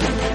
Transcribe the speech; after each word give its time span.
Muy 0.00 0.08
buenas 0.12 0.29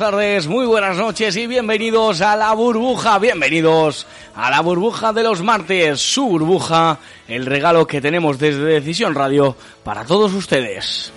tardes, 0.00 0.46
muy 0.46 0.64
buenas 0.64 0.96
noches 0.96 1.36
y 1.36 1.46
bienvenidos 1.46 2.22
a 2.22 2.34
la 2.34 2.54
burbuja, 2.54 3.18
bienvenidos 3.18 4.06
a 4.34 4.50
la 4.50 4.62
burbuja 4.62 5.12
de 5.12 5.22
los 5.22 5.42
martes, 5.42 6.00
su 6.00 6.24
burbuja, 6.24 6.98
el 7.28 7.44
regalo 7.44 7.86
que 7.86 8.00
tenemos 8.00 8.38
desde 8.38 8.64
Decisión 8.64 9.14
Radio 9.14 9.54
para 9.84 10.06
todos 10.06 10.32
ustedes. 10.32 11.12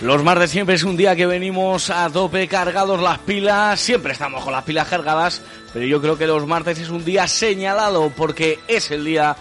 Los 0.00 0.24
martes 0.24 0.50
siempre 0.50 0.76
es 0.76 0.82
un 0.84 0.96
día 0.96 1.14
que 1.14 1.26
venimos 1.26 1.90
a 1.90 2.08
tope 2.08 2.48
cargados 2.48 3.02
las 3.02 3.18
pilas, 3.18 3.78
siempre 3.78 4.14
estamos 4.14 4.42
con 4.42 4.54
las 4.54 4.64
pilas 4.64 4.88
cargadas, 4.88 5.42
pero 5.74 5.84
yo 5.84 6.00
creo 6.00 6.16
que 6.16 6.26
los 6.26 6.46
martes 6.46 6.78
es 6.78 6.88
un 6.88 7.04
día 7.04 7.28
señalado 7.28 8.10
porque 8.16 8.58
es 8.66 8.90
el 8.90 9.04
día 9.04 9.36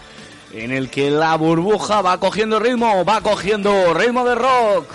en 0.54 0.72
el 0.72 0.90
que 0.90 1.12
la 1.12 1.36
burbuja 1.36 2.02
va 2.02 2.20
cogiendo 2.20 2.60
ritmo, 2.60 3.06
va 3.06 3.22
cogiendo 3.22 3.94
ritmo 3.94 4.26
de 4.26 4.36
rock. 4.36 4.86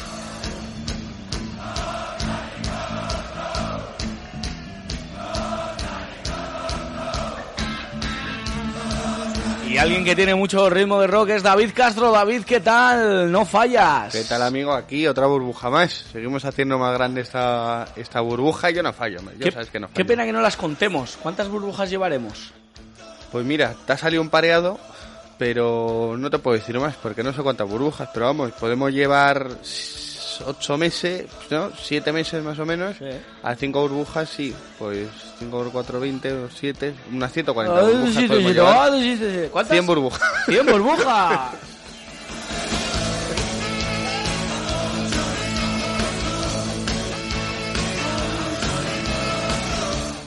Y 9.68 9.78
alguien 9.78 10.04
que 10.04 10.14
tiene 10.14 10.36
mucho 10.36 10.70
ritmo 10.70 11.00
de 11.00 11.08
rock 11.08 11.30
es 11.30 11.42
David 11.42 11.70
Castro. 11.74 12.12
David, 12.12 12.44
¿qué 12.44 12.60
tal? 12.60 13.32
No 13.32 13.44
fallas. 13.44 14.12
¿Qué 14.12 14.22
tal, 14.22 14.42
amigo? 14.42 14.72
Aquí 14.72 15.06
otra 15.08 15.26
burbuja 15.26 15.68
más. 15.68 16.04
Seguimos 16.12 16.44
haciendo 16.44 16.78
más 16.78 16.94
grande 16.94 17.22
esta, 17.22 17.88
esta 17.96 18.20
burbuja 18.20 18.70
y 18.70 18.74
yo 18.74 18.82
no 18.84 18.92
fallo. 18.92 19.18
Yo 19.20 19.46
¿Qué, 19.46 19.50
sabes 19.50 19.70
que 19.70 19.80
no 19.80 19.88
qué 19.88 19.94
fallo. 19.94 20.06
pena 20.06 20.24
que 20.24 20.32
no 20.32 20.40
las 20.40 20.56
contemos. 20.56 21.18
¿Cuántas 21.20 21.48
burbujas 21.48 21.90
llevaremos? 21.90 22.52
Pues 23.32 23.44
mira, 23.44 23.74
te 23.84 23.94
ha 23.94 23.98
salido 23.98 24.22
un 24.22 24.28
pareado, 24.28 24.78
pero 25.38 26.16
no 26.18 26.30
te 26.30 26.38
puedo 26.38 26.56
decir 26.56 26.78
más 26.78 26.94
porque 26.96 27.22
no 27.22 27.32
sé 27.32 27.42
cuántas 27.42 27.68
burbujas. 27.68 28.08
Pero 28.12 28.26
vamos, 28.26 28.52
podemos 28.52 28.92
llevar 28.92 29.48
ocho 30.46 30.76
meses, 30.76 31.26
¿no? 31.50 31.70
Siete 31.80 32.12
meses 32.12 32.42
más 32.42 32.58
o 32.58 32.66
menos. 32.66 32.96
Sí. 32.98 33.04
A 33.42 33.54
cinco 33.54 33.82
burbujas, 33.82 34.28
sí. 34.28 34.54
Pues 34.78 35.08
cinco 35.38 35.58
por 35.58 35.72
cuatro, 35.72 36.00
veinte, 36.00 36.32
o 36.32 36.48
siete, 36.50 36.94
unas 37.12 37.32
140 37.32 37.78
Ay, 37.78 37.86
burbujas. 37.86 38.14
sí, 38.14 38.20
sí, 38.20 38.26
podemos 38.28 38.48
sí, 38.50 38.54
llevar. 38.54 38.90
no, 38.92 38.98
sí, 38.98 39.16
sí, 39.16 39.30
sí. 39.30 39.48
¿Cuántas? 39.50 39.72
100 39.72 39.86
burbujas. 39.86 40.22
100 40.46 40.66
burbujas. 40.66 41.40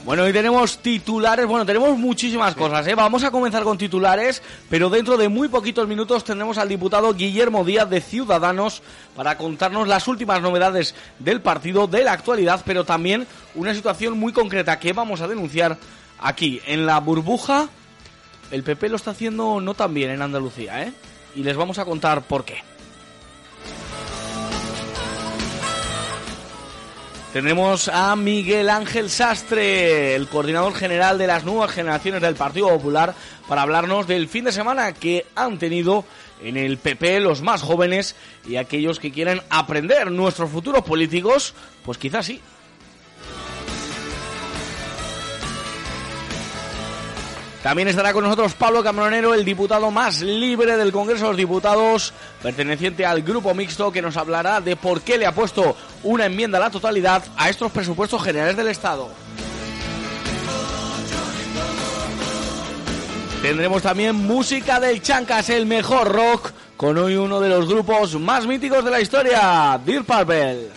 Bueno, 0.07 0.23
hoy 0.23 0.31
tenemos 0.31 0.78
titulares, 0.78 1.45
bueno, 1.45 1.66
tenemos 1.66 1.97
muchísimas 1.97 2.56
cosas, 2.56 2.88
¿eh? 2.88 2.95
Vamos 2.95 3.25
a 3.25 3.29
comenzar 3.29 3.63
con 3.63 3.78
titulares, 3.78 4.41
pero 4.69 4.90
dentro 4.90 5.18
de 5.18 5.28
muy 5.28 5.50
poquitos 5.50 5.85
minutos 5.85 6.23
tendremos 6.23 6.57
al 6.57 6.69
diputado 6.69 7.13
Guillermo 7.13 7.66
Díaz 7.66 7.90
de 7.90 8.00
Ciudadanos 8.00 8.81
para 9.18 9.38
contarnos 9.38 9.85
las 9.85 10.07
últimas 10.07 10.41
novedades 10.41 10.95
del 11.19 11.41
partido, 11.41 11.88
de 11.88 12.06
la 12.06 12.13
actualidad, 12.13 12.62
pero 12.66 12.85
también 12.85 13.28
una 13.53 13.73
situación 13.73 14.18
muy 14.18 14.31
concreta 14.31 14.79
que 14.79 14.94
vamos 14.94 15.19
a 15.19 15.28
denunciar 15.28 15.78
aquí, 16.22 16.62
en 16.66 16.85
la 16.85 17.01
burbuja. 17.01 17.68
El 18.50 18.63
PP 18.63 18.88
lo 18.88 18.95
está 18.95 19.12
haciendo 19.12 19.59
no 19.59 19.74
tan 19.74 19.94
bien 19.94 20.12
en 20.12 20.22
Andalucía, 20.22 20.84
¿eh? 20.84 20.94
Y 21.35 21.44
les 21.44 21.57
vamos 21.57 21.79
a 21.79 21.84
contar 21.84 22.22
por 22.22 22.45
qué. 22.45 22.63
Tendremos 27.37 27.87
a 27.87 28.15
Miguel 28.15 28.67
Ángel 28.67 29.11
Sastre, 29.11 30.15
el 30.15 30.27
coordinador 30.27 30.73
general 30.73 31.19
de 31.19 31.27
las 31.27 31.45
nuevas 31.45 31.69
generaciones 31.69 32.19
del 32.19 32.33
Partido 32.33 32.67
Popular, 32.69 33.13
para 33.47 33.61
hablarnos 33.61 34.07
del 34.07 34.27
fin 34.27 34.45
de 34.45 34.51
semana 34.51 34.91
que 34.93 35.27
han 35.35 35.59
tenido 35.59 36.03
en 36.41 36.57
el 36.57 36.79
PP 36.79 37.19
los 37.19 37.43
más 37.43 37.61
jóvenes 37.61 38.15
y 38.47 38.55
aquellos 38.55 38.99
que 38.99 39.11
quieren 39.11 39.43
aprender 39.51 40.09
nuestros 40.09 40.49
futuros 40.49 40.83
políticos, 40.83 41.53
pues 41.85 41.99
quizás 41.99 42.25
sí. 42.25 42.41
También 47.63 47.88
estará 47.88 48.13
con 48.13 48.24
nosotros 48.24 48.54
Pablo 48.54 48.83
Camaronero, 48.83 49.33
el 49.33 49.44
diputado 49.44 49.92
más 49.92 50.21
libre 50.21 50.77
del 50.77 50.92
Congreso 50.92 51.24
de 51.24 51.30
los 51.30 51.38
Diputados, 51.38 52.13
perteneciente 52.42 53.06
al 53.06 53.24
grupo 53.24 53.54
mixto, 53.54 53.92
que 53.92 54.01
nos 54.01 54.15
hablará 54.15 54.62
de 54.62 54.75
por 54.75 55.01
qué 55.01 55.18
le 55.18 55.25
ha 55.25 55.33
puesto 55.33 55.75
una 56.04 56.25
enmienda 56.25 56.59
a 56.59 56.62
la 56.62 56.69
totalidad 56.69 57.24
a 57.36 57.50
estos 57.50 57.71
presupuestos 57.71 58.24
generales 58.24 58.56
del 58.56 58.68
Estado. 58.68 59.09
Tendremos 63.42 63.81
también 63.81 64.15
música 64.15 64.80
del 64.80 65.01
Chancas, 65.01 65.50
el 65.50 65.65
mejor 65.65 66.12
rock, 66.12 66.51
con 66.75 66.98
hoy 66.98 67.15
uno 67.15 67.39
de 67.39 67.50
los 67.50 67.68
grupos 67.68 68.19
más 68.19 68.45
míticos 68.45 68.86
de 68.86 68.92
la 68.92 69.01
historia, 69.01 69.80
Dear 69.83 70.03
Purple. 70.03 70.76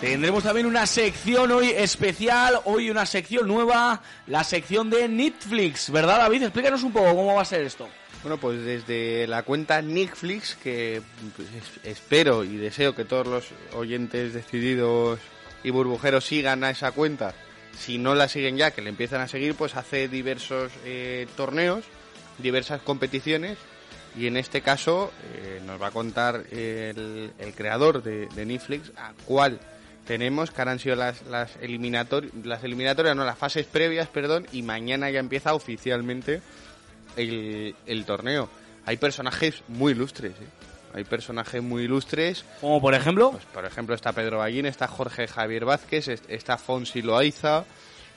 Tendremos 0.00 0.44
también 0.44 0.66
una 0.66 0.86
sección 0.86 1.50
hoy 1.50 1.70
especial, 1.70 2.60
hoy 2.66 2.88
una 2.88 3.04
sección 3.04 3.48
nueva, 3.48 4.00
la 4.28 4.44
sección 4.44 4.90
de 4.90 5.08
Netflix, 5.08 5.90
¿verdad 5.90 6.18
David? 6.18 6.44
Explícanos 6.44 6.84
un 6.84 6.92
poco 6.92 7.16
cómo 7.16 7.34
va 7.34 7.42
a 7.42 7.44
ser 7.44 7.62
esto. 7.62 7.88
Bueno, 8.22 8.38
pues 8.38 8.62
desde 8.64 9.26
la 9.26 9.42
cuenta 9.42 9.82
Netflix, 9.82 10.54
que 10.54 11.02
pues, 11.36 11.48
es- 11.48 11.84
espero 11.84 12.44
y 12.44 12.56
deseo 12.56 12.94
que 12.94 13.04
todos 13.04 13.26
los 13.26 13.44
oyentes 13.74 14.34
decididos 14.34 15.18
y 15.64 15.70
burbujeros 15.70 16.24
sigan 16.24 16.62
a 16.62 16.70
esa 16.70 16.92
cuenta. 16.92 17.34
Si 17.76 17.98
no 17.98 18.14
la 18.14 18.28
siguen 18.28 18.56
ya, 18.56 18.70
que 18.70 18.82
le 18.82 18.90
empiezan 18.90 19.20
a 19.20 19.28
seguir, 19.28 19.54
pues 19.56 19.74
hace 19.76 20.06
diversos 20.06 20.70
eh, 20.84 21.26
torneos, 21.36 21.84
diversas 22.38 22.80
competiciones. 22.82 23.58
Y 24.16 24.26
en 24.28 24.36
este 24.36 24.62
caso 24.62 25.12
eh, 25.34 25.60
nos 25.66 25.80
va 25.80 25.88
a 25.88 25.92
contar 25.92 26.44
el, 26.52 27.32
el 27.38 27.54
creador 27.54 28.02
de 28.02 28.28
Netflix 28.46 28.90
a 28.96 29.12
cuál 29.24 29.60
tenemos, 30.08 30.50
que 30.50 30.60
ahora 30.60 30.72
han 30.72 30.80
sido 30.80 30.96
las, 30.96 31.22
las, 31.26 31.54
eliminator 31.60 32.24
las 32.42 32.64
eliminatorias, 32.64 33.14
no, 33.14 33.24
las 33.24 33.38
fases 33.38 33.66
previas, 33.66 34.08
perdón, 34.08 34.46
y 34.52 34.62
mañana 34.62 35.08
ya 35.10 35.20
empieza 35.20 35.54
oficialmente 35.54 36.40
el, 37.16 37.76
el 37.86 38.04
torneo. 38.04 38.48
Hay 38.86 38.96
personajes 38.96 39.62
muy 39.68 39.92
ilustres, 39.92 40.32
¿eh? 40.32 40.46
Hay 40.94 41.04
personajes 41.04 41.62
muy 41.62 41.82
ilustres. 41.84 42.44
Como 42.62 42.80
por 42.80 42.94
ejemplo, 42.94 43.32
Pues, 43.32 43.44
por 43.44 43.64
ejemplo, 43.66 43.94
está 43.94 44.12
Pedro 44.12 44.38
Ballín, 44.38 44.64
está 44.64 44.88
Jorge 44.88 45.28
Javier 45.28 45.66
Vázquez, 45.66 46.08
est- 46.08 46.30
está 46.30 46.56
Fonsi 46.56 47.02
Loaiza. 47.02 47.64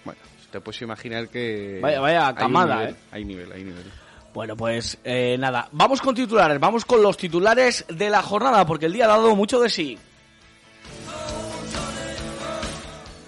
Bueno, 0.06 0.20
te 0.52 0.62
puedes 0.62 0.82
imaginar 0.82 1.28
que... 1.28 1.80
Vaya- 1.82 2.00
vaya 2.00 2.28
hay 2.30 2.34
camada, 2.36 2.76
nivel, 2.78 2.94
¿eh? 2.94 2.98
Hay 3.12 3.26
nivel, 3.26 3.52
hay 3.52 3.64
nivel. 3.66 3.84
Bueno, 4.34 4.56
pues 4.56 4.98
eh, 5.04 5.36
nada, 5.38 5.68
vamos 5.74 6.00
con 6.02 6.16
titulares, 6.16 6.58
vamos 6.58 6.86
con 6.86 7.04
los 7.04 7.18
titulares 7.18 7.84
de 7.90 8.10
la 8.10 8.22
jornada, 8.22 8.66
porque 8.66 8.86
el 8.86 8.94
día 8.94 9.04
ha 9.04 9.10
dado 9.10 9.36
mucho 9.36 9.60
de 9.60 9.70
sí. 9.70 9.98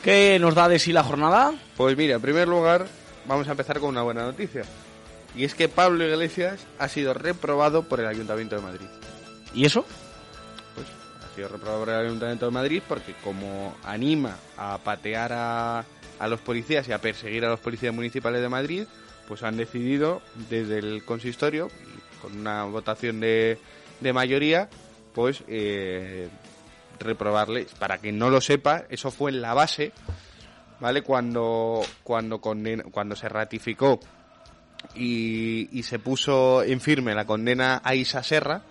¿Qué 0.03 0.37
nos 0.37 0.53
da 0.53 0.67
de 0.67 0.79
sí 0.79 0.91
la 0.91 1.01
jornada? 1.03 1.53
Pues 1.77 1.95
mira, 1.95 2.15
en 2.15 2.21
primer 2.21 2.45
lugar, 2.47 2.87
vamos 3.25 3.47
a 3.47 3.51
empezar 3.51 3.79
con 3.79 3.89
una 3.89 4.01
buena 4.01 4.23
noticia. 4.23 4.63
Y 5.33 5.45
es 5.45 5.55
que 5.55 5.69
Pablo 5.69 6.05
Iglesias 6.05 6.59
ha 6.77 6.89
sido 6.89 7.13
reprobado 7.13 7.83
por 7.83 8.01
el 8.01 8.07
Ayuntamiento 8.07 8.57
de 8.57 8.61
Madrid. 8.61 8.85
¿Y 9.53 9.65
eso? 9.65 9.85
Pues 10.75 10.87
ha 11.23 11.33
sido 11.33 11.47
reprobado 11.47 11.79
por 11.85 11.89
el 11.89 12.05
Ayuntamiento 12.05 12.45
de 12.45 12.51
Madrid 12.51 12.83
porque 12.85 13.15
como 13.23 13.77
anima 13.83 14.35
a 14.57 14.77
patear 14.83 15.31
a, 15.31 15.85
a 16.19 16.27
los 16.27 16.41
policías 16.41 16.85
y 16.89 16.91
a 16.91 16.99
perseguir 16.99 17.45
a 17.45 17.49
los 17.49 17.61
policías 17.61 17.93
municipales 17.93 18.41
de 18.41 18.49
Madrid, 18.49 18.83
pues 19.27 19.41
han 19.41 19.55
decidido 19.55 20.21
desde 20.49 20.79
el 20.79 21.05
consistorio, 21.05 21.69
con 22.21 22.37
una 22.37 22.65
votación 22.65 23.21
de, 23.21 23.57
de 24.01 24.13
mayoría, 24.13 24.69
pues 25.13 25.43
eh, 25.47 26.27
reprobarle. 27.03 27.67
Para 27.79 27.97
quien 27.99 28.17
no 28.17 28.29
lo 28.29 28.41
sepa, 28.41 28.83
eso 28.89 29.11
fue 29.11 29.31
en 29.31 29.41
la 29.41 29.53
base, 29.53 29.91
¿vale? 30.79 31.01
Cuando, 31.03 31.81
cuando, 32.03 32.39
conden- 32.41 32.89
cuando 32.91 33.15
se 33.15 33.29
ratificó 33.29 33.99
y, 34.95 35.69
y 35.77 35.83
se 35.83 35.99
puso 35.99 36.63
en 36.63 36.79
firme 36.81 37.15
la 37.15 37.25
condena 37.25 37.81
a 37.83 37.95
Isa 37.95 38.23
Serra, 38.23 38.61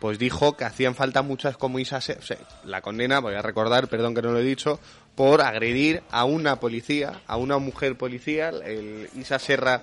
pues 0.00 0.18
dijo 0.18 0.56
que 0.56 0.64
hacían 0.64 0.94
falta 0.94 1.22
muchas 1.22 1.56
como 1.56 1.78
Isa 1.78 2.00
Serra. 2.00 2.36
la 2.64 2.80
condena, 2.80 3.20
voy 3.20 3.34
a 3.34 3.42
recordar, 3.42 3.88
perdón 3.88 4.14
que 4.14 4.22
no 4.22 4.32
lo 4.32 4.38
he 4.38 4.42
dicho, 4.44 4.80
por 5.14 5.42
agredir 5.42 6.02
a 6.10 6.24
una 6.24 6.56
policía, 6.56 7.20
a 7.26 7.36
una 7.36 7.58
mujer 7.58 7.96
policía, 7.98 8.48
el 8.48 9.08
Isa 9.16 9.38
Serra 9.38 9.82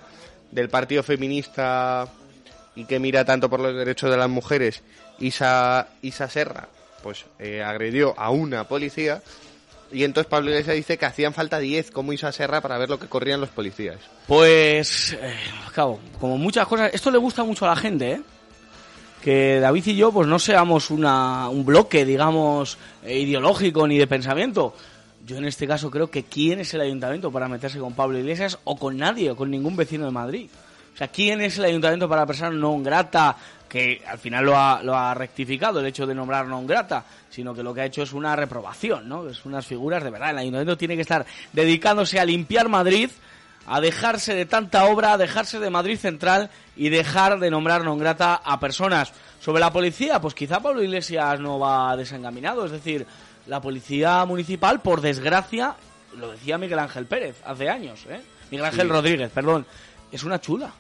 del 0.51 0.69
Partido 0.69 1.03
Feminista 1.03 2.07
y 2.75 2.85
que 2.85 2.99
mira 2.99 3.25
tanto 3.25 3.49
por 3.49 3.59
los 3.59 3.75
derechos 3.75 4.09
de 4.09 4.17
las 4.17 4.29
mujeres, 4.29 4.81
Isa, 5.19 5.87
Isa 6.01 6.29
Serra, 6.29 6.67
pues 7.03 7.25
eh, 7.39 7.63
agredió 7.63 8.13
a 8.17 8.29
una 8.29 8.67
policía 8.67 9.21
y 9.91 10.03
entonces 10.03 10.29
Pablo 10.29 10.49
Iglesias 10.49 10.75
dice 10.75 10.97
que 10.97 11.05
hacían 11.05 11.33
falta 11.33 11.59
10 11.59 11.91
como 11.91 12.11
Isa 12.11 12.31
Serra 12.31 12.61
para 12.61 12.77
ver 12.77 12.89
lo 12.89 12.99
que 12.99 13.07
corrían 13.07 13.39
los 13.39 13.49
policías. 13.49 13.97
Pues, 14.27 15.13
eh, 15.13 15.35
como 16.19 16.37
muchas 16.37 16.67
cosas, 16.67 16.91
esto 16.93 17.09
le 17.09 17.17
gusta 17.17 17.43
mucho 17.43 17.65
a 17.65 17.69
la 17.69 17.75
gente, 17.75 18.11
¿eh? 18.11 18.21
Que 19.23 19.59
David 19.59 19.87
y 19.87 19.95
yo, 19.95 20.11
pues 20.11 20.27
no 20.27 20.39
seamos 20.39 20.91
una, 20.91 21.49
un 21.49 21.65
bloque, 21.65 22.05
digamos, 22.05 22.77
eh, 23.03 23.19
ideológico 23.19 23.87
ni 23.87 23.97
de 23.97 24.07
pensamiento. 24.07 24.75
Yo 25.25 25.37
en 25.37 25.45
este 25.45 25.67
caso 25.67 25.89
creo 25.89 26.09
que 26.09 26.23
quién 26.23 26.59
es 26.59 26.73
el 26.73 26.81
ayuntamiento 26.81 27.31
para 27.31 27.47
meterse 27.47 27.79
con 27.79 27.93
Pablo 27.93 28.17
Iglesias 28.17 28.59
o 28.63 28.77
con 28.77 28.97
nadie, 28.97 29.31
o 29.31 29.35
con 29.35 29.49
ningún 29.49 29.75
vecino 29.75 30.05
de 30.05 30.11
Madrid. 30.11 30.49
O 30.93 30.97
sea, 30.97 31.07
¿quién 31.09 31.41
es 31.41 31.57
el 31.57 31.65
ayuntamiento 31.65 32.09
para 32.09 32.25
no 32.49 32.79
grata? 32.79 33.37
Que 33.67 34.01
al 34.07 34.17
final 34.17 34.45
lo 34.45 34.57
ha, 34.57 34.81
lo 34.81 34.95
ha 34.95 35.13
rectificado 35.13 35.79
el 35.79 35.85
hecho 35.87 36.05
de 36.07 36.15
nombrar 36.15 36.47
non 36.47 36.65
grata, 36.65 37.03
sino 37.29 37.53
que 37.53 37.63
lo 37.63 37.73
que 37.73 37.81
ha 37.81 37.85
hecho 37.85 38.01
es 38.01 38.13
una 38.13 38.35
reprobación, 38.35 39.07
¿no? 39.09 39.27
Es 39.27 39.43
unas 39.45 39.65
figuras 39.67 40.03
de 40.03 40.09
verdad. 40.09 40.31
El 40.31 40.37
ayuntamiento 40.39 40.77
tiene 40.77 40.95
que 40.95 41.01
estar 41.03 41.25
dedicándose 41.51 42.19
a 42.19 42.25
limpiar 42.25 42.69
Madrid, 42.69 43.09
a 43.67 43.81
dejarse 43.81 44.33
de 44.33 44.45
tanta 44.45 44.85
obra, 44.85 45.13
a 45.13 45.17
dejarse 45.17 45.59
de 45.59 45.69
Madrid 45.69 45.97
Central 45.99 46.49
y 46.77 46.87
dejar 46.87 47.39
de 47.39 47.51
nombrar 47.51 47.83
non 47.83 47.99
grata 47.99 48.39
a 48.39 48.55
personas. 48.59 49.11
Sobre 49.43 49.59
la 49.59 49.71
policía, 49.75 50.19
pues 50.23 50.33
quizá 50.33 50.63
Pablo 50.63 50.81
Iglesias 50.81 51.39
no 51.43 51.59
va 51.59 51.95
desencaminado, 51.99 52.63
es 52.65 52.71
decir, 52.71 53.05
la 53.45 53.59
policía 53.59 54.23
municipal, 54.25 54.79
por 54.81 55.01
desgracia, 55.01 55.75
lo 56.15 56.31
decía 56.31 56.57
Miguel 56.57 56.79
Ángel 56.79 57.05
Pérez 57.05 57.35
hace 57.45 57.69
años, 57.69 58.07
¿eh? 58.09 58.23
Miguel 58.49 58.65
Ángel 58.65 58.87
Sí. 58.87 58.93
Rodríguez, 58.93 59.29
perdón, 59.31 59.65
es 60.11 60.23
una 60.23 60.39
chula. 60.39 60.71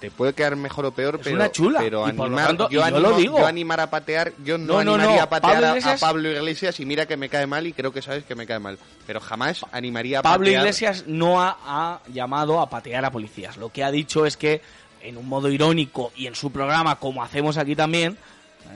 Te 0.00 0.10
puede 0.10 0.34
quedar 0.34 0.56
mejor 0.56 0.84
o 0.84 0.92
peor, 0.92 1.14
Es 1.16 1.22
pero, 1.24 1.36
una 1.36 1.50
chula, 1.50 1.78
pero 1.80 2.00
lo 2.00 2.06
animar, 2.06 2.46
tanto- 2.48 2.68
yo, 2.68 2.88
lo 2.90 3.16
digo. 3.16 3.46
animar 3.46 3.80
a 3.80 3.88
patear, 3.88 4.32
yo 4.44 4.58
no, 4.58 4.78
animaría 4.78 5.16
no, 5.16 5.22
a 5.22 5.28
patear 5.30 5.62
Pablo 5.62 5.90
a- 5.90 5.96
Pablo 5.96 6.30
Iglesias 6.30 6.78
y 6.80 6.84
mira 6.84 7.06
que 7.06 7.16
me 7.16 7.30
cae 7.30 7.46
mal 7.46 7.66
y 7.66 7.72
creo 7.72 7.92
que 7.92 8.02
sabes 8.02 8.24
que 8.24 8.34
me 8.34 8.46
cae 8.46 8.58
mal, 8.58 8.78
pero 9.06 9.20
jamás 9.20 9.64
animaría 9.72 10.18
a 10.18 10.22
Pablo 10.22 10.44
patear 10.44 10.60
Iglesias 10.62 11.04
no 11.06 11.40
ha, 11.42 11.56
ha 11.64 12.00
llamado 12.12 12.60
a 12.60 12.68
patear 12.68 13.04
a 13.06 13.10
policías. 13.10 13.56
Lo 13.56 13.70
que 13.70 13.84
ha 13.84 13.90
dicho 13.90 14.26
es 14.26 14.36
que, 14.36 14.60
en 15.00 15.16
un 15.16 15.26
modo 15.28 15.48
irónico 15.48 16.12
y 16.14 16.26
en 16.26 16.34
su 16.34 16.50
programa, 16.52 16.96
como 16.96 17.22
hacemos 17.22 17.56
aquí 17.56 17.74
también, 17.74 18.18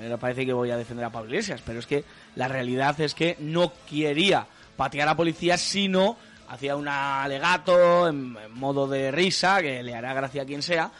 me 0.00 0.16
parece 0.16 0.46
que 0.46 0.52
voy 0.55 0.70
a 0.70 0.76
defender 0.78 1.05
a 1.05 1.11
Pablo 1.11 1.28
Iglesias, 1.31 1.61
pero 1.66 1.81
es 1.81 1.87
que 1.87 2.05
la 2.34 2.49
realidad 2.49 2.99
es 3.00 3.12
que 3.14 3.37
no 3.40 3.73
quería 3.90 4.46
patear 4.76 5.08
a 5.08 5.16
policías, 5.16 5.61
sino 5.61 6.16
hacía 6.49 6.76
un 6.76 6.88
alegato 6.88 8.08
en, 8.08 8.37
en 8.43 8.52
modo 8.55 8.88
de 8.88 9.11
risa, 9.11 9.61
que 9.61 9.82
le 9.82 9.94
hará 9.94 10.14
gracia 10.14 10.43
a 10.43 10.44
quien 10.46 10.62
sea, 10.62 10.90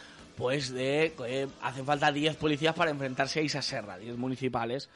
pues 0.41 0.73
de 0.73 1.13
que 1.15 1.47
hacen 1.61 1.85
falta 1.85 2.11
10 2.11 2.35
policías 2.37 2.73
para 2.73 2.89
enfrentarse 2.89 3.39
a 3.39 3.43
Isa 3.43 3.61
Serra, 3.61 3.97
10 3.99 4.17
municipales, 4.17 4.89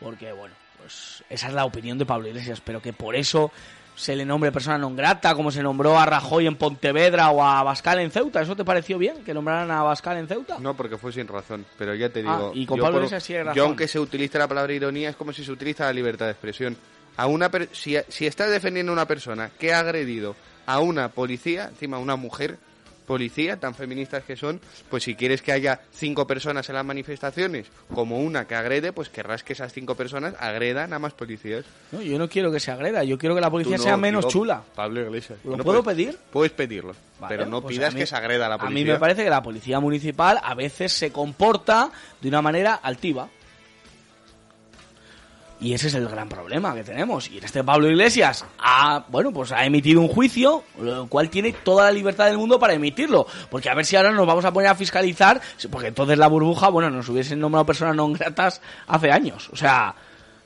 porque 0.00 0.30
bueno, 0.32 0.54
pues 0.78 1.24
esa 1.28 1.48
es 1.48 1.54
la 1.54 1.64
opinión 1.64 1.98
de 1.98 2.06
Pablo 2.06 2.28
Iglesias, 2.28 2.62
pero 2.64 2.80
que 2.80 2.92
por 2.92 3.16
eso 3.16 3.50
se 3.96 4.14
le 4.16 4.24
nombre 4.24 4.52
persona 4.52 4.78
non 4.78 4.94
grata, 4.96 5.34
como 5.34 5.50
se 5.50 5.60
nombró 5.60 5.98
a 5.98 6.06
Rajoy 6.06 6.46
en 6.46 6.54
Pontevedra 6.56 7.28
o 7.30 7.42
a 7.44 7.62
Bascal 7.62 7.98
en 8.00 8.10
Ceuta. 8.10 8.40
¿Eso 8.40 8.54
te 8.56 8.64
pareció 8.64 8.96
bien 8.96 9.22
que 9.22 9.34
nombraran 9.34 9.70
a 9.70 9.82
Bascal 9.82 10.16
en 10.16 10.28
Ceuta? 10.28 10.56
No, 10.60 10.72
porque 10.74 10.96
fue 10.96 11.12
sin 11.12 11.26
razón, 11.28 11.66
pero 11.76 11.94
ya 11.94 12.08
te 12.08 12.20
Ah, 12.20 12.38
digo. 12.38 12.52
y 12.54 12.64
con 12.64 12.78
yo 12.78 12.84
Pablo 12.84 12.98
Iglesias 12.98 13.22
sí 13.24 13.34
hay 13.34 13.42
razón. 13.42 13.56
Yo, 13.56 13.64
aunque 13.66 13.88
se 13.88 13.98
utilice 14.00 14.38
la 14.38 14.46
palabra 14.48 14.72
ironía, 14.72 15.10
es 15.10 15.16
como 15.16 15.32
si 15.34 15.44
se 15.44 15.50
utiliza 15.52 15.84
la 15.84 15.92
libertad 15.92 16.24
de 16.26 16.32
expresión. 16.32 16.76
A 17.18 17.26
una 17.26 17.50
per- 17.50 17.68
si, 17.72 17.96
si 18.08 18.26
estás 18.26 18.48
defendiendo 18.50 18.92
a 18.92 18.94
una 18.94 19.06
persona 19.06 19.50
que 19.58 19.74
ha 19.74 19.80
agredido 19.80 20.36
a 20.64 20.78
una 20.80 21.08
policía, 21.10 21.66
encima 21.68 21.98
una 21.98 22.16
mujer 22.16 22.56
policía, 23.06 23.58
tan 23.58 23.74
feministas 23.74 24.24
que 24.24 24.36
son, 24.36 24.60
pues 24.90 25.02
si 25.04 25.14
quieres 25.14 25.42
que 25.42 25.52
haya 25.52 25.80
cinco 25.92 26.26
personas 26.26 26.68
en 26.68 26.74
las 26.76 26.84
manifestaciones, 26.84 27.66
como 27.94 28.18
una 28.18 28.46
que 28.46 28.54
agrede, 28.54 28.92
pues 28.92 29.08
querrás 29.08 29.42
que 29.42 29.52
esas 29.52 29.72
cinco 29.72 29.94
personas 29.94 30.34
agredan 30.38 30.92
a 30.92 30.98
más 30.98 31.12
policías. 31.12 31.64
No, 31.92 32.00
yo 32.02 32.18
no 32.18 32.28
quiero 32.28 32.50
que 32.52 32.60
se 32.60 32.70
agreda, 32.70 33.04
yo 33.04 33.18
quiero 33.18 33.34
que 33.34 33.40
la 33.40 33.50
policía 33.50 33.76
no, 33.76 33.82
sea 33.82 33.96
menos 33.96 34.22
digo, 34.22 34.30
chula. 34.30 34.62
Pablo 34.74 35.00
Iglesias. 35.02 35.38
¿Lo 35.44 35.56
No 35.56 35.64
puedo 35.64 35.82
puedes- 35.82 35.96
pedir? 36.06 36.18
Puedes 36.32 36.52
pedirlo, 36.52 36.94
Vale, 37.20 37.36
pero 37.36 37.48
no 37.50 37.60
pues 37.62 37.76
pidas 37.76 37.90
a 37.90 37.94
mí- 37.94 38.00
que 38.00 38.06
se 38.06 38.16
agreda 38.16 38.46
a 38.46 38.48
la 38.48 38.54
A 38.54 38.58
policía. 38.58 38.84
mí 38.84 38.90
me 38.92 38.98
parece 38.98 39.24
que 39.24 39.30
la 39.30 39.42
policía 39.42 39.80
municipal 39.80 40.38
a 40.42 40.54
veces 40.54 40.92
se 40.92 41.10
comporta 41.10 41.90
de 42.20 42.28
una 42.28 42.40
manera 42.42 42.74
altiva. 42.74 43.28
Y 45.62 45.74
ese 45.74 45.86
es 45.86 45.94
el 45.94 46.08
gran 46.08 46.28
problema 46.28 46.74
que 46.74 46.82
tenemos. 46.82 47.30
Y 47.30 47.38
este 47.38 47.62
Pablo 47.62 47.88
Iglesias 47.88 48.44
ha, 48.58 49.04
bueno, 49.08 49.32
pues 49.32 49.52
ha 49.52 49.64
emitido 49.64 50.00
un 50.00 50.08
juicio, 50.08 50.64
lo 50.80 51.06
cual 51.06 51.30
tiene 51.30 51.52
toda 51.52 51.84
la 51.84 51.92
libertad 51.92 52.26
del 52.26 52.36
mundo 52.36 52.58
para 52.58 52.74
emitirlo. 52.74 53.28
Porque 53.48 53.70
a 53.70 53.74
ver 53.74 53.86
si 53.86 53.94
ahora 53.94 54.10
nos 54.10 54.26
vamos 54.26 54.44
a 54.44 54.52
poner 54.52 54.70
a 54.70 54.74
fiscalizar, 54.74 55.40
porque 55.70 55.88
entonces 55.88 56.18
la 56.18 56.26
burbuja, 56.26 56.68
bueno, 56.68 56.90
nos 56.90 57.08
hubiesen 57.08 57.38
nombrado 57.38 57.64
personas 57.64 57.94
no 57.94 58.08
gratas 58.08 58.60
hace 58.88 59.12
años. 59.12 59.50
O 59.52 59.56
sea, 59.56 59.94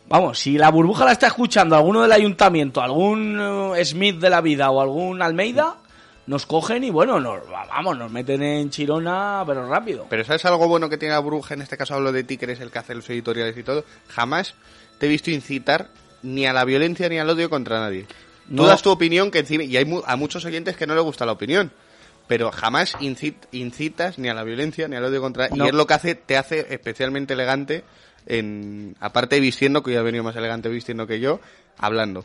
vamos, 0.06 0.38
si 0.38 0.58
la 0.58 0.70
burbuja 0.70 1.06
la 1.06 1.12
está 1.12 1.28
escuchando 1.28 1.76
alguno 1.76 2.02
del 2.02 2.12
ayuntamiento, 2.12 2.82
algún 2.82 3.72
eh, 3.74 3.84
Smith 3.86 4.18
de 4.18 4.28
la 4.28 4.42
vida 4.42 4.70
o 4.70 4.82
algún 4.82 5.22
Almeida, 5.22 5.76
nos 6.26 6.44
cogen 6.44 6.84
y 6.84 6.90
bueno, 6.90 7.20
nos, 7.20 7.40
vamos, 7.48 7.96
nos 7.96 8.10
meten 8.10 8.42
en 8.42 8.68
chirona, 8.68 9.44
pero 9.46 9.66
rápido. 9.66 10.06
Pero 10.10 10.24
¿sabes 10.24 10.44
algo 10.44 10.68
bueno 10.68 10.90
que 10.90 10.98
tiene 10.98 11.14
la 11.14 11.20
burbuja? 11.20 11.54
En 11.54 11.62
este 11.62 11.78
caso 11.78 11.94
hablo 11.94 12.12
de 12.12 12.24
ti, 12.24 12.36
que 12.36 12.44
eres 12.44 12.60
el 12.60 12.70
que 12.70 12.80
hace 12.80 12.94
los 12.94 13.08
editoriales 13.08 13.56
y 13.56 13.62
todo. 13.62 13.84
Jamás 14.08 14.54
te 14.98 15.06
he 15.06 15.08
visto 15.08 15.30
incitar 15.30 15.88
ni 16.22 16.46
a 16.46 16.52
la 16.52 16.64
violencia 16.64 17.08
ni 17.08 17.18
al 17.18 17.28
odio 17.30 17.48
contra 17.50 17.78
nadie. 17.80 18.06
No. 18.48 18.62
Tú 18.62 18.68
das 18.68 18.82
tu 18.82 18.90
opinión 18.90 19.30
que 19.30 19.40
encima... 19.40 19.64
Y 19.64 19.76
hay 19.76 19.84
mu- 19.84 20.02
a 20.06 20.16
muchos 20.16 20.44
oyentes 20.44 20.76
que 20.76 20.86
no 20.86 20.94
les 20.94 21.02
gusta 21.04 21.26
la 21.26 21.32
opinión. 21.32 21.72
Pero 22.28 22.50
jamás 22.52 22.94
incit- 22.98 23.46
incitas 23.52 24.18
ni 24.18 24.28
a 24.28 24.34
la 24.34 24.42
violencia 24.44 24.88
ni 24.88 24.96
al 24.96 25.04
odio 25.04 25.20
contra... 25.20 25.48
No. 25.48 25.64
Y 25.64 25.68
es 25.68 25.74
lo 25.74 25.86
que 25.86 25.94
hace, 25.94 26.14
te 26.14 26.36
hace 26.36 26.66
especialmente 26.70 27.34
elegante 27.34 27.84
en... 28.26 28.96
Aparte 29.00 29.38
vistiendo, 29.40 29.82
que 29.82 29.90
hoy 29.90 29.96
ha 29.96 30.02
venido 30.02 30.24
más 30.24 30.36
elegante 30.36 30.68
vistiendo 30.68 31.06
que 31.06 31.20
yo, 31.20 31.40
hablando. 31.78 32.24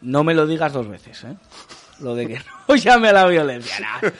No 0.00 0.22
me 0.24 0.34
lo 0.34 0.46
digas 0.46 0.72
dos 0.72 0.88
veces, 0.88 1.24
¿eh? 1.24 1.34
Lo 2.00 2.14
de 2.14 2.26
que 2.28 2.40
no 2.68 2.76
llame 2.76 3.08
a 3.08 3.12
la 3.12 3.26
violencia. 3.26 3.80
nah. 3.80 4.10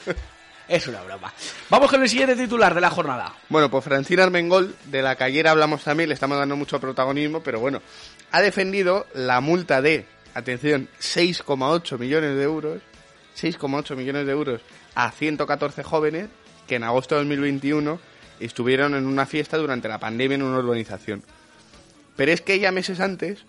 Es 0.69 0.85
una 0.85 1.01
broma. 1.01 1.33
Vamos 1.71 1.89
con 1.89 2.03
el 2.03 2.07
siguiente 2.07 2.35
titular 2.35 2.75
de 2.75 2.81
la 2.81 2.91
jornada. 2.91 3.33
Bueno, 3.49 3.71
pues 3.71 3.83
Francina 3.83 4.21
Armengol, 4.21 4.75
de 4.85 5.01
la 5.01 5.15
que 5.15 5.47
hablamos 5.47 5.83
también, 5.83 6.09
le 6.09 6.13
estamos 6.13 6.37
dando 6.37 6.55
mucho 6.55 6.79
protagonismo, 6.79 7.41
pero 7.41 7.59
bueno, 7.59 7.81
ha 8.29 8.39
defendido 8.39 9.07
la 9.15 9.41
multa 9.41 9.81
de, 9.81 10.05
atención, 10.35 10.87
6,8 11.01 11.97
millones 11.97 12.35
de 12.35 12.43
euros, 12.43 12.81
6,8 13.35 13.95
millones 13.95 14.27
de 14.27 14.31
euros 14.31 14.61
a 14.93 15.09
114 15.09 15.81
jóvenes 15.81 16.27
que 16.67 16.75
en 16.75 16.83
agosto 16.83 17.15
de 17.15 17.21
2021 17.21 17.99
estuvieron 18.39 18.93
en 18.93 19.07
una 19.07 19.25
fiesta 19.25 19.57
durante 19.57 19.87
la 19.87 19.97
pandemia 19.97 20.35
en 20.35 20.43
una 20.43 20.59
urbanización. 20.59 21.23
Pero 22.15 22.31
es 22.31 22.41
que 22.41 22.53
ella 22.53 22.71
meses 22.71 22.99
antes 22.99 23.39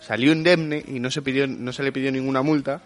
salió 0.00 0.32
indemne 0.32 0.84
y 0.86 1.00
no 1.00 1.10
se, 1.10 1.22
pidió, 1.22 1.46
no 1.46 1.72
se 1.72 1.82
le 1.82 1.92
pidió 1.92 2.12
ninguna 2.12 2.42
multa 2.42 2.82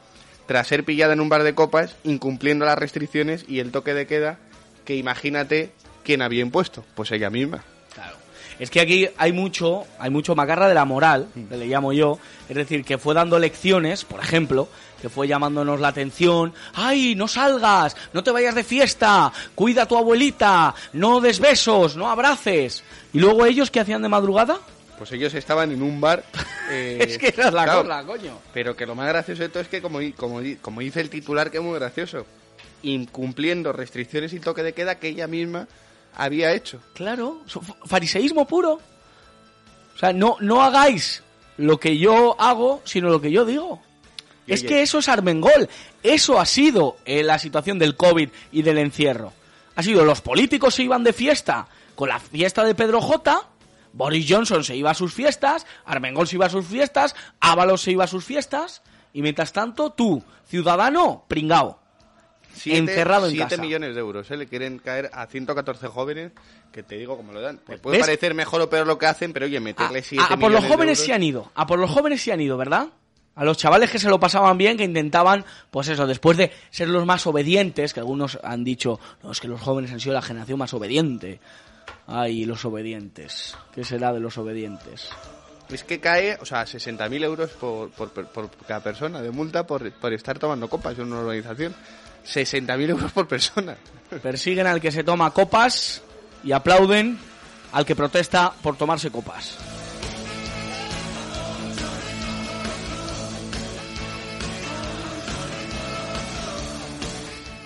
tras 0.53 0.69
ser 0.69 0.85
pillada 0.85 1.15
en 1.15 1.21
un 1.21 1.31
bar 1.31 1.45
de 1.45 1.55
copas 1.55 1.97
incumpliendo 2.05 2.67
las 2.67 2.77
restricciones 2.77 3.47
y 3.49 3.61
el 3.61 3.71
toque 3.71 3.95
de 3.95 4.07
queda 4.07 4.37
que 4.85 4.97
imagínate 4.97 5.73
quién 6.05 6.21
había 6.21 6.43
impuesto, 6.43 6.85
pues 6.95 7.11
ella 7.11 7.31
misma. 7.31 7.65
Claro. 7.95 8.19
Es 8.59 8.69
que 8.69 8.83
aquí 8.83 9.09
hay 9.17 9.33
mucho, 9.33 9.85
hay 9.99 10.11
mucho 10.11 10.35
macarra 10.35 10.69
de 10.69 10.75
la 10.75 10.85
moral, 10.85 11.29
que 11.49 11.57
le 11.57 11.69
llamo 11.69 11.95
yo, 11.95 12.19
es 12.51 12.55
decir, 12.55 12.85
que 12.85 12.99
fue 12.99 13.15
dando 13.15 13.39
lecciones, 13.39 14.05
por 14.05 14.21
ejemplo, 14.21 14.69
que 15.01 15.09
fue 15.09 15.27
llamándonos 15.27 15.81
la 15.81 15.89
atención, 15.89 16.53
¡ay, 16.75 17.15
no 17.15 17.29
salgas! 17.29 17.97
¡No 18.13 18.23
te 18.23 18.31
vayas 18.31 18.55
de 18.55 18.63
fiesta! 18.63 19.33
¡Cuida 19.55 19.85
a 19.85 19.89
tu 19.89 19.97
abuelita! 19.97 20.75
¡No 20.93 21.23
des 21.23 21.41
besos! 21.41 21.97
¡No 21.97 22.11
abraces! 22.11 22.85
¿Y 23.15 23.21
luego 23.21 23.47
ellos 23.47 23.71
qué 23.71 23.81
hacían 23.81 24.03
de 24.03 24.11
madrugada? 24.11 24.59
Pues 25.03 25.11
ellos 25.13 25.35
estaban 25.35 25.73
en 25.73 25.83
un 25.83 26.01
bar. 26.01 26.25
eh, 26.71 26.99
es 27.01 27.19
que 27.19 27.27
es 27.29 27.37
la 27.37 27.51
claro, 27.65 28.07
coño. 28.07 28.39
Pero 28.55 28.77
que 28.77 28.87
lo 28.87 28.95
más 28.95 29.09
gracioso 29.09 29.43
de 29.43 29.49
todo 29.49 29.61
es 29.61 29.69
que, 29.69 29.83
como, 29.83 29.99
como, 30.17 30.41
di- 30.41 30.55
como 30.57 30.81
dice 30.81 31.01
el 31.01 31.11
titular, 31.11 31.51
que 31.51 31.57
es 31.57 31.63
muy 31.63 31.77
gracioso, 31.77 32.25
incumpliendo 32.83 33.73
restricciones 33.73 34.33
y 34.33 34.39
toque 34.41 34.63
de 34.63 34.73
queda 34.75 34.97
que 35.01 35.09
ella 35.09 35.27
misma 35.27 35.67
había 36.15 36.53
hecho. 36.53 36.79
Claro, 36.95 37.41
fariseísmo 37.87 38.47
puro. 38.47 38.81
O 39.95 39.99
sea, 39.99 40.13
no, 40.13 40.37
no 40.41 40.63
hagáis 40.63 41.23
lo 41.57 41.79
que 41.81 41.99
yo 41.99 42.41
hago, 42.41 42.81
sino 42.85 43.09
lo 43.09 43.21
que 43.21 43.31
yo 43.33 43.45
digo. 43.45 43.83
Y 44.47 44.53
es 44.55 44.61
oye- 44.61 44.69
que 44.69 44.83
eso 44.83 44.99
es 45.01 45.09
Armengol. 45.09 45.69
Eso 46.03 46.39
ha 46.41 46.47
sido 46.47 46.97
eh, 47.05 47.23
la 47.25 47.39
situación 47.41 47.79
del 47.79 47.97
COVID 47.97 48.29
y 48.53 48.63
del 48.63 48.79
encierro. 48.79 49.33
Ha 49.75 49.83
sido 49.83 50.05
los 50.05 50.21
políticos 50.21 50.75
se 50.77 50.85
iban 50.85 51.03
de 51.03 51.13
fiesta 51.13 51.67
con 51.95 52.09
la 52.09 52.19
fiesta 52.21 52.65
de 52.65 52.75
Pedro 52.75 53.01
J. 53.01 53.49
Boris 53.93 54.27
Johnson 54.29 54.65
se 54.65 54.77
iba 54.77 54.91
a 54.91 54.95
sus 54.95 55.13
fiestas, 55.15 55.67
Armengol 55.85 56.27
se 56.27 56.37
iba 56.37 56.47
a 56.47 56.51
sus 56.51 56.67
fiestas, 56.67 57.15
Ábalos 57.41 57.83
se 57.83 57.93
iba 57.93 58.05
a 58.05 58.09
sus 58.09 58.25
fiestas, 58.25 58.83
y 59.13 59.23
mientras 59.23 59.53
tanto 59.53 59.91
tú, 59.91 60.23
ciudadano, 60.47 61.25
pringao. 61.29 61.79
Siete- 62.55 62.79
Encerrado 62.79 63.27
en 63.27 63.33
siete 63.33 63.51
casa. 63.51 63.63
millones 63.63 63.95
de 63.95 64.01
euros, 64.01 64.31
¿eh? 64.31 64.37
Le 64.37 64.47
quieren 64.47 64.79
caer 64.79 65.11
a 65.15 65.27
114 65.27 65.87
jóvenes, 65.89 66.33
que 66.71 66.83
te 66.83 66.97
digo 66.97 67.17
cómo 67.17 67.33
lo 67.33 67.41
dan. 67.41 67.59
Te 67.59 67.79
puede 67.79 67.97
¿Ves? 67.99 68.07
parecer 68.07 68.35
mejor 68.35 68.61
o 68.61 68.69
peor 68.69 68.87
lo 68.87 68.99
que 68.99 69.07
hacen, 69.07 69.33
pero 69.33 69.47
oye, 69.47 69.59
meterle 69.59 70.03
7 70.03 70.23
a- 70.29 70.35
a 70.35 70.37
por 70.37 70.51
los 70.53 70.63
jóvenes 70.65 70.99
euros- 70.99 71.07
sí 71.07 71.13
han 71.13 71.23
ido. 71.23 71.51
A 71.55 71.67
por 71.67 71.79
los 71.79 71.91
jóvenes 71.91 72.21
sí 72.21 72.31
han 72.31 72.41
ido, 72.43 72.59
¿verdad? 72.59 72.89
A 73.35 73.45
los 73.47 73.57
chavales 73.57 73.91
que 73.91 73.99
se 73.99 74.11
lo 74.11 74.21
pasaban 74.21 74.59
bien, 74.59 74.77
que 74.77 74.85
intentaban, 74.85 75.47
pues 75.71 75.89
eso, 75.89 76.07
después 76.07 76.37
de 76.37 76.53
ser 76.69 76.89
los 76.89 77.07
más 77.07 77.27
obedientes, 77.27 77.95
que 77.95 78.01
algunos 78.01 78.39
han 78.45 78.63
dicho, 78.65 79.01
no, 79.23 79.33
es 79.33 79.41
que 79.41 79.49
los 79.49 79.59
jóvenes 79.59 79.91
han 79.91 80.01
sido 80.01 80.13
la 80.15 80.21
generación 80.21 80.59
más 80.59 80.75
obediente. 80.75 81.41
Ay, 82.07 82.45
los 82.45 82.65
obedientes. 82.65 83.57
¿Qué 83.75 83.85
será 83.85 84.13
de 84.13 84.21
los 84.21 84.37
obedientes? 84.39 85.09
Es 85.71 85.85
que 85.85 86.01
cae, 86.01 86.37
o 86.41 86.45
sea, 86.45 86.65
60.000 86.65 87.25
euros 87.25 87.51
por, 87.53 87.91
por, 87.91 88.11
por- 88.11 88.27
por 88.29 88.51
cada 88.67 88.81
persona 88.83 89.23
de 89.23 89.31
multa 89.31 89.67
por, 89.67 89.91
por 89.93 90.13
estar 90.13 90.39
tomando 90.39 90.69
copas 90.69 90.99
en 90.99 91.05
una 91.07 91.21
organización. 91.21 91.75
60.000 92.27 92.91
euros 92.91 93.13
por 93.13 93.27
persona. 93.27 93.77
Persiguen 94.23 94.67
al 94.67 94.81
que 94.81 94.93
se 94.93 95.03
toma 95.05 95.31
copas 95.31 96.03
y 96.45 96.53
aplauden 96.53 97.19
al 97.73 97.87
que 97.87 97.97
protesta 97.97 98.53
por 98.63 98.77
tomarse 98.77 99.11
copas. 99.11 99.57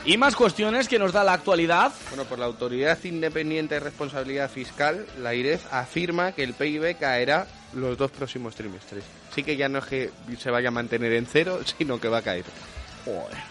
Y 0.07 0.17
más 0.19 0.37
cuestiones 0.37 0.87
que 0.89 0.99
nos 1.01 1.13
da 1.13 1.25
la 1.25 1.33
actualidad. 1.33 1.93
Bueno, 2.11 2.25
por 2.25 2.39
la 2.39 2.45
Autoridad 2.47 2.97
Independiente 3.03 3.75
de 3.75 3.81
Responsabilidad 3.81 4.49
Fiscal, 4.49 5.05
la 5.21 5.35
IREF 5.35 5.65
afirma 5.73 6.31
que 6.33 6.45
el 6.45 6.55
PIB 6.55 6.97
caerá 6.99 7.47
los 7.75 7.99
dos 7.99 8.13
próximos 8.13 8.55
trimestres. 8.55 9.03
Sí 9.35 9.43
que 9.43 9.57
ya 9.57 9.69
no 9.69 9.81
es 9.81 9.85
que 9.87 10.11
se 10.39 10.51
vaya 10.51 10.69
a 10.69 10.71
mantener 10.71 11.13
en 11.13 11.27
cero, 11.27 11.59
sino 11.79 12.01
que 12.01 12.09
va 12.09 12.19
a 12.19 12.23
caer. 12.23 12.45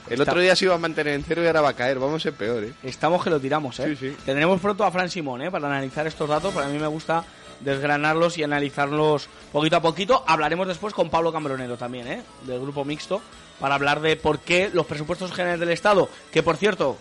El 0.09 0.19
Está- 0.19 0.31
otro 0.31 0.41
día 0.41 0.55
se 0.55 0.65
iba 0.65 0.75
a 0.75 0.77
mantener 0.77 1.13
en 1.13 1.23
cero 1.23 1.41
y 1.43 1.47
ahora 1.47 1.61
va 1.61 1.69
a 1.69 1.73
caer. 1.73 1.99
Vamos 1.99 2.21
a 2.21 2.23
ser 2.23 2.33
peor, 2.33 2.63
¿eh? 2.63 2.73
Estamos 2.83 3.23
que 3.23 3.29
lo 3.29 3.39
tiramos, 3.39 3.77
¿eh? 3.79 3.95
Sí, 3.95 4.09
sí. 4.11 4.17
Tendremos 4.25 4.59
pronto 4.61 4.83
a 4.85 4.91
Fran 4.91 5.09
Simón, 5.09 5.41
¿eh? 5.41 5.51
Para 5.51 5.67
analizar 5.67 6.07
estos 6.07 6.27
datos. 6.29 6.53
Para 6.53 6.67
mí 6.67 6.77
me 6.77 6.87
gusta 6.87 7.23
desgranarlos 7.61 8.37
y 8.37 8.43
analizarlos 8.43 9.27
poquito 9.53 9.77
a 9.77 9.81
poquito. 9.81 10.23
Hablaremos 10.27 10.67
después 10.67 10.93
con 10.93 11.09
Pablo 11.09 11.31
Cambronero 11.33 11.77
también, 11.77 12.07
¿eh? 12.07 12.21
Del 12.45 12.59
grupo 12.59 12.83
mixto, 12.83 13.21
para 13.59 13.75
hablar 13.75 14.01
de 14.01 14.15
por 14.15 14.39
qué 14.39 14.69
los 14.73 14.85
presupuestos 14.85 15.31
generales 15.31 15.59
del 15.59 15.71
Estado, 15.71 16.09
que 16.31 16.43
por 16.43 16.57
cierto, 16.57 16.97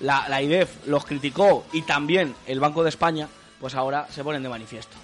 la, 0.00 0.42
IDEF 0.42 0.86
los 0.86 1.04
criticó 1.04 1.66
y 1.72 1.82
también 1.82 2.34
el 2.46 2.60
Banco 2.60 2.82
de 2.82 2.90
España, 2.90 3.28
pues 3.60 3.74
ahora 3.74 4.06
se 4.10 4.22
ponen 4.22 4.42
de 4.42 4.48
manifiesto. 4.48 4.96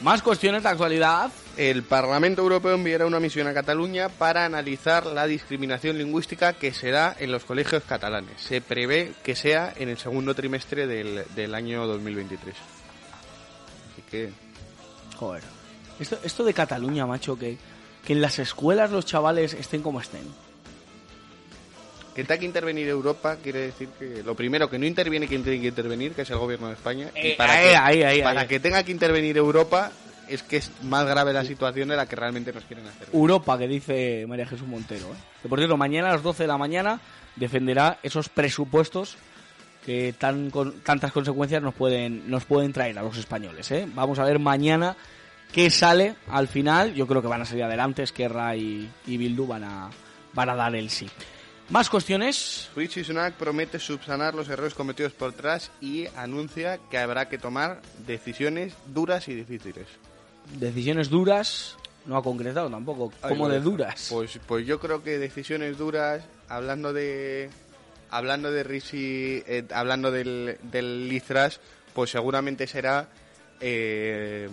Más 0.00 0.22
cuestiones 0.22 0.62
de 0.62 0.68
actualidad. 0.68 1.30
El 1.56 1.82
Parlamento 1.82 2.40
Europeo 2.42 2.76
enviará 2.76 3.04
una 3.04 3.18
misión 3.18 3.48
a 3.48 3.52
Cataluña 3.52 4.08
para 4.08 4.44
analizar 4.44 5.04
la 5.06 5.26
discriminación 5.26 5.98
lingüística 5.98 6.52
que 6.52 6.72
se 6.72 6.92
da 6.92 7.16
en 7.18 7.32
los 7.32 7.44
colegios 7.44 7.82
catalanes. 7.82 8.40
Se 8.40 8.60
prevé 8.60 9.12
que 9.24 9.34
sea 9.34 9.74
en 9.76 9.88
el 9.88 9.98
segundo 9.98 10.36
trimestre 10.36 10.86
del, 10.86 11.24
del 11.34 11.54
año 11.56 11.84
2023. 11.88 12.54
Así 13.90 14.02
que 14.08 14.32
Joder. 15.18 15.42
Esto, 15.98 16.18
esto 16.22 16.44
de 16.44 16.54
Cataluña, 16.54 17.06
macho, 17.06 17.38
que, 17.38 17.58
que 18.04 18.12
en 18.12 18.20
las 18.20 18.38
escuelas 18.38 18.90
los 18.90 19.04
chavales 19.04 19.54
estén 19.54 19.82
como 19.82 20.00
estén. 20.00 20.22
Que 22.14 22.24
tenga 22.24 22.38
que 22.38 22.46
intervenir 22.46 22.88
Europa 22.88 23.36
quiere 23.36 23.60
decir 23.60 23.88
que 23.98 24.22
lo 24.24 24.34
primero 24.34 24.68
que 24.68 24.78
no 24.78 24.86
interviene 24.86 25.28
quien 25.28 25.42
tiene 25.42 25.60
que 25.60 25.68
intervenir, 25.68 26.14
que 26.14 26.22
es 26.22 26.30
el 26.30 26.38
gobierno 26.38 26.68
de 26.68 26.74
España. 26.74 27.10
Eh, 27.14 27.32
y 27.32 27.36
para, 27.36 27.52
ahí, 27.52 27.68
que, 27.68 27.76
ahí, 27.76 28.02
ahí, 28.02 28.22
para 28.22 28.48
que 28.48 28.58
tenga 28.58 28.82
que 28.82 28.90
intervenir 28.90 29.36
Europa 29.36 29.92
es 30.28 30.42
que 30.42 30.58
es 30.58 30.70
más 30.82 31.06
grave 31.06 31.32
la 31.32 31.44
situación 31.44 31.88
de 31.88 31.96
la 31.96 32.06
que 32.06 32.16
realmente 32.16 32.52
nos 32.52 32.64
quieren 32.64 32.86
hacer. 32.86 33.08
Europa, 33.12 33.56
que 33.58 33.68
dice 33.68 34.24
María 34.28 34.46
Jesús 34.46 34.66
Montero. 34.66 35.06
¿eh? 35.06 35.18
Que 35.42 35.48
por 35.48 35.58
cierto, 35.58 35.76
mañana 35.76 36.08
a 36.08 36.12
las 36.12 36.22
12 36.22 36.42
de 36.42 36.46
la 36.48 36.58
mañana 36.58 37.00
defenderá 37.36 37.98
esos 38.02 38.28
presupuestos 38.28 39.16
que 39.88 40.12
tan, 40.12 40.50
con, 40.50 40.80
tantas 40.80 41.12
consecuencias 41.12 41.62
nos 41.62 41.72
pueden, 41.72 42.30
nos 42.30 42.44
pueden 42.44 42.74
traer 42.74 42.98
a 42.98 43.02
los 43.02 43.16
españoles. 43.16 43.70
¿eh? 43.70 43.88
Vamos 43.94 44.18
a 44.18 44.24
ver 44.24 44.38
mañana 44.38 44.94
qué 45.50 45.70
sale 45.70 46.14
al 46.28 46.46
final. 46.46 46.92
Yo 46.92 47.06
creo 47.06 47.22
que 47.22 47.28
van 47.28 47.40
a 47.40 47.46
salir 47.46 47.64
adelante. 47.64 48.02
Esquerra 48.02 48.54
y, 48.54 48.86
y 49.06 49.16
Bildu 49.16 49.46
van 49.46 49.64
a, 49.64 49.88
van 50.34 50.50
a 50.50 50.54
dar 50.54 50.76
el 50.76 50.90
sí. 50.90 51.08
Más 51.70 51.88
cuestiones. 51.88 52.68
Rishi 52.76 53.02
Sunak 53.02 53.32
promete 53.36 53.78
subsanar 53.78 54.34
los 54.34 54.50
errores 54.50 54.74
cometidos 54.74 55.14
por 55.14 55.32
Trash 55.32 55.68
y 55.80 56.06
anuncia 56.16 56.78
que 56.90 56.98
habrá 56.98 57.30
que 57.30 57.38
tomar 57.38 57.80
decisiones 58.06 58.74
duras 58.88 59.26
y 59.28 59.36
difíciles. 59.36 59.86
Decisiones 60.60 61.08
duras. 61.08 61.78
No 62.04 62.18
ha 62.18 62.22
concretado 62.22 62.68
tampoco. 62.68 63.10
Como 63.26 63.48
lo 63.48 63.54
de 63.54 63.60
duras. 63.60 64.08
Pues, 64.10 64.38
pues 64.46 64.66
yo 64.66 64.80
creo 64.80 65.02
que 65.02 65.18
decisiones 65.18 65.78
duras, 65.78 66.24
hablando 66.46 66.92
de 66.92 67.48
hablando 68.10 68.50
de 68.50 68.62
Rishi, 68.62 69.42
eh, 69.46 69.64
hablando 69.72 70.10
del, 70.10 70.58
del 70.62 71.22
pues 71.94 72.10
seguramente 72.10 72.66
será 72.66 73.08
eh, 73.60 74.48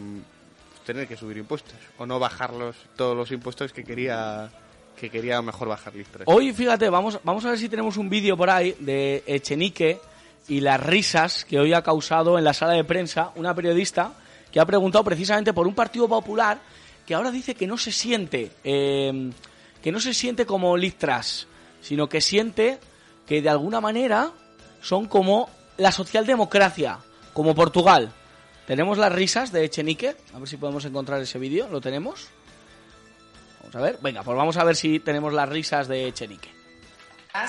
tener 0.85 1.07
que 1.07 1.17
subir 1.17 1.37
impuestos 1.37 1.75
o 1.97 2.05
no 2.05 2.19
bajarlos 2.19 2.75
todos 2.95 3.15
los 3.15 3.31
impuestos 3.31 3.73
que 3.73 3.83
quería 3.83 4.49
que 4.95 5.09
quería 5.09 5.41
mejor 5.41 5.67
bajar 5.67 5.93
Liz 5.93 6.07
Truss. 6.07 6.23
Hoy, 6.25 6.53
fíjate, 6.53 6.89
vamos, 6.89 7.19
vamos 7.23 7.43
a 7.45 7.49
ver 7.49 7.59
si 7.59 7.67
tenemos 7.67 7.97
un 7.97 8.09
vídeo 8.09 8.37
por 8.37 8.49
ahí 8.49 8.75
de 8.79 9.23
Echenique 9.27 9.99
y 10.47 10.61
las 10.61 10.81
risas 10.81 11.43
que 11.43 11.59
hoy 11.59 11.73
ha 11.73 11.81
causado 11.81 12.37
en 12.37 12.45
la 12.45 12.53
sala 12.53 12.73
de 12.73 12.83
prensa 12.85 13.31
una 13.35 13.53
periodista 13.53 14.13
que 14.51 14.59
ha 14.59 14.65
preguntado 14.65 15.03
precisamente 15.03 15.51
por 15.51 15.67
un 15.67 15.75
partido 15.75 16.07
popular 16.07 16.59
que 17.05 17.13
ahora 17.13 17.29
dice 17.29 17.55
que 17.55 17.67
no 17.67 17.77
se 17.77 17.91
siente, 17.91 18.51
eh, 18.63 19.31
que 19.83 19.91
no 19.91 19.99
se 19.99 20.13
siente 20.13 20.45
como 20.45 20.77
Liz 20.77 20.95
Truss, 20.95 21.45
sino 21.81 22.07
que 22.07 22.21
siente 22.21 22.79
que 23.25 23.41
de 23.41 23.49
alguna 23.49 23.81
manera 23.81 24.31
son 24.81 25.07
como 25.07 25.49
la 25.77 25.91
socialdemocracia, 25.91 26.99
como 27.33 27.55
Portugal. 27.55 28.11
Tenemos 28.67 28.97
las 28.97 29.11
risas 29.11 29.51
de 29.51 29.65
Echenique, 29.65 30.15
a 30.33 30.39
ver 30.39 30.47
si 30.47 30.57
podemos 30.57 30.85
encontrar 30.85 31.21
ese 31.21 31.37
vídeo, 31.37 31.67
¿lo 31.69 31.81
tenemos? 31.81 32.29
Vamos 33.61 33.75
a 33.75 33.81
ver, 33.81 33.97
venga, 34.01 34.23
pues 34.23 34.37
vamos 34.37 34.57
a 34.57 34.63
ver 34.63 34.75
si 34.75 34.99
tenemos 34.99 35.33
las 35.33 35.49
risas 35.49 35.87
de 35.87 36.07
Echenique. 36.07 36.49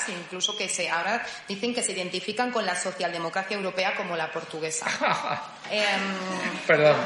incluso 0.09 0.56
que 0.56 0.68
se 0.68 0.90
ahora 0.90 1.25
dicen 1.49 1.75
que 1.75 1.83
se 1.83 1.92
identifican 1.92 2.50
con 2.50 2.66
la 2.66 2.75
socialdemocracia 2.75 3.56
europea 3.56 3.95
como 3.97 4.16
la 4.16 4.30
portuguesa. 4.33 4.87
Em, 5.71 5.85
Perdón, 6.66 6.97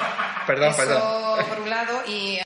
perdón, 0.46 0.68
eso 0.70 0.76
perdón. 0.76 1.46
por 1.48 1.60
un 1.60 1.70
lado 1.70 2.02
y 2.06 2.38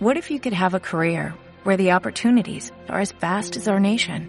What 0.00 0.16
if 0.16 0.30
you 0.30 0.38
could 0.40 0.52
have 0.54 0.74
a 0.74 0.80
career 0.80 1.32
where 1.64 1.76
the 1.76 1.92
opportunities 1.94 2.72
are 2.88 3.00
as 3.00 3.12
vast 3.20 3.56
as 3.56 3.68
our 3.68 3.78
nation, 3.80 4.28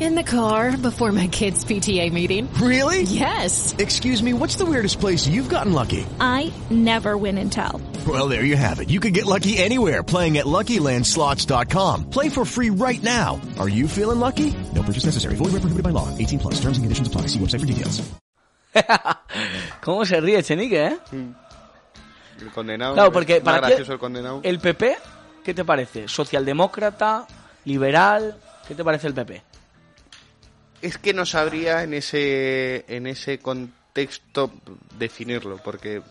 In 0.00 0.14
the 0.14 0.22
car 0.22 0.76
before 0.76 1.10
my 1.10 1.26
kids' 1.26 1.64
PTA 1.64 2.12
meeting. 2.12 2.48
Really? 2.62 3.02
Yes. 3.02 3.74
Excuse 3.78 4.22
me, 4.22 4.32
what's 4.32 4.54
the 4.54 4.64
weirdest 4.64 5.00
place 5.00 5.26
you've 5.26 5.48
gotten 5.48 5.72
lucky? 5.72 6.06
I 6.20 6.52
never 6.70 7.16
win 7.16 7.36
and 7.36 7.50
tell. 7.50 7.80
Well, 8.06 8.28
there 8.28 8.44
you 8.44 8.54
have 8.56 8.78
it. 8.78 8.90
You 8.90 9.00
can 9.00 9.12
get 9.12 9.26
lucky 9.26 9.58
anywhere 9.58 10.04
playing 10.04 10.38
at 10.38 10.46
LuckyLandSlots.com. 10.46 12.10
Play 12.10 12.28
for 12.28 12.44
free 12.44 12.70
right 12.70 13.02
now. 13.02 13.40
Are 13.58 13.68
you 13.68 13.88
feeling 13.88 14.20
lucky? 14.20 14.54
No 14.72 14.84
purchase 14.84 15.04
necessary. 15.04 15.34
Void 15.34 15.50
where 15.50 15.60
prohibited 15.60 15.82
by 15.82 15.90
law. 15.90 16.08
18 16.16 16.38
plus. 16.38 16.54
Terms 16.60 16.78
and 16.78 16.84
conditions 16.84 17.08
apply. 17.08 17.22
See 17.26 17.40
website 17.40 17.60
for 17.60 17.66
details. 17.66 18.00
¿Cómo 19.82 20.06
se 20.06 20.20
ríe 20.20 20.40
Chenique, 20.44 20.86
eh? 20.86 20.96
El 22.40 22.50
condenado. 22.54 22.94
Claro, 22.94 23.10
porque 23.10 23.38
es 23.38 23.44
más 23.44 23.56
para 23.56 23.66
gracioso 23.66 23.88
qué- 23.88 23.92
el 23.94 23.98
condenado. 23.98 24.40
¿El 24.44 24.60
PP? 24.60 24.96
¿Qué 25.42 25.54
te 25.54 25.64
parece? 25.64 26.06
¿Socialdemócrata? 26.06 27.26
¿Liberal? 27.64 28.36
¿Qué 28.68 28.74
te 28.76 28.84
parece 28.84 29.08
el 29.08 29.14
PP? 29.14 29.42
Es 30.80 30.98
que 30.98 31.12
no 31.12 31.26
sabría 31.26 31.82
en 31.82 31.94
ese 31.94 32.84
en 32.88 33.06
ese 33.06 33.38
contexto 33.38 34.52
definirlo, 34.98 35.58
porque 35.58 36.02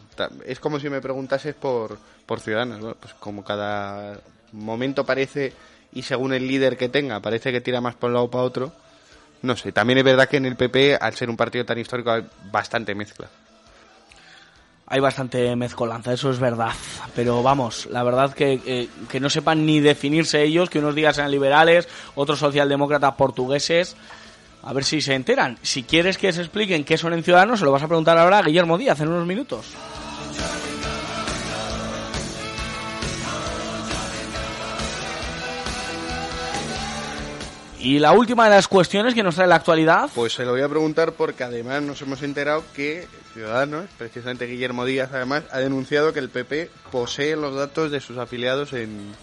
es 0.45 0.59
como 0.59 0.79
si 0.79 0.89
me 0.89 1.01
preguntases 1.01 1.55
por, 1.55 1.97
por 2.25 2.39
Ciudadanos, 2.39 2.81
¿no? 2.81 2.95
pues 2.95 3.13
como 3.13 3.43
cada 3.43 4.19
momento 4.51 5.05
parece, 5.05 5.53
y 5.93 6.01
según 6.01 6.33
el 6.33 6.47
líder 6.47 6.77
que 6.77 6.89
tenga, 6.89 7.21
parece 7.21 7.51
que 7.51 7.61
tira 7.61 7.81
más 7.81 7.95
por 7.95 8.09
un 8.09 8.15
lado 8.15 8.25
o 8.25 8.31
para 8.31 8.43
otro, 8.43 8.73
no 9.41 9.55
sé, 9.55 9.71
también 9.71 9.99
es 9.99 10.03
verdad 10.03 10.27
que 10.27 10.37
en 10.37 10.45
el 10.45 10.55
PP, 10.55 10.97
al 10.99 11.15
ser 11.15 11.29
un 11.29 11.37
partido 11.37 11.65
tan 11.65 11.77
histórico, 11.77 12.11
hay 12.11 12.25
bastante 12.51 12.95
mezcla. 12.95 13.27
Hay 14.89 15.01
bastante 15.01 15.53
mezcolanza, 15.57 16.13
eso 16.13 16.31
es 16.31 16.39
verdad. 16.39 16.71
Pero 17.13 17.43
vamos, 17.43 17.87
la 17.91 18.03
verdad 18.03 18.33
que, 18.33 18.87
que 19.09 19.19
no 19.19 19.29
sepan 19.29 19.65
ni 19.65 19.81
definirse 19.81 20.41
ellos, 20.43 20.69
que 20.69 20.79
unos 20.79 20.95
días 20.95 21.17
sean 21.17 21.29
liberales, 21.29 21.89
otros 22.15 22.39
socialdemócratas 22.39 23.15
portugueses. 23.15 23.97
A 24.67 24.73
ver 24.73 24.83
si 24.83 24.99
se 24.99 25.15
enteran. 25.15 25.57
Si 25.61 25.83
quieres 25.83 26.17
que 26.17 26.33
se 26.33 26.41
expliquen 26.41 26.83
qué 26.83 26.97
son 26.97 27.13
en 27.13 27.23
Ciudadanos, 27.23 27.59
se 27.59 27.63
lo 27.63 27.71
vas 27.71 27.83
a 27.83 27.87
preguntar 27.87 28.17
ahora 28.17 28.39
a 28.39 28.41
Guillermo 28.41 28.77
Díaz 28.77 28.99
en 28.99 29.07
unos 29.07 29.25
minutos. 29.25 29.65
Y 37.79 37.99
la 37.99 38.11
última 38.11 38.43
de 38.43 38.49
las 38.49 38.67
cuestiones 38.67 39.13
que 39.13 39.23
nos 39.23 39.35
trae 39.35 39.47
la 39.47 39.55
actualidad. 39.55 40.09
Pues 40.13 40.33
se 40.33 40.43
lo 40.43 40.51
voy 40.51 40.61
a 40.61 40.67
preguntar 40.67 41.13
porque 41.13 41.45
además 41.45 41.81
nos 41.83 42.01
hemos 42.01 42.21
enterado 42.21 42.65
que 42.75 43.07
Ciudadanos, 43.33 43.85
precisamente 43.97 44.47
Guillermo 44.47 44.83
Díaz 44.83 45.11
además, 45.13 45.43
ha 45.53 45.59
denunciado 45.59 46.11
que 46.11 46.19
el 46.19 46.27
PP 46.27 46.69
posee 46.91 47.37
los 47.37 47.55
datos 47.55 47.89
de 47.89 48.01
sus 48.01 48.17
afiliados 48.17 48.73
en, 48.73 49.15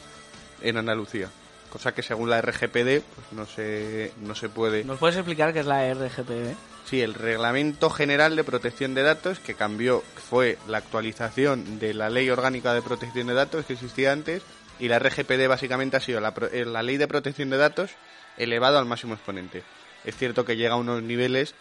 en 0.63 0.79
Andalucía. 0.79 1.29
Cosa 1.75 1.93
que 1.93 2.05
según 2.05 2.31
la 2.31 2.41
RGPD 2.41 3.03
pues 3.03 3.33
no 3.33 3.47
se, 3.47 4.13
no 4.21 4.37
se 4.37 4.49
puede... 4.49 4.85
¿Nos 4.85 5.01
puedes 5.01 5.17
explicar 5.17 5.53
qué 5.53 5.59
es 5.59 5.67
la 5.67 5.93
RGPD? 5.93 6.55
Sí, 6.85 7.01
el 7.01 7.15
Reglamento 7.15 7.91
General 7.91 8.37
de 8.37 8.45
Protección 8.45 8.95
de 8.95 9.03
Datos 9.03 9.41
que 9.41 9.55
cambió 9.55 10.05
fue 10.31 10.57
la 10.69 10.79
actualización 10.79 11.81
de 11.81 11.93
la 11.93 12.11
Ley 12.11 12.31
Orgánica 12.31 12.73
de 12.75 12.81
Protección 12.81 13.27
de 13.27 13.35
Datos 13.35 13.67
que 13.67 13.73
existía 13.73 14.13
antes 14.13 14.45
y 14.79 14.87
la 14.87 15.01
RGPD 15.01 15.49
básicamente 15.49 15.97
ha 15.97 16.01
sido 16.01 16.21
la, 16.21 16.33
la 16.65 16.85
Ley 16.85 16.97
de 16.97 17.09
Protección 17.09 17.51
de 17.51 17.57
Datos 17.57 17.91
elevado 18.37 18.79
al 18.79 18.87
máximo 18.87 19.15
exponente. 19.15 19.65
Es 20.05 20.17
cierto 20.17 20.45
que 20.45 20.57
llega 20.57 20.75
a 20.75 20.79
unos 20.79 21.03
niveles 21.03 21.57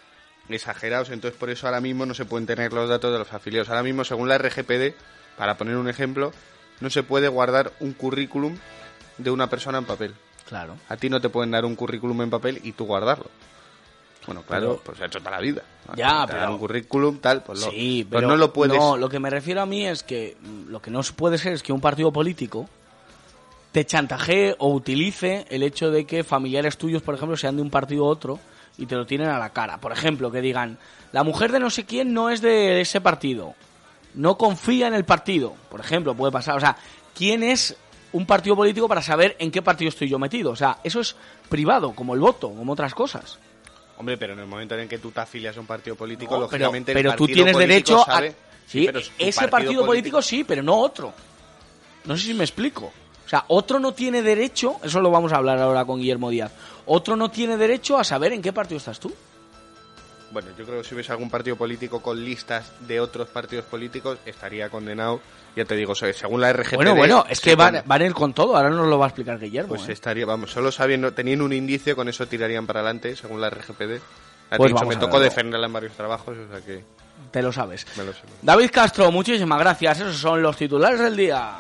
exagerados, 0.47 1.09
entonces 1.09 1.39
por 1.39 1.49
eso 1.49 1.65
ahora 1.65 1.81
mismo 1.81 2.05
no 2.05 2.13
se 2.13 2.25
pueden 2.25 2.45
tener 2.45 2.71
los 2.71 2.87
datos 2.87 3.11
de 3.11 3.17
los 3.17 3.33
afiliados. 3.33 3.69
Ahora 3.69 3.81
mismo, 3.81 4.03
según 4.03 4.29
la 4.29 4.37
RGPD, 4.37 4.93
para 5.39 5.57
poner 5.57 5.77
un 5.77 5.89
ejemplo, 5.89 6.33
no 6.81 6.91
se 6.91 7.01
puede 7.01 7.29
guardar 7.29 7.73
un 7.79 7.93
currículum 7.93 8.59
de 9.17 9.31
una 9.31 9.47
persona 9.49 9.77
en 9.77 9.85
papel. 9.85 10.13
Claro. 10.47 10.75
A 10.89 10.97
ti 10.97 11.09
no 11.09 11.21
te 11.21 11.29
pueden 11.29 11.51
dar 11.51 11.65
un 11.65 11.75
currículum 11.75 12.21
en 12.23 12.29
papel 12.29 12.59
y 12.63 12.73
tú 12.73 12.85
guardarlo. 12.85 13.25
Bueno, 14.25 14.41
claro, 14.43 14.67
Pero- 14.73 14.81
pues 14.83 15.01
ha 15.01 15.05
hecho 15.05 15.19
toda 15.19 15.31
la 15.31 15.39
vida. 15.39 15.63
Ya, 15.95 16.25
Te 16.25 16.33
pero- 16.33 16.51
un 16.53 16.57
currículum, 16.59 17.17
tal, 17.19 17.43
pues, 17.43 17.59
lo- 17.61 17.71
Sí, 17.71 18.05
pues 18.09 18.19
pero 18.19 18.27
no 18.29 18.37
lo 18.37 18.53
puedes... 18.53 18.77
No, 18.77 18.95
lo 18.97 19.09
que 19.09 19.19
me 19.19 19.29
refiero 19.29 19.61
a 19.61 19.65
mí 19.65 19.85
es 19.85 20.03
que 20.03 20.37
mm, 20.41 20.69
lo 20.69 20.81
que 20.81 20.91
no 20.91 21.03
se 21.03 21.13
puede 21.13 21.37
ser 21.37 21.53
es 21.53 21.61
que 21.63 21.73
un 21.73 21.81
partido 21.81 22.11
político 22.11 22.69
te 23.71 23.85
chantajee 23.85 24.55
o 24.59 24.69
utilice 24.73 25.45
el 25.49 25.63
hecho 25.63 25.89
de 25.91 26.05
que 26.05 26.23
familiares 26.23 26.77
tuyos, 26.77 27.01
por 27.01 27.15
ejemplo, 27.15 27.35
sean 27.35 27.55
de 27.55 27.61
un 27.63 27.69
partido 27.69 28.03
u 28.03 28.07
otro 28.07 28.39
y 28.77 28.85
te 28.85 28.95
lo 28.95 29.05
tienen 29.05 29.29
a 29.29 29.39
la 29.39 29.49
cara. 29.49 29.79
Por 29.79 29.91
ejemplo, 29.91 30.31
que 30.31 30.41
digan, 30.41 30.77
la 31.11 31.23
mujer 31.23 31.51
de 31.51 31.59
no 31.59 31.69
sé 31.69 31.85
quién 31.85 32.13
no 32.13 32.29
es 32.29 32.39
de 32.41 32.81
ese 32.81 33.01
partido, 33.01 33.55
no 34.13 34.37
confía 34.37 34.87
en 34.87 34.93
el 34.93 35.05
partido. 35.05 35.53
Por 35.69 35.79
ejemplo, 35.79 36.15
puede 36.15 36.31
pasar. 36.31 36.55
O 36.55 36.59
sea, 36.59 36.77
¿quién 37.15 37.41
es 37.43 37.75
un 38.13 38.25
partido 38.25 38.55
político 38.55 38.87
para 38.87 39.01
saber 39.01 39.35
en 39.39 39.51
qué 39.51 39.61
partido 39.61 39.89
estoy 39.89 40.07
yo 40.09 40.17
metido? 40.17 40.51
O 40.51 40.55
sea, 40.55 40.79
eso 40.83 41.01
es 41.01 41.15
privado, 41.49 41.93
como 41.93 42.13
el 42.13 42.19
voto, 42.19 42.49
como 42.49 42.73
otras 42.73 42.93
cosas. 42.95 43.37
Hombre, 43.97 44.17
pero 44.17 44.33
en 44.33 44.39
el 44.39 44.47
momento 44.47 44.75
en 44.77 44.87
que 44.87 44.97
tú 44.97 45.11
te 45.11 45.19
afilias 45.19 45.55
a 45.57 45.59
un 45.59 45.65
partido 45.67 45.95
político, 45.95 46.33
No, 46.37 46.47
pero, 46.47 46.65
lógicamente 46.65 46.91
el 46.91 46.97
pero 46.97 47.15
tú 47.15 47.25
tienes 47.27 47.53
político 47.53 47.59
derecho 47.59 48.03
sabe- 48.05 48.29
a... 48.29 48.53
Sí, 48.67 48.85
pero 48.85 48.99
ese 49.19 49.47
partido, 49.49 49.85
político 49.85 50.21
sí, 50.21 50.43
pero 50.43 50.63
no 50.63 50.79
otro. 50.79 51.13
No 52.05 52.17
sé 52.17 52.23
si 52.27 52.33
me 52.33 52.43
explico. 52.43 52.91
O 53.25 53.29
sea, 53.29 53.45
otro 53.49 53.79
no 53.79 53.93
tiene 53.93 54.21
derecho, 54.21 54.77
eso 54.83 54.99
lo 54.99 55.11
vamos 55.11 55.31
a 55.33 55.37
hablar 55.37 55.59
ahora 55.59 55.85
con 55.85 55.99
Guillermo 55.99 56.29
Díaz, 56.29 56.51
otro 56.85 57.15
no 57.15 57.29
tiene 57.29 57.57
derecho 57.57 57.97
a 57.97 58.03
saber 58.03 58.33
en 58.33 58.41
qué 58.41 58.51
partido 58.51 58.77
estás 58.77 58.99
tú. 58.99 59.13
Bueno, 60.33 60.49
yo 60.57 60.65
creo 60.65 60.81
que 60.81 60.87
si 60.87 60.95
hubiese 60.95 61.11
algún 61.11 61.29
partido 61.29 61.55
político 61.55 62.01
con 62.01 62.19
listas 62.25 62.71
de 62.87 62.99
otros 62.99 63.27
partidos 63.27 63.65
políticos, 63.65 64.17
estaría 64.25 64.67
condenado, 64.69 65.21
ya 65.55 65.63
te 65.63 65.75
digo, 65.75 65.93
se- 65.93 66.11
según 66.13 66.41
la 66.41 66.51
RGPD... 66.51 66.75
bueno, 66.75 66.95
bueno, 66.95 67.25
es 67.29 67.39
que 67.39 67.55
van, 67.55 67.83
van 67.85 68.01
a 68.01 68.05
ir 68.05 68.13
con 68.13 68.33
todo, 68.33 68.57
ahora 68.57 68.71
nos 68.71 68.87
lo 68.87 68.97
va 68.97 69.05
a 69.05 69.09
explicar 69.09 69.37
Guillermo. 69.39 69.69
Pues 69.69 69.87
¿eh? 69.87 69.91
estaría, 69.93 70.25
vamos, 70.25 70.51
solo 70.51 70.71
sabiendo, 70.71 71.13
teniendo 71.13 71.45
un 71.45 71.53
indicio, 71.53 71.95
con 71.95 72.09
eso 72.09 72.25
tirarían 72.27 72.65
para 72.65 72.79
adelante, 72.79 73.15
según 73.15 73.39
la 73.41 73.51
RGPD. 73.51 73.99
Te 74.49 74.57
Pues 74.57 74.71
dicho, 74.73 74.85
me 74.85 74.95
tocó 74.95 75.19
defenderla 75.19 75.67
en 75.67 75.73
varios 75.73 75.93
trabajos, 75.93 76.35
o 76.37 76.47
sea 76.51 76.61
que 76.65 76.83
Te 77.31 77.41
lo 77.43 77.51
sabes. 77.51 77.85
me 77.95 78.03
lo 78.03 78.11
sé. 78.13 78.21
David 78.41 78.69
Castro, 78.71 79.11
muchísimas 79.11 79.59
gracias. 79.59 79.99
Esos 79.99 80.17
son 80.17 80.41
los 80.41 80.57
titulares 80.57 80.99
del 80.99 81.15
día. 81.15 81.51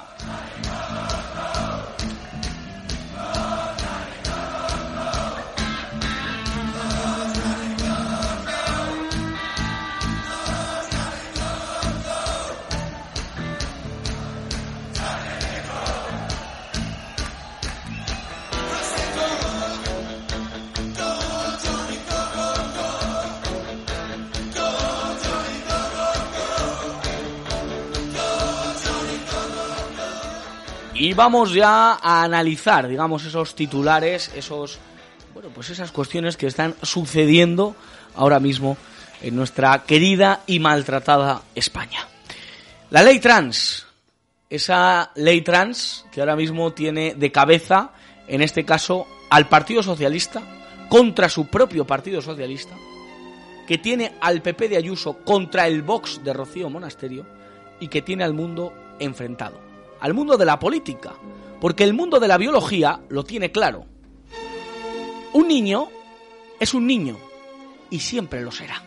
Y 31.03 31.13
vamos 31.13 31.53
ya 31.53 31.95
a 32.01 32.23
analizar, 32.23 32.87
digamos, 32.87 33.25
esos 33.25 33.55
titulares, 33.55 34.31
esos, 34.37 34.79
bueno, 35.33 35.49
pues 35.53 35.69
esas 35.69 35.91
cuestiones 35.91 36.37
que 36.37 36.47
están 36.47 36.75
sucediendo 36.81 37.75
ahora 38.15 38.39
mismo 38.39 38.77
en 39.21 39.35
nuestra 39.35 39.83
querida 39.83 40.43
y 40.47 40.61
maltratada 40.61 41.41
España. 41.55 42.07
La 42.89 43.03
ley 43.03 43.19
trans, 43.19 43.85
esa 44.49 45.11
ley 45.15 45.41
trans 45.41 46.05
que 46.09 46.21
ahora 46.21 46.37
mismo 46.37 46.71
tiene 46.71 47.15
de 47.15 47.33
cabeza, 47.33 47.91
en 48.29 48.41
este 48.41 48.63
caso, 48.63 49.05
al 49.29 49.49
Partido 49.49 49.83
Socialista 49.83 50.41
contra 50.87 51.27
su 51.27 51.47
propio 51.47 51.85
Partido 51.85 52.21
Socialista, 52.21 52.75
que 53.67 53.77
tiene 53.77 54.13
al 54.21 54.41
PP 54.41 54.69
de 54.69 54.77
Ayuso 54.77 55.17
contra 55.25 55.67
el 55.67 55.81
Vox 55.81 56.23
de 56.23 56.31
Rocío 56.31 56.69
Monasterio 56.69 57.25
y 57.81 57.89
que 57.89 58.01
tiene 58.01 58.23
al 58.23 58.33
mundo 58.33 58.73
enfrentado, 58.99 59.59
al 60.03 60.13
mundo 60.13 60.35
de 60.35 60.43
la 60.43 60.59
política, 60.59 61.13
porque 61.61 61.85
el 61.85 61.93
mundo 61.93 62.19
de 62.19 62.27
la 62.27 62.37
biología 62.37 62.99
lo 63.07 63.23
tiene 63.23 63.53
claro. 63.53 63.85
Un 65.31 65.47
niño 65.47 65.87
es 66.59 66.73
un 66.73 66.85
niño 66.85 67.17
y 67.89 67.99
siempre 67.99 68.41
lo 68.41 68.51
será. 68.51 68.83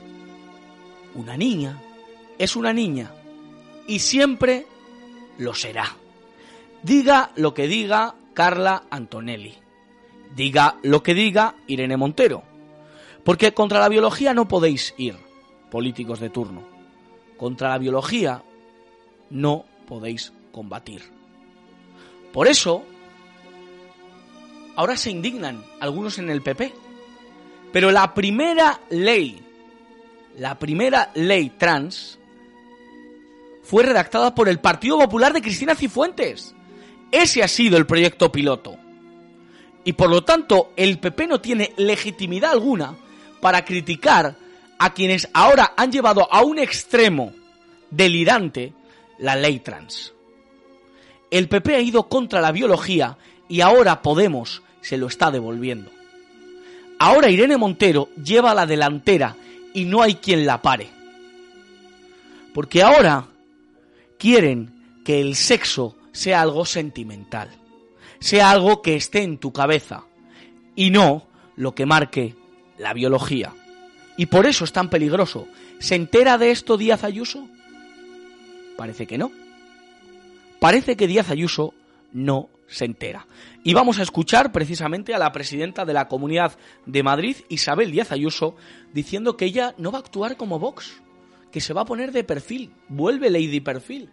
Una 1.15 1.35
niña 1.39 1.81
es 2.37 2.55
una 2.55 2.75
niña 2.75 3.15
y 3.87 4.01
siempre 4.01 4.67
lo 5.39 5.55
será. 5.55 5.97
Diga 6.83 7.31
lo 7.35 7.55
que 7.55 7.67
diga 7.67 8.15
Carla 8.35 8.83
Antonelli. 8.91 9.55
Diga 10.35 10.77
lo 10.83 11.03
que 11.03 11.15
diga 11.15 11.55
Irene 11.67 11.97
Montero. 11.97 12.43
Porque 13.25 13.55
contra 13.55 13.81
la 13.81 13.89
biología 13.89 14.35
no 14.35 14.49
podéis 14.49 14.93
ir, 14.99 15.17
políticos 15.71 16.21
de 16.21 16.29
turno. 16.29 16.63
Contra 17.39 17.71
la 17.71 17.79
biología 17.79 18.43
no 19.31 19.65
podéis 19.87 20.35
combatir. 20.57 21.03
Por 22.33 22.49
eso, 22.49 22.83
ahora 24.75 24.97
se 24.97 25.11
indignan 25.11 25.63
algunos 25.81 26.19
en 26.19 26.31
el 26.31 26.41
PP. 26.41 26.73
Pero 27.75 27.91
la 27.91 28.15
primera 28.15 28.81
ley, 28.89 29.39
la 30.39 30.59
primera 30.59 31.11
ley 31.15 31.51
trans, 31.59 32.19
fue 33.65 33.83
redactada 33.83 34.35
por 34.35 34.49
el 34.49 34.59
Partido 34.59 34.99
Popular 34.99 35.35
de 35.35 35.43
Cristina 35.43 35.75
Cifuentes. 35.75 36.55
Ese 37.13 37.43
ha 37.43 37.49
sido 37.49 37.77
el 37.77 37.85
proyecto 37.85 38.33
piloto. 38.33 38.79
Y 39.85 39.93
por 39.93 40.09
lo 40.09 40.25
tanto, 40.25 40.73
el 40.77 40.99
PP 40.99 41.27
no 41.27 41.43
tiene 41.43 41.75
legitimidad 41.77 42.53
alguna 42.53 42.97
para 43.43 43.63
criticar 43.63 44.37
a 44.79 44.95
quienes 44.95 45.29
ahora 45.35 45.75
han 45.77 45.93
llevado 45.93 46.33
a 46.33 46.43
un 46.43 46.59
extremo 46.59 47.35
delirante 47.91 48.73
la 49.19 49.37
ley 49.37 49.61
trans. 49.61 50.16
El 51.31 51.49
PP 51.49 51.75
ha 51.75 51.81
ido 51.81 52.09
contra 52.09 52.41
la 52.41 52.53
biología 52.53 53.19
y 53.49 53.61
ahora 53.61 54.03
Podemos 54.03 54.63
se 54.81 54.97
lo 54.97 55.09
está 55.09 55.31
devolviendo. 55.31 55.91
Ahora 56.99 57.29
Irene 57.29 57.57
Montero 57.57 58.09
lleva 58.23 58.55
la 58.55 58.67
delantera 58.67 59.37
y 59.75 59.85
no 59.85 60.03
hay 60.03 60.15
quien 60.15 60.47
la 60.47 60.63
pare. 60.63 60.89
Porque 62.55 62.83
ahora 62.83 63.27
quieren 64.19 65.01
que 65.05 65.21
el 65.21 65.35
sexo 65.37 65.97
sea 66.13 66.41
algo 66.41 66.65
sentimental, 66.65 67.51
sea 68.21 68.51
algo 68.51 68.81
que 68.81 68.97
esté 68.97 69.23
en 69.23 69.39
tu 69.39 69.53
cabeza 69.53 70.05
y 70.75 70.91
no 70.91 71.27
lo 71.57 71.75
que 71.75 71.85
marque 71.85 72.35
la 72.79 72.95
biología. 72.95 73.53
Y 74.17 74.27
por 74.27 74.47
eso 74.47 74.65
es 74.65 74.73
tan 74.73 74.89
peligroso. 74.89 75.47
¿Se 75.79 75.95
entera 75.95 76.39
de 76.39 76.51
esto 76.51 76.77
Díaz 76.77 77.05
Ayuso? 77.05 77.47
Parece 78.77 79.07
que 79.07 79.19
no. 79.19 79.31
Parece 80.61 80.97
que 80.97 81.07
Díaz 81.07 81.31
Ayuso 81.31 81.75
no 82.13 82.49
se 82.67 82.85
entera. 82.85 83.27
Y 83.63 83.75
vamos 83.75 83.99
a 83.99 84.03
escuchar 84.03 84.53
precisamente 84.53 85.15
a 85.15 85.19
la 85.19 85.33
presidenta 85.33 85.85
de 85.85 85.93
la 85.93 86.09
Comunidad 86.09 86.57
de 86.87 87.03
Madrid, 87.03 87.37
Isabel 87.49 87.91
Díaz 87.91 88.13
Ayuso, 88.13 88.57
diciendo 88.93 89.37
que 89.37 89.45
ella 89.45 89.75
no 89.79 89.93
va 89.93 89.99
a 89.99 90.03
actuar 90.03 90.37
como 90.37 90.59
Vox, 90.59 91.03
que 91.53 91.61
se 91.61 91.73
va 91.73 91.83
a 91.83 91.87
poner 91.87 92.13
de 92.13 92.25
perfil, 92.25 92.73
vuelve 92.89 93.31
Lady 93.31 93.61
Perfil 93.61 94.11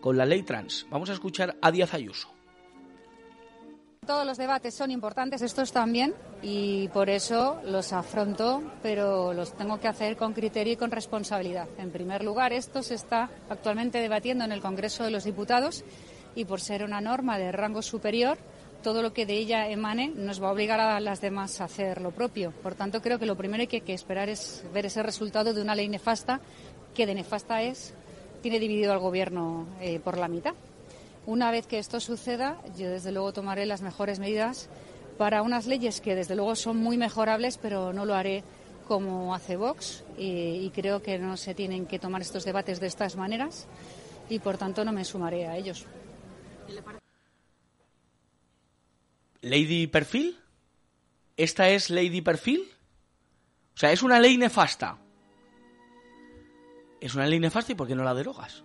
con 0.00 0.16
la 0.16 0.26
ley 0.26 0.42
trans. 0.42 0.86
Vamos 0.90 1.10
a 1.10 1.12
escuchar 1.12 1.56
a 1.60 1.70
Díaz 1.70 1.94
Ayuso. 1.94 2.39
Todos 4.06 4.26
los 4.26 4.38
debates 4.38 4.74
son 4.74 4.90
importantes, 4.90 5.42
estos 5.42 5.72
también, 5.72 6.14
y 6.42 6.88
por 6.88 7.10
eso 7.10 7.60
los 7.64 7.92
afronto, 7.92 8.62
pero 8.82 9.32
los 9.34 9.52
tengo 9.52 9.78
que 9.78 9.88
hacer 9.88 10.16
con 10.16 10.32
criterio 10.32 10.72
y 10.72 10.76
con 10.76 10.90
responsabilidad. 10.90 11.68
En 11.78 11.92
primer 11.92 12.24
lugar, 12.24 12.52
esto 12.52 12.82
se 12.82 12.94
está 12.94 13.30
actualmente 13.48 13.98
debatiendo 13.98 14.44
en 14.44 14.52
el 14.52 14.62
Congreso 14.62 15.04
de 15.04 15.10
los 15.10 15.24
Diputados 15.24 15.84
y 16.34 16.44
por 16.44 16.60
ser 16.60 16.82
una 16.82 17.00
norma 17.00 17.38
de 17.38 17.52
rango 17.52 17.82
superior, 17.82 18.38
todo 18.82 19.02
lo 19.02 19.12
que 19.12 19.26
de 19.26 19.34
ella 19.34 19.68
emane 19.68 20.08
nos 20.08 20.42
va 20.42 20.48
a 20.48 20.52
obligar 20.52 20.80
a 20.80 20.98
las 20.98 21.20
demás 21.20 21.60
a 21.60 21.64
hacer 21.64 22.00
lo 22.00 22.10
propio. 22.10 22.52
Por 22.62 22.74
tanto, 22.74 23.02
creo 23.02 23.18
que 23.18 23.26
lo 23.26 23.36
primero 23.36 23.68
que 23.68 23.76
hay 23.76 23.82
que 23.82 23.94
esperar 23.94 24.28
es 24.28 24.64
ver 24.72 24.86
ese 24.86 25.02
resultado 25.02 25.52
de 25.52 25.60
una 25.62 25.76
ley 25.76 25.88
nefasta, 25.88 26.40
que 26.94 27.06
de 27.06 27.14
nefasta 27.14 27.62
es, 27.62 27.94
tiene 28.40 28.58
dividido 28.58 28.92
al 28.92 28.98
Gobierno 28.98 29.66
eh, 29.80 30.00
por 30.00 30.16
la 30.16 30.26
mitad. 30.26 30.54
Una 31.26 31.50
vez 31.50 31.66
que 31.66 31.78
esto 31.78 32.00
suceda, 32.00 32.60
yo 32.76 32.90
desde 32.90 33.12
luego 33.12 33.32
tomaré 33.32 33.66
las 33.66 33.82
mejores 33.82 34.18
medidas 34.18 34.68
para 35.18 35.42
unas 35.42 35.66
leyes 35.66 36.00
que 36.00 36.14
desde 36.14 36.34
luego 36.34 36.56
son 36.56 36.78
muy 36.78 36.96
mejorables, 36.96 37.58
pero 37.58 37.92
no 37.92 38.06
lo 38.06 38.14
haré 38.14 38.42
como 38.88 39.34
hace 39.34 39.56
Vox 39.56 40.02
y, 40.18 40.68
creo 40.70 41.02
que 41.02 41.18
no 41.18 41.36
se 41.36 41.54
tienen 41.54 41.86
que 41.86 41.98
tomar 41.98 42.22
estos 42.22 42.44
debates 42.44 42.80
de 42.80 42.86
estas 42.86 43.16
maneras 43.16 43.68
y 44.28 44.38
por 44.38 44.58
tanto 44.58 44.84
no 44.84 44.92
me 44.92 45.04
sumaré 45.04 45.46
a 45.46 45.56
ellos. 45.56 45.86
¿Lady 49.42 49.86
Perfil? 49.86 50.38
¿Esta 51.36 51.68
es 51.68 51.90
Lady 51.90 52.20
Perfil? 52.20 52.68
O 53.74 53.78
sea, 53.78 53.92
es 53.92 54.02
una 54.02 54.18
ley 54.20 54.36
nefasta. 54.36 54.98
Es 57.00 57.14
una 57.14 57.26
ley 57.26 57.40
nefasta 57.40 57.72
y 57.72 57.74
¿por 57.74 57.86
qué 57.86 57.94
no 57.94 58.04
la 58.04 58.14
derogas? 58.14 58.64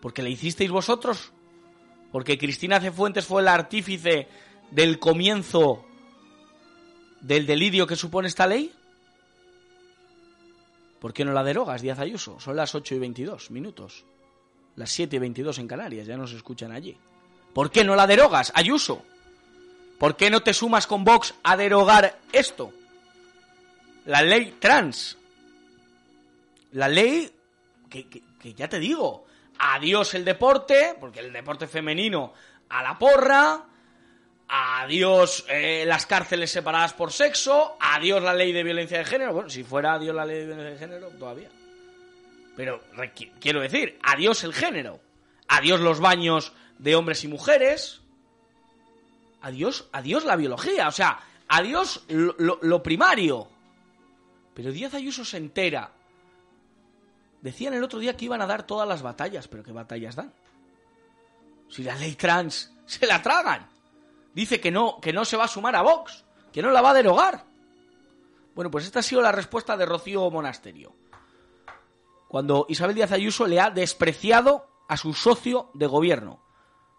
¿Porque 0.00 0.22
la 0.22 0.28
hicisteis 0.28 0.70
vosotros? 0.70 1.32
¿Porque 2.12 2.38
Cristina 2.38 2.80
Cefuentes 2.80 3.26
fue 3.26 3.42
el 3.42 3.48
artífice 3.48 4.28
del 4.70 4.98
comienzo 4.98 5.84
del 7.20 7.46
delirio 7.46 7.86
que 7.86 7.96
supone 7.96 8.28
esta 8.28 8.46
ley? 8.46 8.72
¿Por 11.00 11.12
qué 11.12 11.24
no 11.24 11.32
la 11.32 11.44
derogas, 11.44 11.82
Díaz 11.82 11.98
Ayuso? 11.98 12.40
Son 12.40 12.56
las 12.56 12.74
8 12.74 12.94
y 12.94 12.98
22 12.98 13.50
minutos. 13.50 14.04
Las 14.76 14.90
7 14.90 15.16
y 15.16 15.18
22 15.18 15.58
en 15.58 15.68
Canarias, 15.68 16.06
ya 16.06 16.16
nos 16.16 16.32
escuchan 16.32 16.72
allí. 16.72 16.96
¿Por 17.52 17.70
qué 17.70 17.84
no 17.84 17.94
la 17.94 18.06
derogas, 18.06 18.52
Ayuso? 18.54 19.02
¿Por 19.98 20.16
qué 20.16 20.30
no 20.30 20.40
te 20.40 20.54
sumas 20.54 20.86
con 20.86 21.04
Vox 21.04 21.34
a 21.42 21.56
derogar 21.56 22.20
esto? 22.32 22.72
La 24.06 24.22
ley 24.22 24.56
trans. 24.60 25.16
La 26.72 26.88
ley 26.88 27.30
que 27.90 28.54
ya 28.54 28.68
te 28.68 28.78
digo, 28.78 29.27
adiós 29.58 30.14
el 30.14 30.24
deporte, 30.24 30.96
porque 30.98 31.20
el 31.20 31.32
deporte 31.32 31.66
femenino 31.66 32.32
a 32.68 32.82
la 32.82 32.98
porra, 32.98 33.64
adiós 34.48 35.44
eh, 35.48 35.84
las 35.86 36.06
cárceles 36.06 36.50
separadas 36.50 36.92
por 36.92 37.12
sexo, 37.12 37.76
adiós 37.80 38.22
la 38.22 38.34
ley 38.34 38.52
de 38.52 38.62
violencia 38.62 38.98
de 38.98 39.04
género. 39.04 39.32
Bueno, 39.32 39.50
si 39.50 39.64
fuera 39.64 39.94
adiós 39.94 40.14
la 40.14 40.24
ley 40.24 40.40
de 40.40 40.46
violencia 40.46 40.70
de 40.72 40.78
género, 40.78 41.08
todavía. 41.18 41.50
Pero 42.56 42.82
quiero 43.40 43.60
decir, 43.60 43.98
adiós 44.02 44.42
el 44.44 44.52
género, 44.52 45.00
adiós 45.46 45.80
los 45.80 46.00
baños 46.00 46.52
de 46.78 46.96
hombres 46.96 47.22
y 47.24 47.28
mujeres, 47.28 48.00
adiós, 49.40 49.88
adiós 49.92 50.24
la 50.24 50.36
biología, 50.36 50.88
o 50.88 50.92
sea, 50.92 51.20
adiós 51.46 52.04
lo, 52.08 52.34
lo, 52.38 52.58
lo 52.62 52.82
primario. 52.82 53.48
Pero 54.54 54.72
Díaz 54.72 54.94
Ayuso 54.94 55.24
se 55.24 55.36
entera 55.36 55.92
Decían 57.42 57.74
el 57.74 57.84
otro 57.84 57.98
día 57.98 58.16
que 58.16 58.24
iban 58.24 58.42
a 58.42 58.46
dar 58.46 58.66
todas 58.66 58.88
las 58.88 59.02
batallas, 59.02 59.48
pero 59.48 59.62
¿qué 59.62 59.72
batallas 59.72 60.16
dan? 60.16 60.32
Si 61.68 61.82
la 61.82 61.94
ley 61.96 62.14
trans 62.14 62.72
se 62.86 63.06
la 63.06 63.22
tragan. 63.22 63.68
Dice 64.34 64.60
que 64.60 64.70
no, 64.70 65.00
que 65.00 65.12
no 65.12 65.24
se 65.24 65.36
va 65.36 65.44
a 65.44 65.48
sumar 65.48 65.76
a 65.76 65.82
Vox, 65.82 66.24
que 66.52 66.62
no 66.62 66.70
la 66.70 66.80
va 66.80 66.90
a 66.90 66.94
derogar. 66.94 67.44
Bueno, 68.54 68.70
pues 68.70 68.86
esta 68.86 69.00
ha 69.00 69.02
sido 69.02 69.20
la 69.20 69.32
respuesta 69.32 69.76
de 69.76 69.86
Rocío 69.86 70.30
Monasterio. 70.30 70.94
Cuando 72.28 72.66
Isabel 72.68 72.94
Díaz 72.94 73.12
Ayuso 73.12 73.46
le 73.46 73.60
ha 73.60 73.70
despreciado 73.70 74.68
a 74.88 74.96
su 74.96 75.14
socio 75.14 75.70
de 75.74 75.86
gobierno. 75.86 76.42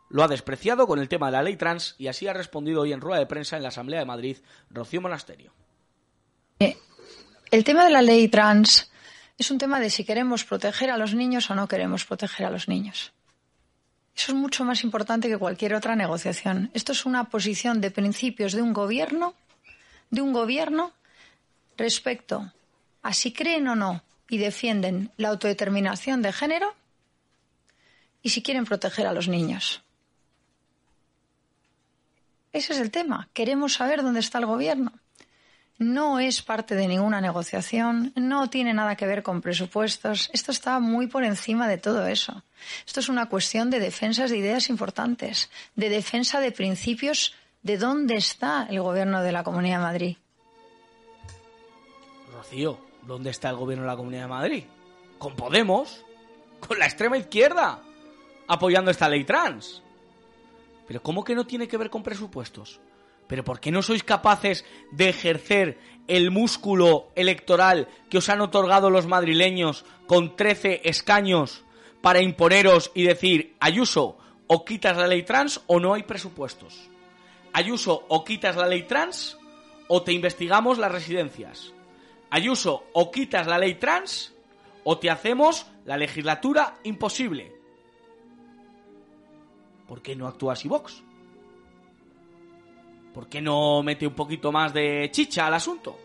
Lo 0.09 0.23
ha 0.23 0.27
despreciado 0.27 0.87
con 0.87 0.99
el 0.99 1.09
tema 1.09 1.27
de 1.27 1.33
la 1.33 1.43
ley 1.43 1.55
trans 1.55 1.95
y 1.97 2.07
así 2.07 2.27
ha 2.27 2.33
respondido 2.33 2.81
hoy 2.81 2.93
en 2.93 3.01
rueda 3.01 3.19
de 3.19 3.27
prensa 3.27 3.57
en 3.57 3.63
la 3.63 3.69
Asamblea 3.69 3.99
de 3.99 4.05
Madrid 4.05 4.37
Rocío 4.69 5.01
Monasterio. 5.01 5.53
Eh, 6.59 6.77
el 7.51 7.63
tema 7.63 7.83
de 7.85 7.91
la 7.91 8.01
ley 8.01 8.27
trans 8.27 8.91
es 9.39 9.49
un 9.51 9.57
tema 9.57 9.79
de 9.79 9.89
si 9.89 10.03
queremos 10.03 10.43
proteger 10.43 10.91
a 10.91 10.97
los 10.97 11.15
niños 11.15 11.49
o 11.49 11.55
no 11.55 11.69
queremos 11.69 12.03
proteger 12.05 12.45
a 12.45 12.51
los 12.51 12.67
niños. 12.67 13.13
Eso 14.15 14.33
es 14.33 14.37
mucho 14.37 14.65
más 14.65 14.83
importante 14.83 15.29
que 15.29 15.37
cualquier 15.37 15.73
otra 15.73 15.95
negociación. 15.95 16.69
Esto 16.73 16.91
es 16.91 17.05
una 17.05 17.29
posición 17.29 17.79
de 17.79 17.89
principios 17.89 18.51
de 18.51 18.61
un 18.61 18.73
gobierno, 18.73 19.33
de 20.09 20.21
un 20.21 20.33
gobierno 20.33 20.91
respecto 21.77 22.51
a 23.01 23.13
si 23.13 23.31
creen 23.31 23.69
o 23.69 23.77
no 23.77 24.03
y 24.29 24.39
defienden 24.39 25.09
la 25.15 25.29
autodeterminación 25.29 26.21
de 26.21 26.33
género 26.33 26.75
y 28.21 28.31
si 28.31 28.43
quieren 28.43 28.65
proteger 28.65 29.07
a 29.07 29.13
los 29.13 29.29
niños. 29.29 29.81
Ese 32.51 32.73
es 32.73 32.79
el 32.79 32.91
tema. 32.91 33.29
Queremos 33.31 33.75
saber 33.75 34.03
dónde 34.03 34.19
está 34.19 34.39
el 34.39 34.47
gobierno 34.47 34.91
no 35.79 36.19
es 36.19 36.41
parte 36.41 36.75
de 36.75 36.87
ninguna 36.87 37.21
negociación, 37.21 38.11
no 38.15 38.49
tiene 38.49 38.73
nada 38.73 38.97
que 38.97 39.07
ver 39.07 39.23
con 39.23 39.41
presupuestos. 39.41 40.29
Esto 40.33 40.51
está 40.51 40.79
muy 40.79 41.07
por 41.07 41.23
encima 41.23 41.69
de 41.69 41.77
todo 41.77 42.05
eso. 42.05 42.43
Esto 42.85 42.99
es 42.99 43.07
una 43.07 43.29
cuestión 43.29 43.69
de 43.69 43.79
defensas 43.79 44.29
de 44.29 44.37
ideas 44.37 44.69
importantes, 44.69 45.49
de 45.75 45.89
defensa 45.89 46.41
de 46.41 46.51
principios 46.51 47.33
de 47.63 47.77
dónde 47.77 48.15
está 48.15 48.67
el 48.69 48.81
gobierno 48.81 49.23
de 49.23 49.31
la 49.31 49.43
Comunidad 49.43 49.77
de 49.77 49.83
Madrid. 49.83 50.17
Rocío, 52.33 52.79
¿dónde 53.03 53.29
está 53.29 53.49
el 53.49 53.55
gobierno 53.55 53.83
de 53.85 53.91
la 53.91 53.97
Comunidad 53.97 54.23
de 54.23 54.27
Madrid? 54.27 54.63
Con 55.17 55.35
Podemos, 55.37 56.03
con 56.59 56.77
la 56.77 56.85
extrema 56.85 57.17
izquierda, 57.17 57.81
apoyando 58.47 58.91
esta 58.91 59.07
ley 59.07 59.23
trans. 59.23 59.81
Pero 60.87 61.01
¿cómo 61.01 61.23
que 61.23 61.35
no 61.35 61.45
tiene 61.45 61.69
que 61.69 61.77
ver 61.77 61.89
con 61.89 62.03
presupuestos? 62.03 62.81
Pero 63.29 63.43
¿por 63.43 63.59
qué 63.59 63.71
no 63.71 63.83
sois 63.83 64.03
capaces 64.03 64.65
de 64.89 65.07
ejercer 65.07 65.77
el 66.07 66.31
músculo 66.31 67.11
electoral 67.13 67.87
que 68.09 68.17
os 68.17 68.27
han 68.27 68.41
otorgado 68.41 68.89
los 68.89 69.05
madrileños 69.05 69.85
con 70.07 70.35
13 70.35 70.81
escaños 70.85 71.63
para 72.01 72.21
imponeros 72.21 72.89
y 72.95 73.03
decir, 73.03 73.55
Ayuso, 73.59 74.17
o 74.47 74.65
quitas 74.65 74.97
la 74.97 75.05
ley 75.05 75.21
trans 75.21 75.61
o 75.67 75.79
no 75.79 75.93
hay 75.93 76.01
presupuestos. 76.01 76.89
Ayuso, 77.53 78.03
o 78.09 78.25
quitas 78.25 78.55
la 78.55 78.65
ley 78.65 78.83
trans 78.83 79.37
o 79.87 80.01
te 80.01 80.11
investigamos 80.11 80.79
las 80.79 80.91
residencias. 80.91 81.71
Ayuso, 82.31 82.85
o 82.93 83.11
quitas 83.11 83.45
la 83.45 83.59
ley 83.59 83.75
trans 83.75 84.33
o 84.83 84.97
te 84.97 85.11
hacemos 85.11 85.67
la 85.85 85.97
legislatura 85.97 86.79
imposible. 86.83 87.53
¿Por 89.87 90.01
qué 90.01 90.15
no 90.15 90.27
actúa 90.27 90.53
así 90.53 90.67
Vox? 90.67 91.03
¿Por 93.19 93.27
qué 93.27 93.41
no 93.41 93.83
mete 93.83 94.07
un 94.07 94.13
poquito 94.13 94.49
más 94.49 94.73
de 94.73 95.09
chicha 95.11 95.45
al 95.45 95.53
asunto? 95.53 95.99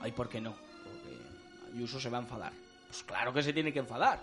Ay, 0.00 0.10
¿por 0.12 0.26
qué 0.26 0.40
no? 0.40 0.54
Porque 0.54 1.76
Ayuso 1.76 2.00
se 2.00 2.08
va 2.08 2.16
a 2.16 2.22
enfadar. 2.22 2.50
Pues 2.86 3.02
claro 3.02 3.30
que 3.34 3.42
se 3.42 3.52
tiene 3.52 3.74
que 3.74 3.80
enfadar. 3.80 4.22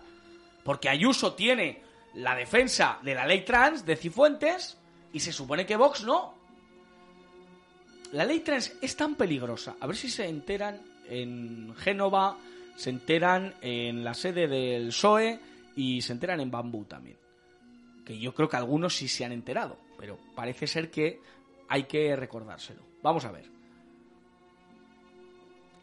Porque 0.64 0.90
Ayuso 0.90 1.36
tiene 1.36 1.80
la 2.16 2.34
defensa 2.34 2.98
de 3.04 3.14
la 3.14 3.28
ley 3.28 3.46
trans 3.46 3.86
de 3.86 3.96
Cifuentes 3.96 4.80
y 5.14 5.20
se 5.20 5.32
supone 5.32 5.64
que 5.68 5.76
Vox 5.76 6.06
no. 6.06 6.34
La 8.14 8.26
ley 8.26 8.40
trans 8.40 8.74
es 8.82 8.96
tan 8.96 9.14
peligrosa. 9.14 9.76
A 9.80 9.86
ver 9.86 9.96
si 9.96 10.10
se 10.10 10.28
enteran 10.28 10.82
en 11.08 11.76
Génova, 11.76 12.36
se 12.76 12.90
enteran 12.90 13.54
en 13.62 14.04
la 14.04 14.16
sede 14.16 14.48
del 14.48 14.88
PSOE 14.88 15.40
y 15.76 16.02
se 16.02 16.14
enteran 16.14 16.40
en 16.40 16.50
Bambú 16.50 16.84
también. 16.86 17.18
Que 18.04 18.18
yo 18.18 18.34
creo 18.34 18.50
que 18.50 18.58
algunos 18.58 18.96
sí 18.96 19.08
se 19.08 19.24
han 19.24 19.34
enterado, 19.34 19.78
pero 20.00 20.18
parece 20.34 20.66
ser 20.66 20.90
que 20.90 21.22
hay 21.70 21.84
que 21.84 22.16
recordárselo. 22.16 22.84
Vamos 23.02 23.26
a 23.26 23.32
ver. 23.32 23.50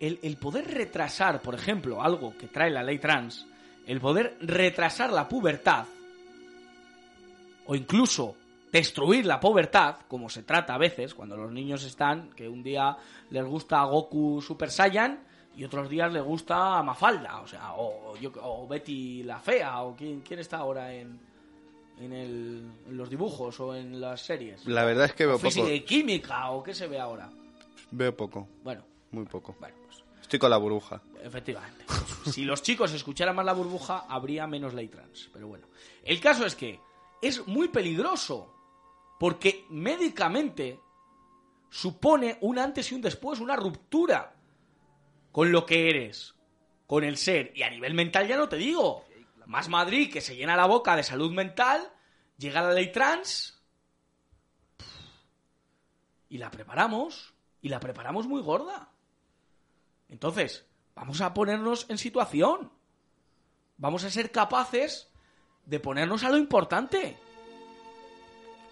El, 0.00 0.18
el, 0.22 0.36
poder 0.36 0.66
retrasar, 0.66 1.40
por 1.40 1.54
ejemplo, 1.54 2.02
algo 2.02 2.36
que 2.36 2.48
trae 2.48 2.70
la 2.70 2.82
ley 2.82 2.98
trans, 2.98 3.46
el 3.86 4.00
poder 4.00 4.36
retrasar 4.40 5.12
la 5.12 5.28
pubertad, 5.28 5.86
o 7.66 7.74
incluso 7.74 8.36
destruir 8.72 9.24
la 9.24 9.40
pubertad, 9.40 9.98
como 10.08 10.28
se 10.28 10.42
trata 10.42 10.74
a 10.74 10.78
veces, 10.78 11.14
cuando 11.14 11.36
los 11.36 11.52
niños 11.52 11.84
están, 11.84 12.30
que 12.30 12.48
un 12.48 12.62
día 12.62 12.96
les 13.30 13.44
gusta 13.44 13.82
Goku 13.84 14.42
Super 14.42 14.70
Saiyan 14.70 15.20
y 15.56 15.64
otros 15.64 15.88
días 15.88 16.12
les 16.12 16.24
gusta 16.24 16.82
Mafalda, 16.82 17.40
o 17.40 17.46
sea, 17.46 17.74
o, 17.76 18.66
Betty 18.68 19.22
la 19.22 19.38
Fea, 19.38 19.82
o 19.82 19.94
quién 19.94 20.22
está 20.38 20.58
ahora 20.58 20.92
en, 20.92 21.20
en, 22.00 22.12
el, 22.12 22.70
en, 22.86 22.96
los 22.96 23.08
dibujos 23.08 23.58
o 23.60 23.74
en 23.74 24.00
las 24.00 24.22
series. 24.22 24.66
La 24.66 24.84
verdad 24.84 25.06
es 25.06 25.12
que 25.14 25.26
veo 25.26 25.36
o 25.36 25.38
poco. 25.38 25.66
de 25.66 25.84
química 25.84 26.50
o 26.50 26.62
qué 26.62 26.74
se 26.74 26.86
ve 26.86 26.98
ahora. 26.98 27.30
Veo 27.90 28.16
poco. 28.16 28.48
Bueno. 28.62 28.84
Muy 29.10 29.24
poco. 29.26 29.54
Bueno, 29.60 29.76
pues, 29.86 30.02
Estoy 30.22 30.38
con 30.38 30.50
la 30.50 30.56
burbuja. 30.56 31.00
Efectivamente. 31.22 31.84
si 32.32 32.44
los 32.44 32.62
chicos 32.62 32.92
escucharan 32.92 33.36
más 33.36 33.44
la 33.44 33.52
burbuja, 33.52 34.06
habría 34.08 34.46
menos 34.46 34.74
ley 34.74 34.88
trans. 34.88 35.30
Pero 35.32 35.48
bueno. 35.48 35.66
El 36.02 36.20
caso 36.20 36.44
es 36.44 36.54
que 36.54 36.80
es 37.22 37.46
muy 37.46 37.68
peligroso. 37.68 38.50
Porque 39.18 39.64
médicamente 39.70 40.80
supone 41.70 42.38
un 42.40 42.58
antes 42.58 42.90
y 42.90 42.94
un 42.94 43.00
después, 43.00 43.38
una 43.40 43.56
ruptura 43.56 44.34
con 45.30 45.50
lo 45.50 45.64
que 45.64 45.88
eres, 45.88 46.34
con 46.86 47.04
el 47.04 47.16
ser. 47.16 47.52
Y 47.54 47.62
a 47.62 47.70
nivel 47.70 47.94
mental 47.94 48.26
ya 48.26 48.36
no 48.36 48.48
te 48.48 48.56
digo. 48.56 49.04
Más 49.46 49.68
Madrid, 49.68 50.12
que 50.12 50.20
se 50.20 50.36
llena 50.36 50.56
la 50.56 50.66
boca 50.66 50.96
de 50.96 51.02
salud 51.02 51.32
mental, 51.32 51.92
llega 52.38 52.62
la 52.62 52.72
ley 52.72 52.90
trans 52.92 53.62
y 56.28 56.38
la 56.38 56.50
preparamos, 56.50 57.32
y 57.62 57.68
la 57.68 57.80
preparamos 57.80 58.26
muy 58.26 58.42
gorda. 58.42 58.90
Entonces, 60.08 60.66
vamos 60.94 61.20
a 61.20 61.32
ponernos 61.32 61.86
en 61.88 61.98
situación. 61.98 62.70
Vamos 63.76 64.04
a 64.04 64.10
ser 64.10 64.30
capaces 64.30 65.10
de 65.64 65.80
ponernos 65.80 66.24
a 66.24 66.30
lo 66.30 66.36
importante. 66.36 67.16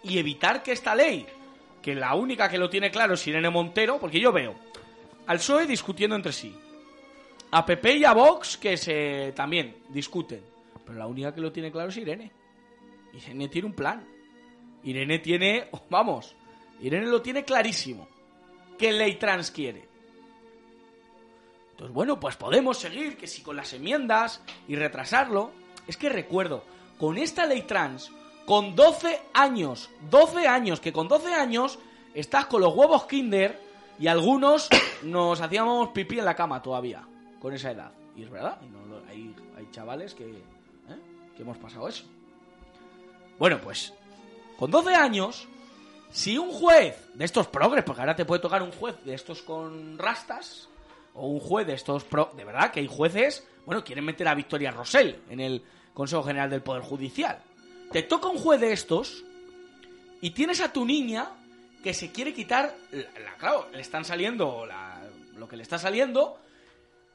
Y 0.03 0.19
evitar 0.19 0.63
que 0.63 0.73
esta 0.73 0.95
ley, 0.95 1.27
que 1.81 1.95
la 1.95 2.15
única 2.15 2.49
que 2.49 2.59
lo 2.59 2.69
tiene 2.69 2.91
claro 2.91 3.15
es 3.15 3.27
Irene 3.27 3.51
Montero, 3.51 3.99
porque 3.99 4.21
yo 4.21 4.33
veo 4.33 4.55
al 5.27 5.39
PSOE 5.39 5.67
discutiendo 5.67 6.17
entre 6.17 6.33
sí. 6.33 6.55
A 7.51 7.65
PP 7.65 7.97
y 7.97 8.05
a 8.05 8.13
Vox 8.13 8.57
que 8.57 8.77
se 8.77 9.33
también 9.37 9.85
discuten. 9.89 10.52
Pero 10.85 10.99
la 10.99 11.07
única 11.07 11.35
que 11.35 11.41
lo 11.41 11.53
tiene 11.53 11.71
claro 11.71 11.89
es 11.89 11.97
Irene. 11.97 12.33
Irene 13.13 13.49
tiene 13.49 13.69
un 13.69 13.75
plan. 13.75 14.07
Irene 14.83 15.19
tiene, 15.19 15.69
vamos, 15.91 16.37
Irene 16.81 17.07
lo 17.07 17.23
tiene 17.23 17.45
clarísimo. 17.45 18.09
¿Qué 18.79 18.93
ley 18.93 19.17
trans 19.17 19.51
quiere? 19.51 19.89
Entonces, 21.71 21.95
bueno, 21.95 22.19
pues 22.19 22.37
podemos 22.37 22.79
seguir, 22.79 23.17
que 23.17 23.27
si 23.27 23.43
con 23.43 23.57
las 23.57 23.73
enmiendas 23.73 24.43
y 24.69 24.77
retrasarlo. 24.77 25.53
Es 25.87 25.97
que 25.97 26.09
recuerdo, 26.09 26.65
con 26.99 27.19
esta 27.19 27.47
ley 27.47 27.63
trans, 27.63 28.13
con 28.47 28.77
12 28.77 29.21
años, 29.35 29.91
12 30.11 30.47
años, 30.47 30.81
que 30.81 30.93
con 30.93 31.09
12 31.09 31.35
años 31.35 31.79
estás 32.15 32.47
con 32.47 32.61
los 32.61 32.75
huevos 32.75 33.07
kinder 33.07 33.61
y 33.99 34.07
algunos 34.07 34.69
nos 35.03 35.41
hacíamos 35.41 35.89
pipí 35.89 36.19
en 36.19 36.25
la 36.25 36.37
cama 36.37 36.63
todavía, 36.63 37.07
con 37.41 37.53
esa 37.55 37.71
edad. 37.71 37.93
Y 38.15 38.23
es 38.23 38.31
verdad, 38.31 38.61
hay, 39.09 39.35
chavales 39.71 40.15
que. 40.15 40.43
Que 41.37 41.43
hemos 41.43 41.59
pasado 41.59 41.89
eso. 41.89 42.05
Bueno, 43.39 43.61
pues, 43.61 43.93
con 44.59 44.71
12 44.71 44.95
años, 44.95 45.49
si 46.11 46.39
un 46.39 46.51
juez 46.53 46.97
de 47.15 47.25
estos 47.25 47.49
progres, 47.49 47.85
porque 47.85 48.01
ahora 48.03 48.15
te 48.17 48.25
puede 48.25 48.41
tocar 48.43 48.63
un 48.63 48.73
juez 48.73 48.97
de 49.05 49.15
estos 49.15 49.43
con 49.43 49.99
rastas, 49.99 50.69
o 51.15 51.27
un 51.27 51.41
juez 51.41 51.67
de 51.67 51.75
estos 51.75 52.05
pro... 52.05 52.33
De 52.37 52.45
verdad 52.45 52.71
que 52.71 52.81
hay 52.81 52.87
jueces, 52.87 53.47
bueno, 53.67 53.85
quieren 53.85 54.05
meter 54.05 54.27
a 54.29 54.35
Victoria 54.35 54.71
Rosell 54.71 55.21
en 55.29 55.41
el 55.41 55.63
Consejo 55.93 56.23
General 56.23 56.49
del 56.49 56.63
Poder 56.63 56.83
Judicial. 56.83 57.43
Te 57.91 58.03
toca 58.03 58.29
un 58.29 58.39
juez 58.39 58.61
de 58.61 58.73
estos 58.73 59.25
y 60.23 60.31
tienes 60.31 60.61
a 60.61 60.73
tu 60.73 60.85
niña 60.87 61.29
que 61.83 61.93
se 61.93 62.13
quiere 62.13 62.33
quitar, 62.33 62.75
la, 62.93 63.21
la- 63.21 63.37
claro, 63.37 63.69
le 63.73 63.81
están 63.81 64.05
saliendo 64.05 64.65
la- 64.65 65.03
lo 65.37 65.47
que 65.49 65.57
le 65.57 65.63
está 65.65 65.79
saliendo 65.79 66.39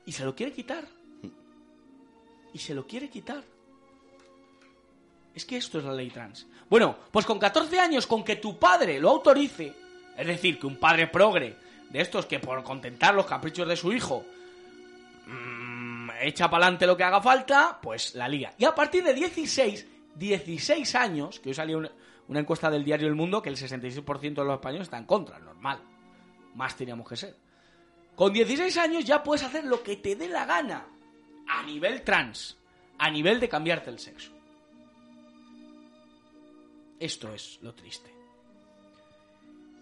y 0.06 0.12
se 0.12 0.26
lo 0.26 0.36
quiere 0.36 0.52
quitar. 0.52 0.86
Y 2.54 2.60
se 2.60 2.74
lo 2.76 2.86
quiere 2.86 3.10
quitar. 3.10 3.44
Es 5.38 5.46
que 5.46 5.58
esto 5.58 5.78
es 5.78 5.86
la 5.86 5.94
ley 5.94 6.10
trans. 6.10 6.48
Bueno, 6.68 6.98
pues 7.12 7.24
con 7.24 7.38
14 7.38 7.80
años, 7.80 8.08
con 8.08 8.24
que 8.24 8.38
tu 8.38 8.58
padre 8.58 9.00
lo 9.00 9.12
autorice, 9.12 9.72
es 10.18 10.26
decir, 10.26 10.60
que 10.60 10.66
un 10.66 10.78
padre 10.78 11.06
progre 11.06 11.56
de 11.92 12.02
estos 12.02 12.26
que 12.26 12.40
por 12.40 12.64
contentar 12.64 13.14
los 13.14 13.28
caprichos 13.28 13.68
de 13.68 13.76
su 13.76 13.94
hijo 13.94 14.26
mm, 15.28 16.10
echa 16.24 16.50
para 16.50 16.66
adelante 16.66 16.88
lo 16.88 16.98
que 16.98 17.04
haga 17.04 17.22
falta, 17.22 17.78
pues 17.80 18.16
la 18.16 18.28
lía. 18.28 18.56
Y 18.58 18.66
a 18.66 18.74
partir 18.74 19.04
de 19.04 19.14
16, 19.14 19.86
16 20.16 20.96
años, 20.96 21.40
que 21.40 21.50
hoy 21.50 21.54
salió 21.54 21.78
una, 21.78 21.92
una 22.30 22.40
encuesta 22.40 22.72
del 22.72 22.84
diario 22.84 23.08
El 23.08 23.14
Mundo 23.14 23.40
que 23.40 23.50
el 23.50 23.58
66% 23.58 24.34
de 24.34 24.44
los 24.44 24.56
españoles 24.56 24.88
está 24.88 24.98
en 24.98 25.06
contra, 25.06 25.38
normal. 25.38 25.80
Más 26.56 26.76
teníamos 26.76 27.08
que 27.08 27.16
ser. 27.16 27.36
Con 28.16 28.34
16 28.34 28.76
años 28.78 29.06
ya 29.06 29.22
puedes 29.22 29.44
hacer 29.44 29.66
lo 29.66 29.84
que 29.84 29.98
te 29.98 30.16
dé 30.16 30.30
la 30.30 30.48
gana 30.48 30.88
a 31.48 31.62
nivel 31.62 32.02
trans, 32.02 32.58
a 32.98 33.12
nivel 33.12 33.40
de 33.40 33.48
cambiarte 33.48 33.92
el 33.92 34.00
sexo. 34.00 34.37
Esto 37.00 37.34
es 37.34 37.60
lo 37.62 37.74
triste. 37.74 38.14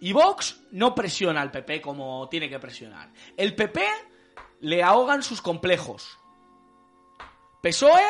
Y 0.00 0.12
Vox 0.12 0.60
no 0.72 0.94
presiona 0.94 1.40
al 1.40 1.50
PP 1.50 1.80
como 1.80 2.28
tiene 2.28 2.48
que 2.48 2.58
presionar. 2.58 3.10
El 3.36 3.54
PP 3.54 3.82
le 4.60 4.82
ahogan 4.82 5.22
sus 5.22 5.40
complejos. 5.40 6.18
PSOE, 7.62 8.04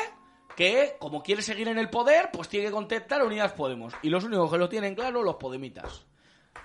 que 0.57 0.97
como 0.99 1.23
quiere 1.23 1.43
seguir 1.43 1.69
en 1.69 1.79
el 1.79 1.89
poder, 1.89 2.31
pues 2.33 2.49
tiene 2.49 2.67
que 2.67 2.73
contestar 2.73 3.21
a 3.21 3.25
Unidas 3.25 3.53
Podemos. 3.53 3.95
Y 4.03 4.11
los 4.11 4.25
únicos 4.25 4.51
que 4.51 4.59
lo 4.59 4.69
tienen 4.69 4.95
claro, 4.95 5.23
los 5.23 5.37
podemitas. 5.37 6.05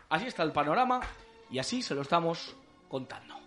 Así 0.10 0.28
está 0.28 0.44
el 0.44 0.52
panorama 0.52 1.02
y 1.50 1.60
así 1.60 1.82
se 1.82 1.96
lo 1.96 2.02
estamos 2.02 2.56
contando. 2.90 3.41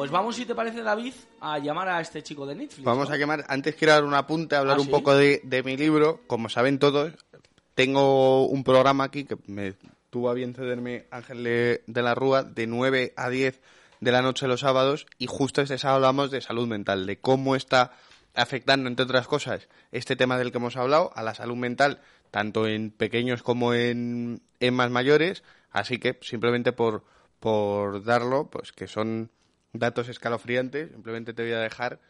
Pues 0.00 0.10
vamos, 0.10 0.34
si 0.34 0.46
te 0.46 0.54
parece, 0.54 0.82
David, 0.82 1.12
a 1.42 1.58
llamar 1.58 1.90
a 1.90 2.00
este 2.00 2.22
chico 2.22 2.46
de 2.46 2.54
Netflix. 2.54 2.82
Vamos 2.84 3.10
¿no? 3.10 3.14
a 3.14 3.18
quemar. 3.18 3.44
Antes 3.48 3.74
quiero 3.74 3.92
dar 3.92 4.04
un 4.04 4.14
apunte, 4.14 4.56
hablar 4.56 4.78
¿Ah, 4.78 4.80
un 4.80 4.86
sí? 4.86 4.90
poco 4.90 5.14
de, 5.14 5.42
de 5.44 5.62
mi 5.62 5.76
libro. 5.76 6.22
Como 6.26 6.48
saben 6.48 6.78
todos, 6.78 7.12
tengo 7.74 8.46
un 8.46 8.64
programa 8.64 9.04
aquí 9.04 9.24
que 9.24 9.36
me 9.46 9.74
tuvo 10.08 10.30
a 10.30 10.32
bien 10.32 10.54
cederme 10.54 11.04
Ángel 11.10 11.44
de, 11.44 11.84
de 11.86 12.02
la 12.02 12.14
Rúa 12.14 12.44
de 12.44 12.66
9 12.66 13.12
a 13.14 13.28
10 13.28 13.60
de 14.00 14.10
la 14.10 14.22
noche 14.22 14.48
los 14.48 14.60
sábados 14.60 15.06
y 15.18 15.26
justo 15.26 15.60
este 15.60 15.76
sábado 15.76 15.96
hablamos 15.96 16.30
de 16.30 16.40
salud 16.40 16.66
mental, 16.66 17.04
de 17.04 17.18
cómo 17.18 17.54
está 17.54 17.92
afectando, 18.34 18.88
entre 18.88 19.04
otras 19.04 19.26
cosas, 19.26 19.68
este 19.92 20.16
tema 20.16 20.38
del 20.38 20.50
que 20.50 20.56
hemos 20.56 20.78
hablado 20.78 21.12
a 21.14 21.22
la 21.22 21.34
salud 21.34 21.56
mental, 21.56 22.00
tanto 22.30 22.66
en 22.66 22.90
pequeños 22.90 23.42
como 23.42 23.74
en, 23.74 24.40
en 24.60 24.72
más 24.74 24.90
mayores. 24.90 25.44
Así 25.70 25.98
que 25.98 26.18
simplemente 26.22 26.72
por, 26.72 27.04
por 27.38 28.02
darlo, 28.02 28.48
pues 28.48 28.72
que 28.72 28.86
son 28.86 29.30
datos 29.72 30.08
escalofriantes, 30.08 30.90
simplemente 30.90 31.32
te 31.32 31.42
voy 31.42 31.52
a 31.52 31.60
dejar 31.60 32.00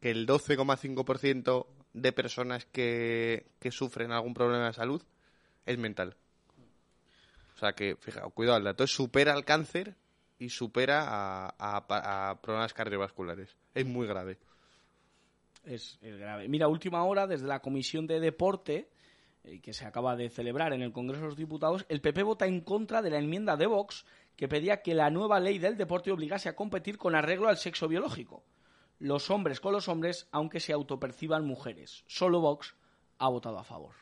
que 0.00 0.10
el 0.10 0.26
12,5% 0.26 1.66
de 1.92 2.12
personas 2.12 2.64
que, 2.66 3.46
que 3.58 3.70
sufren 3.70 4.12
algún 4.12 4.34
problema 4.34 4.66
de 4.66 4.72
salud 4.72 5.02
es 5.66 5.78
mental. 5.78 6.16
sea 7.58 7.72
que, 7.72 7.96
fijaos, 7.96 8.32
cuidado, 8.32 8.58
el 8.58 8.64
dato 8.64 8.86
supera 8.86 9.32
al 9.32 9.44
cáncer 9.44 9.94
y 10.38 10.48
supera 10.48 11.04
a, 11.06 11.54
a, 11.58 12.30
a 12.30 12.40
problemas 12.40 12.72
cardiovasculares. 12.72 13.56
Es 13.74 13.84
muy 13.84 14.06
grave. 14.06 14.38
Es, 15.64 15.98
es 16.00 16.18
grave. 16.18 16.48
Mira, 16.48 16.68
última 16.68 17.04
hora, 17.04 17.26
desde 17.26 17.46
la 17.46 17.60
Comisión 17.60 18.06
de 18.06 18.20
Deporte, 18.20 18.88
eh, 19.44 19.60
que 19.60 19.72
se 19.72 19.84
acaba 19.84 20.16
de 20.16 20.30
celebrar 20.30 20.72
en 20.72 20.82
el 20.82 20.92
Congreso 20.92 21.22
de 21.22 21.28
los 21.28 21.36
Diputados, 21.36 21.84
el 21.88 22.00
PP 22.00 22.22
vota 22.22 22.46
en 22.46 22.60
contra 22.60 23.02
de 23.02 23.10
la 23.10 23.18
enmienda 23.18 23.56
de 23.56 23.66
Vox 23.66 24.04
que 24.36 24.48
pedía 24.48 24.82
que 24.82 24.94
la 24.94 25.10
nueva 25.10 25.40
ley 25.40 25.58
del 25.58 25.76
deporte 25.76 26.10
obligase 26.10 26.48
a 26.48 26.56
competir 26.56 26.98
con 26.98 27.14
arreglo 27.14 27.48
al 27.48 27.58
sexo 27.58 27.88
biológico. 27.88 28.44
Los 28.98 29.30
hombres 29.30 29.60
con 29.60 29.72
los 29.72 29.88
hombres, 29.88 30.28
aunque 30.32 30.60
se 30.60 30.72
autoperciban 30.72 31.46
mujeres. 31.46 32.04
Solo 32.06 32.40
Vox 32.40 32.74
ha 33.18 33.28
votado 33.28 33.58
a 33.58 33.64
favor. 33.64 33.94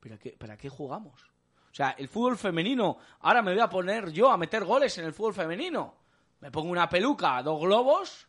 ¿Pero 0.00 0.18
qué, 0.18 0.36
¿Para 0.38 0.56
qué 0.56 0.68
jugamos? 0.68 1.22
O 1.70 1.74
sea, 1.74 1.90
el 1.92 2.08
fútbol 2.08 2.36
femenino, 2.36 2.98
ahora 3.20 3.40
me 3.40 3.52
voy 3.52 3.60
a 3.60 3.68
poner 3.68 4.10
yo 4.12 4.30
a 4.30 4.36
meter 4.36 4.64
goles 4.64 4.96
en 4.98 5.06
el 5.06 5.14
fútbol 5.14 5.34
femenino. 5.34 5.94
Me 6.40 6.50
pongo 6.50 6.70
una 6.70 6.88
peluca, 6.88 7.42
dos 7.42 7.60
globos, 7.60 8.28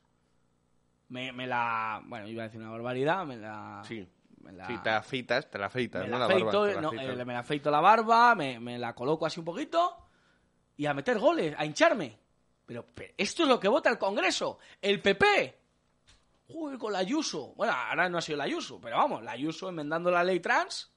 me, 1.10 1.32
me 1.32 1.46
la... 1.46 2.02
Bueno, 2.06 2.28
iba 2.28 2.44
a 2.44 2.46
decir 2.48 2.60
una 2.60 2.72
barbaridad, 2.72 3.26
me 3.26 3.38
la... 3.38 3.82
Sí. 3.86 4.08
Me 4.42 4.52
la, 4.52 4.68
Sí, 4.68 4.78
te 4.84 4.90
afeitas, 4.90 5.50
te 5.50 5.58
la 5.58 5.68
afeitas, 5.68 6.04
me 6.04 6.10
¿no? 6.10 6.20
la 6.20 6.26
afeito, 6.26 6.46
barba, 6.46 6.68
te 6.68 6.76
la 6.76 6.82
no, 6.82 6.94
eh, 6.94 7.26
me 7.26 7.34
la 7.34 7.40
afeito 7.40 7.72
la 7.72 7.80
barba, 7.80 8.36
me, 8.36 8.60
me 8.60 8.78
la 8.78 8.94
coloco 8.94 9.26
así 9.26 9.40
un 9.40 9.46
poquito 9.46 10.03
y 10.78 10.86
a 10.86 10.94
meter 10.94 11.20
goles, 11.20 11.56
a 11.58 11.66
hincharme. 11.66 12.18
Pero, 12.66 12.86
pero 12.94 13.14
esto 13.18 13.44
es 13.44 13.50
lo 13.50 13.60
que 13.60 13.68
vota 13.68 13.90
el 13.90 13.98
Congreso, 13.98 14.60
el 14.82 15.02
PP. 15.02 15.60
Joder, 16.48 16.78
con 16.78 16.94
la 16.94 17.00
Ayuso. 17.00 17.54
Bueno, 17.56 17.74
ahora 17.74 18.10
no 18.10 18.18
ha 18.18 18.22
sido 18.22 18.38
la 18.38 18.46
Ayuso, 18.46 18.80
pero 18.80 18.98
vamos, 18.98 19.24
la 19.24 19.32
Ayuso 19.32 19.70
enmendando 19.70 20.12
la 20.12 20.24
ley 20.24 20.40
trans. 20.40 20.92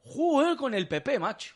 Joder, 0.00 0.56
con 0.56 0.74
el 0.74 0.86
PP, 0.86 1.18
macho. 1.18 1.54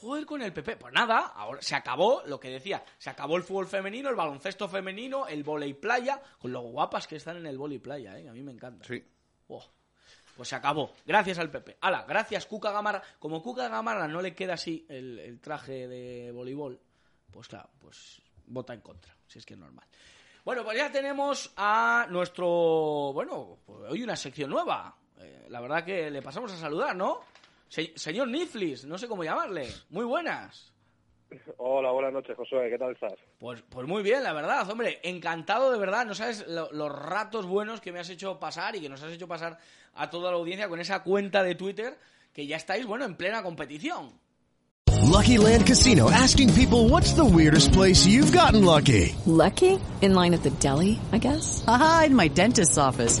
Joder, 0.00 0.24
con 0.24 0.40
el 0.40 0.52
PP. 0.52 0.76
Pues 0.76 0.94
nada, 0.94 1.18
ahora 1.18 1.60
se 1.60 1.74
acabó 1.74 2.22
lo 2.26 2.40
que 2.40 2.48
decía. 2.48 2.82
Se 2.96 3.10
acabó 3.10 3.36
el 3.36 3.42
fútbol 3.42 3.66
femenino, 3.66 4.08
el 4.08 4.16
baloncesto 4.16 4.68
femenino, 4.68 5.26
el 5.26 5.44
volei 5.44 5.74
playa, 5.74 6.22
con 6.38 6.52
lo 6.52 6.60
guapas 6.62 7.06
que 7.06 7.16
están 7.16 7.36
en 7.36 7.46
el 7.46 7.58
volei 7.58 7.78
playa, 7.78 8.18
¿eh? 8.18 8.28
a 8.28 8.32
mí 8.32 8.42
me 8.42 8.52
encanta. 8.52 8.86
Sí. 8.86 9.04
Oh, 9.48 9.62
pues 10.40 10.48
se 10.48 10.56
acabó. 10.56 10.94
Gracias 11.04 11.38
al 11.38 11.50
PP. 11.50 11.76
Hala, 11.82 12.06
gracias 12.08 12.46
Cuca 12.46 12.70
Gamarra. 12.70 13.02
Como 13.18 13.42
Cuca 13.42 13.68
Gamarra 13.68 14.08
no 14.08 14.22
le 14.22 14.34
queda 14.34 14.54
así 14.54 14.86
el, 14.88 15.38
traje 15.38 15.86
de 15.86 16.32
voleibol, 16.32 16.80
pues 17.30 17.46
claro, 17.46 17.68
pues 17.78 18.22
vota 18.46 18.72
en 18.72 18.80
contra, 18.80 19.14
si 19.26 19.38
es 19.38 19.44
que 19.44 19.52
es 19.52 19.60
normal. 19.60 19.86
Bueno, 20.42 20.64
pues 20.64 20.78
ya 20.78 20.90
tenemos 20.90 21.52
a 21.58 22.06
nuestro... 22.08 22.46
Bueno, 23.12 23.58
pues 23.66 23.90
hoy 23.90 24.02
una 24.02 24.16
sección 24.16 24.48
nueva. 24.48 24.96
Eh, 25.18 25.44
la 25.50 25.60
verdad 25.60 25.84
que 25.84 26.10
le 26.10 26.22
pasamos 26.22 26.50
a 26.52 26.56
saludar, 26.56 26.96
¿no? 26.96 27.20
Se- 27.68 27.92
señor 27.98 28.28
Niflis, 28.28 28.86
no 28.86 28.96
sé 28.96 29.08
cómo 29.08 29.22
llamarle. 29.22 29.70
Muy 29.90 30.06
buenas. 30.06 30.72
Hola, 31.58 31.90
buenas 31.92 32.12
noches, 32.12 32.36
Josué. 32.36 32.68
¿Qué 32.70 32.78
tal 32.78 32.92
estás? 32.92 33.12
Pues, 33.38 33.62
pues 33.68 33.86
muy 33.86 34.02
bien, 34.02 34.22
la 34.22 34.32
verdad, 34.32 34.68
hombre, 34.70 34.98
encantado 35.02 35.70
de 35.72 35.78
verdad. 35.78 36.04
No 36.06 36.14
sabes 36.14 36.46
lo- 36.48 36.70
los 36.72 36.90
ratos 36.90 37.46
buenos 37.46 37.80
que 37.80 37.92
me 37.92 38.00
has 38.00 38.10
hecho 38.10 38.38
pasar 38.38 38.76
y 38.76 38.80
que 38.80 38.88
nos 38.88 39.02
has 39.02 39.12
hecho 39.12 39.28
pasar 39.28 39.58
a 39.94 40.10
toda 40.10 40.30
la 40.30 40.36
audiencia 40.38 40.68
con 40.68 40.80
esa 40.80 41.02
cuenta 41.02 41.42
de 41.42 41.54
Twitter 41.54 41.98
que 42.32 42.46
ya 42.46 42.56
estáis, 42.56 42.86
bueno, 42.86 43.04
en 43.04 43.16
plena 43.16 43.42
competición. 43.42 44.12
Lucky 45.12 45.38
Land 45.38 45.66
Casino 45.66 46.08
asking 46.10 46.52
people 46.54 46.88
what's 46.88 47.14
the 47.14 47.22
weirdest 47.24 47.72
place 47.72 48.06
you've 48.06 48.32
gotten 48.36 48.64
lucky? 48.64 49.14
Lucky? 49.26 49.78
In 50.02 50.14
line 50.14 50.34
at 50.34 50.42
the 50.42 50.50
deli, 50.60 50.98
I 51.12 51.18
guess? 51.18 51.64
Aha, 51.66 52.04
in 52.06 52.14
my 52.14 52.28
dentist's 52.28 52.78
office. 52.78 53.20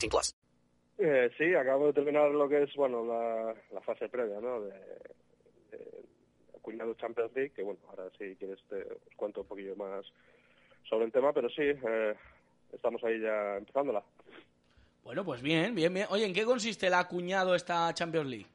18 0.00 0.08
plus. 0.08 0.34
Eh, 0.98 1.30
sí, 1.38 1.54
acabo 1.54 1.86
de 1.86 1.92
terminar 1.94 2.30
lo 2.30 2.48
que 2.48 2.62
es, 2.62 2.74
bueno, 2.74 3.04
la, 3.04 3.54
la 3.72 3.80
fase 3.80 4.08
previa, 4.08 4.40
¿no? 4.40 4.60
De, 4.60 4.72
de 5.70 6.02
Cuñado 6.60 6.94
Champions 6.94 7.32
League, 7.34 7.52
que 7.52 7.62
bueno, 7.62 7.80
ahora 7.88 8.10
si 8.18 8.36
quieres 8.36 8.58
te 8.68 8.82
os 8.82 9.16
cuento 9.16 9.40
un 9.42 9.46
poquillo 9.46 9.76
más 9.76 10.04
sobre 10.88 11.06
el 11.06 11.12
tema, 11.12 11.32
pero 11.32 11.48
sí, 11.48 11.62
eh, 11.62 12.14
estamos 12.72 13.02
ahí 13.04 13.20
ya 13.20 13.56
empezándola. 13.56 14.02
Bueno, 15.02 15.24
pues 15.24 15.40
bien, 15.40 15.74
bien, 15.74 15.94
bien. 15.94 16.06
Oye, 16.10 16.26
¿en 16.26 16.34
qué 16.34 16.44
consiste 16.44 16.88
el 16.88 16.94
acuñado 16.94 17.54
esta 17.54 17.92
Champions 17.94 18.28
League? 18.28 18.46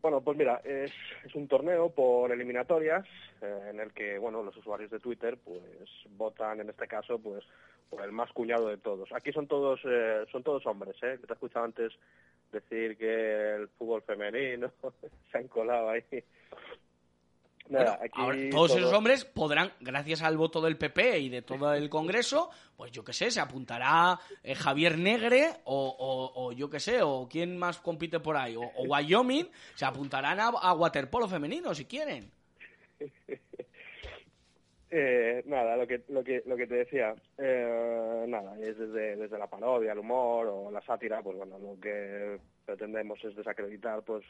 Bueno, 0.00 0.20
pues 0.22 0.36
mira, 0.36 0.60
es, 0.64 0.90
es 1.24 1.34
un 1.34 1.48
torneo 1.48 1.90
por 1.90 2.32
eliminatorias 2.32 3.06
eh, 3.42 3.68
en 3.70 3.80
el 3.80 3.92
que, 3.92 4.18
bueno, 4.18 4.42
los 4.42 4.56
usuarios 4.56 4.90
de 4.90 5.00
Twitter, 5.00 5.38
pues 5.44 5.62
votan, 6.10 6.60
en 6.60 6.70
este 6.70 6.86
caso, 6.86 7.18
pues 7.18 7.44
por 7.90 8.02
el 8.02 8.12
más 8.12 8.32
cuñado 8.32 8.68
de 8.68 8.78
todos. 8.78 9.10
Aquí 9.12 9.32
son 9.32 9.46
todos, 9.46 9.80
eh, 9.84 10.24
son 10.32 10.42
todos 10.42 10.64
hombres, 10.66 10.96
¿eh? 11.02 11.18
Que 11.20 11.26
te 11.26 11.32
he 11.32 11.34
escuchado 11.34 11.64
antes 11.64 11.92
decir 12.50 12.96
que 12.96 13.54
el 13.56 13.68
fútbol 13.68 14.02
femenino 14.02 14.70
se 15.32 15.38
han 15.38 15.48
colado 15.48 15.90
ahí. 15.90 16.02
Nada, 17.66 17.96
Bueno, 17.96 18.04
aquí 18.04 18.20
ahora 18.20 18.38
todos 18.50 18.76
esos 18.76 18.92
hombres 18.92 19.24
podrán, 19.24 19.72
gracias 19.80 20.20
al 20.22 20.36
voto 20.36 20.60
del 20.60 20.76
PP 20.76 21.18
y 21.20 21.28
de 21.30 21.40
todo 21.40 21.72
el 21.72 21.88
Congreso, 21.88 22.50
pues 22.76 22.92
yo 22.92 23.02
qué 23.02 23.14
sé, 23.14 23.30
se 23.30 23.40
apuntará 23.40 24.18
eh, 24.42 24.54
Javier 24.54 24.98
Negre 24.98 25.48
o, 25.64 25.96
o- 25.98 26.44
o 26.44 26.52
yo 26.52 26.68
qué 26.68 26.78
sé, 26.78 27.00
o 27.02 27.26
quién 27.30 27.56
más 27.56 27.78
compite 27.80 28.20
por 28.20 28.36
ahí, 28.36 28.54
o, 28.54 28.60
o 28.62 28.82
Wyoming, 28.84 29.48
se 29.74 29.86
apuntarán 29.86 30.40
a, 30.40 30.48
a 30.48 30.74
waterpolo 30.74 31.26
femenino 31.26 31.74
si 31.74 31.86
quieren. 31.86 32.30
Eh, 34.96 35.42
nada, 35.46 35.76
lo 35.76 35.88
que, 35.88 36.04
lo 36.08 36.22
que, 36.22 36.42
lo 36.46 36.56
que 36.56 36.68
te 36.68 36.74
decía, 36.76 37.16
eh, 37.38 38.24
nada, 38.28 38.56
es 38.60 38.78
desde, 38.78 39.16
desde 39.16 39.38
la 39.38 39.48
parodia, 39.48 39.90
el 39.92 39.98
humor 39.98 40.46
o 40.46 40.70
la 40.70 40.80
sátira, 40.82 41.20
pues 41.20 41.36
bueno, 41.36 41.58
lo 41.58 41.80
que 41.80 42.38
pretendemos 42.64 43.18
es 43.24 43.34
desacreditar 43.34 44.02
pues 44.04 44.24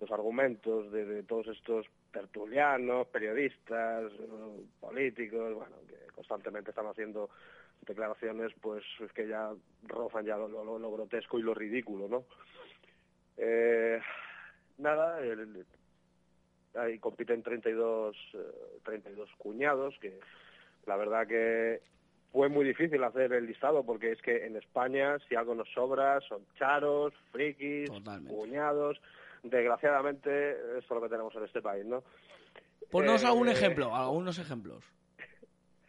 los 0.00 0.10
argumentos 0.10 0.92
de, 0.92 1.22
todos 1.22 1.46
estos 1.48 1.86
tertulianos, 2.12 3.06
periodistas, 3.08 4.12
políticos, 4.80 5.54
bueno, 5.54 5.76
que 5.88 6.12
constantemente 6.12 6.70
están 6.72 6.88
haciendo 6.88 7.30
declaraciones 7.86 8.52
pues 8.60 8.84
es 9.00 9.12
que 9.12 9.26
ya 9.26 9.50
rozan 9.84 10.26
ya 10.26 10.36
lo, 10.36 10.46
lo- 10.48 10.78
lo 10.78 10.92
grotesco 10.92 11.38
y 11.38 11.42
lo 11.42 11.54
ridículo, 11.54 12.08
¿no? 12.08 12.24
Eh, 13.38 13.98
nada, 14.76 15.20
el- 15.20 15.64
ahí 16.74 16.98
compiten 16.98 17.42
32, 17.42 18.16
eh, 18.34 18.38
32 18.84 19.28
cuñados, 19.38 19.94
que 20.00 20.18
la 20.86 20.96
verdad 20.96 21.26
que 21.26 21.80
fue 22.32 22.48
muy 22.48 22.64
difícil 22.64 23.02
hacer 23.04 23.32
el 23.32 23.46
listado 23.46 23.84
porque 23.84 24.12
es 24.12 24.22
que 24.22 24.46
en 24.46 24.56
España 24.56 25.18
si 25.28 25.34
algo 25.34 25.54
nos 25.54 25.68
sobra 25.72 26.20
son 26.22 26.46
charos, 26.58 27.12
frikis, 27.30 27.90
cuñados. 28.28 29.00
Desgraciadamente 29.42 30.52
esto 30.78 30.78
es 30.78 30.90
lo 30.90 31.02
que 31.02 31.08
tenemos 31.08 31.34
en 31.34 31.44
este 31.44 31.60
país, 31.60 31.84
¿no? 31.84 32.02
Ponnos 32.90 33.22
Eh, 33.22 33.26
algún 33.26 33.48
ejemplo, 33.48 33.94
algunos 33.94 34.38
ejemplos. 34.38 34.84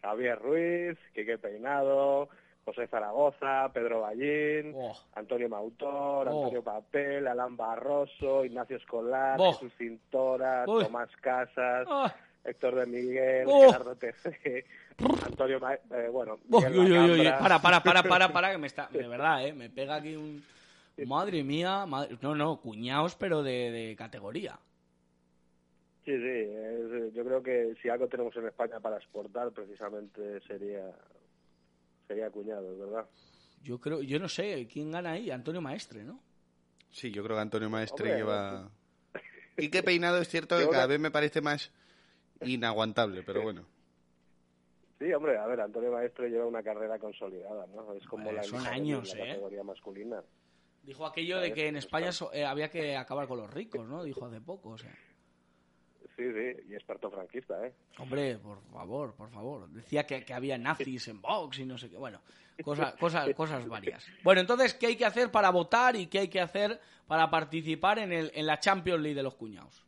Javier 0.02 0.38
Ruiz, 0.38 0.98
Quique 1.14 1.38
Peinado, 1.38 2.28
José 2.64 2.86
Zaragoza, 2.88 3.70
Pedro 3.72 4.00
Ballín, 4.00 4.74
Antonio 5.14 5.48
Mautor, 5.48 6.28
Oh. 6.28 6.44
Antonio 6.44 6.62
Papel, 6.62 7.26
Alan 7.28 7.56
Barroso, 7.56 8.44
Ignacio 8.44 8.76
Escolar, 8.76 9.36
Oh. 9.38 9.52
Jesús 9.52 9.72
Cintora. 9.76 10.64
Tomás 10.64 11.10
Casas, 11.20 11.86
Ah. 11.90 12.14
Héctor 12.44 12.74
de 12.76 12.86
Miguel, 12.86 13.46
Oh. 13.48 13.66
Gerardo 13.66 13.96
TC, 13.96 14.64
Antonio 15.26 15.60
Ma- 15.60 15.74
eh, 15.74 16.08
bueno, 16.10 16.38
Uy, 16.48 16.64
Miguel 16.64 16.78
uy, 16.78 16.92
uy, 16.98 17.10
uy, 17.12 17.24
Lacambra. 17.24 17.58
para, 17.58 17.60
para, 17.60 17.80
para, 17.82 18.02
para, 18.08 18.32
para, 18.32 18.52
que 18.52 18.58
me 18.58 18.66
está, 18.66 18.88
de 18.92 19.08
verdad, 19.08 19.46
eh, 19.46 19.52
me 19.52 19.68
pega 19.70 19.96
aquí 19.96 20.16
un, 20.16 20.42
madre 21.06 21.42
mía, 21.42 21.84
madre- 21.86 22.16
no, 22.22 22.34
no, 22.34 22.60
cuñados, 22.60 23.14
pero 23.16 23.42
de, 23.42 23.70
de 23.70 23.96
categoría. 23.96 24.58
Sí, 26.04 26.12
sí, 26.12 26.20
es- 26.22 27.14
yo 27.14 27.24
creo 27.24 27.42
que 27.42 27.74
si 27.82 27.88
algo 27.88 28.08
tenemos 28.08 28.34
en 28.36 28.46
España 28.46 28.78
para 28.80 28.96
exportar 28.96 29.50
precisamente 29.52 30.40
sería 30.46 30.90
sería 32.06 32.30
cuñados, 32.30 32.78
¿verdad? 32.78 33.06
Yo 33.62 33.80
creo, 33.80 34.02
yo 34.02 34.18
no 34.18 34.28
sé, 34.28 34.66
¿quién 34.70 34.90
gana 34.90 35.12
ahí? 35.12 35.30
Antonio 35.30 35.60
Maestre, 35.60 36.04
¿no? 36.04 36.20
Sí, 36.90 37.10
yo 37.10 37.22
creo 37.24 37.36
que 37.36 37.42
Antonio 37.42 37.70
Maestre 37.70 38.04
Hombre, 38.10 38.16
lleva... 38.18 38.70
Y 39.56 39.68
qué 39.70 39.82
peinado 39.82 40.18
es 40.18 40.28
cierto 40.28 40.56
que 40.58 40.68
cada 40.68 40.86
vez 40.86 41.00
me 41.00 41.10
parece 41.10 41.40
más 41.40 41.70
inaguantable, 42.42 43.22
pero 43.22 43.42
bueno. 43.42 43.64
Sí, 44.98 45.12
hombre, 45.12 45.36
a 45.38 45.46
ver, 45.46 45.60
Antonio 45.60 45.90
Maestre 45.90 46.28
lleva 46.30 46.46
una 46.46 46.62
carrera 46.62 46.98
consolidada, 46.98 47.66
¿no? 47.74 47.92
Es 47.94 48.06
como 48.06 48.30
son 48.44 48.66
años, 48.66 49.14
la 49.16 49.24
¿eh? 49.24 49.28
categoría 49.28 49.64
masculina. 49.64 50.22
Dijo 50.82 51.06
aquello 51.06 51.40
de 51.40 51.52
que 51.52 51.66
en 51.68 51.76
España 51.76 52.12
so- 52.12 52.32
eh, 52.32 52.44
había 52.44 52.70
que 52.70 52.96
acabar 52.96 53.26
con 53.26 53.38
los 53.38 53.50
ricos, 53.52 53.88
¿no? 53.88 54.04
Dijo 54.04 54.26
hace 54.26 54.40
poco, 54.40 54.70
o 54.70 54.78
sea. 54.78 54.94
Sí, 56.16 56.22
sí, 56.32 56.62
y 56.68 56.74
experto 56.74 57.10
franquista, 57.10 57.66
¿eh? 57.66 57.72
Hombre, 57.98 58.38
por 58.38 58.60
favor, 58.72 59.14
por 59.14 59.30
favor. 59.30 59.68
Decía 59.68 60.06
que, 60.06 60.24
que 60.24 60.32
había 60.32 60.56
nazis 60.56 61.08
en 61.08 61.20
Vox 61.20 61.58
y 61.58 61.66
no 61.66 61.76
sé 61.76 61.90
qué. 61.90 61.96
Bueno, 61.96 62.20
cosas, 62.62 62.94
cosas, 62.94 63.28
cosas 63.36 63.66
varias. 63.66 64.06
Bueno, 64.22 64.40
entonces, 64.40 64.74
¿qué 64.74 64.86
hay 64.88 64.96
que 64.96 65.04
hacer 65.04 65.32
para 65.32 65.50
votar 65.50 65.96
y 65.96 66.06
qué 66.06 66.20
hay 66.20 66.28
que 66.28 66.40
hacer 66.40 66.78
para 67.08 67.30
participar 67.30 67.98
en, 67.98 68.12
el, 68.12 68.30
en 68.34 68.46
la 68.46 68.60
Champions 68.60 69.02
League 69.02 69.16
de 69.16 69.24
los 69.24 69.34
cuñados? 69.34 69.84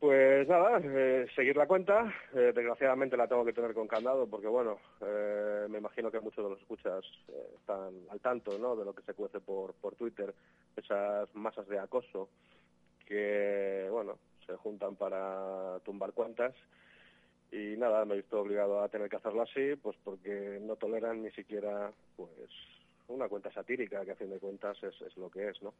Pues 0.00 0.46
nada, 0.46 0.78
eh, 0.82 1.26
seguir 1.34 1.56
la 1.56 1.66
cuenta. 1.66 2.12
Eh, 2.34 2.52
desgraciadamente 2.54 3.16
la 3.16 3.28
tengo 3.28 3.44
que 3.44 3.52
tener 3.52 3.72
con 3.72 3.88
candado 3.88 4.26
porque, 4.26 4.46
bueno, 4.46 4.78
eh, 5.00 5.66
me 5.70 5.78
imagino 5.78 6.10
que 6.10 6.20
muchos 6.20 6.44
de 6.44 6.50
los 6.50 6.60
escuchas 6.60 7.04
eh, 7.28 7.54
están 7.58 7.94
al 8.10 8.20
tanto 8.20 8.58
¿no? 8.58 8.76
de 8.76 8.84
lo 8.84 8.94
que 8.94 9.02
se 9.02 9.14
cuece 9.14 9.40
por, 9.40 9.72
por 9.74 9.94
Twitter, 9.94 10.34
esas 10.76 11.34
masas 11.34 11.66
de 11.68 11.78
acoso 11.78 12.28
que, 13.06 13.88
bueno, 13.90 14.18
se 14.46 14.56
juntan 14.56 14.96
para 14.96 15.78
tumbar 15.84 16.12
cuentas. 16.12 16.54
Y 17.50 17.76
nada, 17.76 18.04
me 18.04 18.14
he 18.14 18.18
visto 18.18 18.40
obligado 18.40 18.80
a 18.80 18.88
tener 18.88 19.08
que 19.08 19.16
hacerlo 19.16 19.42
así, 19.42 19.76
pues 19.80 19.96
porque 20.02 20.58
no 20.62 20.76
toleran 20.76 21.22
ni 21.22 21.30
siquiera, 21.30 21.92
pues, 22.16 22.50
una 23.08 23.28
cuenta 23.28 23.52
satírica, 23.52 24.04
que 24.04 24.10
a 24.12 24.16
fin 24.16 24.30
de 24.30 24.40
cuentas 24.40 24.76
es, 24.82 25.00
es 25.02 25.16
lo 25.16 25.30
que 25.30 25.48
es, 25.48 25.62
¿no? 25.62 25.74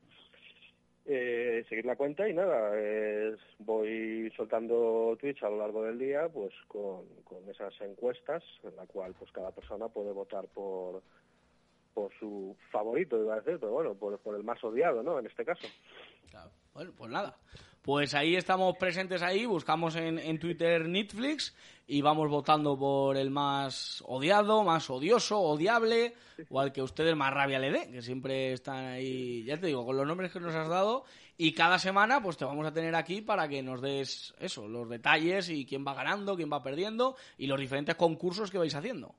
eh, 1.09 1.65
seguir 1.69 1.87
la 1.87 1.95
cuenta 1.95 2.29
y 2.29 2.35
nada, 2.35 2.77
es- 2.77 3.39
voy 3.59 4.29
soltando 4.37 5.17
tweets 5.21 5.41
a 5.45 5.51
lo 5.51 5.59
largo 5.59 5.85
del 5.85 5.99
día 6.01 6.29
pues 6.29 6.53
con, 6.67 7.07
con 7.23 7.49
esas 7.49 7.81
encuestas 7.81 8.43
en 8.65 8.75
la 8.75 8.87
cual 8.87 9.15
pues 9.17 9.31
cada 9.31 9.53
persona 9.53 9.87
puede 9.89 10.11
votar 10.11 10.49
por 10.49 11.03
por 11.95 12.13
su 12.19 12.57
favorito, 12.73 13.23
iba 13.23 13.35
a 13.35 13.41
decir, 13.41 13.59
pero 13.61 13.71
bueno, 13.73 13.95
por, 13.95 14.19
por 14.19 14.35
el 14.37 14.43
más 14.43 14.63
odiado, 14.65 15.03
¿no? 15.03 15.19
En 15.19 15.27
este 15.27 15.45
caso. 15.47 15.67
Bueno, 16.75 16.93
pues 16.95 17.11
nada. 17.11 17.39
Pues 17.87 18.15
ahí 18.15 18.35
estamos 18.35 18.77
presentes 18.79 19.23
ahí, 19.23 19.47
buscamos 19.47 19.95
en, 19.95 20.19
en 20.19 20.41
Twitter 20.41 20.89
Netflix 20.89 21.55
y 21.87 22.03
vamos 22.03 22.29
votando 22.29 22.77
por 22.77 23.17
el 23.17 23.31
más 23.31 24.03
odiado, 24.09 24.65
más 24.65 24.91
odioso, 24.91 25.39
odiable, 25.39 26.15
o 26.51 26.59
al 26.59 26.73
que 26.73 26.83
ustedes 26.83 27.15
más 27.15 27.33
rabia 27.33 27.61
le 27.61 27.71
dé, 27.71 27.89
que 27.89 28.03
siempre 28.03 28.53
están 28.55 28.87
ahí, 28.87 29.45
ya 29.45 29.61
te 29.61 29.69
digo, 29.69 29.87
con 29.87 29.97
los 29.97 30.05
nombres 30.05 30.33
que 30.33 30.41
nos 30.41 30.53
has 30.57 30.69
dado, 30.69 31.05
y 31.37 31.55
cada 31.55 31.79
semana 31.79 32.21
pues 32.21 32.37
te 32.37 32.45
vamos 32.45 32.67
a 32.67 32.73
tener 32.73 32.97
aquí 32.97 33.21
para 33.21 33.47
que 33.47 33.63
nos 33.63 33.81
des 33.81 34.35
eso, 34.41 34.67
los 34.67 34.89
detalles 34.89 35.49
y 35.49 35.65
quién 35.65 35.87
va 35.87 35.95
ganando, 35.95 36.35
quién 36.35 36.53
va 36.53 36.65
perdiendo, 36.65 37.15
y 37.39 37.47
los 37.47 37.61
diferentes 37.61 37.95
concursos 37.95 38.51
que 38.51 38.59
vais 38.59 38.75
haciendo. 38.75 39.15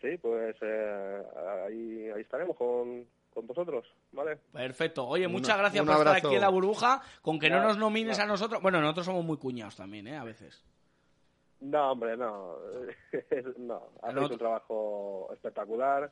Sí, 0.00 0.16
pues 0.18 0.54
eh, 0.60 1.22
ahí, 1.66 2.10
ahí 2.14 2.20
estaremos 2.20 2.56
con, 2.56 3.04
con 3.32 3.46
vosotros, 3.46 3.86
¿vale? 4.12 4.36
Perfecto. 4.52 5.06
Oye, 5.06 5.28
muchas 5.28 5.56
gracias 5.58 5.84
por 5.84 5.94
estar 5.96 6.16
aquí 6.16 6.34
en 6.34 6.40
la 6.40 6.48
burbuja. 6.48 7.00
Con 7.22 7.38
que 7.38 7.50
no 7.50 7.60
nos 7.62 7.78
nomines 7.78 8.18
a 8.18 8.26
nosotros. 8.26 8.60
Bueno, 8.62 8.80
nosotros 8.80 9.06
somos 9.06 9.24
muy 9.24 9.36
cuñados 9.36 9.76
también, 9.76 10.06
¿eh? 10.08 10.16
A 10.16 10.24
veces. 10.24 10.64
No, 11.60 11.92
hombre, 11.92 12.16
no. 12.16 12.56
no, 13.58 13.82
hacéis 14.02 14.14
No- 14.14 14.28
un 14.28 14.38
trabajo 14.38 15.28
espectacular. 15.32 16.10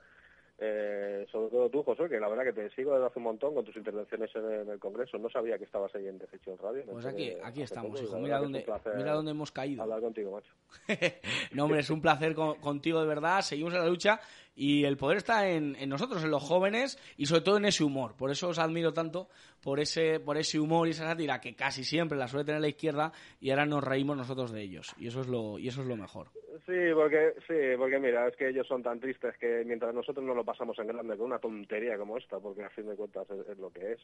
Eh, 0.58 1.26
sobre 1.30 1.50
todo 1.50 1.68
tú, 1.68 1.82
José, 1.82 2.08
que 2.08 2.18
la 2.18 2.28
verdad 2.30 2.44
que 2.44 2.52
te 2.54 2.70
sigo 2.74 2.92
desde 2.94 3.06
hace 3.06 3.18
un 3.18 3.24
montón 3.24 3.54
con 3.54 3.62
tus 3.64 3.76
intervenciones 3.76 4.30
en, 4.34 4.44
el- 4.46 4.60
en 4.62 4.70
el 4.70 4.78
Congreso. 4.78 5.18
No 5.18 5.28
sabía 5.28 5.58
que 5.58 5.64
estabas 5.64 5.94
ahí 5.94 6.06
en 6.06 6.16
Decisión 6.18 6.56
Radio. 6.56 6.82
Pues 6.90 7.04
aquí, 7.04 7.30
aquí 7.42 7.60
estamos, 7.62 7.90
poco 8.00 8.02
hijo. 8.02 8.18
Mira 8.20 8.38
dónde, 8.38 8.64
mira 8.96 9.30
hemos 9.30 9.52
caído. 9.52 9.82
Hablar 9.82 10.00
contigo, 10.00 10.30
macho. 10.32 10.52
No, 11.52 11.64
hombre, 11.64 11.80
es 11.80 11.90
un 11.90 12.00
placer 12.00 12.34
con- 12.34 12.54
contigo 12.60 13.00
de 13.00 13.06
verdad. 13.06 13.42
Seguimos 13.42 13.74
en 13.74 13.80
la 13.80 13.86
lucha 13.86 14.18
y 14.54 14.84
el 14.84 14.96
poder 14.96 15.18
está 15.18 15.46
en, 15.48 15.76
en 15.76 15.88
nosotros, 15.90 16.24
en 16.24 16.30
los 16.30 16.42
jóvenes 16.42 16.98
y 17.18 17.26
sobre 17.26 17.42
todo 17.42 17.58
en 17.58 17.66
ese 17.66 17.84
humor. 17.84 18.14
Por 18.16 18.30
eso 18.30 18.48
os 18.48 18.58
admiro 18.58 18.94
tanto 18.94 19.28
por 19.62 19.78
ese, 19.78 20.20
por 20.20 20.38
ese 20.38 20.58
humor 20.58 20.88
y 20.88 20.92
esa 20.92 21.04
sátira 21.06 21.38
que 21.40 21.54
casi 21.54 21.84
siempre 21.84 22.16
la 22.16 22.28
suele 22.28 22.46
tener 22.46 22.62
la 22.62 22.68
izquierda 22.68 23.12
y 23.40 23.50
ahora 23.50 23.66
nos 23.66 23.84
reímos 23.84 24.16
nosotros 24.16 24.52
de 24.52 24.62
ellos. 24.62 24.94
Y 24.98 25.08
eso 25.08 25.20
es 25.20 25.26
lo, 25.28 25.58
y 25.58 25.68
eso 25.68 25.82
es 25.82 25.86
lo 25.86 25.96
mejor. 25.96 26.28
Sí, 26.64 26.94
porque 26.94 27.34
sí, 27.46 27.76
porque 27.76 27.98
mira, 27.98 28.28
es 28.28 28.36
que 28.36 28.48
ellos 28.48 28.66
son 28.66 28.82
tan 28.82 29.00
tristes 29.00 29.36
que 29.38 29.62
mientras 29.66 29.92
nosotros 29.94 30.24
no 30.24 30.34
lo 30.34 30.44
pasamos 30.44 30.78
en 30.78 30.86
grande 30.86 31.16
con 31.16 31.26
una 31.26 31.38
tontería 31.38 31.98
como 31.98 32.16
esta, 32.16 32.38
porque 32.38 32.64
a 32.64 32.70
fin 32.70 32.88
de 32.88 32.94
cuentas 32.96 33.28
es, 33.30 33.48
es 33.48 33.58
lo 33.58 33.70
que 33.70 33.92
es, 33.92 34.00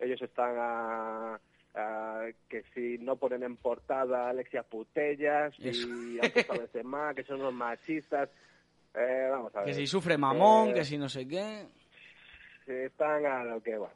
ellos 0.00 0.20
están 0.22 0.54
a, 0.58 1.40
a 1.74 2.26
que 2.48 2.62
si 2.74 2.98
no 2.98 3.16
ponen 3.16 3.42
en 3.42 3.56
portada 3.56 4.26
a 4.26 4.30
Alexia 4.30 4.62
Putellas 4.62 5.54
y 5.58 6.18
a 6.20 6.54
Benzema, 6.56 7.14
que 7.14 7.24
son 7.24 7.40
unos 7.40 7.54
machistas. 7.54 8.28
Eh, 8.94 9.28
vamos 9.30 9.54
a 9.54 9.58
ver. 9.60 9.66
Que 9.68 9.74
si 9.74 9.86
sufre 9.86 10.16
mamón, 10.16 10.70
Eh, 10.70 10.74
que 10.74 10.84
si 10.84 10.96
no 10.98 11.08
sé 11.08 11.28
qué. 11.28 11.66
están 12.66 13.24
a 13.26 13.44
lo 13.44 13.62
que, 13.62 13.76
bueno. 13.76 13.94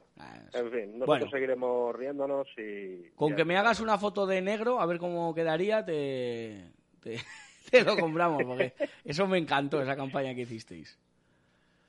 En 0.52 0.70
fin, 0.70 0.86
nosotros 0.98 1.06
Bueno. 1.06 1.30
seguiremos 1.30 1.96
riéndonos 1.96 2.46
y... 2.58 3.10
Con 3.16 3.34
que 3.34 3.44
me 3.44 3.56
hagas 3.56 3.80
una 3.80 3.98
foto 3.98 4.26
de 4.26 4.40
negro, 4.42 4.80
a 4.80 4.86
ver 4.86 4.98
cómo 4.98 5.34
quedaría, 5.34 5.84
te, 5.84 6.70
te, 7.02 7.16
te 7.70 7.84
lo 7.84 7.96
compramos, 7.96 8.42
porque 8.44 8.74
eso 9.04 9.26
me 9.26 9.38
encantó, 9.38 9.82
esa 9.82 9.96
campaña 9.96 10.34
que 10.34 10.42
hicisteis. 10.42 10.98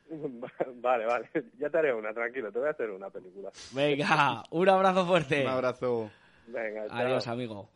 Vale, 0.76 1.06
vale. 1.06 1.30
Ya 1.58 1.70
te 1.70 1.78
haré 1.78 1.94
una, 1.94 2.14
tranquilo. 2.14 2.52
Te 2.52 2.60
voy 2.60 2.68
a 2.68 2.72
hacer 2.72 2.92
una 2.92 3.10
película. 3.10 3.50
Venga, 3.72 4.44
un 4.52 4.70
abrazo 4.70 5.08
fuerte. 5.08 5.42
Un 5.42 5.48
abrazo. 5.48 6.12
Venga, 6.48 6.88
chao. 6.88 6.98
Adiós, 6.98 7.28
amigo. 7.28 7.70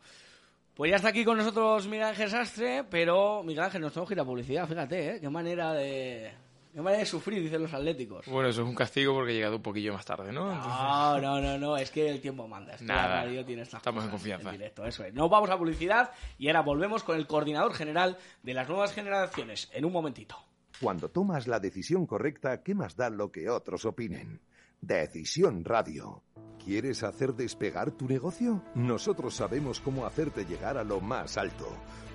Pues 0.74 0.90
ya 0.90 0.96
está 0.96 1.08
aquí 1.08 1.24
con 1.24 1.36
nosotros 1.36 1.88
Miguel 1.88 2.06
Ángel 2.06 2.30
Sastre, 2.30 2.84
pero 2.88 3.42
Miguel 3.42 3.64
Ángel, 3.64 3.80
nos 3.80 3.92
tenemos 3.92 4.08
que 4.08 4.14
ir 4.14 4.20
a 4.20 4.24
publicidad, 4.24 4.68
fíjate, 4.68 5.16
¿eh? 5.16 5.20
Qué 5.20 5.28
manera 5.28 5.72
de... 5.72 6.30
Qué 6.78 6.82
manera 6.82 7.00
de 7.00 7.06
sufrir, 7.06 7.42
dicen 7.42 7.60
los 7.60 7.74
atléticos. 7.74 8.24
Bueno, 8.28 8.50
eso 8.50 8.62
es 8.62 8.68
un 8.68 8.74
castigo 8.76 9.12
porque 9.12 9.32
he 9.32 9.34
llegado 9.34 9.56
un 9.56 9.62
poquillo 9.62 9.94
más 9.94 10.04
tarde, 10.04 10.30
¿no? 10.32 10.46
Entonces- 10.52 10.80
No, 10.80 11.18
no, 11.20 11.40
no, 11.40 11.58
no, 11.58 11.76
es 11.76 11.90
que 11.90 12.08
el 12.08 12.20
tiempo 12.20 12.46
manda. 12.46 12.74
Esto 12.74 12.84
Nada, 12.84 13.08
la 13.08 13.24
radio 13.24 13.44
tiene 13.44 13.62
estas 13.62 13.78
estamos 13.80 14.04
en 14.04 14.10
confianza. 14.10 14.52
directo, 14.52 14.86
eso 14.86 15.02
es. 15.02 15.12
Nos 15.12 15.28
vamos 15.28 15.50
a 15.50 15.58
publicidad 15.58 16.12
y 16.38 16.46
ahora 16.46 16.60
volvemos 16.62 17.02
con 17.02 17.16
el 17.16 17.26
coordinador 17.26 17.74
general 17.74 18.16
de 18.44 18.54
las 18.54 18.68
nuevas 18.68 18.92
generaciones 18.92 19.68
en 19.74 19.86
un 19.86 19.92
momentito. 19.92 20.36
Cuando 20.80 21.08
tomas 21.10 21.48
la 21.48 21.58
decisión 21.58 22.06
correcta, 22.06 22.62
¿qué 22.62 22.76
más 22.76 22.94
da 22.94 23.10
lo 23.10 23.32
que 23.32 23.50
otros 23.50 23.84
opinen? 23.84 24.40
Decisión 24.80 25.64
Radio. 25.64 26.22
¿Quieres 26.64 27.02
hacer 27.02 27.34
despegar 27.34 27.90
tu 27.90 28.06
negocio? 28.06 28.62
Nosotros 28.76 29.34
sabemos 29.34 29.80
cómo 29.80 30.06
hacerte 30.06 30.44
llegar 30.44 30.78
a 30.78 30.84
lo 30.84 31.00
más 31.00 31.38
alto. 31.38 31.66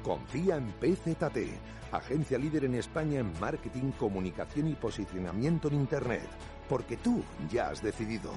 Confía 0.03 0.57
en 0.57 0.71
PZT, 0.73 1.37
agencia 1.91 2.37
líder 2.37 2.65
en 2.65 2.75
España 2.75 3.21
en 3.21 3.31
marketing, 3.39 3.91
comunicación 3.97 4.67
y 4.67 4.75
posicionamiento 4.75 5.69
en 5.69 5.75
Internet. 5.75 6.27
Porque 6.67 6.97
tú 6.97 7.23
ya 7.49 7.69
has 7.69 7.81
decidido. 7.81 8.31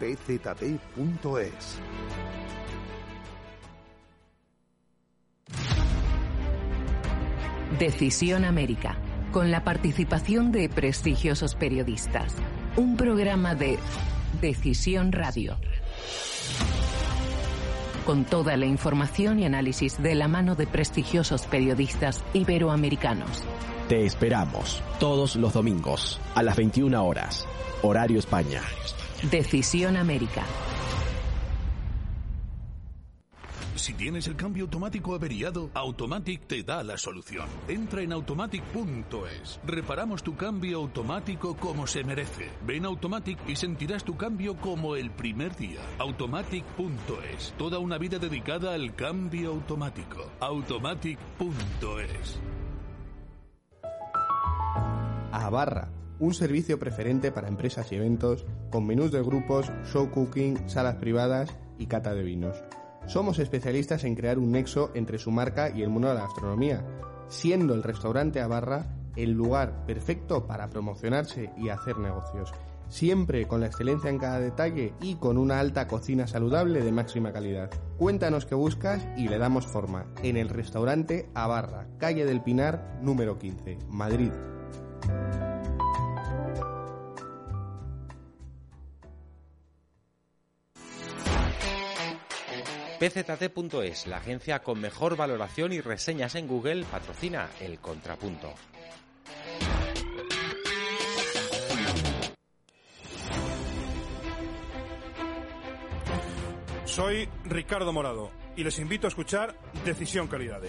pzt.es. 0.00 1.78
Decisión 7.78 8.44
América, 8.44 8.96
con 9.32 9.50
la 9.50 9.64
participación 9.64 10.52
de 10.52 10.68
prestigiosos 10.68 11.54
periodistas. 11.54 12.34
Un 12.76 12.96
programa 12.96 13.54
de 13.54 13.78
Decisión 14.40 15.12
Radio. 15.12 15.56
Con 18.06 18.26
toda 18.26 18.58
la 18.58 18.66
información 18.66 19.38
y 19.38 19.46
análisis 19.46 20.02
de 20.02 20.14
la 20.14 20.28
mano 20.28 20.56
de 20.56 20.66
prestigiosos 20.66 21.46
periodistas 21.46 22.22
iberoamericanos. 22.34 23.44
Te 23.88 24.04
esperamos 24.04 24.82
todos 25.00 25.36
los 25.36 25.54
domingos 25.54 26.20
a 26.34 26.42
las 26.42 26.56
21 26.56 27.02
horas, 27.02 27.46
horario 27.82 28.18
España. 28.18 28.60
Decisión 29.30 29.96
América. 29.96 30.42
Si 33.76 33.92
tienes 33.92 34.28
el 34.28 34.36
cambio 34.36 34.64
automático 34.64 35.14
averiado, 35.14 35.68
Automatic 35.74 36.46
te 36.46 36.62
da 36.62 36.84
la 36.84 36.96
solución. 36.96 37.46
Entra 37.66 38.02
en 38.02 38.12
automatic.es. 38.12 39.60
Reparamos 39.66 40.22
tu 40.22 40.36
cambio 40.36 40.78
automático 40.78 41.56
como 41.56 41.88
se 41.88 42.04
merece. 42.04 42.50
Ven 42.64 42.84
a 42.84 42.88
Automatic 42.88 43.36
y 43.48 43.56
sentirás 43.56 44.04
tu 44.04 44.16
cambio 44.16 44.56
como 44.56 44.94
el 44.94 45.10
primer 45.10 45.56
día. 45.56 45.80
Automatic.es. 45.98 47.52
Toda 47.58 47.80
una 47.80 47.98
vida 47.98 48.18
dedicada 48.18 48.74
al 48.74 48.94
cambio 48.94 49.50
automático. 49.50 50.30
Automatic.es. 50.38 52.40
Abarra, 55.32 55.90
un 56.20 56.32
servicio 56.32 56.78
preferente 56.78 57.32
para 57.32 57.48
empresas 57.48 57.90
y 57.90 57.96
eventos, 57.96 58.46
con 58.70 58.86
menús 58.86 59.10
de 59.10 59.20
grupos, 59.20 59.72
show 59.92 60.10
cooking, 60.12 60.70
salas 60.70 60.94
privadas 60.96 61.56
y 61.76 61.86
cata 61.86 62.14
de 62.14 62.22
vinos. 62.22 62.56
Somos 63.06 63.38
especialistas 63.38 64.04
en 64.04 64.14
crear 64.14 64.38
un 64.38 64.52
nexo 64.52 64.90
entre 64.94 65.18
su 65.18 65.30
marca 65.30 65.70
y 65.70 65.82
el 65.82 65.90
mundo 65.90 66.08
de 66.08 66.14
la 66.14 66.22
gastronomía, 66.22 66.84
siendo 67.28 67.74
el 67.74 67.82
restaurante 67.82 68.40
Abarra 68.40 68.86
el 69.16 69.32
lugar 69.32 69.84
perfecto 69.86 70.46
para 70.46 70.68
promocionarse 70.70 71.50
y 71.56 71.68
hacer 71.68 71.98
negocios. 71.98 72.52
Siempre 72.88 73.46
con 73.46 73.60
la 73.60 73.66
excelencia 73.66 74.10
en 74.10 74.18
cada 74.18 74.40
detalle 74.40 74.94
y 75.00 75.14
con 75.16 75.38
una 75.38 75.58
alta 75.58 75.88
cocina 75.88 76.26
saludable 76.26 76.82
de 76.82 76.92
máxima 76.92 77.32
calidad. 77.32 77.70
Cuéntanos 77.98 78.44
qué 78.44 78.54
buscas 78.54 79.06
y 79.16 79.28
le 79.28 79.38
damos 79.38 79.66
forma 79.66 80.06
en 80.22 80.36
el 80.36 80.48
restaurante 80.48 81.30
Abarra, 81.34 81.86
calle 81.98 82.26
del 82.26 82.42
Pinar, 82.42 82.98
número 83.02 83.38
15, 83.38 83.78
Madrid. 83.88 84.32
PZT.es, 93.04 94.06
la 94.06 94.16
agencia 94.16 94.60
con 94.60 94.80
mejor 94.80 95.14
valoración 95.14 95.74
y 95.74 95.80
reseñas 95.82 96.36
en 96.36 96.48
Google, 96.48 96.84
patrocina 96.84 97.50
El 97.60 97.78
Contrapunto. 97.78 98.54
Soy 106.86 107.28
Ricardo 107.44 107.92
Morado 107.92 108.30
y 108.56 108.64
les 108.64 108.78
invito 108.78 109.06
a 109.06 109.08
escuchar 109.08 109.54
Decisión 109.84 110.26
Calidad. 110.26 110.62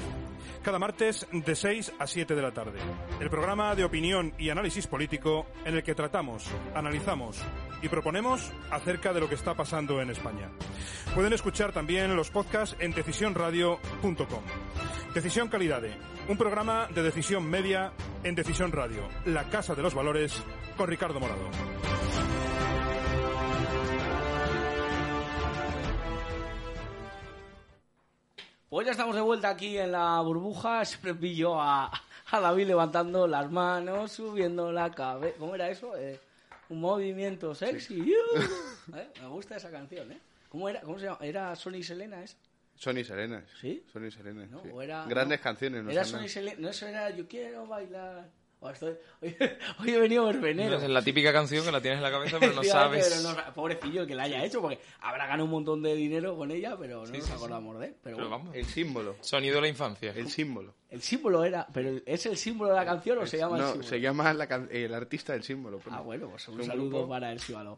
Cada 0.65 0.79
martes 0.79 1.27
de 1.31 1.55
6 1.55 1.93
a 1.99 2.07
7 2.07 2.33
de 2.33 2.41
la 2.41 2.51
tarde. 2.51 2.79
El 3.19 3.29
programa 3.29 3.75
de 3.75 3.83
opinión 3.83 4.33
y 4.39 4.49
análisis 4.49 4.87
político 4.87 5.45
en 5.63 5.75
el 5.75 5.83
que 5.83 5.93
tratamos, 5.93 6.49
analizamos 6.73 7.39
y 7.83 7.87
proponemos 7.87 8.51
acerca 8.71 9.13
de 9.13 9.19
lo 9.19 9.29
que 9.29 9.35
está 9.35 9.53
pasando 9.53 10.01
en 10.01 10.09
España. 10.09 10.49
Pueden 11.13 11.33
escuchar 11.33 11.71
también 11.71 12.15
los 12.15 12.31
podcasts 12.31 12.75
en 12.79 12.93
decisionradio.com. 12.93 14.43
Decisión 15.13 15.49
Calidad, 15.49 15.83
un 16.27 16.35
programa 16.35 16.87
de 16.87 17.03
decisión 17.03 17.47
media 17.47 17.93
en 18.23 18.33
Decisión 18.33 18.71
Radio, 18.71 19.07
la 19.25 19.43
casa 19.43 19.75
de 19.75 19.83
los 19.83 19.93
valores 19.93 20.41
con 20.75 20.87
Ricardo 20.87 21.19
Morado. 21.19 21.47
Pues 28.75 28.87
ya 28.87 28.91
estamos 28.91 29.15
de 29.15 29.21
vuelta 29.21 29.47
aquí 29.51 29.77
en 29.77 29.93
la 29.93 30.19
burbuja. 30.19 30.83
Siempre 30.83 31.15
pillo 31.15 31.61
a, 31.61 31.89
a 32.31 32.39
David 32.41 32.67
levantando 32.67 33.25
las 33.25 33.49
manos, 33.49 34.11
subiendo 34.11 34.69
la 34.69 34.91
cabeza. 34.91 35.37
¿Cómo 35.39 35.55
era 35.55 35.69
eso? 35.69 35.95
Eh, 35.95 36.19
un 36.67 36.81
movimiento 36.81 37.55
sexy. 37.55 38.13
Eh, 38.93 39.07
Me 39.21 39.27
gusta 39.29 39.55
esa 39.55 39.71
canción, 39.71 40.11
¿eh? 40.11 40.19
¿Cómo 40.49 40.67
era? 40.67 40.81
¿Cómo 40.81 40.99
se 40.99 41.05
llama? 41.05 41.19
¿Era 41.21 41.55
Sony 41.55 41.81
Selena 41.83 42.21
esa? 42.21 42.35
Sony 42.75 43.05
Serena. 43.05 43.45
¿Sí? 43.61 43.81
Sony 43.93 44.11
Serena. 44.11 44.45
¿No? 44.45 44.61
sí. 44.61 44.67
¿O 44.73 44.81
era- 44.81 45.05
Grandes 45.05 45.39
no? 45.39 45.43
canciones. 45.43 45.81
¿no? 45.85 45.89
Era 45.91 46.03
Son- 46.03 46.19
Sony 46.19 46.27
Selena. 46.27 46.57
No, 46.59 46.67
eso 46.67 46.85
era 46.85 47.09
Yo 47.11 47.29
quiero 47.29 47.65
bailar. 47.67 48.27
Oh, 48.65 48.69
estoy- 48.71 48.95
Hoy, 49.21 49.35
hoy 49.79 49.89
he 49.91 49.99
venido 49.99 50.25
verbenero. 50.25 50.77
Es 50.77 50.89
la 50.89 51.01
típica 51.03 51.31
canción 51.31 51.63
que 51.63 51.71
la 51.71 51.81
tienes 51.81 51.97
en 51.97 52.03
la 52.03 52.11
cabeza, 52.11 52.37
pero 52.39 52.53
no 52.55 52.63
sabes. 52.63 53.15
pero 53.23 53.31
no- 53.35 53.53
pobrecillo 53.53 54.01
el 54.01 54.07
que 54.07 54.15
la 54.15 54.23
haya 54.23 54.43
hecho, 54.43 54.61
porque 54.61 54.79
habrá 55.01 55.25
ganado 55.27 55.45
un 55.45 55.51
montón 55.51 55.81
de 55.83 55.95
dinero 55.95 56.35
con 56.35 56.49
ella, 56.51 56.75
pero 56.79 57.01
no 57.01 57.05
Sí, 57.05 57.13
nos 57.13 57.21
sí, 57.23 57.27
sí. 57.31 57.35
acordamos 57.35 57.79
de 57.79 57.85
él. 57.87 57.95
Pero, 58.03 58.17
Pero 58.17 58.29
bueno, 58.29 58.29
vamos. 58.43 58.55
El 58.55 58.65
símbolo. 58.65 59.15
Sonido 59.21 59.55
de 59.55 59.61
la 59.61 59.67
infancia. 59.67 60.13
El 60.15 60.29
símbolo. 60.29 60.73
el 60.89 61.01
símbolo 61.01 61.43
era, 61.43 61.67
pero 61.73 61.99
¿es 62.05 62.25
el 62.25 62.37
símbolo 62.37 62.71
de 62.71 62.75
la 62.77 62.85
canción 62.85 63.17
o 63.19 63.25
se 63.25 63.37
llama 63.37 63.57
el 63.57 63.61
no, 63.61 63.67
símbolo? 63.69 63.89
se 63.89 63.99
llama 64.01 64.33
la 64.33 64.45
el 64.71 64.93
artista 64.93 65.33
del 65.33 65.43
símbolo. 65.43 65.79
pone. 65.79 65.95
Ah, 65.95 66.01
bueno, 66.01 66.29
pues 66.29 66.47
un 66.47 66.63
saludo 66.63 66.89
grupo. 66.89 67.09
para 67.09 67.31
el 67.31 67.39
símbolo. 67.39 67.77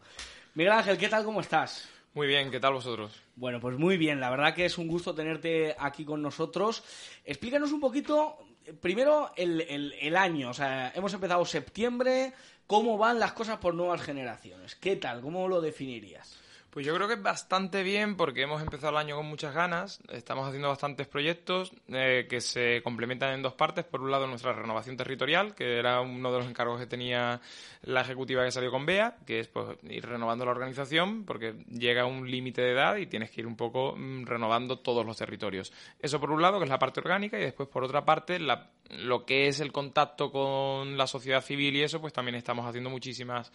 Miguel 0.55 0.71
Ángel, 0.73 0.97
¿qué 0.97 1.09
tal? 1.09 1.23
¿Cómo 1.23 1.41
estás? 1.41 1.89
Muy 2.13 2.25
bien, 2.25 2.49
¿qué 2.49 2.59
tal 2.59 2.73
vosotros? 2.73 3.11
Bueno, 3.35 3.59
pues 3.59 3.77
muy 3.77 3.95
bien, 3.97 4.19
la 4.19 4.31
verdad 4.31 4.55
que 4.55 4.65
es 4.65 4.79
un 4.79 4.87
gusto 4.87 5.13
tenerte 5.13 5.75
aquí 5.77 6.03
con 6.03 6.19
nosotros. 6.21 6.83
Explícanos 7.23 7.71
un 7.71 7.79
poquito, 7.79 8.39
primero, 8.81 9.31
el, 9.35 9.61
el- 9.61 9.93
el 9.99 10.15
año. 10.17 10.49
O 10.49 10.53
sea, 10.53 10.91
hemos 10.95 11.13
empezado 11.13 11.45
septiembre, 11.45 12.33
¿cómo 12.67 12.97
van 12.97 13.19
las 13.19 13.33
cosas 13.33 13.57
por 13.57 13.73
nuevas 13.73 14.01
generaciones? 14.01 14.75
¿Qué 14.75 14.95
tal? 14.95 15.21
¿Cómo 15.21 15.47
lo 15.47 15.61
definirías? 15.61 16.36
Pues 16.77 16.85
yo 16.85 16.93
creo 16.93 17.07
que 17.07 17.15
bastante 17.15 17.81
bien 17.81 18.15
porque 18.15 18.43
hemos 18.43 18.61
empezado 18.61 18.91
el 18.91 18.97
año 18.97 19.15
con 19.15 19.25
muchas 19.25 19.51
ganas, 19.51 19.99
estamos 20.09 20.47
haciendo 20.47 20.69
bastantes 20.69 21.07
proyectos 21.07 21.71
eh, 21.87 22.27
que 22.29 22.39
se 22.39 22.83
complementan 22.83 23.33
en 23.33 23.41
dos 23.41 23.55
partes. 23.55 23.83
Por 23.83 24.01
un 24.01 24.11
lado 24.11 24.27
nuestra 24.27 24.53
renovación 24.53 24.95
territorial, 24.95 25.55
que 25.55 25.79
era 25.79 26.01
uno 26.01 26.31
de 26.31 26.37
los 26.37 26.47
encargos 26.47 26.79
que 26.79 26.85
tenía 26.85 27.41
la 27.81 28.01
ejecutiva 28.01 28.45
que 28.45 28.51
salió 28.51 28.69
con 28.69 28.85
BEA, 28.85 29.17
que 29.25 29.39
es 29.39 29.47
pues, 29.47 29.75
ir 29.89 30.05
renovando 30.05 30.45
la 30.45 30.51
organización 30.51 31.25
porque 31.25 31.55
llega 31.71 32.05
un 32.05 32.29
límite 32.29 32.61
de 32.61 32.73
edad 32.73 32.97
y 32.97 33.07
tienes 33.07 33.31
que 33.31 33.41
ir 33.41 33.47
un 33.47 33.55
poco 33.55 33.95
mm, 33.97 34.25
renovando 34.25 34.77
todos 34.77 35.03
los 35.03 35.17
territorios. 35.17 35.73
Eso 35.99 36.19
por 36.19 36.29
un 36.29 36.43
lado, 36.43 36.59
que 36.59 36.65
es 36.65 36.69
la 36.69 36.77
parte 36.77 36.99
orgánica, 36.99 37.39
y 37.39 37.41
después 37.41 37.67
por 37.69 37.85
otra 37.85 38.05
parte 38.05 38.37
la- 38.37 38.69
lo 38.91 39.25
que 39.25 39.47
es 39.47 39.59
el 39.61 39.71
contacto 39.71 40.31
con 40.31 40.95
la 40.95 41.07
sociedad 41.07 41.41
civil 41.41 41.75
y 41.75 41.81
eso, 41.81 41.99
pues 41.99 42.13
también 42.13 42.35
estamos 42.35 42.67
haciendo 42.67 42.91
muchísimas 42.91 43.51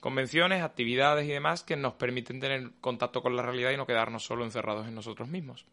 convenciones, 0.00 0.62
actividades 0.62 1.26
y 1.26 1.32
demás 1.32 1.62
que 1.62 1.76
nos 1.76 1.92
permiten 1.92 2.40
tener 2.40 2.61
contacto 2.80 3.22
con 3.22 3.36
la 3.36 3.42
realidad 3.42 3.70
y 3.70 3.76
no 3.76 3.86
quedarnos 3.86 4.24
solo 4.24 4.44
encerrados 4.44 4.86
en 4.86 4.94
nosotros 4.94 5.28
mismos. 5.28 5.66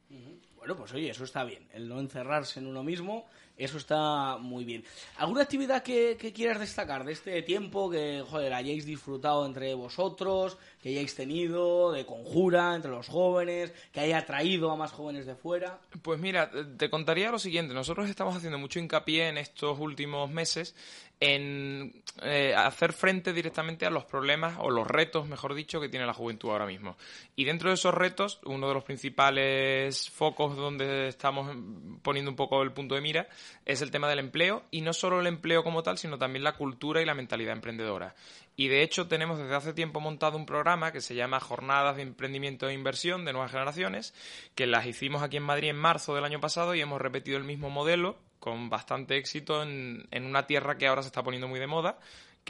Bueno, 0.58 0.76
pues 0.76 0.94
oye, 0.94 1.10
eso 1.10 1.24
está 1.24 1.44
bien. 1.44 1.68
El 1.74 1.88
no 1.88 2.00
encerrarse 2.00 2.60
en 2.60 2.68
uno 2.68 2.84
mismo, 2.84 3.26
eso 3.60 3.78
está 3.78 4.38
muy 4.38 4.64
bien. 4.64 4.84
¿Alguna 5.18 5.44
actividad 5.44 5.84
que, 5.84 6.18
que 6.18 6.32
quieras 6.32 6.60
destacar 6.60 7.04
de 7.04 7.12
este 7.12 7.42
tiempo 7.44 7.90
que, 7.90 8.24
joder, 8.28 8.54
hayáis 8.54 8.86
disfrutado 8.86 9.46
entre 9.46 9.74
vosotros, 9.74 10.58
que 10.82 10.90
hayáis 10.90 11.14
tenido 11.14 11.92
de 11.92 12.06
conjura 12.06 12.74
entre 12.74 12.90
los 12.90 13.10
jóvenes, 13.10 13.74
que 13.92 14.00
haya 14.00 14.20
atraído 14.20 14.72
a 14.72 14.78
más 14.78 14.94
jóvenes 14.94 15.26
de 15.26 15.36
fuera? 15.36 15.80
Pues 16.02 16.20
mira, 16.20 16.50
te 16.78 16.90
contaría 16.90 17.32
lo 17.32 17.40
siguiente. 17.40 17.74
Nosotros 17.74 18.10
estamos 18.10 18.36
haciendo 18.36 18.58
mucho 18.58 18.80
hincapié 18.80 19.28
en 19.28 19.38
estos 19.38 19.78
últimos 19.78 20.32
meses 20.32 20.74
en 21.22 22.02
eh, 22.22 22.54
hacer 22.56 22.94
frente 22.94 23.34
directamente 23.34 23.86
a 23.86 23.90
los 23.90 24.06
problemas 24.06 24.56
o 24.60 24.70
los 24.70 24.88
retos, 24.88 25.28
mejor 25.28 25.54
dicho, 25.54 25.82
que 25.82 25.90
tiene 25.90 26.06
la 26.06 26.14
juventud 26.14 26.50
ahora 26.50 26.66
mismo. 26.66 26.96
Y 27.36 27.44
dentro 27.44 27.70
de 27.70 27.76
esos 27.76 27.94
retos, 27.94 28.40
uno 28.46 28.70
de 28.70 28.74
los 28.74 28.84
principales 28.84 30.10
focos 30.10 30.56
donde 30.56 31.10
estamos 31.10 31.54
poniendo 32.02 32.32
un 32.32 32.38
poco 32.38 32.62
el 32.62 32.72
punto 32.72 32.96
de 32.96 33.02
mira 33.02 33.28
es 33.66 33.82
el 33.82 33.92
tema 33.92 34.10
del 34.10 34.20
empleo 34.20 34.64
y 34.72 34.82
no 34.82 34.94
solo 34.94 35.20
el 35.20 35.28
empleo 35.28 35.64
como 35.64 35.84
tal, 35.84 35.98
sino 35.98 36.18
también 36.18 36.44
la 36.44 36.56
cultura 36.56 37.02
y 37.02 37.06
la 37.06 37.14
mentalidad 37.14 37.54
emprendedora. 37.54 38.16
Y 38.56 38.68
de 38.68 38.84
hecho 38.84 39.08
tenemos 39.08 39.38
desde 39.40 39.56
hace 39.56 39.74
tiempo 39.74 40.02
montado 40.02 40.38
un 40.38 40.46
programa 40.46 40.92
que 40.92 41.02
se 41.02 41.16
llama 41.16 41.40
Jornadas 41.40 41.96
de 41.96 42.02
Emprendimiento 42.02 42.68
e 42.68 42.74
Inversión 42.74 43.26
de 43.26 43.34
Nuevas 43.34 43.52
Generaciones, 43.52 44.14
que 44.56 44.68
las 44.68 44.86
hicimos 44.86 45.24
aquí 45.24 45.38
en 45.38 45.44
Madrid 45.44 45.70
en 45.70 45.78
marzo 45.78 46.16
del 46.16 46.26
año 46.26 46.40
pasado 46.40 46.76
y 46.76 46.82
hemos 46.82 47.00
repetido 47.02 47.38
el 47.38 47.44
mismo 47.44 47.70
modelo 47.70 48.18
con 48.40 48.70
bastante 48.70 49.18
éxito 49.18 49.64
en, 49.64 50.08
en 50.12 50.26
una 50.26 50.48
tierra 50.48 50.78
que 50.78 50.88
ahora 50.88 51.04
se 51.04 51.08
está 51.08 51.24
poniendo 51.24 51.48
muy 51.48 51.60
de 51.60 51.68
moda, 51.68 52.00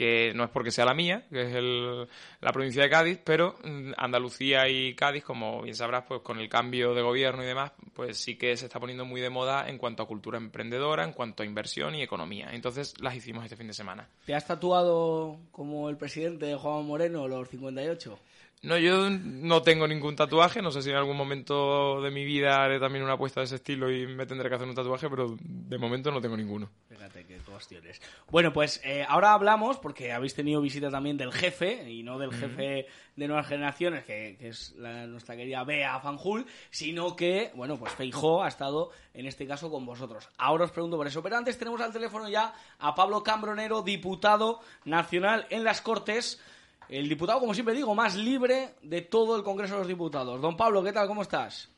que 0.00 0.32
no 0.34 0.44
es 0.44 0.50
porque 0.50 0.70
sea 0.70 0.86
la 0.86 0.94
mía, 0.94 1.26
que 1.30 1.42
es 1.42 1.54
el- 1.54 2.08
la 2.40 2.52
provincia 2.52 2.82
de 2.82 2.88
Cádiz, 2.88 3.18
pero 3.22 3.56
mm, 3.62 3.92
Andalucía 3.98 4.66
y 4.66 4.94
Cádiz, 4.94 5.22
como 5.22 5.60
bien 5.60 5.74
sabrás, 5.74 6.04
pues 6.08 6.22
con 6.22 6.38
el 6.38 6.48
cambio 6.48 6.94
de 6.94 7.02
gobierno 7.02 7.42
y 7.42 7.46
demás, 7.46 7.72
pues 7.92 8.16
sí 8.16 8.36
que 8.38 8.56
se 8.56 8.64
está 8.64 8.80
poniendo 8.80 9.04
muy 9.04 9.20
de 9.20 9.28
moda 9.28 9.68
en 9.68 9.76
cuanto 9.76 10.02
a 10.02 10.06
cultura 10.06 10.38
emprendedora, 10.38 11.04
en 11.04 11.12
cuanto 11.12 11.42
a 11.42 11.46
inversión 11.46 11.94
y 11.94 12.02
economía. 12.02 12.48
Entonces 12.52 12.94
las 13.02 13.14
hicimos 13.14 13.44
este 13.44 13.56
fin 13.56 13.66
de 13.66 13.74
semana. 13.74 14.08
¿Te 14.24 14.34
has 14.34 14.46
tatuado 14.46 15.36
como 15.52 15.90
el 15.90 15.98
presidente 15.98 16.46
de 16.46 16.54
Juan 16.54 16.86
Moreno 16.86 17.28
los 17.28 17.46
58? 17.50 18.18
No, 18.62 18.76
yo 18.76 19.08
no 19.08 19.62
tengo 19.62 19.88
ningún 19.88 20.16
tatuaje, 20.16 20.60
no 20.60 20.70
sé 20.70 20.82
si 20.82 20.90
en 20.90 20.96
algún 20.96 21.16
momento 21.16 22.02
de 22.02 22.10
mi 22.10 22.26
vida 22.26 22.62
haré 22.62 22.78
también 22.78 23.02
una 23.02 23.14
apuesta 23.14 23.40
de 23.40 23.46
ese 23.46 23.54
estilo 23.54 23.90
y 23.90 24.06
me 24.06 24.26
tendré 24.26 24.50
que 24.50 24.54
hacer 24.56 24.68
un 24.68 24.74
tatuaje, 24.74 25.08
pero 25.08 25.34
de 25.40 25.78
momento 25.78 26.10
no 26.10 26.20
tengo 26.20 26.36
ninguno. 26.36 26.68
Fíjate 26.90 27.24
qué 27.24 27.38
cuestiones. 27.38 28.02
Bueno, 28.30 28.52
pues 28.52 28.82
eh, 28.84 29.02
ahora 29.08 29.32
hablamos, 29.32 29.78
porque 29.78 30.12
habéis 30.12 30.34
tenido 30.34 30.60
visita 30.60 30.90
también 30.90 31.16
del 31.16 31.32
jefe, 31.32 31.90
y 31.90 32.02
no 32.02 32.18
del 32.18 32.34
jefe 32.34 32.86
de 33.16 33.26
Nuevas 33.28 33.46
Generaciones, 33.46 34.04
que, 34.04 34.36
que 34.38 34.48
es 34.48 34.72
la- 34.76 35.06
nuestra 35.06 35.36
querida 35.36 35.64
Bea 35.64 35.98
Fanjul, 36.00 36.44
sino 36.70 37.16
que, 37.16 37.52
bueno, 37.54 37.78
pues 37.78 37.92
Feijó 37.94 38.44
ha 38.44 38.48
estado 38.48 38.90
en 39.14 39.24
este 39.24 39.46
caso 39.46 39.70
con 39.70 39.86
vosotros. 39.86 40.28
Ahora 40.36 40.66
os 40.66 40.70
pregunto 40.70 40.98
por 40.98 41.06
eso, 41.06 41.22
pero 41.22 41.38
antes 41.38 41.56
tenemos 41.56 41.80
al 41.80 41.94
teléfono 41.94 42.28
ya 42.28 42.52
a 42.78 42.94
Pablo 42.94 43.22
Cambronero, 43.22 43.80
diputado 43.80 44.60
nacional 44.84 45.46
en 45.48 45.64
las 45.64 45.80
Cortes, 45.80 46.38
el 46.90 47.08
diputado, 47.08 47.38
como 47.38 47.54
siempre 47.54 47.74
digo, 47.74 47.94
más 47.94 48.16
libre 48.16 48.74
de 48.82 49.02
todo 49.02 49.36
el 49.36 49.44
Congreso 49.44 49.74
de 49.74 49.80
los 49.80 49.88
Diputados. 49.88 50.40
Don 50.40 50.56
Pablo, 50.56 50.82
¿qué 50.82 50.92
tal? 50.92 51.06
¿Cómo 51.06 51.22
estás? 51.22 51.70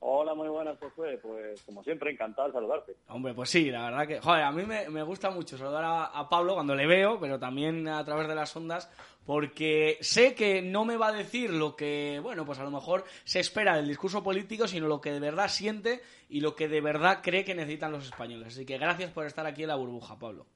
Hola, 0.00 0.34
muy 0.34 0.48
buenas, 0.48 0.78
Josué. 0.78 1.18
Pues 1.22 1.62
como 1.62 1.82
siempre, 1.84 2.10
encantado 2.10 2.48
de 2.48 2.54
saludarte. 2.54 2.96
Hombre, 3.08 3.34
pues 3.34 3.50
sí, 3.50 3.70
la 3.70 3.84
verdad 3.84 4.06
que, 4.06 4.20
joder, 4.20 4.42
a 4.42 4.50
mí 4.50 4.64
me, 4.64 4.88
me 4.88 5.02
gusta 5.04 5.30
mucho 5.30 5.56
saludar 5.56 5.84
a, 5.84 6.04
a 6.06 6.28
Pablo 6.28 6.54
cuando 6.54 6.74
le 6.74 6.86
veo, 6.86 7.20
pero 7.20 7.38
también 7.38 7.86
a 7.88 8.04
través 8.04 8.26
de 8.26 8.34
las 8.34 8.54
ondas, 8.56 8.90
porque 9.24 9.96
sé 10.00 10.34
que 10.34 10.60
no 10.60 10.84
me 10.84 10.96
va 10.96 11.08
a 11.08 11.12
decir 11.12 11.50
lo 11.50 11.76
que, 11.76 12.20
bueno, 12.20 12.44
pues 12.44 12.58
a 12.58 12.64
lo 12.64 12.70
mejor 12.70 13.04
se 13.24 13.38
espera 13.38 13.76
del 13.76 13.88
discurso 13.88 14.24
político, 14.24 14.66
sino 14.66 14.88
lo 14.88 15.00
que 15.00 15.12
de 15.12 15.20
verdad 15.20 15.48
siente 15.48 16.02
y 16.28 16.40
lo 16.40 16.56
que 16.56 16.68
de 16.68 16.80
verdad 16.80 17.20
cree 17.22 17.44
que 17.44 17.54
necesitan 17.54 17.92
los 17.92 18.04
españoles. 18.04 18.48
Así 18.48 18.66
que 18.66 18.78
gracias 18.78 19.12
por 19.12 19.24
estar 19.24 19.46
aquí 19.46 19.62
en 19.62 19.68
la 19.68 19.76
burbuja, 19.76 20.18
Pablo. 20.18 20.46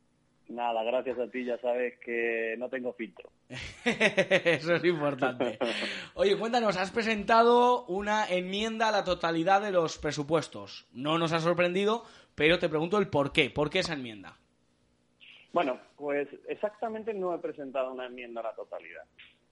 Nada, 0.51 0.83
gracias 0.83 1.17
a 1.19 1.29
ti, 1.31 1.45
ya 1.45 1.57
sabes 1.59 1.97
que 2.05 2.57
no 2.59 2.69
tengo 2.69 2.93
filtro. 2.95 3.31
Eso 3.85 4.75
es 4.75 4.85
importante. 4.85 5.59
Oye, 6.15 6.37
cuéntanos, 6.37 6.77
has 6.77 6.91
presentado 6.91 7.85
una 7.87 8.27
enmienda 8.29 8.89
a 8.89 8.93
la 8.93 9.05
totalidad 9.05 9.63
de 9.63 9.71
los 9.71 9.99
presupuestos. 9.99 10.89
No 10.93 11.19
nos 11.19 11.33
ha 11.33 11.39
sorprendido, 11.39 12.05
pero 12.35 12.59
te 12.59 12.69
pregunto 12.69 12.99
el 12.99 13.07
por 13.09 13.33
qué. 13.33 13.49
¿Por 13.49 13.71
qué 13.71 13.79
esa 13.79 13.95
enmienda? 13.95 14.37
Bueno, 15.53 15.79
pues 15.97 16.29
exactamente 16.49 17.15
no 17.15 17.33
he 17.35 17.39
presentado 17.39 17.93
una 17.93 18.07
enmienda 18.07 18.41
a 18.41 18.45
la 18.45 18.55
totalidad, 18.55 19.05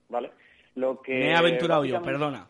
¿vale? 0.09 0.31
Lo 0.75 1.01
que 1.01 1.13
Me 1.13 1.29
he 1.31 1.35
aventurado 1.35 1.85
yo, 1.85 2.01
perdona. 2.01 2.47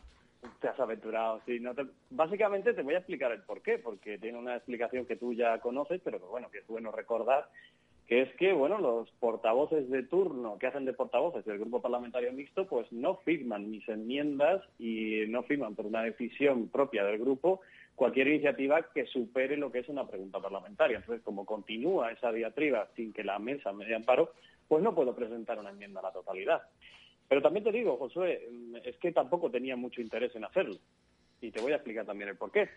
Te 0.59 0.69
has 0.69 0.79
aventurado, 0.79 1.41
sí. 1.45 1.59
No 1.59 1.75
te- 1.75 1.85
Básicamente 2.09 2.73
te 2.73 2.81
voy 2.81 2.95
a 2.95 2.99
explicar 2.99 3.31
el 3.31 3.43
por 3.43 3.61
qué, 3.61 3.77
porque 3.77 4.17
tiene 4.17 4.37
una 4.39 4.55
explicación 4.55 5.05
que 5.05 5.17
tú 5.17 5.33
ya 5.33 5.59
conoces, 5.59 6.01
pero 6.03 6.17
que 6.19 6.25
bueno, 6.25 6.49
que 6.49 6.59
es 6.59 6.67
bueno 6.67 6.91
recordar, 6.91 7.49
que 8.09 8.23
es 8.23 8.35
que, 8.37 8.53
bueno, 8.53 8.79
los 8.79 9.07
portavoces 9.19 9.87
de 9.87 10.01
turno 10.01 10.57
que 10.57 10.65
hacen 10.65 10.83
de 10.83 10.93
portavoces 10.93 11.45
del 11.45 11.59
Grupo 11.59 11.79
Parlamentario 11.79 12.33
Mixto, 12.33 12.65
pues 12.65 12.91
no 12.91 13.17
firman 13.17 13.69
mis 13.69 13.87
enmiendas 13.87 14.63
y 14.79 15.25
no 15.27 15.43
firman 15.43 15.75
por 15.75 15.85
una 15.85 16.01
decisión 16.01 16.69
propia 16.69 17.03
del 17.03 17.19
grupo 17.19 17.61
cualquier 17.93 18.29
iniciativa 18.29 18.81
que 18.95 19.05
supere 19.05 19.57
lo 19.57 19.71
que 19.71 19.79
es 19.79 19.89
una 19.89 20.07
pregunta 20.07 20.39
parlamentaria. 20.39 20.97
Entonces, 20.97 21.23
como 21.23 21.45
continúa 21.45 22.11
esa 22.11 22.31
diatriba 22.31 22.87
sin 22.95 23.13
que 23.13 23.23
la 23.23 23.37
mesa 23.37 23.73
me 23.73 23.85
dé 23.85 23.93
amparo, 23.93 24.33
pues 24.67 24.81
no 24.81 24.95
puedo 24.95 25.15
presentar 25.15 25.59
una 25.59 25.69
enmienda 25.69 25.99
a 25.99 26.03
la 26.03 26.11
totalidad. 26.11 26.63
Pero 27.27 27.43
también 27.43 27.63
te 27.63 27.71
digo, 27.71 27.95
Josué, 27.97 28.49
es 28.85 28.97
que 28.97 29.11
tampoco 29.11 29.51
tenía 29.51 29.75
mucho 29.75 30.01
interés 30.01 30.35
en 30.35 30.45
hacerlo. 30.45 30.77
Y 31.41 31.51
te 31.51 31.61
voy 31.61 31.73
a 31.73 31.75
explicar 31.75 32.07
también 32.07 32.31
el 32.31 32.37
por 32.37 32.51
qué. 32.51 32.69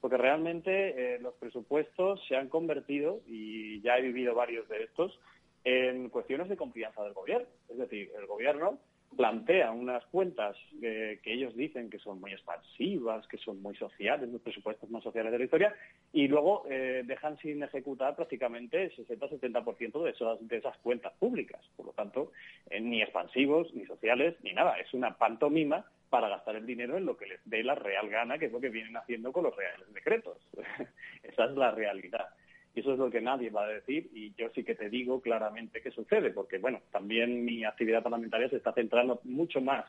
Porque 0.00 0.16
realmente 0.16 1.14
eh, 1.14 1.18
los 1.20 1.34
presupuestos 1.34 2.20
se 2.28 2.36
han 2.36 2.48
convertido, 2.48 3.20
y 3.26 3.80
ya 3.80 3.98
he 3.98 4.02
vivido 4.02 4.34
varios 4.34 4.68
de 4.68 4.84
estos, 4.84 5.18
en 5.64 6.08
cuestiones 6.08 6.48
de 6.48 6.56
confianza 6.56 7.02
del 7.02 7.12
gobierno. 7.12 7.48
Es 7.68 7.78
decir, 7.78 8.10
el 8.18 8.26
gobierno 8.26 8.78
plantea 9.16 9.72
unas 9.72 10.04
cuentas 10.06 10.56
eh, 10.82 11.18
que 11.22 11.32
ellos 11.32 11.56
dicen 11.56 11.90
que 11.90 11.98
son 11.98 12.20
muy 12.20 12.32
expansivas, 12.32 13.26
que 13.26 13.38
son 13.38 13.60
muy 13.62 13.74
sociales, 13.76 14.28
los 14.28 14.40
presupuestos 14.42 14.90
más 14.90 15.02
sociales 15.02 15.32
de 15.32 15.38
la 15.38 15.44
historia, 15.44 15.74
y 16.12 16.28
luego 16.28 16.64
eh, 16.68 17.02
dejan 17.06 17.38
sin 17.38 17.62
ejecutar 17.62 18.14
prácticamente 18.16 18.84
el 18.84 18.96
60-70% 18.96 20.04
de 20.04 20.10
esas, 20.10 20.46
de 20.46 20.56
esas 20.56 20.76
cuentas 20.78 21.12
públicas. 21.18 21.60
Por 21.76 21.86
lo 21.86 21.92
tanto, 21.92 22.32
eh, 22.70 22.80
ni 22.80 23.02
expansivos, 23.02 23.72
ni 23.74 23.86
sociales, 23.86 24.36
ni 24.42 24.52
nada. 24.52 24.78
Es 24.78 24.92
una 24.94 25.16
pantomima 25.16 25.84
para 26.08 26.28
gastar 26.28 26.56
el 26.56 26.66
dinero 26.66 26.96
en 26.96 27.06
lo 27.06 27.16
que 27.16 27.26
les 27.26 27.40
dé 27.44 27.62
la 27.62 27.74
real 27.74 28.08
gana, 28.08 28.38
que 28.38 28.46
es 28.46 28.52
lo 28.52 28.60
que 28.60 28.68
vienen 28.68 28.96
haciendo 28.96 29.32
con 29.32 29.44
los 29.44 29.56
reales 29.56 29.92
decretos. 29.92 30.38
Esa 31.22 31.44
es 31.44 31.50
la 31.52 31.70
realidad. 31.70 32.28
Y 32.74 32.80
eso 32.80 32.92
es 32.92 32.98
lo 32.98 33.10
que 33.10 33.20
nadie 33.20 33.50
va 33.50 33.64
a 33.64 33.68
decir 33.68 34.08
y 34.12 34.32
yo 34.34 34.50
sí 34.50 34.62
que 34.62 34.74
te 34.74 34.88
digo 34.88 35.20
claramente 35.20 35.80
qué 35.80 35.90
sucede, 35.90 36.30
porque 36.30 36.58
bueno, 36.58 36.80
también 36.92 37.44
mi 37.44 37.64
actividad 37.64 38.02
parlamentaria 38.02 38.48
se 38.48 38.56
está 38.56 38.72
centrando 38.72 39.20
mucho 39.24 39.60
más 39.60 39.84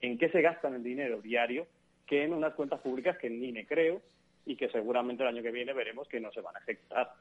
en 0.00 0.18
qué 0.18 0.28
se 0.28 0.42
gasta 0.42 0.68
en 0.68 0.74
el 0.74 0.84
dinero 0.84 1.20
diario 1.20 1.66
que 2.06 2.24
en 2.24 2.32
unas 2.32 2.54
cuentas 2.54 2.80
públicas 2.80 3.18
que 3.18 3.28
ni 3.28 3.50
me 3.50 3.66
creo 3.66 4.00
y 4.46 4.56
que 4.56 4.68
seguramente 4.70 5.22
el 5.22 5.28
año 5.28 5.42
que 5.42 5.50
viene 5.50 5.72
veremos 5.72 6.08
que 6.08 6.20
no 6.20 6.30
se 6.32 6.40
van 6.40 6.56
a 6.56 6.60
ejecutar. 6.60 7.12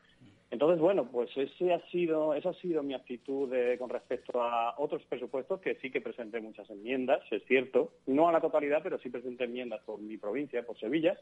Entonces, 0.50 0.80
bueno, 0.80 1.10
pues 1.12 1.30
ese 1.36 1.74
ha 1.74 1.82
sido, 1.90 2.34
esa 2.34 2.50
ha 2.50 2.54
sido 2.54 2.82
mi 2.82 2.94
actitud 2.94 3.52
con 3.78 3.90
respecto 3.90 4.42
a 4.42 4.76
otros 4.78 5.04
presupuestos 5.04 5.60
que 5.60 5.76
sí 5.76 5.92
que 5.92 6.00
presenté 6.00 6.40
muchas 6.40 6.70
enmiendas, 6.70 7.20
es 7.32 7.44
cierto, 7.46 7.92
no 8.06 8.30
a 8.30 8.32
la 8.32 8.40
totalidad, 8.40 8.80
pero 8.82 8.98
sí 9.00 9.10
presenté 9.10 9.44
enmiendas 9.44 9.82
por 9.84 10.00
mi 10.00 10.18
provincia, 10.18 10.66
por 10.66 10.80
Sevilla, 10.80 11.18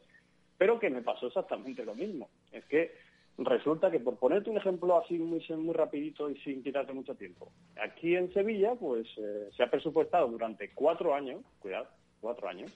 pero 0.57 0.79
que 0.79 0.91
me 0.91 1.01
pasó 1.01 1.27
exactamente 1.27 1.83
lo 1.83 1.95
mismo. 1.95 2.29
Es 2.51 2.65
que 2.65 2.91
resulta 3.39 3.89
que, 3.89 3.99
por 3.99 4.17
ponerte 4.17 4.51
un 4.51 4.57
ejemplo 4.57 4.97
así 4.97 5.17
muy, 5.17 5.43
muy 5.57 5.73
rapidito 5.73 6.29
y 6.29 6.37
sin 6.41 6.63
quitarte 6.63 6.93
mucho 6.93 7.15
tiempo, 7.15 7.51
aquí 7.81 8.15
en 8.15 8.31
Sevilla 8.31 8.75
pues 8.75 9.07
eh, 9.17 9.49
se 9.57 9.63
ha 9.63 9.71
presupuestado 9.71 10.27
durante 10.27 10.69
cuatro 10.73 11.15
años, 11.15 11.41
cuidado, 11.59 11.87
cuatro 12.21 12.47
años, 12.47 12.71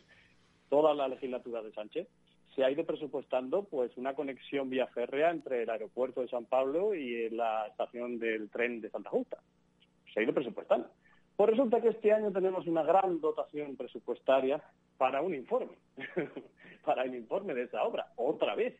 toda 0.67 0.95
la 0.95 1.07
legislatura 1.07 1.61
de 1.61 1.71
Sánchez, 1.73 2.07
se 2.59 2.65
ha 2.65 2.71
ido 2.71 2.83
presupuestando 2.83 3.63
pues 3.63 3.95
una 3.95 4.13
conexión 4.13 4.69
vía 4.69 4.85
férrea 4.87 5.31
entre 5.31 5.63
el 5.63 5.69
aeropuerto 5.69 6.19
de 6.19 6.27
San 6.27 6.43
Pablo 6.43 6.93
y 6.93 7.29
la 7.29 7.67
estación 7.67 8.19
del 8.19 8.49
tren 8.49 8.81
de 8.81 8.89
Santa 8.89 9.09
Justa. 9.09 9.37
Se 10.13 10.19
ha 10.19 10.23
ido 10.23 10.33
presupuestando. 10.33 10.89
Pues 11.37 11.51
resulta 11.51 11.79
que 11.79 11.87
este 11.87 12.11
año 12.11 12.33
tenemos 12.33 12.67
una 12.67 12.83
gran 12.83 13.21
dotación 13.21 13.77
presupuestaria 13.77 14.61
para 14.97 15.21
un 15.21 15.35
informe, 15.35 15.71
para 16.85 17.03
el 17.03 17.15
informe 17.15 17.53
de 17.53 17.63
esa 17.63 17.81
obra, 17.83 18.07
otra 18.17 18.55
vez. 18.55 18.75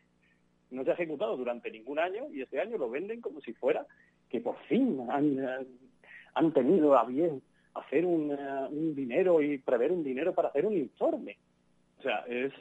No 0.70 0.84
se 0.84 0.90
ha 0.90 0.94
ejecutado 0.94 1.38
durante 1.38 1.70
ningún 1.70 1.98
año 1.98 2.26
y 2.30 2.42
este 2.42 2.60
año 2.60 2.76
lo 2.76 2.90
venden 2.90 3.22
como 3.22 3.40
si 3.40 3.54
fuera 3.54 3.86
que 4.28 4.40
por 4.40 4.58
fin 4.64 5.06
han, 5.08 5.66
han 6.34 6.52
tenido 6.52 6.98
a 6.98 7.04
bien 7.04 7.40
hacer 7.72 8.04
un, 8.04 8.30
eh, 8.30 8.66
un 8.68 8.94
dinero 8.94 9.40
y 9.40 9.56
prever 9.56 9.90
un 9.90 10.04
dinero 10.04 10.34
para 10.34 10.48
hacer 10.48 10.66
un 10.66 10.76
informe. 10.76 11.38
O 11.98 12.02
sea, 12.02 12.26
es 12.28 12.52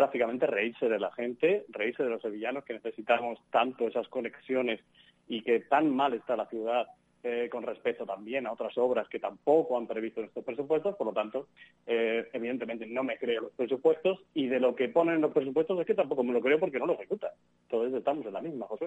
prácticamente 0.00 0.46
reírse 0.46 0.88
de 0.88 0.98
la 0.98 1.12
gente, 1.12 1.66
reírse 1.68 2.02
de 2.02 2.08
los 2.08 2.22
sevillanos 2.22 2.64
que 2.64 2.72
necesitamos 2.72 3.38
tanto 3.50 3.86
esas 3.86 4.08
conexiones 4.08 4.80
y 5.28 5.42
que 5.42 5.60
tan 5.60 5.94
mal 5.94 6.14
está 6.14 6.36
la 6.36 6.46
ciudad 6.46 6.86
eh, 7.22 7.50
con 7.52 7.64
respecto 7.64 8.06
también 8.06 8.46
a 8.46 8.52
otras 8.52 8.78
obras 8.78 9.06
que 9.10 9.18
tampoco 9.18 9.76
han 9.76 9.86
previsto 9.86 10.20
en 10.20 10.28
estos 10.28 10.42
presupuestos. 10.42 10.96
Por 10.96 11.08
lo 11.08 11.12
tanto, 11.12 11.48
eh, 11.86 12.30
evidentemente 12.32 12.86
no 12.86 13.04
me 13.04 13.18
creo 13.18 13.42
los 13.42 13.52
presupuestos 13.52 14.20
y 14.32 14.46
de 14.46 14.58
lo 14.58 14.74
que 14.74 14.88
ponen 14.88 15.16
en 15.16 15.20
los 15.20 15.32
presupuestos 15.32 15.78
es 15.78 15.86
que 15.86 15.94
tampoco 15.94 16.24
me 16.24 16.32
lo 16.32 16.40
creo 16.40 16.58
porque 16.58 16.78
no 16.78 16.86
lo 16.86 16.94
ejecutan. 16.94 17.32
Entonces 17.64 17.98
estamos 17.98 18.24
en 18.24 18.32
la 18.32 18.40
misma, 18.40 18.66
José. 18.68 18.86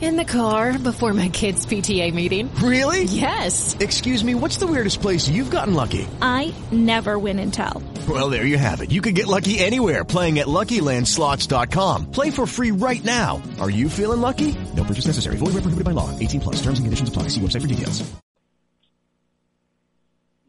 In 0.00 0.16
the 0.16 0.24
car 0.24 0.78
before 0.78 1.12
my 1.12 1.28
kids' 1.28 1.66
PTA 1.66 2.14
meeting. 2.14 2.54
Really? 2.62 3.02
Yes. 3.02 3.76
Excuse 3.80 4.22
me, 4.22 4.36
what's 4.36 4.58
the 4.58 4.66
weirdest 4.68 5.02
place 5.02 5.28
you've 5.28 5.50
gotten 5.50 5.74
lucky? 5.74 6.06
I 6.22 6.54
never 6.70 7.18
win 7.18 7.40
and 7.40 7.52
tell. 7.52 7.82
Well, 8.08 8.30
there 8.30 8.46
you 8.46 8.58
have 8.58 8.80
it. 8.80 8.92
You 8.92 9.02
can 9.02 9.14
get 9.14 9.26
lucky 9.26 9.58
anywhere 9.58 10.04
playing 10.04 10.38
at 10.38 10.46
LuckyLandSlots.com. 10.46 12.12
Play 12.12 12.30
for 12.30 12.46
free 12.46 12.70
right 12.70 13.02
now. 13.04 13.42
Are 13.60 13.70
you 13.70 13.88
feeling 13.90 14.20
lucky? 14.20 14.54
No 14.76 14.84
purchase 14.84 15.06
necessary. 15.06 15.36
Void 15.36 15.54
where 15.54 15.62
prohibited 15.62 15.84
by 15.84 15.90
law. 15.90 16.16
18 16.16 16.40
plus. 16.42 16.62
Terms 16.62 16.78
and 16.78 16.86
conditions 16.86 17.08
apply. 17.08 17.24
See 17.34 17.40
website 17.40 17.62
for 17.62 17.66
details. 17.66 18.00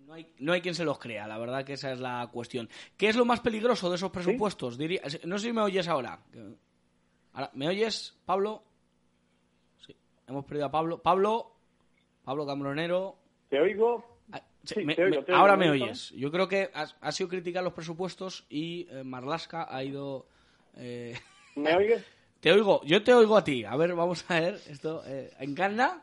No 0.08 0.14
hay, 0.14 0.28
no 0.40 0.54
hay 0.54 0.62
quien 0.62 0.76
se 0.76 0.86
los 0.86 1.00
crea, 1.00 1.28
la 1.28 1.40
verdad 1.40 1.66
que 1.66 1.74
esa 1.74 1.92
es 1.92 2.00
la 2.00 2.30
cuestión. 2.32 2.70
¿Qué 2.98 3.10
es 3.10 3.16
lo 3.16 3.26
más 3.26 3.40
peligroso 3.40 3.90
de 3.90 3.96
esos 3.96 4.12
presupuestos? 4.12 4.78
Diría, 4.78 5.02
no 5.26 5.40
sé 5.40 5.48
si 5.48 5.54
me 5.54 5.62
oyes 5.62 5.88
ahora. 5.88 6.20
Ahora, 7.34 7.50
¿Me 7.56 7.68
oyes, 7.68 8.14
Pablo? 8.26 8.64
Hemos 10.30 10.46
perdido 10.46 10.68
a 10.68 10.72
Pablo. 10.72 11.02
Pablo, 11.02 11.52
Pablo 12.24 12.46
Cambronero. 12.46 13.18
¿Te 13.50 13.60
oigo? 13.60 14.20
Sí, 14.64 14.76
Sí, 14.76 14.86
me- 14.86 14.94
te 14.94 15.04
oigo, 15.06 15.16
me- 15.18 15.24
te 15.24 15.32
oigo, 15.32 15.42
ahora 15.42 15.58
¿me 15.58 15.70
oyes? 15.72 16.12
Yo 16.12 16.32
creo 16.32 16.48
que 16.48 16.70
ha, 16.74 16.86
ha 17.02 17.12
sido 17.12 17.30
criticar 17.30 17.64
los 17.64 17.74
presupuestos 17.74 18.46
y 18.50 18.88
eh, 18.92 19.04
Marlaska 19.04 19.68
ha 19.74 19.84
ido... 19.84 20.28
eh, 20.78 21.18
¿Me 21.56 21.76
oyes? 21.76 22.06
Te 22.40 22.54
oigo, 22.54 22.82
yo 22.86 23.04
te 23.04 23.14
oigo 23.14 23.36
a 23.36 23.44
ti. 23.44 23.66
A 23.66 23.76
ver, 23.76 23.94
vamos 23.96 24.24
a 24.30 24.40
ver 24.40 24.62
esto. 24.68 25.04
Eh, 25.06 25.34
¿Encarna? 25.40 26.02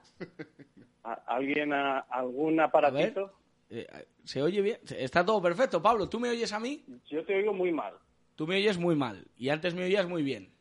¿A- 1.05 1.23
¿Alguien, 1.29 1.73
a- 1.73 2.01
algún 2.01 2.61
aparatito? 2.61 3.33
Eh, 3.71 3.87
¿Se 4.25 4.43
oye 4.43 4.61
bien? 4.61 4.79
Está 4.99 5.25
todo 5.25 5.41
perfecto. 5.41 5.81
Pablo, 5.81 6.09
¿tú 6.11 6.21
me 6.21 6.29
oyes 6.29 6.53
a 6.53 6.61
mí? 6.61 6.85
Yo 7.07 7.25
te 7.25 7.37
oigo 7.37 7.55
muy 7.55 7.73
mal. 7.73 7.95
Tú 8.35 8.47
me 8.47 8.57
oyes 8.57 8.77
muy 8.77 8.97
mal. 8.97 9.27
Y 9.37 9.49
antes 9.49 9.75
me 9.75 9.85
oías 9.85 10.07
muy 10.09 10.23
bien. 10.23 10.53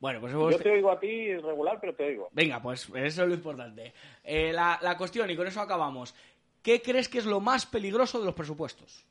Bueno, 0.00 0.20
pues 0.20 0.32
hemos- 0.32 0.50
Yo 0.52 0.58
te 0.58 0.70
oigo 0.70 0.90
a 0.90 0.98
ti 0.98 1.36
regular, 1.36 1.78
pero 1.80 1.94
te 1.94 2.04
oigo. 2.06 2.28
Venga, 2.32 2.60
pues 2.60 2.88
eso 2.88 3.22
es 3.22 3.28
lo 3.28 3.34
importante. 3.34 3.92
Eh, 4.24 4.52
la, 4.52 4.78
la 4.82 4.96
cuestión, 4.96 5.30
y 5.30 5.36
con 5.36 5.46
eso 5.46 5.60
acabamos. 5.60 6.14
¿Qué 6.62 6.80
crees 6.82 7.08
que 7.08 7.18
es 7.18 7.26
lo 7.26 7.40
más 7.40 7.66
peligroso 7.66 8.18
de 8.18 8.24
los 8.26 8.34
presupuestos? 8.34 9.04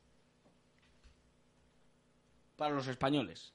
Para 2.56 2.74
los 2.74 2.88
españoles. 2.88 3.54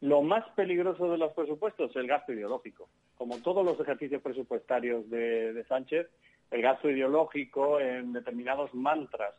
Lo 0.00 0.20
más 0.22 0.46
peligroso 0.50 1.10
de 1.10 1.16
los 1.18 1.32
presupuestos, 1.32 1.96
el 1.96 2.06
gasto 2.06 2.32
ideológico. 2.32 2.88
Como 3.16 3.38
todos 3.38 3.64
los 3.64 3.80
ejercicios 3.80 4.20
presupuestarios 4.20 5.08
de, 5.08 5.54
de 5.54 5.64
Sánchez, 5.64 6.08
el 6.50 6.60
gasto 6.62 6.90
ideológico 6.90 7.80
en 7.80 8.12
determinados 8.12 8.72
mantras 8.74 9.34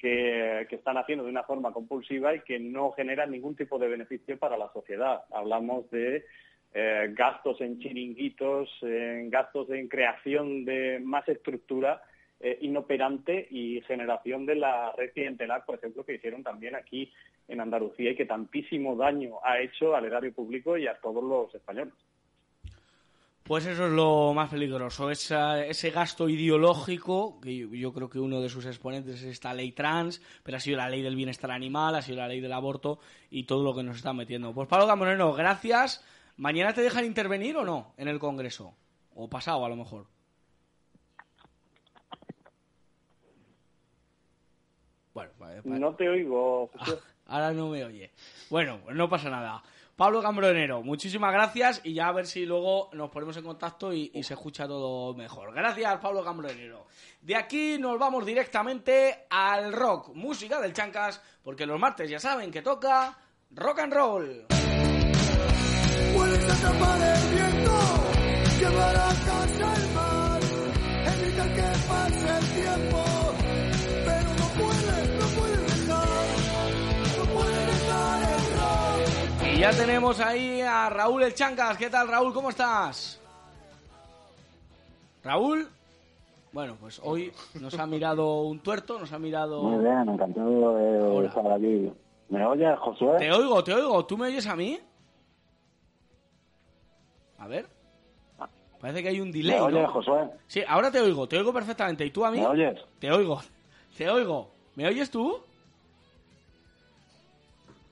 que, 0.00 0.66
están 0.70 0.96
haciendo 0.96 1.24
de 1.24 1.30
una 1.30 1.42
forma 1.42 1.72
compulsiva 1.72 2.34
y 2.34 2.40
que 2.40 2.58
no 2.58 2.92
generan 2.92 3.30
ningún 3.30 3.54
tipo 3.54 3.78
de 3.78 3.88
beneficio 3.88 4.38
para 4.38 4.56
la 4.56 4.72
sociedad. 4.72 5.24
Hablamos 5.30 5.90
de 5.90 6.24
eh, 6.72 7.08
gastos 7.12 7.60
en 7.60 7.78
chiringuitos, 7.78 8.70
en 8.82 9.28
gastos 9.28 9.68
en 9.70 9.88
creación 9.88 10.64
de 10.64 11.00
más 11.00 11.28
estructura 11.28 12.02
eh, 12.40 12.58
inoperante 12.62 13.46
y 13.50 13.82
generación 13.82 14.46
de 14.46 14.54
la 14.54 14.92
red 14.92 15.12
clientelar, 15.12 15.64
por 15.66 15.74
ejemplo, 15.74 16.04
que 16.04 16.14
hicieron 16.14 16.42
también 16.42 16.74
aquí 16.74 17.12
en 17.48 17.60
Andalucía 17.60 18.12
y 18.12 18.16
que 18.16 18.24
tantísimo 18.24 18.96
daño 18.96 19.36
ha 19.44 19.60
hecho 19.60 19.94
al 19.94 20.06
erario 20.06 20.32
público 20.32 20.78
y 20.78 20.86
a 20.86 20.94
todos 20.94 21.22
los 21.22 21.54
españoles. 21.54 21.92
Pues 23.50 23.66
eso 23.66 23.86
es 23.86 23.92
lo 23.92 24.32
más 24.32 24.48
peligroso, 24.48 25.10
esa- 25.10 25.66
ese 25.66 25.90
gasto 25.90 26.28
ideológico, 26.28 27.40
que 27.40 27.56
yo, 27.56 27.66
yo 27.74 27.92
creo 27.92 28.08
que 28.08 28.20
uno 28.20 28.40
de 28.40 28.48
sus 28.48 28.64
exponentes 28.64 29.16
es 29.16 29.24
esta 29.24 29.52
ley 29.54 29.72
trans, 29.72 30.22
pero 30.44 30.56
ha 30.56 30.60
sido 30.60 30.76
la 30.76 30.88
ley 30.88 31.02
del 31.02 31.16
bienestar 31.16 31.50
animal, 31.50 31.96
ha 31.96 32.00
sido 32.02 32.18
la 32.18 32.28
ley 32.28 32.38
del 32.40 32.52
aborto 32.52 33.00
y 33.28 33.42
todo 33.46 33.64
lo 33.64 33.74
que 33.74 33.82
nos 33.82 33.96
está 33.96 34.12
metiendo. 34.12 34.54
Pues 34.54 34.68
Pablo 34.68 34.86
Camonero, 34.86 35.32
gracias. 35.32 36.04
¿Mañana 36.36 36.72
te 36.74 36.80
dejan 36.82 37.04
intervenir 37.04 37.56
o 37.56 37.64
no 37.64 37.92
en 37.96 38.06
el 38.06 38.20
Congreso? 38.20 38.72
O 39.16 39.28
pasado 39.28 39.64
a 39.64 39.68
lo 39.68 39.74
mejor. 39.74 40.06
Bueno, 45.12 45.32
vale, 45.40 45.60
vale. 45.62 45.80
No 45.80 45.92
te 45.96 46.08
oigo, 46.08 46.70
José. 46.78 46.98
Ahora 47.26 47.52
no 47.52 47.68
me 47.70 47.84
oye. 47.84 48.12
Bueno, 48.48 48.78
pues 48.84 48.96
no 48.96 49.08
pasa 49.08 49.28
nada. 49.28 49.60
Pablo 50.00 50.22
Cambronero, 50.22 50.82
muchísimas 50.82 51.30
gracias 51.30 51.82
y 51.84 51.92
ya 51.92 52.08
a 52.08 52.12
ver 52.12 52.26
si 52.26 52.46
luego 52.46 52.88
nos 52.94 53.10
ponemos 53.10 53.36
en 53.36 53.44
contacto 53.44 53.92
y, 53.92 54.10
se 54.22 54.32
escucha 54.32 54.66
todo 54.66 55.12
mejor. 55.12 55.52
Gracias, 55.52 55.98
Pablo 55.98 56.24
Cambronero. 56.24 56.86
De 57.20 57.36
aquí 57.36 57.76
nos 57.78 57.98
vamos 57.98 58.24
directamente 58.24 59.26
al 59.28 59.74
rock, 59.74 60.14
música 60.14 60.58
del 60.58 60.72
Chancas, 60.72 61.20
porque 61.42 61.66
los 61.66 61.78
martes 61.78 62.08
ya 62.08 62.18
saben 62.18 62.50
que 62.50 62.62
toca 62.62 63.14
rock 63.50 63.80
and 63.80 63.92
roll. 63.92 64.46
Ya 79.60 79.72
tenemos 79.72 80.18
ahí 80.20 80.62
a 80.62 80.88
Raúl 80.88 81.22
el 81.22 81.34
Chancas. 81.34 81.76
¿Qué 81.76 81.90
tal, 81.90 82.08
Raúl? 82.08 82.32
¿Cómo 82.32 82.48
estás? 82.48 83.20
¿Raúl? 85.22 85.68
Bueno, 86.50 86.76
pues 86.80 86.98
hoy 87.04 87.30
nos 87.60 87.78
ha 87.78 87.86
mirado 87.86 88.40
un 88.40 88.60
tuerto, 88.60 88.98
nos 88.98 89.12
ha 89.12 89.18
mirado... 89.18 89.62
Muy 89.62 89.84
bien, 89.84 90.08
encantado 90.08 90.76
de 90.76 91.26
estar 91.26 91.52
aquí. 91.52 91.92
¿Me 92.30 92.46
oyes, 92.46 92.78
Josué? 92.78 93.18
Te 93.18 93.30
oigo, 93.30 93.62
te 93.62 93.74
oigo. 93.74 94.06
¿Tú 94.06 94.16
me 94.16 94.28
oyes 94.28 94.46
a 94.46 94.56
mí? 94.56 94.78
A 97.38 97.46
ver. 97.46 97.66
Parece 98.80 99.02
que 99.02 99.10
hay 99.10 99.20
un 99.20 99.30
delay. 99.30 99.56
¿Me 99.56 99.60
oyes, 99.60 99.82
¿no? 99.82 99.92
Josué? 99.92 100.30
Sí, 100.46 100.62
ahora 100.66 100.90
te 100.90 101.00
oigo, 101.00 101.28
te 101.28 101.36
oigo 101.36 101.52
perfectamente. 101.52 102.06
¿Y 102.06 102.10
tú 102.10 102.24
a 102.24 102.30
mí? 102.30 102.40
¿Me 102.40 102.46
oyes? 102.46 102.80
Te 102.98 103.12
oigo, 103.12 103.42
te 103.98 104.08
oigo. 104.08 104.48
¿Me 104.74 104.86
oyes 104.86 105.10
tú? 105.10 105.38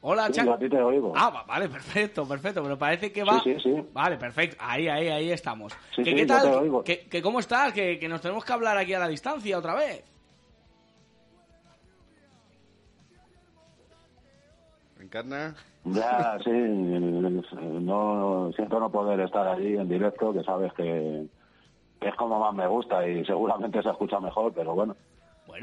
Hola, 0.00 0.28
Sí, 0.32 0.48
a 0.48 0.56
ti 0.58 0.68
te 0.68 0.80
oigo. 0.80 1.12
Ah, 1.16 1.30
va- 1.30 1.42
vale, 1.44 1.68
perfecto, 1.78 2.26
perfecto. 2.26 2.62
Pero 2.62 2.78
parece 2.78 3.12
que 3.12 3.24
va. 3.24 3.40
Sí, 3.40 3.54
sí, 3.54 3.60
sí. 3.74 3.84
Vale, 3.92 4.16
perfecto. 4.16 4.56
Ahí, 4.60 4.88
ahí, 4.88 5.08
ahí 5.08 5.30
estamos. 5.30 5.72
Sí, 5.94 6.02
¿Que, 6.04 6.10
sí, 6.10 6.16
¿Qué 6.16 6.26
yo 6.26 6.26
tal? 6.26 6.50
te 6.50 6.56
oigo. 6.56 6.84
¿Que, 6.84 7.00
que 7.08 7.22
cómo 7.22 7.40
estás? 7.40 7.72
Que, 7.72 7.98
que 7.98 8.08
nos 8.08 8.20
tenemos 8.20 8.44
que 8.44 8.52
hablar 8.52 8.76
aquí 8.78 8.94
a 8.94 8.98
la 9.00 9.08
distancia 9.08 9.58
otra 9.58 9.74
vez. 9.74 10.04
Encarna. 15.00 15.54
Ya, 15.84 16.38
sí, 16.44 16.50
no 16.50 18.50
siento 18.54 18.80
no 18.80 18.90
poder 18.90 19.20
estar 19.20 19.46
allí 19.46 19.76
en 19.76 19.88
directo, 19.88 20.34
que 20.34 20.42
sabes 20.42 20.72
que, 20.74 21.26
que 22.00 22.08
es 22.08 22.14
como 22.16 22.38
más 22.40 22.52
me 22.52 22.66
gusta 22.66 23.06
y 23.08 23.24
seguramente 23.24 23.82
se 23.82 23.88
escucha 23.88 24.20
mejor, 24.20 24.52
pero 24.52 24.74
bueno, 24.74 24.96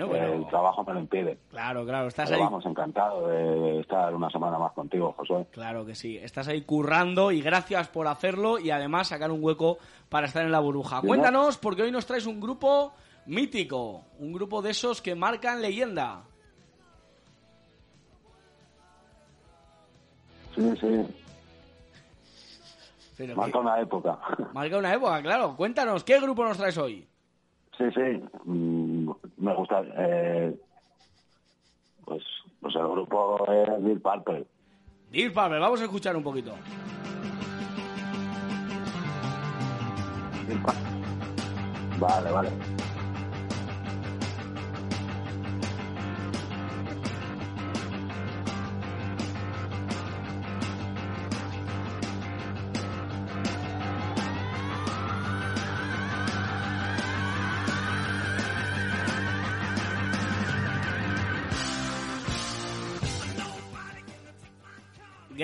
Bueno, 0.03 0.33
el 0.33 0.47
trabajo 0.47 0.83
me 0.83 0.93
lo 0.93 0.99
impide. 0.99 1.37
Claro, 1.49 1.85
claro, 1.85 2.07
estás 2.07 2.29
Pero 2.29 2.41
ahí. 2.41 2.43
vamos, 2.45 2.65
encantado 2.65 3.27
de 3.27 3.79
estar 3.79 4.13
una 4.13 4.29
semana 4.29 4.59
más 4.59 4.73
contigo, 4.73 5.13
Josué. 5.17 5.45
Claro 5.51 5.85
que 5.85 5.95
sí, 5.95 6.17
estás 6.17 6.47
ahí 6.47 6.61
currando 6.63 7.31
y 7.31 7.41
gracias 7.41 7.87
por 7.87 8.07
hacerlo 8.07 8.59
y 8.59 8.71
además 8.71 9.07
sacar 9.07 9.31
un 9.31 9.43
hueco 9.43 9.77
para 10.09 10.27
estar 10.27 10.43
en 10.43 10.51
la 10.51 10.59
burbuja. 10.59 11.01
Sí, 11.01 11.07
Cuéntanos, 11.07 11.57
porque 11.57 11.83
hoy 11.83 11.91
nos 11.91 12.05
traes 12.05 12.25
un 12.25 12.41
grupo 12.41 12.93
mítico, 13.27 14.03
un 14.19 14.33
grupo 14.33 14.61
de 14.61 14.71
esos 14.71 15.01
que 15.01 15.15
marcan 15.15 15.61
leyenda. 15.61 16.23
Sí, 20.55 20.73
sí, 20.79 20.87
Pero 23.17 23.35
marca 23.35 23.59
una 23.59 23.79
época. 23.81 24.17
marca 24.53 24.77
una 24.77 24.93
época, 24.93 25.21
claro. 25.21 25.55
Cuéntanos, 25.55 26.03
¿qué 26.03 26.19
grupo 26.19 26.43
nos 26.45 26.57
traes 26.57 26.77
hoy? 26.77 27.07
Sí, 27.77 27.83
sí, 27.93 28.23
mm, 28.45 28.94
me 29.45 29.53
gusta. 29.53 29.83
Eh, 29.97 30.55
pues, 32.03 32.23
pues 32.59 32.75
el 32.75 32.87
grupo 32.87 33.45
es 33.51 33.83
Deep 33.83 34.01
Purple. 34.01 34.45
Deep 35.11 35.33
Purple, 35.33 35.59
vamos 35.59 35.79
a 35.81 35.83
escuchar 35.83 36.15
un 36.15 36.23
poquito. 36.23 36.53
Vale, 41.99 42.31
vale. 42.31 42.74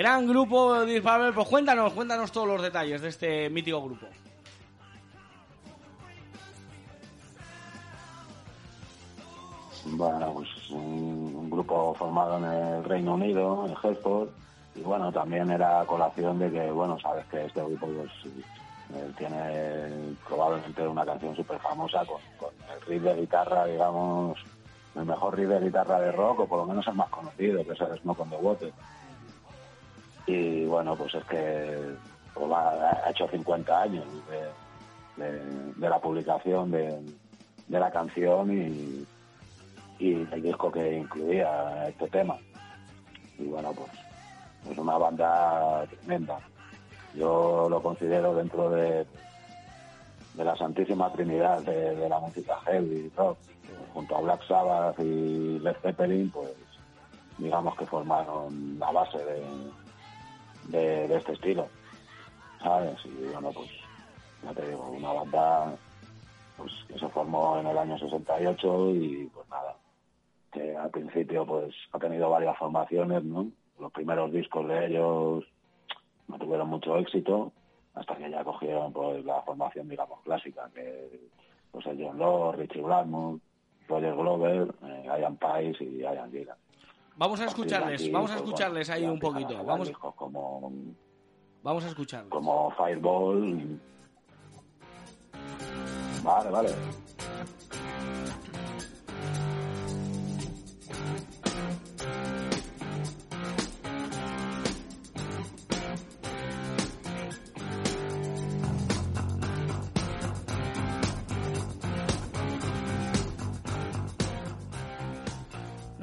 Gran 0.02 0.26
grupo 0.26 0.74
Purple, 0.74 1.32
pues 1.32 1.48
cuéntanos, 1.48 1.92
cuéntanos 1.92 2.32
todos 2.32 2.48
los 2.48 2.60
detalles 2.60 3.00
de 3.02 3.08
este 3.08 3.48
mítico 3.48 3.80
grupo. 3.84 4.06
Bueno, 9.84 10.32
pues 10.34 10.70
un, 10.70 11.48
grupo 11.48 11.94
formado 11.94 12.38
en 12.38 12.44
el 12.46 12.82
Reino 12.82 13.14
Unido, 13.14 13.64
en 13.64 13.76
Hertford, 13.80 14.30
y 14.74 14.80
bueno, 14.80 15.12
también 15.12 15.48
era 15.52 15.84
colación 15.84 16.40
de 16.40 16.50
que, 16.50 16.72
bueno, 16.72 16.98
sabes 16.98 17.24
que 17.26 17.44
este 17.44 17.60
grupo 17.60 17.86
pues, 17.86 18.10
eh, 18.96 19.12
tiene 19.16 20.16
probablemente 20.26 20.84
una 20.84 21.06
canción 21.06 21.36
súper 21.36 21.60
famosa 21.60 22.04
con, 22.06 22.20
con 22.38 22.50
el 22.74 22.80
riff 22.88 23.02
de 23.04 23.20
guitarra, 23.20 23.66
digamos, 23.66 24.36
el 24.96 25.04
mejor 25.04 25.38
riff 25.38 25.48
de 25.48 25.60
guitarra 25.60 26.00
de 26.00 26.10
rock, 26.10 26.40
o 26.40 26.46
por 26.48 26.58
lo 26.58 26.66
menos 26.66 26.84
el 26.88 26.94
más 26.94 27.08
conocido, 27.08 27.64
que 27.64 27.70
es 27.70 27.80
el 27.80 28.00
Smoke 28.00 28.18
on 28.18 28.30
the 28.30 28.36
Water. 28.36 28.72
Y 30.26 30.64
bueno, 30.66 30.96
pues 30.96 31.14
es 31.14 31.24
que 31.24 31.96
pues, 32.34 32.52
ha 32.52 33.10
hecho 33.10 33.28
50 33.28 33.82
años 33.82 34.04
de, 35.18 35.88
la 35.88 35.98
publicación 36.00 36.70
de, 36.70 37.00
la 37.68 37.90
canción 37.90 38.52
y, 38.52 39.06
el 40.00 40.42
disco 40.42 40.70
que 40.70 40.98
incluía 40.98 41.88
este 41.88 42.08
tema. 42.08 42.36
Y 43.38 43.44
bueno, 43.44 43.72
pues 43.72 43.90
es 44.70 44.78
una 44.78 44.98
banda 44.98 45.86
tremenda. 45.86 46.40
Yo 47.14 47.68
lo 47.70 47.80
considero 47.82 48.34
dentro 48.34 48.70
de, 48.70 49.06
la 50.36 50.56
Santísima 50.56 51.12
Trinidad 51.12 51.62
de, 51.62 51.94
de 51.94 52.08
la 52.08 52.18
música 52.18 52.58
heavy 52.64 53.12
rock, 53.16 53.38
junto 53.92 54.16
a 54.16 54.20
Black 54.22 54.46
Sabbath 54.48 54.98
y 54.98 55.58
Led 55.58 55.76
Zeppelin, 55.82 56.30
pues 56.30 56.50
digamos 57.38 57.76
que 57.76 57.86
formaron 57.86 58.78
la 58.78 58.90
base 58.90 59.18
de, 59.18 59.42
de, 60.68 61.16
este 61.16 61.32
estilo, 61.32 61.68
¿sabes? 62.62 62.98
Y 63.04 63.32
bueno, 63.32 63.50
pues 63.52 63.70
ya 64.42 64.52
te 64.52 64.68
digo, 64.68 64.90
una 64.90 65.12
banda 65.12 65.76
pues 66.56 66.72
que 66.88 66.98
se 66.98 67.08
formó 67.08 67.58
en 67.58 67.66
el 67.66 67.78
año 67.78 67.98
68 67.98 68.90
y 68.90 69.30
pues 69.32 69.48
nada, 69.48 69.76
que 70.52 70.76
al 70.76 70.90
principio 70.90 71.46
pues 71.46 71.74
ha 71.92 71.98
tenido 71.98 72.30
varias 72.30 72.56
formaciones, 72.58 73.24
¿no? 73.24 73.48
Los 73.78 73.92
primeros 73.92 74.32
discos 74.32 74.68
de 74.68 74.86
ellos 74.86 75.44
no 76.28 76.38
tuvieron 76.38 76.68
mucho 76.68 76.96
éxito 76.98 77.52
hasta 77.94 78.16
que 78.16 78.30
ya 78.30 78.44
cogieron 78.44 78.92
pues 78.92 79.24
la 79.24 79.42
formación 79.42 79.88
digamos 79.88 80.20
clásica 80.22 80.70
que 80.74 81.20
pues 81.70 81.86
el 81.86 82.04
John 82.04 82.18
Lord, 82.18 82.58
Richie 82.58 82.82
Blackmore, 82.82 83.40
Roger 83.88 84.14
Glover, 84.14 84.74
eh, 84.84 85.02
Ian 85.06 85.38
y 85.80 85.98
Ian 85.98 86.30
Gillan. 86.30 86.56
Vamos 87.16 87.40
a 87.40 87.44
escucharles, 87.44 88.10
vamos 88.10 88.30
a 88.30 88.34
pues, 88.34 88.44
escucharles 88.44 88.90
ahí 88.90 89.04
un 89.04 89.18
poquito. 89.18 89.64
como 90.16 90.72
vamos 91.62 91.84
a 91.84 91.88
escucharles. 91.88 92.30
como 92.30 92.70
Fireball. 92.72 93.80
Vale, 96.22 96.50
vale. 96.50 96.68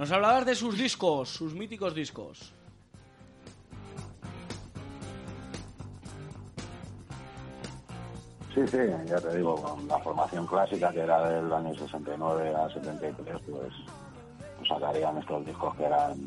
Nos 0.09 0.15
hablabas 0.15 0.43
de 0.43 0.55
sus 0.55 0.75
discos, 0.75 1.29
sus 1.29 1.53
míticos 1.53 1.93
discos. 1.93 2.51
Sí, 8.55 8.67
sí, 8.67 8.77
ya 9.05 9.21
te 9.21 9.37
digo, 9.37 9.61
con 9.61 9.87
la 9.87 9.99
formación 9.99 10.47
clásica 10.47 10.91
que 10.91 11.01
era 11.01 11.29
del 11.29 11.53
año 11.53 11.75
69 11.75 12.55
a 12.55 12.69
73, 12.73 13.37
pues, 13.51 13.71
pues 14.57 14.67
sacarían 14.67 15.15
estos 15.19 15.45
discos 15.45 15.75
que 15.75 15.83
eran, 15.83 16.17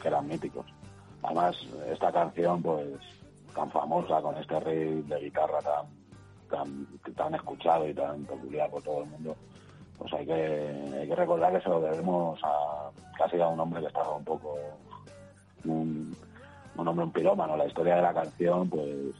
que 0.00 0.06
eran 0.06 0.28
míticos. 0.28 0.66
Además, 1.24 1.56
esta 1.90 2.12
canción, 2.12 2.62
pues, 2.62 2.86
tan 3.52 3.68
famosa, 3.72 4.22
con 4.22 4.36
este 4.36 4.60
riff 4.60 5.06
de 5.06 5.18
guitarra 5.18 5.58
tan, 5.58 5.86
tan, 6.48 6.86
tan 7.16 7.34
escuchado 7.34 7.88
y 7.88 7.94
tan 7.94 8.22
peculiar 8.26 8.70
por 8.70 8.84
todo 8.84 9.02
el 9.02 9.10
mundo, 9.10 9.36
pues 9.98 10.12
hay 10.12 10.26
que, 10.26 11.14
recordar 11.14 11.52
que 11.52 11.60
se 11.60 11.68
lo 11.68 11.80
debemos 11.80 12.38
a 12.42 12.90
casi 13.16 13.40
a 13.40 13.48
un 13.48 13.60
hombre 13.60 13.80
que 13.80 13.86
estaba 13.86 14.16
un 14.16 14.24
poco, 14.24 14.56
un, 15.64 16.16
hombre 16.76 17.04
un 17.04 17.12
pirómano. 17.12 17.56
La 17.56 17.66
historia 17.66 17.96
de 17.96 18.02
la 18.02 18.14
canción, 18.14 18.68
pues, 18.68 19.14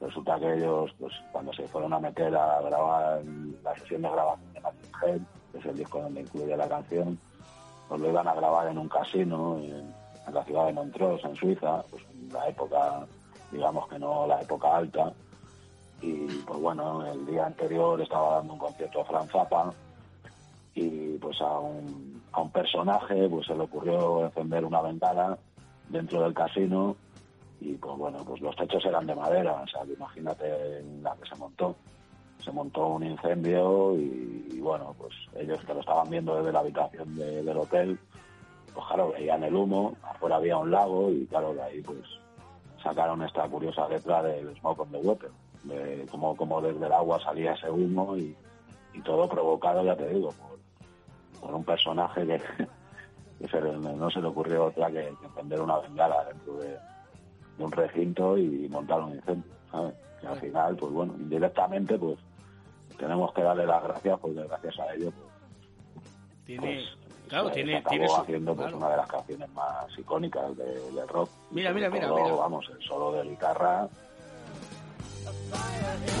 resulta 0.00 0.38
que 0.38 0.54
ellos, 0.54 0.94
pues 0.98 1.12
cuando 1.32 1.52
se 1.52 1.66
fueron 1.68 1.92
a 1.92 2.00
meter 2.00 2.34
a 2.34 2.60
grabar 2.62 3.22
la 3.62 3.74
sesión 3.76 4.02
de 4.02 4.10
grabación 4.10 4.52
de 4.52 4.60
Martin 4.60 4.90
Head, 5.02 5.20
que 5.52 5.58
es 5.58 5.66
el 5.66 5.76
disco 5.76 6.00
donde 6.00 6.22
incluye 6.22 6.56
la 6.56 6.68
canción, 6.68 7.18
pues 7.88 8.00
lo 8.00 8.08
iban 8.08 8.26
a 8.26 8.34
grabar 8.34 8.68
en 8.68 8.78
un 8.78 8.88
casino 8.88 9.58
en, 9.58 9.94
en 10.26 10.34
la 10.34 10.44
ciudad 10.44 10.66
de 10.66 10.72
Montreux, 10.72 11.24
en 11.24 11.36
Suiza, 11.36 11.84
pues 11.90 12.02
en 12.10 12.32
la 12.32 12.48
época, 12.48 13.06
digamos 13.52 13.88
que 13.88 13.98
no 13.98 14.26
la 14.26 14.40
época 14.40 14.76
alta. 14.76 15.12
Y 16.02 16.26
pues 16.26 16.60
bueno, 16.60 17.06
el 17.06 17.24
día 17.26 17.46
anterior 17.46 18.00
estaba 18.00 18.36
dando 18.36 18.54
un 18.54 18.58
concierto 18.58 19.00
a 19.00 19.04
Franz 19.04 19.30
Zappa 19.30 19.72
y 20.76 21.16
pues 21.18 21.40
a 21.40 21.58
un, 21.58 22.22
a 22.32 22.42
un 22.42 22.50
personaje 22.50 23.28
pues 23.28 23.46
se 23.46 23.54
le 23.54 23.62
ocurrió 23.62 24.24
encender 24.26 24.64
una 24.64 24.82
ventana 24.82 25.36
dentro 25.88 26.20
del 26.20 26.34
casino 26.34 26.94
y 27.60 27.72
pues 27.72 27.96
bueno, 27.96 28.18
pues 28.26 28.40
los 28.42 28.54
techos 28.54 28.84
eran 28.84 29.06
de 29.06 29.14
madera, 29.14 29.62
o 29.62 29.66
sea, 29.66 29.80
imagínate 29.84 30.84
la 31.02 31.16
que 31.16 31.28
se 31.28 31.34
montó. 31.36 31.74
Se 32.44 32.52
montó 32.52 32.86
un 32.88 33.02
incendio 33.04 33.94
y, 33.96 34.60
bueno, 34.60 34.94
pues 34.98 35.14
ellos 35.36 35.58
que 35.66 35.72
lo 35.74 35.80
estaban 35.80 36.08
viendo 36.10 36.36
desde 36.36 36.52
la 36.52 36.60
habitación 36.60 37.16
de- 37.16 37.42
del 37.42 37.56
hotel, 37.56 37.98
pues 38.74 38.86
claro, 38.86 39.10
veían 39.12 39.42
el 39.42 39.54
humo, 39.56 39.96
afuera 40.02 40.36
había 40.36 40.58
un 40.58 40.70
lago 40.70 41.10
y 41.10 41.24
claro, 41.26 41.54
de 41.54 41.62
ahí 41.62 41.80
pues 41.80 42.02
sacaron 42.82 43.22
esta 43.22 43.48
curiosa 43.48 43.88
letra 43.88 44.22
del 44.22 44.54
Smoke 44.58 44.80
on 44.80 44.90
the 44.90 44.98
Water, 44.98 45.30
de 45.64 46.06
cómo, 46.10 46.36
cómo 46.36 46.60
desde 46.60 46.84
el 46.86 46.92
agua 46.92 47.18
salía 47.24 47.54
ese 47.54 47.70
humo 47.70 48.16
y, 48.16 48.36
y 48.92 49.00
todo 49.00 49.26
provocado, 49.28 49.82
ya 49.82 49.96
te 49.96 50.06
digo, 50.10 50.28
por, 50.32 50.55
por 51.46 51.54
un 51.54 51.64
personaje 51.64 52.26
que, 52.26 52.40
que 53.38 53.48
se 53.48 53.60
no 53.60 54.10
se 54.10 54.20
le 54.20 54.26
ocurrió 54.26 54.64
otra 54.66 54.88
que, 54.88 55.14
que 55.20 55.26
encender 55.26 55.60
una 55.60 55.78
bengala 55.78 56.24
dentro 56.24 56.54
de, 56.58 56.68
de 56.68 57.64
un 57.64 57.70
recinto 57.72 58.36
y 58.36 58.68
montar 58.68 59.00
un 59.00 59.14
incendio, 59.14 59.50
¿sabes? 59.70 59.94
Que 60.20 60.26
al 60.26 60.40
final, 60.40 60.76
pues 60.76 60.92
bueno, 60.92 61.14
indirectamente, 61.18 61.98
pues 61.98 62.18
tenemos 62.98 63.32
que 63.32 63.42
darle 63.42 63.66
las 63.66 63.82
gracias 63.82 64.18
porque 64.18 64.42
gracias 64.42 64.78
a 64.80 64.94
ello, 64.94 65.10
pues, 65.12 66.04
Tiene, 66.46 66.74
pues, 66.74 67.28
claro, 67.28 67.50
tiene, 67.50 67.82
tiene 67.88 68.08
su- 68.08 68.16
haciendo 68.16 68.54
pues 68.54 68.66
claro. 68.66 68.78
una 68.78 68.90
de 68.90 68.96
las 68.96 69.06
canciones 69.08 69.48
más 69.50 69.98
icónicas 69.98 70.56
de- 70.56 70.90
del 70.92 71.08
rock. 71.08 71.30
Mira, 71.50 71.72
mira, 71.72 71.90
mira, 71.90 72.08
todo, 72.08 72.22
mira. 72.24 72.34
Vamos, 72.34 72.66
el 72.70 72.82
solo 72.82 73.12
de 73.12 73.22
guitarra, 73.28 73.88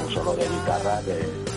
un 0.04 0.10
solo 0.12 0.34
de 0.36 0.48
guitarra 0.48 1.00
que 1.04 1.56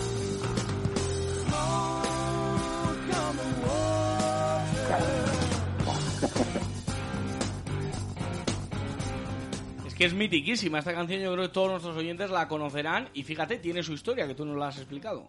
Es 9.86 9.94
que 9.94 10.04
es 10.04 10.14
mitiquísima 10.14 10.78
esta 10.78 10.92
canción, 10.92 11.20
yo 11.20 11.32
creo 11.32 11.44
que 11.44 11.52
todos 11.52 11.70
nuestros 11.70 11.96
oyentes 11.96 12.30
la 12.30 12.48
conocerán 12.48 13.08
y 13.14 13.22
fíjate, 13.22 13.58
tiene 13.58 13.82
su 13.82 13.92
historia 13.92 14.26
que 14.26 14.34
tú 14.34 14.44
nos 14.44 14.56
la 14.56 14.68
has 14.68 14.78
explicado. 14.78 15.26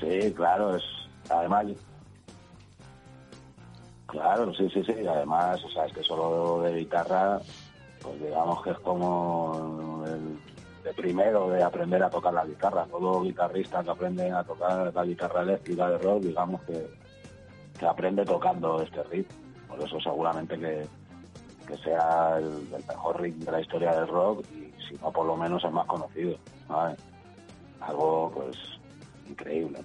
Sí, 0.00 0.32
claro, 0.34 0.76
es 0.76 0.82
además 1.30 1.66
claro, 4.06 4.54
sí, 4.54 4.68
sí, 4.72 4.82
sí, 4.84 5.06
además, 5.06 5.62
o 5.64 5.68
sea, 5.70 5.86
es 5.86 5.92
que 5.92 6.02
solo 6.02 6.62
de 6.62 6.78
guitarra, 6.78 7.40
pues 8.00 8.20
digamos 8.20 8.62
que 8.62 8.70
es 8.70 8.78
como 8.78 10.04
el 10.06 10.38
de 10.84 10.92
primero 10.92 11.48
de 11.48 11.62
aprender 11.62 12.02
a 12.02 12.10
tocar 12.10 12.34
la 12.34 12.44
guitarra. 12.44 12.86
Todo 12.90 13.22
guitarrista 13.22 13.82
que 13.82 13.90
aprende 13.90 14.30
a 14.30 14.44
tocar 14.44 14.92
la 14.94 15.04
guitarra 15.04 15.42
eléctrica 15.42 15.90
de 15.90 15.98
rock, 15.98 16.22
digamos 16.22 16.62
que, 16.62 16.86
que 17.84 17.90
aprende 17.90 18.24
tocando 18.24 18.80
este 18.80 19.02
riff. 19.04 19.28
Por 19.68 19.78
eso 19.82 20.00
seguramente 20.00 20.58
que, 20.58 20.86
que 21.66 21.76
sea 21.78 22.38
el, 22.38 22.66
mejor 22.88 23.20
riff 23.20 23.36
de 23.36 23.52
la 23.52 23.60
historia 23.60 23.92
del 23.94 24.08
rock 24.08 24.42
y 24.52 24.72
si 24.88 24.94
no 25.02 25.12
por 25.12 25.26
lo 25.26 25.36
menos 25.36 25.62
el 25.64 25.72
más 25.72 25.86
conocido. 25.86 26.38
Algo 27.80 28.32
pues 28.34 28.56
increíble. 29.28 29.80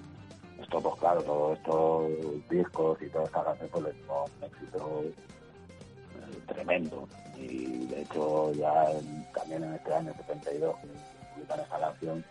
Esto 0.62 0.80
pues 0.80 0.96
claro, 0.96 1.22
todos 1.24 1.58
estos 1.58 2.50
discos 2.50 3.02
y 3.02 3.08
toda 3.10 3.26
esta 3.26 3.44
canción 3.44 3.70
pues 3.70 3.84
les 3.84 3.96
un 3.96 4.44
éxito 4.46 5.04
eh, 5.04 6.40
tremendo 6.48 7.08
y 7.38 7.86
de 7.88 8.02
hecho 8.02 8.54
ya 8.54 8.88
también 9.34 9.66
en 9.66 9.74
este 9.74 9.94
año 9.94 10.14
72 10.14 10.76
que 10.78 10.88
publican 11.34 11.60
esta 11.60 11.80
canción 11.80 12.24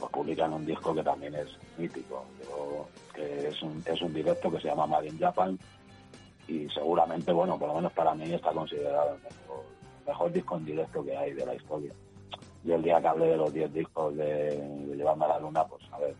pues 0.00 0.12
publican 0.12 0.52
un 0.52 0.66
disco 0.66 0.94
que 0.94 1.02
también 1.02 1.34
es 1.34 1.48
mítico 1.78 2.24
que 3.14 3.48
es 3.48 3.62
un, 3.62 3.82
es 3.84 4.02
un 4.02 4.12
directo 4.12 4.50
que 4.50 4.60
se 4.60 4.68
llama 4.68 4.86
Made 4.86 5.12
Japan 5.18 5.58
y 6.48 6.68
seguramente 6.70 7.32
bueno 7.32 7.58
por 7.58 7.68
lo 7.68 7.74
menos 7.74 7.92
para 7.92 8.14
mí 8.14 8.32
está 8.32 8.50
considerado 8.52 9.14
el 9.14 9.22
mejor, 9.22 9.64
mejor 10.06 10.32
disco 10.32 10.56
en 10.56 10.64
directo 10.64 11.04
que 11.04 11.16
hay 11.16 11.32
de 11.32 11.46
la 11.46 11.54
historia 11.54 11.92
yo 12.64 12.74
el 12.74 12.82
día 12.82 13.00
que 13.00 13.08
hablé 13.08 13.26
de 13.26 13.36
los 13.36 13.52
10 13.52 13.72
discos 13.72 14.16
de, 14.16 14.56
de 14.56 14.96
Llevarme 14.96 15.26
a 15.26 15.28
la 15.28 15.40
Luna 15.40 15.64
pues 15.64 15.82
a 15.92 15.98
ver 15.98 16.14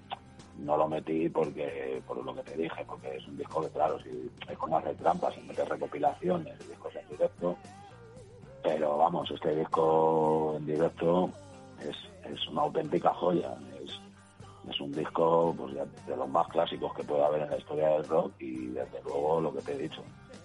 no 0.60 0.76
lo 0.76 0.88
metí 0.88 1.28
porque 1.28 2.02
por 2.06 2.24
lo 2.24 2.34
que 2.34 2.42
te 2.42 2.56
dije, 2.56 2.84
porque 2.86 3.16
es 3.16 3.26
un 3.26 3.36
disco 3.36 3.62
que, 3.62 3.68
claro, 3.68 3.98
si 4.02 4.30
es 4.48 4.58
como 4.58 4.78
hacer 4.78 4.94
trampas, 4.96 5.36
en 5.36 5.46
meter 5.46 5.68
recopilaciones, 5.68 6.68
discos 6.68 6.94
en 6.96 7.08
directo. 7.08 7.56
Pero 8.62 8.98
vamos, 8.98 9.30
este 9.30 9.56
disco 9.56 10.54
en 10.58 10.66
directo 10.66 11.30
es, 11.80 11.96
es 12.30 12.48
una 12.48 12.62
auténtica 12.62 13.12
joya. 13.14 13.54
Es, 14.70 14.80
un 14.80 14.92
disco 14.92 15.54
pues, 15.56 15.74
de, 15.74 16.16
los 16.16 16.28
más 16.28 16.46
clásicos 16.48 16.94
que 16.94 17.02
puede 17.04 17.24
haber 17.24 17.42
en 17.42 17.50
la 17.50 17.58
historia 17.58 17.88
del 17.90 18.04
rock 18.08 18.32
y 18.38 18.66
desde 18.68 19.02
luego 19.04 19.40
lo 19.40 19.52
que 19.54 19.62
te 19.62 19.72
he 19.72 19.78
dicho. 19.78 20.02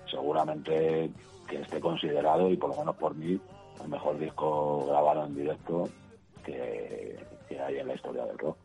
Seguramente 0.09 1.09
que 1.47 1.61
esté 1.61 1.79
considerado 1.79 2.49
y 2.49 2.57
por 2.57 2.71
lo 2.71 2.77
menos 2.77 2.95
por 2.95 3.15
mí 3.15 3.39
el 3.83 3.89
mejor 3.89 4.17
disco 4.17 4.85
grabado 4.87 5.25
en 5.25 5.35
directo 5.35 5.89
que, 6.43 7.19
que 7.47 7.59
hay 7.59 7.77
en 7.77 7.87
la 7.87 7.95
historia 7.95 8.25
del 8.25 8.37
rock. 8.37 8.57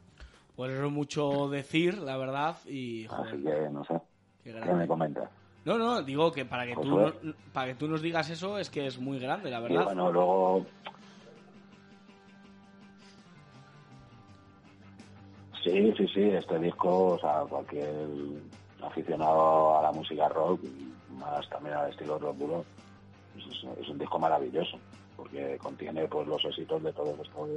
Pues 0.57 0.73
eso 0.73 0.87
es 0.87 0.93
mucho 0.93 1.49
decir, 1.49 1.99
la 1.99 2.17
verdad, 2.17 2.57
y 2.67 3.07
joder, 3.07 3.35
Así 3.35 3.43
que 3.43 3.71
no 3.71 3.85
sé. 3.85 3.95
qué 4.43 4.53
¿Qué 4.53 4.53
grande. 4.53 4.75
me 4.75 4.87
comentas? 4.87 5.31
No, 5.65 5.77
no, 5.79 6.03
digo 6.03 6.33
que 6.33 6.45
para 6.47 6.65
que 6.67 6.75
tú 6.75 6.83
Josué. 6.91 7.15
no- 7.23 7.35
para 7.53 7.69
que 7.69 7.75
tú 7.75 7.87
nos 7.89 8.01
digas 8.03 8.31
eso 8.31 8.59
es 8.59 8.71
que 8.71 8.87
es 8.87 8.99
muy 8.99 9.19
grande, 9.19 9.51
la 9.51 9.59
Y 9.59 9.63
verdad. 9.63 9.85
bueno, 9.85 10.11
luego. 10.13 10.67
Sí, 15.63 15.93
sí, 15.97 16.07
sí, 16.09 16.23
este 16.23 16.59
disco, 16.59 17.09
o 17.09 17.19
sea, 17.19 17.45
cualquier 17.49 17.91
aficionado 18.83 19.79
a 19.79 19.83
la 19.83 19.93
música 19.93 20.29
rock, 20.29 20.61
más 21.19 21.47
también 21.51 21.75
al 21.77 21.91
estilo 21.91 22.19
rock 22.19 22.37
duro, 22.37 22.65
pues 23.35 23.45
es, 23.79 23.89
un 23.89 23.99
disco 23.99 24.19
maravilloso, 24.19 24.79
porque 25.17 25.59
contiene 25.59 26.09
pues 26.09 26.27
los 26.27 26.43
éxitos 26.47 26.83
de 26.83 26.93
todos 26.93 27.19
estos, 27.21 27.49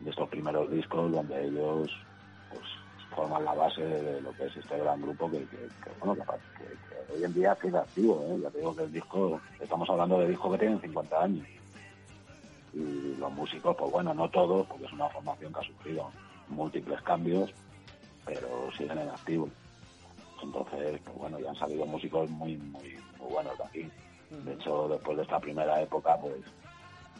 de 0.00 0.10
estos 0.10 0.28
primeros 0.28 0.70
discos, 0.70 1.10
donde 1.10 1.44
ellos 1.46 1.90
pues 2.50 2.62
forman 3.10 3.44
la 3.44 3.54
base 3.54 3.82
de 3.82 4.20
lo 4.20 4.32
que 4.34 4.44
es 4.46 4.56
este 4.56 4.78
gran 4.78 5.00
grupo 5.00 5.28
que, 5.30 5.44
bueno, 5.98 6.14
que, 6.14 6.64
que- 6.64 7.14
hoy 7.14 7.24
en 7.24 7.34
día 7.34 7.56
sigue 7.60 7.78
activo, 7.78 8.24
¿eh? 8.28 8.40
ya 8.42 8.50
digo 8.50 8.76
que 8.76 8.84
el 8.84 8.92
disco, 8.92 9.40
estamos 9.60 9.88
hablando 9.90 10.18
de 10.20 10.28
discos 10.28 10.52
que 10.52 10.58
tienen 10.58 10.80
50 10.80 11.20
años 11.22 11.46
y 12.72 13.16
los 13.16 13.32
músicos, 13.32 13.74
pues 13.76 13.90
bueno, 13.90 14.12
no 14.14 14.28
todos, 14.28 14.66
porque 14.66 14.84
es 14.84 14.92
una 14.92 15.08
formación 15.08 15.52
que 15.52 15.60
ha 15.60 15.62
sufrido 15.62 16.10
múltiples 16.48 17.00
cambios, 17.02 17.52
pero 18.24 18.70
siguen 18.76 18.98
en 18.98 19.08
activo. 19.08 19.48
Entonces, 20.42 21.00
pues 21.04 21.18
bueno, 21.18 21.38
ya 21.38 21.50
han 21.50 21.56
salido 21.56 21.86
músicos 21.86 22.28
muy, 22.30 22.56
muy, 22.56 22.98
muy 23.18 23.30
buenos 23.30 23.56
de 23.58 23.64
aquí. 23.64 23.90
De 24.44 24.52
hecho, 24.54 24.88
después 24.88 25.16
de 25.16 25.22
esta 25.22 25.40
primera 25.40 25.80
época, 25.80 26.16
pues 26.20 26.36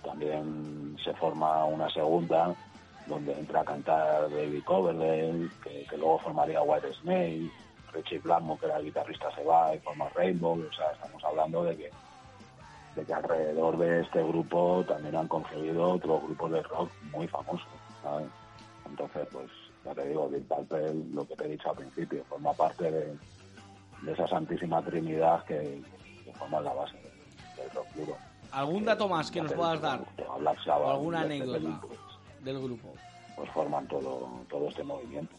también 0.05 0.97
se 1.03 1.13
forma 1.15 1.65
una 1.65 1.89
segunda, 1.91 2.55
donde 3.07 3.33
entra 3.33 3.61
a 3.61 3.65
cantar 3.65 4.31
David 4.31 4.65
Coverdale, 4.65 5.49
que, 5.63 5.87
que 5.89 5.97
luego 5.97 6.19
formaría 6.19 6.63
White 6.63 6.93
Snake, 7.01 7.51
Richie 7.93 8.19
Blackmore, 8.19 8.61
que 8.61 8.67
era 8.67 8.77
el 8.79 8.85
guitarrista, 8.85 9.35
se 9.35 9.45
va 9.45 9.75
y 9.75 9.79
forma 9.79 10.09
Rainbow, 10.15 10.59
o 10.59 10.73
sea, 10.73 10.91
estamos 10.93 11.23
hablando 11.25 11.65
de 11.65 11.77
que 11.77 11.91
de 12.97 13.05
que 13.05 13.13
alrededor 13.13 13.77
de 13.77 14.01
este 14.01 14.23
grupo 14.23 14.83
también 14.89 15.15
han 15.17 15.29
confluido 15.29 15.93
otros 15.93 16.23
grupos 16.23 16.51
de 16.51 16.63
rock 16.63 16.91
muy 17.13 17.29
famosos, 17.29 17.69
¿sabes? 18.03 18.27
Entonces, 18.89 19.27
pues, 19.33 19.51
ya 19.85 19.95
te 19.95 20.09
digo, 20.09 20.29
Deep 20.29 20.47
Purple, 20.49 20.95
lo 21.13 21.27
que 21.27 21.37
te 21.37 21.45
he 21.45 21.49
dicho 21.51 21.71
al 21.71 21.77
principio, 21.77 22.25
forma 22.25 22.53
parte 22.55 22.91
de, 22.91 23.19
de 24.03 24.13
esa 24.13 24.27
santísima 24.29 24.83
trinidad 24.83 25.45
que, 25.45 25.83
que 26.25 26.33
forman 26.35 26.65
la 26.65 26.73
base 26.73 26.97
del, 27.57 27.71
rock 27.71 27.87
duro. 27.95 28.17
¿Algún 28.53 28.85
dato 28.85 29.09
más 29.09 29.31
que 29.31 29.43
nos 29.43 29.53
puedas 29.53 29.81
dar? 29.81 30.01
Sabbath 30.65 30.69
¿O 30.69 30.91
alguna 30.91 31.25
Led 31.25 31.43
anécdota 31.43 31.81
pues, 31.87 31.99
del 32.45 32.61
grupo? 32.61 32.95
pues 33.35 33.51
forman 33.51 33.87
todo, 33.89 34.29
todo 34.49 34.69
este 34.69 34.85
movimiento. 34.85 35.35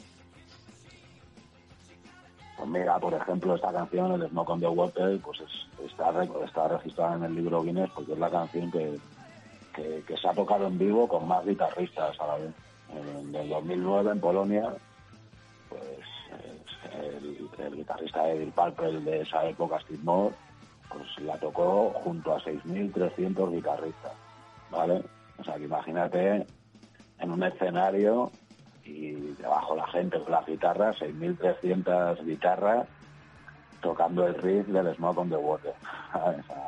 Pues 2.57 2.69
mira, 2.69 2.99
por 2.99 3.13
ejemplo, 3.13 3.55
esta 3.55 3.71
canción, 3.71 4.11
el 4.21 4.29
Smoke 4.29 4.49
on 4.49 4.59
the 4.59 4.67
Water, 4.67 5.19
pues 5.21 5.39
es- 5.41 5.85
está, 5.85 6.11
está 6.43 6.67
registrada 6.67 7.15
en 7.15 7.23
el 7.23 7.35
libro 7.35 7.63
Guinness 7.63 7.91
porque 7.91 8.13
es 8.13 8.19
la 8.19 8.29
canción 8.31 8.71
que, 8.71 8.99
que, 9.73 10.03
que 10.07 10.17
se 10.17 10.27
ha 10.27 10.33
tocado 10.33 10.65
en 10.67 10.77
vivo 10.77 11.07
con 11.07 11.27
más 11.27 11.45
guitarristas 11.45 12.19
a 12.19 12.27
la 12.27 12.37
vez. 12.37 12.53
En 12.93 13.35
el 13.35 13.49
2009 13.49 14.11
en 14.11 14.19
Polonia, 14.19 14.73
pues 15.69 15.81
es- 15.83 16.93
el, 16.93 17.49
el 17.59 17.75
guitarrista 17.75 18.29
Eddie 18.29 18.51
Purple 18.51 19.01
de 19.01 19.21
esa 19.21 19.45
época, 19.47 19.79
Steve 19.81 19.99
Moore, 20.03 20.35
pues 20.89 21.19
la 21.19 21.37
tocó 21.37 21.91
junto 22.03 22.33
a 22.35 22.39
6.300 22.41 23.51
guitarristas, 23.51 24.13
¿vale? 24.71 25.03
O 25.37 25.43
sea, 25.43 25.55
que 25.55 25.65
imagínate 25.65 26.45
en 27.19 27.31
un 27.31 27.43
escenario 27.43 28.31
y 28.85 29.11
debajo 29.33 29.75
la 29.75 29.85
gente 29.87 30.19
con 30.21 30.31
las 30.31 30.45
guitarras, 30.45 30.95
6.300 31.01 32.23
guitarras 32.25 32.87
tocando 33.81 34.25
el 34.25 34.33
riff 34.35 34.65
del 34.67 34.95
Smoke 34.95 35.17
on 35.19 35.29
the 35.29 35.35
Water. 35.35 35.73
¿sabes? 36.13 36.39
O 36.39 36.47
sea, 36.47 36.67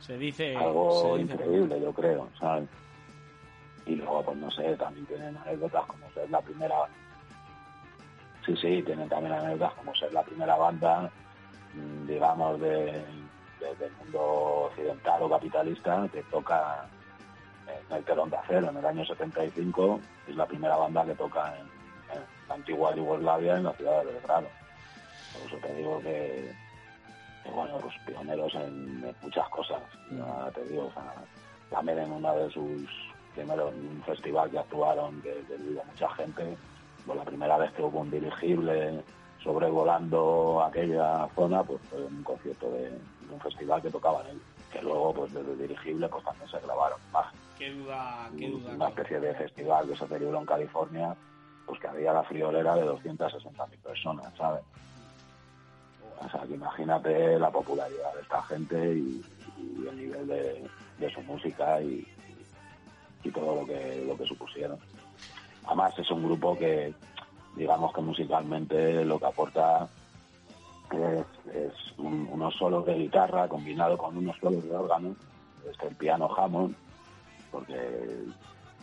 Se 0.00 0.16
dice... 0.18 0.56
algo 0.56 1.02
se 1.16 1.22
dice- 1.22 1.34
increíble, 1.34 1.80
yo 1.80 1.92
creo, 1.92 2.28
¿sabes? 2.40 2.68
Y 3.88 3.96
luego, 3.96 4.22
pues 4.22 4.36
no 4.36 4.50
sé, 4.50 4.76
también 4.76 5.06
tienen 5.06 5.34
anécdotas 5.38 5.86
como 5.86 6.10
ser 6.12 6.28
la 6.28 6.42
primera... 6.42 6.76
Sí, 8.44 8.54
sí, 8.56 8.82
tienen 8.82 9.08
también 9.08 9.32
anécdotas 9.32 9.74
como 9.76 9.94
ser 9.94 10.12
la 10.12 10.22
primera 10.22 10.56
banda, 10.56 11.10
mm, 11.72 12.06
digamos, 12.06 12.60
de, 12.60 13.06
de- 13.60 13.74
del 13.78 13.92
mundo 13.94 14.20
occidental 14.66 15.22
o 15.22 15.30
capitalista 15.30 16.06
que 16.12 16.22
toca 16.24 16.86
en 17.66 17.96
el 17.96 18.04
telón 18.04 18.28
de 18.28 18.36
acero 18.36 18.68
en 18.68 18.76
el 18.76 18.84
año 18.84 19.04
75. 19.06 20.00
Es 20.26 20.36
la 20.36 20.46
primera 20.46 20.76
banda 20.76 21.06
que 21.06 21.14
toca 21.14 21.56
en, 21.58 21.66
en 22.14 22.26
la 22.46 22.54
antigua 22.54 22.94
Yugoslavia, 22.94 23.56
en 23.56 23.64
la 23.64 23.72
ciudad 23.72 24.04
de 24.04 24.12
Belgrado. 24.12 24.50
Por 25.32 25.46
eso 25.48 25.56
te 25.58 25.72
digo 25.74 26.02
que, 26.02 26.52
que, 27.42 27.50
bueno, 27.50 27.78
pues 27.80 27.94
pioneros 28.04 28.54
en, 28.54 29.02
en 29.04 29.16
muchas 29.22 29.48
cosas. 29.48 29.82
Ya 30.10 30.50
te 30.54 30.62
digo, 30.66 30.88
o 30.88 30.92
sea, 30.92 31.14
también 31.70 31.98
en 32.00 32.12
una 32.12 32.34
de 32.34 32.50
sus 32.50 32.86
primeros 33.38 33.72
en 33.72 33.86
un 33.88 34.02
festival 34.02 34.50
que 34.50 34.58
actuaron, 34.58 35.22
que, 35.22 35.30
que 35.46 35.56
mucha 35.58 36.08
gente, 36.14 36.56
pues 37.06 37.18
la 37.18 37.24
primera 37.24 37.56
vez 37.56 37.72
que 37.72 37.82
hubo 37.82 38.00
un 38.00 38.10
dirigible 38.10 39.00
sobrevolando 39.42 40.62
aquella 40.64 41.28
zona, 41.36 41.62
pues 41.62 41.80
fue 41.88 42.04
un 42.04 42.22
concierto 42.24 42.68
de, 42.70 42.90
de 42.90 43.32
un 43.32 43.40
festival 43.40 43.80
que 43.80 43.90
tocaban 43.90 44.26
él, 44.26 44.40
que 44.72 44.82
luego 44.82 45.14
pues 45.14 45.32
desde 45.32 45.56
dirigible 45.56 46.08
pues 46.08 46.24
también 46.24 46.50
se 46.50 46.58
grabaron 46.60 46.98
más 47.12 47.26
Qué 47.56 47.70
duda, 47.70 48.28
qué 48.36 48.48
duda. 48.48 48.72
una 48.74 48.88
especie 48.88 49.20
de 49.20 49.34
festival 49.34 49.88
que 49.88 49.96
se 49.96 50.06
celebró 50.08 50.38
en 50.38 50.46
California, 50.46 51.16
pues 51.66 51.80
que 51.80 51.88
había 51.88 52.12
la 52.12 52.22
friolera 52.24 52.74
de 52.74 52.84
260.000 52.86 53.78
personas, 53.82 54.32
¿sabes? 54.36 54.62
O 56.20 56.28
sea, 56.28 56.40
que 56.42 56.54
imagínate 56.54 57.38
la 57.38 57.50
popularidad 57.50 58.14
de 58.14 58.22
esta 58.22 58.42
gente 58.42 58.94
y, 58.94 59.24
y 59.56 59.86
el 59.86 59.96
nivel 59.96 60.26
de, 60.26 60.68
de 60.98 61.10
su 61.14 61.20
música 61.22 61.80
y, 61.80 62.06
y 63.24 63.30
todo 63.30 63.60
lo 63.60 63.66
que, 63.66 64.04
lo 64.06 64.16
que 64.16 64.26
supusieron. 64.26 64.78
Además 65.66 65.98
es 65.98 66.10
un 66.10 66.24
grupo 66.24 66.56
que, 66.56 66.94
digamos 67.56 67.92
que 67.92 68.00
musicalmente 68.00 69.04
lo 69.04 69.18
que 69.18 69.26
aporta 69.26 69.88
es, 70.92 71.54
es 71.54 71.72
un- 71.98 72.28
unos 72.32 72.54
solos 72.54 72.86
de 72.86 72.94
guitarra 72.94 73.48
combinado 73.48 73.98
con 73.98 74.16
unos 74.16 74.36
solos 74.38 74.64
de 74.64 74.74
órgano, 74.74 75.14
este 75.70 75.88
el 75.88 75.96
piano 75.96 76.28
Hammond, 76.34 76.74
porque 77.50 78.24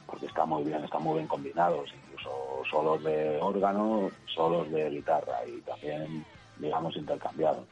porque 0.06 0.28
está 0.28 0.46
muy 0.46 0.64
bien, 0.64 0.84
están 0.84 1.02
muy 1.02 1.16
bien 1.16 1.28
combinados, 1.28 1.90
incluso 2.04 2.30
solos 2.70 3.04
de 3.04 3.40
órgano, 3.42 4.12
solos 4.28 4.70
de 4.72 4.88
guitarra 4.92 5.40
y 5.48 5.60
también, 5.62 6.24
digamos, 6.60 6.96
intercambiados. 6.96 7.66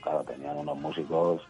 Claro, 0.00 0.22
tenían 0.22 0.56
unos 0.56 0.76
músicos 0.78 1.42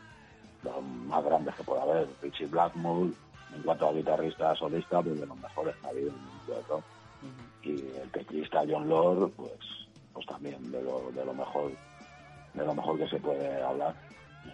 los 0.63 0.83
más 0.83 1.23
grandes 1.25 1.55
que 1.57 1.63
puede 1.65 1.83
haber, 1.83 2.09
Richie 2.23 2.47
Blackmore, 2.47 3.11
en 3.55 3.63
cuanto 3.63 3.89
a 3.89 3.93
guitarrista 3.93 4.55
solista, 4.57 5.03
pues 5.03 5.19
de 5.21 5.27
los 5.27 5.39
mejores 5.39 5.77
que 5.77 5.87
ha 5.87 5.91
habido 5.91 6.11
en 6.11 6.41
el 6.57 6.65
rock. 6.65 6.85
Y 7.63 7.87
el 7.97 8.11
teclista 8.11 8.63
John 8.69 8.89
Lord, 8.89 9.33
pues, 9.37 9.53
pues 10.13 10.27
también 10.27 10.71
de 10.71 10.83
lo, 10.83 11.11
de 11.13 11.25
lo 11.25 11.35
mejor 11.35 11.73
de 12.53 12.65
lo 12.65 12.73
mejor 12.75 12.99
que 12.99 13.09
se 13.09 13.19
puede 13.19 13.61
hablar 13.63 13.97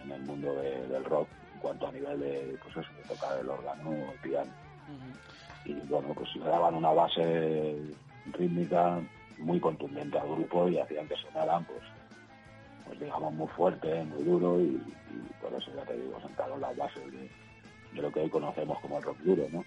en 0.01 0.11
el 0.11 0.21
mundo 0.23 0.53
de- 0.55 0.87
del 0.87 1.03
rock 1.05 1.29
en 1.53 1.59
cuanto 1.59 1.87
a 1.87 1.91
nivel 1.91 2.19
de, 2.19 2.57
pues 2.63 2.75
eso, 2.77 2.93
de 2.97 3.03
tocar 3.03 3.37
el 3.37 3.47
órgano 3.49 3.89
o 3.89 4.11
el 4.13 4.19
piano. 4.19 4.51
Y 5.65 5.73
bueno, 5.81 6.13
pues 6.15 6.35
le 6.35 6.45
daban 6.45 6.73
una 6.73 6.91
base 6.91 7.77
rítmica 8.33 8.99
muy 9.37 9.59
contundente 9.59 10.17
al 10.17 10.29
grupo 10.29 10.67
y 10.67 10.79
hacían 10.79 11.07
que 11.07 11.15
sonaran, 11.17 11.63
pues, 11.65 11.81
pues 12.85 12.99
digamos, 12.99 13.33
muy 13.33 13.47
fuerte, 13.49 14.03
muy 14.05 14.23
duro 14.23 14.59
y, 14.59 14.81
y 15.11 15.33
por 15.39 15.53
eso 15.53 15.71
ya 15.75 15.83
te 15.85 15.97
digo, 15.97 16.19
sentaron 16.21 16.59
las 16.61 16.75
bases 16.75 17.11
de, 17.11 17.29
de 17.93 18.01
lo 18.01 18.11
que 18.11 18.21
hoy 18.21 18.29
conocemos 18.29 18.79
como 18.79 18.97
el 18.97 19.03
rock 19.03 19.17
duro, 19.19 19.47
¿no? 19.51 19.63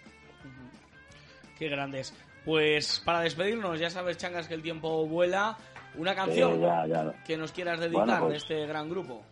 Qué 1.59 1.69
grandes. 1.69 2.13
Pues 2.45 3.01
para 3.05 3.21
despedirnos, 3.21 3.79
ya 3.81 3.91
sabes, 3.91 4.19
Changas, 4.19 4.49
que 4.49 4.55
el 4.55 4.63
tiempo 4.63 5.07
vuela. 5.07 5.57
Una 5.97 6.15
canción 6.15 6.55
Sí, 6.57 6.61
ya, 6.61 6.87
ya. 6.87 7.15
que 7.25 7.37
nos 7.37 7.53
quieras 7.53 7.79
dedicar 7.79 8.05
Bueno, 8.05 8.21
pues- 8.23 8.31
de 8.33 8.37
este 8.39 8.67
gran 8.67 8.89
grupo. 8.91 9.23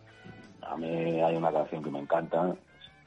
A 0.61 0.77
mí 0.77 0.87
hay 1.21 1.35
una 1.35 1.51
canción 1.51 1.83
que 1.83 1.89
me 1.91 1.99
encanta, 1.99 2.55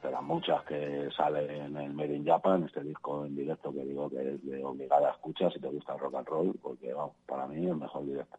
de 0.03 0.11
las 0.11 0.21
muchas 0.21 0.63
que 0.65 1.09
sale 1.17 1.57
en 1.65 1.75
el 1.75 1.91
Made 1.91 2.15
in 2.15 2.23
Japan, 2.23 2.65
este 2.65 2.83
disco 2.83 3.25
en 3.25 3.35
directo 3.35 3.73
que 3.73 3.83
digo 3.83 4.07
que 4.11 4.35
es 4.35 4.45
de 4.45 4.63
obligada 4.63 5.09
escucha 5.09 5.49
si 5.49 5.59
te 5.59 5.67
gusta 5.67 5.93
el 5.93 5.99
rock 5.99 6.15
and 6.15 6.27
roll, 6.27 6.59
porque 6.61 6.93
vamos, 6.93 7.15
para 7.25 7.47
mí 7.47 7.65
es 7.65 7.71
el 7.71 7.77
mejor 7.77 8.05
directo 8.05 8.37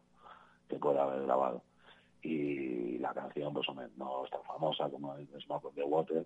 que 0.69 0.77
puede 0.77 0.99
haber 0.99 1.23
grabado. 1.23 1.61
Y 2.21 2.97
la 2.99 3.13
canción, 3.13 3.53
pues 3.53 3.67
no 3.97 4.23
es 4.23 4.31
tan 4.31 4.43
famosa 4.43 4.89
como 4.89 5.13
el 5.15 5.27
Smoke 5.41 5.65
of 5.65 5.75
the 5.75 5.83
Water, 5.83 6.25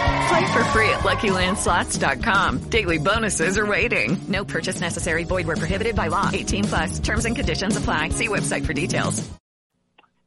Play 0.31 0.47
for 0.53 0.63
free 0.73 0.89
at 0.89 1.01
LuckyLandSlots.com. 1.01 2.69
Daily 2.69 2.97
bonuses 2.97 3.57
are 3.57 3.65
waiting. 3.65 4.17
No 4.29 4.45
purchase 4.45 4.79
necessary. 4.79 5.23
Void 5.25 5.45
where 5.47 5.57
prohibited 5.57 5.95
by 5.95 6.07
law. 6.07 6.29
18 6.31 6.63
plus 6.65 6.99
terms 6.99 7.25
and 7.25 7.35
conditions 7.35 7.75
apply. 7.75 8.09
See 8.09 8.27
website 8.29 8.65
for 8.65 8.73
details. 8.73 9.29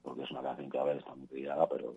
porque 0.02 0.22
es 0.22 0.30
una 0.30 0.42
canción 0.42 0.70
que 0.70 0.78
a 0.78 0.84
ver 0.84 0.98
está 0.98 1.14
muy 1.14 1.26
trillada, 1.26 1.66
pero, 1.68 1.96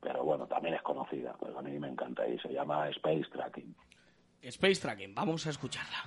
pero 0.00 0.24
bueno, 0.24 0.46
también 0.46 0.74
es 0.74 0.82
conocida, 0.82 1.36
pero 1.40 1.56
a 1.58 1.62
mí 1.62 1.78
me 1.78 1.88
encanta 1.88 2.26
y 2.26 2.36
se 2.40 2.48
llama 2.52 2.88
Space 2.90 3.26
Tracking. 3.32 3.74
Space 4.42 4.80
Tracking, 4.80 5.14
vamos 5.14 5.46
a 5.46 5.50
escucharla. 5.50 6.04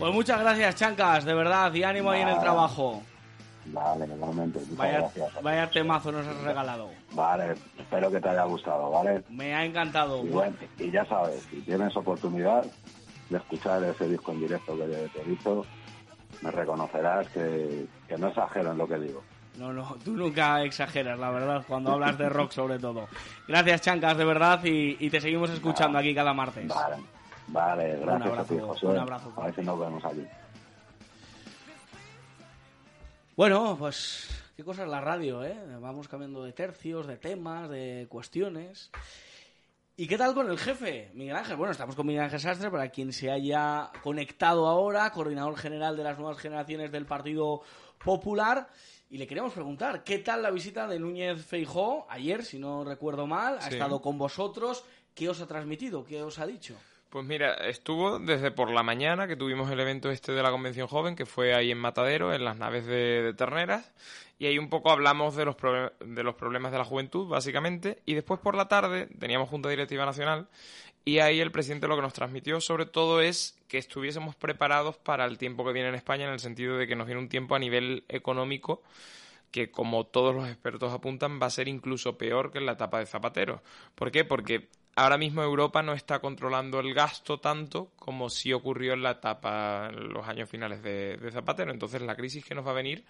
Pues 0.00 0.14
muchas 0.14 0.40
gracias, 0.40 0.76
Chancas, 0.76 1.26
de 1.26 1.34
verdad, 1.34 1.74
y 1.74 1.82
ánimo 1.82 2.10
ahí 2.10 2.22
en 2.22 2.28
el 2.28 2.40
trabajo. 2.40 3.02
Vale, 3.66 4.06
igualmente. 4.06 4.58
Muchas 4.60 4.76
Vaya, 4.78 4.98
gracias. 5.00 5.42
vaya 5.42 5.70
temazo 5.70 6.10
nos 6.10 6.26
has 6.26 6.42
regalado. 6.42 6.88
Vale, 7.12 7.54
espero 7.78 8.10
que 8.10 8.18
te 8.18 8.30
haya 8.30 8.44
gustado, 8.44 8.90
¿vale? 8.90 9.22
Me 9.28 9.54
ha 9.54 9.62
encantado. 9.62 10.24
Y, 10.24 10.30
bueno, 10.30 10.56
y 10.78 10.90
ya 10.90 11.04
sabes, 11.04 11.46
si 11.50 11.60
tienes 11.60 11.94
oportunidad 11.94 12.64
de 13.28 13.36
escuchar 13.36 13.84
ese 13.84 14.08
disco 14.08 14.32
en 14.32 14.40
directo 14.40 14.74
que 14.74 14.84
te 14.84 15.20
he 15.20 15.24
dicho, 15.24 15.66
me 16.40 16.50
reconocerás 16.50 17.28
que, 17.28 17.84
que 18.08 18.16
no 18.16 18.28
exagero 18.28 18.72
en 18.72 18.78
lo 18.78 18.88
que 18.88 18.98
digo. 18.98 19.22
No, 19.58 19.70
no, 19.74 19.96
tú 20.02 20.12
nunca 20.12 20.62
exageras, 20.62 21.18
la 21.18 21.30
verdad, 21.30 21.62
cuando 21.68 21.92
hablas 21.92 22.16
de 22.16 22.30
rock 22.30 22.52
sobre 22.52 22.78
todo. 22.78 23.06
Gracias, 23.46 23.82
Chancas, 23.82 24.16
de 24.16 24.24
verdad, 24.24 24.64
y, 24.64 24.96
y 24.98 25.10
te 25.10 25.20
seguimos 25.20 25.50
escuchando 25.50 25.98
aquí 25.98 26.14
cada 26.14 26.32
martes. 26.32 26.66
Vale, 26.68 26.96
vale, 27.52 27.94
Un 27.94 28.00
gracias 28.00 28.26
abrazo, 28.30 28.54
a 28.54 28.56
ti, 28.56 28.62
José. 28.64 28.86
un 28.86 28.98
abrazo. 28.98 29.32
A 29.36 29.44
ver 29.46 29.54
si 29.54 29.60
nos 29.62 29.78
vemos 29.78 30.04
aquí. 30.04 30.26
Bueno, 33.36 33.76
pues 33.78 34.28
qué 34.56 34.64
cosa 34.64 34.82
es 34.82 34.88
la 34.88 35.00
radio, 35.00 35.44
¿eh? 35.44 35.56
Vamos 35.80 36.08
cambiando 36.08 36.42
de 36.44 36.52
tercios, 36.52 37.06
de 37.06 37.16
temas, 37.16 37.68
de 37.70 38.06
cuestiones. 38.10 38.90
¿Y 39.96 40.06
qué 40.06 40.16
tal 40.16 40.34
con 40.34 40.50
el 40.50 40.58
jefe, 40.58 41.10
Miguel 41.14 41.36
Ángel? 41.36 41.56
Bueno, 41.56 41.72
estamos 41.72 41.94
con 41.94 42.06
Miguel 42.06 42.22
Ángel 42.24 42.40
Sastre, 42.40 42.70
para 42.70 42.88
quien 42.88 43.12
se 43.12 43.30
haya 43.30 43.90
conectado 44.02 44.66
ahora, 44.66 45.10
coordinador 45.12 45.56
general 45.56 45.96
de 45.96 46.04
las 46.04 46.18
nuevas 46.18 46.38
generaciones 46.38 46.90
del 46.90 47.06
Partido 47.06 47.62
Popular. 48.02 48.68
Y 49.10 49.18
le 49.18 49.26
queríamos 49.26 49.52
preguntar, 49.52 50.04
¿qué 50.04 50.18
tal 50.18 50.42
la 50.42 50.50
visita 50.50 50.86
de 50.86 50.98
Núñez 50.98 51.44
Feijó 51.44 52.06
ayer, 52.08 52.44
si 52.44 52.58
no 52.58 52.84
recuerdo 52.84 53.26
mal? 53.26 53.58
Ha 53.58 53.62
Sí. 53.62 53.74
estado 53.74 54.00
con 54.00 54.16
vosotros. 54.18 54.84
¿Qué 55.14 55.28
os 55.28 55.40
ha 55.40 55.46
transmitido? 55.46 56.04
¿Qué 56.04 56.22
os 56.22 56.38
ha 56.38 56.46
dicho? 56.46 56.76
Pues 57.10 57.26
mira, 57.26 57.54
estuvo 57.54 58.20
desde 58.20 58.52
por 58.52 58.70
la 58.70 58.84
mañana 58.84 59.26
que 59.26 59.34
tuvimos 59.34 59.68
el 59.72 59.80
evento 59.80 60.12
este 60.12 60.30
de 60.30 60.44
la 60.44 60.52
Convención 60.52 60.86
Joven, 60.86 61.16
que 61.16 61.26
fue 61.26 61.54
ahí 61.54 61.72
en 61.72 61.78
Matadero, 61.78 62.32
en 62.32 62.44
las 62.44 62.56
naves 62.56 62.86
de, 62.86 63.34
Terneras, 63.36 63.92
y 64.38 64.46
ahí 64.46 64.58
un 64.58 64.68
poco 64.68 64.92
hablamos 64.92 65.34
de 65.34 65.44
los, 65.44 65.56
de 65.98 66.22
los 66.22 66.36
problemas 66.36 66.70
de 66.70 66.78
la 66.78 66.84
juventud, 66.84 67.26
básicamente, 67.26 67.98
y 68.06 68.14
después 68.14 68.38
por 68.38 68.54
la 68.54 68.68
tarde 68.68 69.08
teníamos 69.18 69.48
Junta 69.48 69.68
Directiva 69.68 70.06
Nacional, 70.06 70.46
y 71.04 71.18
ahí 71.18 71.40
el 71.40 71.50
presidente 71.50 71.88
lo 71.88 71.96
que 71.96 72.02
nos 72.02 72.12
transmitió 72.12 72.60
sobre 72.60 72.86
todo 72.86 73.20
es 73.20 73.58
que 73.66 73.78
estuviésemos 73.78 74.36
preparados 74.36 74.96
para 74.96 75.24
el 75.24 75.36
tiempo 75.36 75.64
que 75.64 75.72
viene 75.72 75.88
en 75.88 75.96
España, 75.96 76.26
en 76.26 76.32
el 76.32 76.38
sentido 76.38 76.76
de 76.76 76.86
que 76.86 76.94
nos 76.94 77.06
viene 77.06 77.20
un 77.20 77.28
tiempo 77.28 77.56
a 77.56 77.58
nivel 77.58 78.04
económico 78.08 78.82
que 79.50 79.72
como 79.72 80.06
todos 80.06 80.32
los 80.32 80.48
expertos 80.48 80.92
apuntan 80.92 81.40
va 81.42 81.46
a 81.46 81.50
ser 81.50 81.66
incluso 81.66 82.16
peor 82.16 82.52
que 82.52 82.58
en 82.58 82.66
la 82.66 82.72
etapa 82.72 83.00
de 83.00 83.06
Zapatero. 83.06 83.64
¿Por 83.96 84.12
qué? 84.12 84.24
Porque 84.24 84.68
ahora 84.96 85.18
mismo 85.18 85.42
Europa 85.42 85.82
no 85.82 85.92
está 85.92 86.18
controlando 86.18 86.80
el 86.80 86.94
gasto 86.94 87.38
tanto 87.38 87.92
como 87.96 88.28
sí 88.28 88.52
ocurrió 88.52 88.94
en 88.94 89.02
la 89.02 89.12
etapa, 89.12 89.88
en 89.88 90.12
los 90.12 90.26
años 90.26 90.48
finales 90.48 90.82
de, 90.82 91.18
Zapatero. 91.32 91.72
Entonces 91.72 92.02
la 92.02 92.16
crisis 92.16 92.44
que 92.44 92.54
nos 92.54 92.66
va 92.66 92.70
a 92.70 92.74
venir 92.74 93.04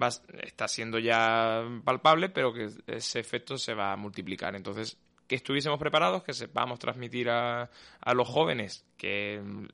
va, 0.00 0.08
está 0.42 0.68
siendo 0.68 0.98
ya 0.98 1.62
palpable, 1.84 2.28
pero 2.28 2.52
que 2.52 2.68
ese 2.86 3.20
efecto 3.20 3.56
se 3.56 3.74
va 3.74 3.92
a 3.92 3.96
multiplicar. 3.96 4.54
Entonces, 4.54 4.98
que 5.26 5.36
estuviésemos 5.36 5.78
preparados, 5.78 6.22
que 6.24 6.32
sepamos 6.32 6.78
transmitir 6.78 7.30
a, 7.30 7.70
a 8.00 8.14
los 8.14 8.28
jóvenes 8.28 8.84
que 8.96 9.40
mm, 9.42 9.66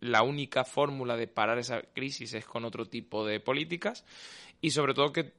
la 0.00 0.22
única 0.22 0.64
fórmula 0.64 1.16
de 1.16 1.28
parar 1.28 1.58
esa 1.58 1.80
crisis 1.80 2.34
es 2.34 2.44
con 2.44 2.64
otro 2.64 2.86
tipo 2.86 3.24
de 3.24 3.40
políticas 3.40 4.04
y 4.60 4.70
sobre 4.70 4.92
todo 4.92 5.12
que 5.12 5.32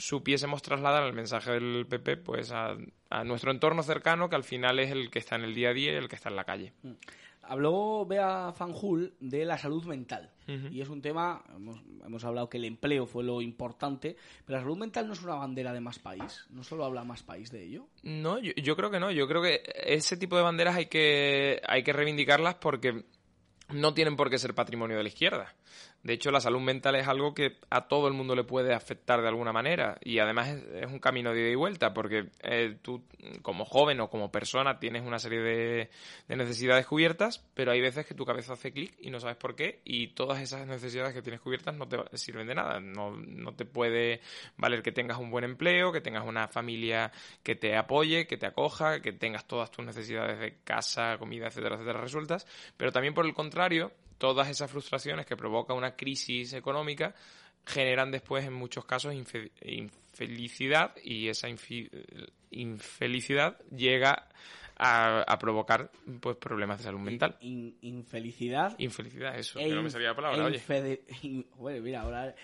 supiésemos 0.00 0.62
trasladar 0.62 1.04
el 1.04 1.12
mensaje 1.12 1.52
del 1.52 1.86
PP 1.86 2.16
pues 2.18 2.50
a, 2.50 2.76
a 3.10 3.24
nuestro 3.24 3.50
entorno 3.50 3.82
cercano 3.82 4.28
que 4.28 4.36
al 4.36 4.44
final 4.44 4.78
es 4.78 4.90
el 4.90 5.10
que 5.10 5.18
está 5.18 5.36
en 5.36 5.42
el 5.42 5.54
día 5.54 5.70
a 5.70 5.74
día 5.74 5.92
y 5.92 5.96
el 5.96 6.08
que 6.08 6.16
está 6.16 6.30
en 6.30 6.36
la 6.36 6.44
calle. 6.44 6.72
Habló 7.42 8.06
Bea 8.06 8.52
Fanjul 8.52 9.14
de 9.18 9.44
la 9.44 9.58
salud 9.58 9.84
mental. 9.84 10.30
Y 10.72 10.80
es 10.80 10.88
un 10.88 11.00
tema, 11.00 11.44
hemos, 11.54 11.80
hemos 12.04 12.24
hablado 12.24 12.48
que 12.48 12.58
el 12.58 12.64
empleo 12.64 13.06
fue 13.06 13.22
lo 13.22 13.40
importante, 13.40 14.16
pero 14.44 14.58
la 14.58 14.64
salud 14.64 14.78
mental 14.78 15.06
no 15.06 15.12
es 15.12 15.22
una 15.22 15.36
bandera 15.36 15.72
de 15.72 15.80
más 15.80 16.00
país. 16.00 16.44
No 16.50 16.64
solo 16.64 16.84
habla 16.84 17.04
más 17.04 17.22
país 17.22 17.52
de 17.52 17.62
ello. 17.62 17.86
No, 18.02 18.40
yo, 18.40 18.50
yo 18.56 18.74
creo 18.74 18.90
que 18.90 18.98
no. 18.98 19.12
Yo 19.12 19.28
creo 19.28 19.42
que 19.42 19.62
ese 19.84 20.16
tipo 20.16 20.36
de 20.36 20.42
banderas 20.42 20.74
hay 20.74 20.86
que, 20.86 21.60
hay 21.68 21.84
que 21.84 21.92
reivindicarlas 21.92 22.56
porque 22.56 23.04
no 23.72 23.94
tienen 23.94 24.16
por 24.16 24.28
qué 24.28 24.38
ser 24.38 24.54
patrimonio 24.54 24.96
de 24.96 25.04
la 25.04 25.08
izquierda. 25.08 25.54
De 26.02 26.14
hecho, 26.14 26.30
la 26.30 26.40
salud 26.40 26.60
mental 26.60 26.96
es 26.96 27.06
algo 27.06 27.34
que 27.34 27.58
a 27.68 27.86
todo 27.86 28.08
el 28.08 28.14
mundo 28.14 28.34
le 28.34 28.44
puede 28.44 28.72
afectar 28.72 29.20
de 29.20 29.28
alguna 29.28 29.52
manera 29.52 29.98
y 30.02 30.18
además 30.18 30.48
es, 30.48 30.86
un 30.86 30.98
camino 30.98 31.34
de 31.34 31.40
ida 31.40 31.50
y 31.50 31.54
vuelta 31.54 31.92
porque 31.92 32.30
eh, 32.42 32.78
tú 32.80 33.04
como 33.42 33.66
joven 33.66 34.00
o 34.00 34.08
como 34.08 34.32
persona 34.32 34.78
tienes 34.78 35.02
una 35.06 35.18
serie 35.18 35.40
de, 35.40 35.90
de 36.26 36.36
necesidades 36.36 36.86
cubiertas, 36.86 37.44
pero 37.52 37.72
hay 37.72 37.82
veces 37.82 38.06
que 38.06 38.14
tu 38.14 38.24
cabeza 38.24 38.54
hace 38.54 38.72
clic 38.72 38.94
y 38.98 39.10
no 39.10 39.20
sabes 39.20 39.36
por 39.36 39.54
qué 39.54 39.82
y 39.84 40.08
todas 40.08 40.40
esas 40.40 40.66
necesidades 40.66 41.12
que 41.12 41.20
tienes 41.20 41.40
cubiertas 41.40 41.76
no 41.76 41.86
te 41.86 41.98
sirven 42.16 42.46
de 42.46 42.54
nada. 42.54 42.80
No, 42.80 43.10
no 43.16 43.54
te 43.54 43.66
puede 43.66 44.20
valer 44.56 44.82
que 44.82 44.92
tengas 44.92 45.18
un 45.18 45.30
buen 45.30 45.44
empleo, 45.44 45.92
que 45.92 46.00
tengas 46.00 46.26
una 46.26 46.48
familia 46.48 47.12
que 47.42 47.56
te 47.56 47.76
apoye, 47.76 48.26
que 48.26 48.38
te 48.38 48.46
acoja, 48.46 49.00
que 49.00 49.12
tengas 49.12 49.46
todas 49.46 49.70
tus 49.70 49.84
necesidades 49.84 50.38
de 50.38 50.56
casa, 50.64 51.18
comida, 51.18 51.48
etcétera, 51.48 51.74
etcétera 51.74 52.00
resueltas, 52.00 52.46
pero 52.76 52.90
también 52.90 53.12
por 53.12 53.26
el 53.26 53.34
contrario, 53.34 53.92
todas 54.20 54.48
esas 54.48 54.70
frustraciones 54.70 55.24
que 55.26 55.34
provoca 55.34 55.72
una 55.74 55.96
crisis 55.96 56.52
económica 56.52 57.14
generan 57.66 58.10
después 58.12 58.44
en 58.44 58.52
muchos 58.52 58.84
casos 58.84 59.14
infe- 59.14 59.50
infelicidad 59.62 60.94
y 61.02 61.28
esa 61.28 61.48
infelicidad 62.50 63.58
llega 63.70 64.28
a, 64.76 65.22
a 65.22 65.38
provocar 65.38 65.90
pues 66.20 66.36
problemas 66.36 66.78
de 66.78 66.84
salud 66.84 67.00
mental. 67.00 67.36
In- 67.40 67.76
infelicidad. 67.82 68.74
Infelicidad, 68.78 69.38
eso, 69.38 69.58
e 69.58 69.68
que 69.68 69.74
no 69.74 69.82
me 69.82 69.90
salía 69.90 70.08
la 70.08 70.16
palabra, 70.16 70.38
e 70.38 70.42
oye. 70.46 71.00
in- 71.22 71.46
Joder, 71.56 71.82
mira, 71.82 72.00
ahora... 72.02 72.34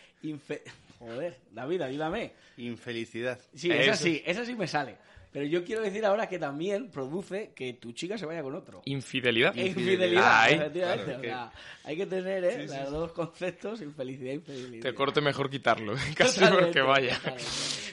Joder, 0.98 1.38
David, 1.52 1.82
ayúdame. 1.82 2.32
Infelicidad. 2.56 3.38
Sí, 3.54 3.70
esa 3.70 3.92
Eso. 3.92 4.04
sí, 4.04 4.22
esa 4.26 4.44
sí 4.44 4.54
me 4.56 4.66
sale. 4.66 4.96
Pero 5.32 5.44
yo 5.46 5.64
quiero 5.64 5.82
decir 5.82 6.04
ahora 6.06 6.28
que 6.28 6.38
también 6.38 6.90
produce 6.90 7.52
que 7.54 7.74
tu 7.74 7.92
chica 7.92 8.16
se 8.16 8.24
vaya 8.26 8.42
con 8.42 8.54
otro. 8.54 8.82
Infidelidad. 8.86 9.54
Infidelidad, 9.54 10.40
Ay, 10.42 10.54
efectivamente. 10.54 11.04
claro, 11.04 11.18
o 11.18 11.20
que 11.20 11.28
sea, 11.28 11.52
hay 11.84 11.96
que 11.96 12.06
tener 12.06 12.44
¿eh? 12.44 12.62
Sí, 12.62 12.68
sí, 12.68 12.78
los 12.78 12.88
sí. 12.88 12.94
dos 12.94 13.12
conceptos, 13.12 13.80
infelicidad 13.82 14.30
e 14.30 14.34
infidelidad. 14.34 14.82
te 14.82 14.94
corte 14.94 15.20
mejor 15.20 15.50
quitarlo, 15.50 15.94
casi 16.16 16.40
Totalmente, 16.40 16.64
porque 16.66 16.80
vaya. 16.80 17.16
totalmente. 17.16 17.44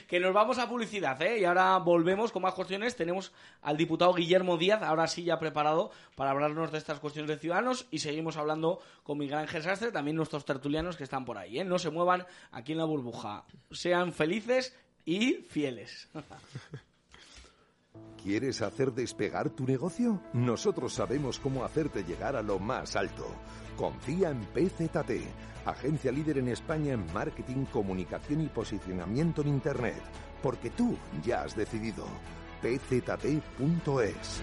Que 0.08 0.20
nos 0.20 0.32
vamos 0.34 0.58
a 0.58 0.68
publicidad, 0.68 1.20
¿eh? 1.22 1.40
Y 1.40 1.44
ahora 1.44 1.76
volvemos 1.78 2.30
con 2.30 2.42
más 2.42 2.54
cuestiones. 2.54 2.94
Tenemos 2.94 3.32
al 3.62 3.76
diputado 3.76 4.12
Guillermo 4.14 4.56
Díaz, 4.56 4.82
ahora 4.82 5.06
sí 5.06 5.24
ya 5.24 5.38
preparado 5.38 5.90
para 6.14 6.30
hablarnos 6.30 6.70
de 6.72 6.78
estas 6.78 7.00
cuestiones 7.00 7.28
de 7.30 7.38
ciudadanos. 7.38 7.86
Y 7.90 7.98
seguimos 7.98 8.36
hablando 8.36 8.80
con 9.02 9.18
Miguel 9.18 9.38
Ángel 9.38 9.62
Sastre, 9.62 9.92
también 9.92 10.16
nuestros 10.16 10.44
tertulianos 10.44 10.96
que 10.96 11.04
están 11.04 11.24
por 11.24 11.38
ahí, 11.38 11.58
¿eh? 11.58 11.64
No 11.64 11.78
se 11.78 11.90
muevan 11.90 12.26
aquí 12.52 12.72
en 12.72 12.78
la 12.78 12.84
burbuja. 12.84 13.44
Sean 13.70 14.12
felices 14.12 14.76
y 15.04 15.34
fieles. 15.48 16.08
¿Quieres 18.24 18.62
hacer 18.62 18.94
despegar 18.94 19.50
tu 19.50 19.66
negocio? 19.66 20.18
Nosotros 20.32 20.94
sabemos 20.94 21.38
cómo 21.38 21.62
hacerte 21.62 22.04
llegar 22.04 22.36
a 22.36 22.42
lo 22.42 22.58
más 22.58 22.96
alto. 22.96 23.26
Confía 23.76 24.30
en 24.30 24.40
PZT, 24.40 25.66
agencia 25.66 26.10
líder 26.10 26.38
en 26.38 26.48
España 26.48 26.94
en 26.94 27.04
marketing, 27.12 27.66
comunicación 27.66 28.40
y 28.40 28.48
posicionamiento 28.48 29.42
en 29.42 29.48
Internet. 29.48 30.00
Porque 30.42 30.70
tú 30.70 30.96
ya 31.22 31.42
has 31.42 31.54
decidido. 31.54 32.06
pzt.es. 32.62 34.42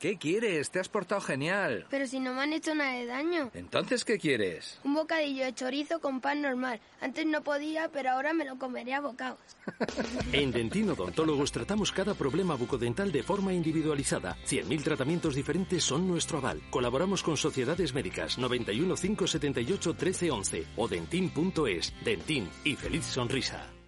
¿Qué 0.00 0.16
quieres? 0.16 0.70
Te 0.70 0.80
has 0.80 0.88
portado 0.88 1.20
genial. 1.20 1.84
Pero 1.90 2.06
si 2.06 2.20
no 2.20 2.32
me 2.32 2.40
han 2.40 2.54
hecho 2.54 2.74
nada 2.74 2.94
de 2.94 3.04
daño. 3.04 3.50
Entonces, 3.52 4.02
¿qué 4.06 4.18
quieres? 4.18 4.80
Un 4.82 4.94
bocadillo 4.94 5.44
de 5.44 5.52
chorizo 5.52 6.00
con 6.00 6.22
pan 6.22 6.40
normal. 6.40 6.80
Antes 7.02 7.26
no 7.26 7.42
podía, 7.42 7.90
pero 7.90 8.12
ahora 8.12 8.32
me 8.32 8.46
lo 8.46 8.58
comería 8.58 8.96
a 8.96 9.00
bocados. 9.02 9.38
En 10.32 10.52
Dentino 10.52 10.94
Odontólogos 10.94 11.52
tratamos 11.52 11.92
cada 11.92 12.14
problema 12.14 12.54
bucodental 12.54 13.12
de 13.12 13.22
forma 13.22 13.52
individualizada. 13.52 14.38
100.000 14.46 14.82
tratamientos 14.82 15.34
diferentes 15.34 15.84
son 15.84 16.08
nuestro 16.08 16.38
aval. 16.38 16.62
Colaboramos 16.70 17.22
con 17.22 17.36
sociedades 17.36 17.92
médicas 17.92 18.38
91 18.38 18.94
578 18.94 19.90
1311 19.90 20.66
o 20.78 20.88
dentin.es. 20.88 21.92
Dentin 22.02 22.48
y 22.64 22.74
feliz 22.74 23.04
sonrisa. 23.04 23.79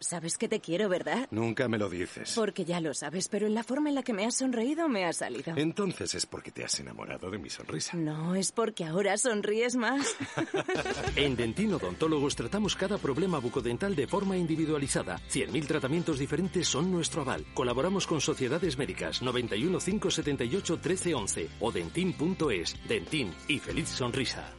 Sabes 0.00 0.38
que 0.38 0.48
te 0.48 0.60
quiero, 0.60 0.88
¿verdad? 0.88 1.26
Nunca 1.30 1.68
me 1.68 1.78
lo 1.78 1.88
dices. 1.88 2.34
Porque 2.34 2.64
ya 2.64 2.80
lo 2.80 2.94
sabes, 2.94 3.28
pero 3.28 3.46
en 3.46 3.54
la 3.54 3.64
forma 3.64 3.88
en 3.88 3.96
la 3.96 4.02
que 4.02 4.12
me 4.12 4.24
has 4.24 4.36
sonreído 4.36 4.88
me 4.88 5.04
ha 5.04 5.12
salido. 5.12 5.54
Entonces 5.56 6.14
es 6.14 6.26
porque 6.26 6.50
te 6.50 6.64
has 6.64 6.78
enamorado 6.78 7.30
de 7.30 7.38
mi 7.38 7.50
sonrisa. 7.50 7.96
No, 7.96 8.34
es 8.34 8.52
porque 8.52 8.84
ahora 8.84 9.16
sonríes 9.16 9.76
más. 9.76 10.16
En 11.16 11.36
Dentino 11.36 11.76
Odontólogos 11.76 12.36
tratamos 12.36 12.76
cada 12.76 12.98
problema 12.98 13.38
bucodental 13.38 13.96
de 13.96 14.06
forma 14.06 14.36
individualizada. 14.36 15.20
100.000 15.30 15.66
tratamientos 15.66 16.18
diferentes 16.18 16.68
son 16.68 16.92
nuestro 16.92 17.22
aval. 17.22 17.44
Colaboramos 17.54 18.06
con 18.06 18.20
sociedades 18.20 18.78
médicas 18.78 19.22
91 19.22 19.78
578 19.78 20.74
1311 20.74 21.48
o 21.60 21.72
dentin.es. 21.72 22.76
Dentin 22.88 23.34
y 23.48 23.58
feliz 23.58 23.88
sonrisa. 23.88 24.54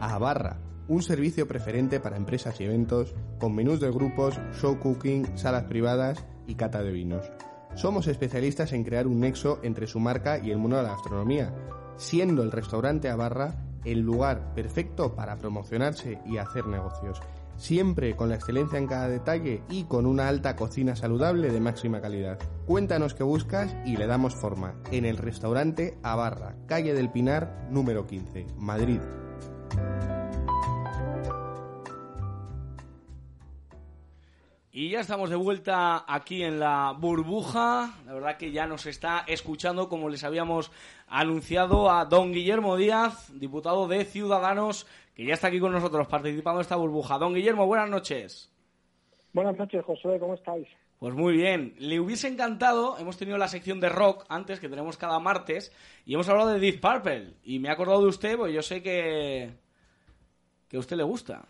A 0.00 0.18
Barra, 0.18 0.58
un 0.88 1.02
servicio 1.02 1.48
preferente 1.48 2.00
para 2.00 2.16
empresas 2.16 2.60
y 2.60 2.64
eventos, 2.64 3.14
con 3.38 3.54
menús 3.54 3.80
de 3.80 3.90
grupos, 3.90 4.38
show 4.60 4.78
cooking, 4.78 5.36
salas 5.36 5.64
privadas 5.64 6.24
y 6.46 6.54
cata 6.54 6.82
de 6.82 6.92
vinos. 6.92 7.30
Somos 7.74 8.06
especialistas 8.06 8.72
en 8.72 8.84
crear 8.84 9.06
un 9.06 9.20
nexo 9.20 9.58
entre 9.62 9.86
su 9.86 9.98
marca 9.98 10.38
y 10.38 10.50
el 10.50 10.58
mundo 10.58 10.76
de 10.76 10.84
la 10.84 10.90
gastronomía, 10.90 11.52
siendo 11.96 12.42
el 12.42 12.52
restaurante 12.52 13.08
a 13.08 13.16
el 13.84 14.00
lugar 14.00 14.54
perfecto 14.54 15.14
para 15.14 15.36
promocionarse 15.36 16.18
y 16.26 16.38
hacer 16.38 16.66
negocios. 16.66 17.20
Siempre 17.56 18.16
con 18.16 18.28
la 18.28 18.34
excelencia 18.34 18.78
en 18.78 18.86
cada 18.86 19.08
detalle 19.08 19.62
y 19.70 19.84
con 19.84 20.06
una 20.06 20.28
alta 20.28 20.56
cocina 20.56 20.96
saludable 20.96 21.50
de 21.52 21.60
máxima 21.60 22.00
calidad. 22.00 22.38
Cuéntanos 22.66 23.14
qué 23.14 23.22
buscas 23.22 23.76
y 23.84 23.96
le 23.96 24.06
damos 24.06 24.34
forma 24.34 24.74
en 24.90 25.04
el 25.04 25.18
restaurante 25.18 25.96
a 26.02 26.16
barra, 26.16 26.56
calle 26.66 26.94
del 26.94 27.10
Pinar, 27.10 27.68
número 27.70 28.06
15, 28.06 28.46
Madrid. 28.56 29.00
Y 34.76 34.88
ya 34.88 34.98
estamos 34.98 35.30
de 35.30 35.36
vuelta 35.36 36.04
aquí 36.12 36.42
en 36.42 36.58
la 36.58 36.96
burbuja. 36.98 37.94
La 38.06 38.12
verdad 38.12 38.36
que 38.36 38.50
ya 38.50 38.66
nos 38.66 38.86
está 38.86 39.24
escuchando, 39.28 39.88
como 39.88 40.08
les 40.08 40.24
habíamos 40.24 40.72
anunciado, 41.06 41.92
a 41.92 42.06
don 42.06 42.32
Guillermo 42.32 42.76
Díaz, 42.76 43.30
diputado 43.38 43.86
de 43.86 44.04
Ciudadanos, 44.04 44.88
que 45.14 45.26
ya 45.26 45.34
está 45.34 45.46
aquí 45.46 45.60
con 45.60 45.70
nosotros 45.70 46.08
participando 46.08 46.58
en 46.58 46.62
esta 46.62 46.74
burbuja. 46.74 47.18
Don 47.18 47.34
Guillermo, 47.34 47.68
buenas 47.68 47.88
noches. 47.88 48.52
Buenas 49.32 49.56
noches, 49.56 49.84
Josué, 49.84 50.18
¿cómo 50.18 50.34
estáis? 50.34 50.66
Pues 50.98 51.14
muy 51.14 51.34
bien. 51.36 51.76
Le 51.78 52.00
hubiese 52.00 52.26
encantado, 52.26 52.98
hemos 52.98 53.16
tenido 53.16 53.38
la 53.38 53.46
sección 53.46 53.78
de 53.78 53.90
rock 53.90 54.24
antes, 54.28 54.58
que 54.58 54.68
tenemos 54.68 54.96
cada 54.96 55.20
martes, 55.20 55.72
y 56.04 56.14
hemos 56.14 56.28
hablado 56.28 56.50
de 56.50 56.58
Deep 56.58 56.80
Purple. 56.80 57.34
Y 57.44 57.60
me 57.60 57.68
he 57.68 57.70
acordado 57.70 58.02
de 58.02 58.08
usted, 58.08 58.36
pues 58.36 58.52
yo 58.52 58.60
sé 58.60 58.82
que, 58.82 59.50
que 60.66 60.76
a 60.76 60.80
usted 60.80 60.96
le 60.96 61.04
gusta. 61.04 61.44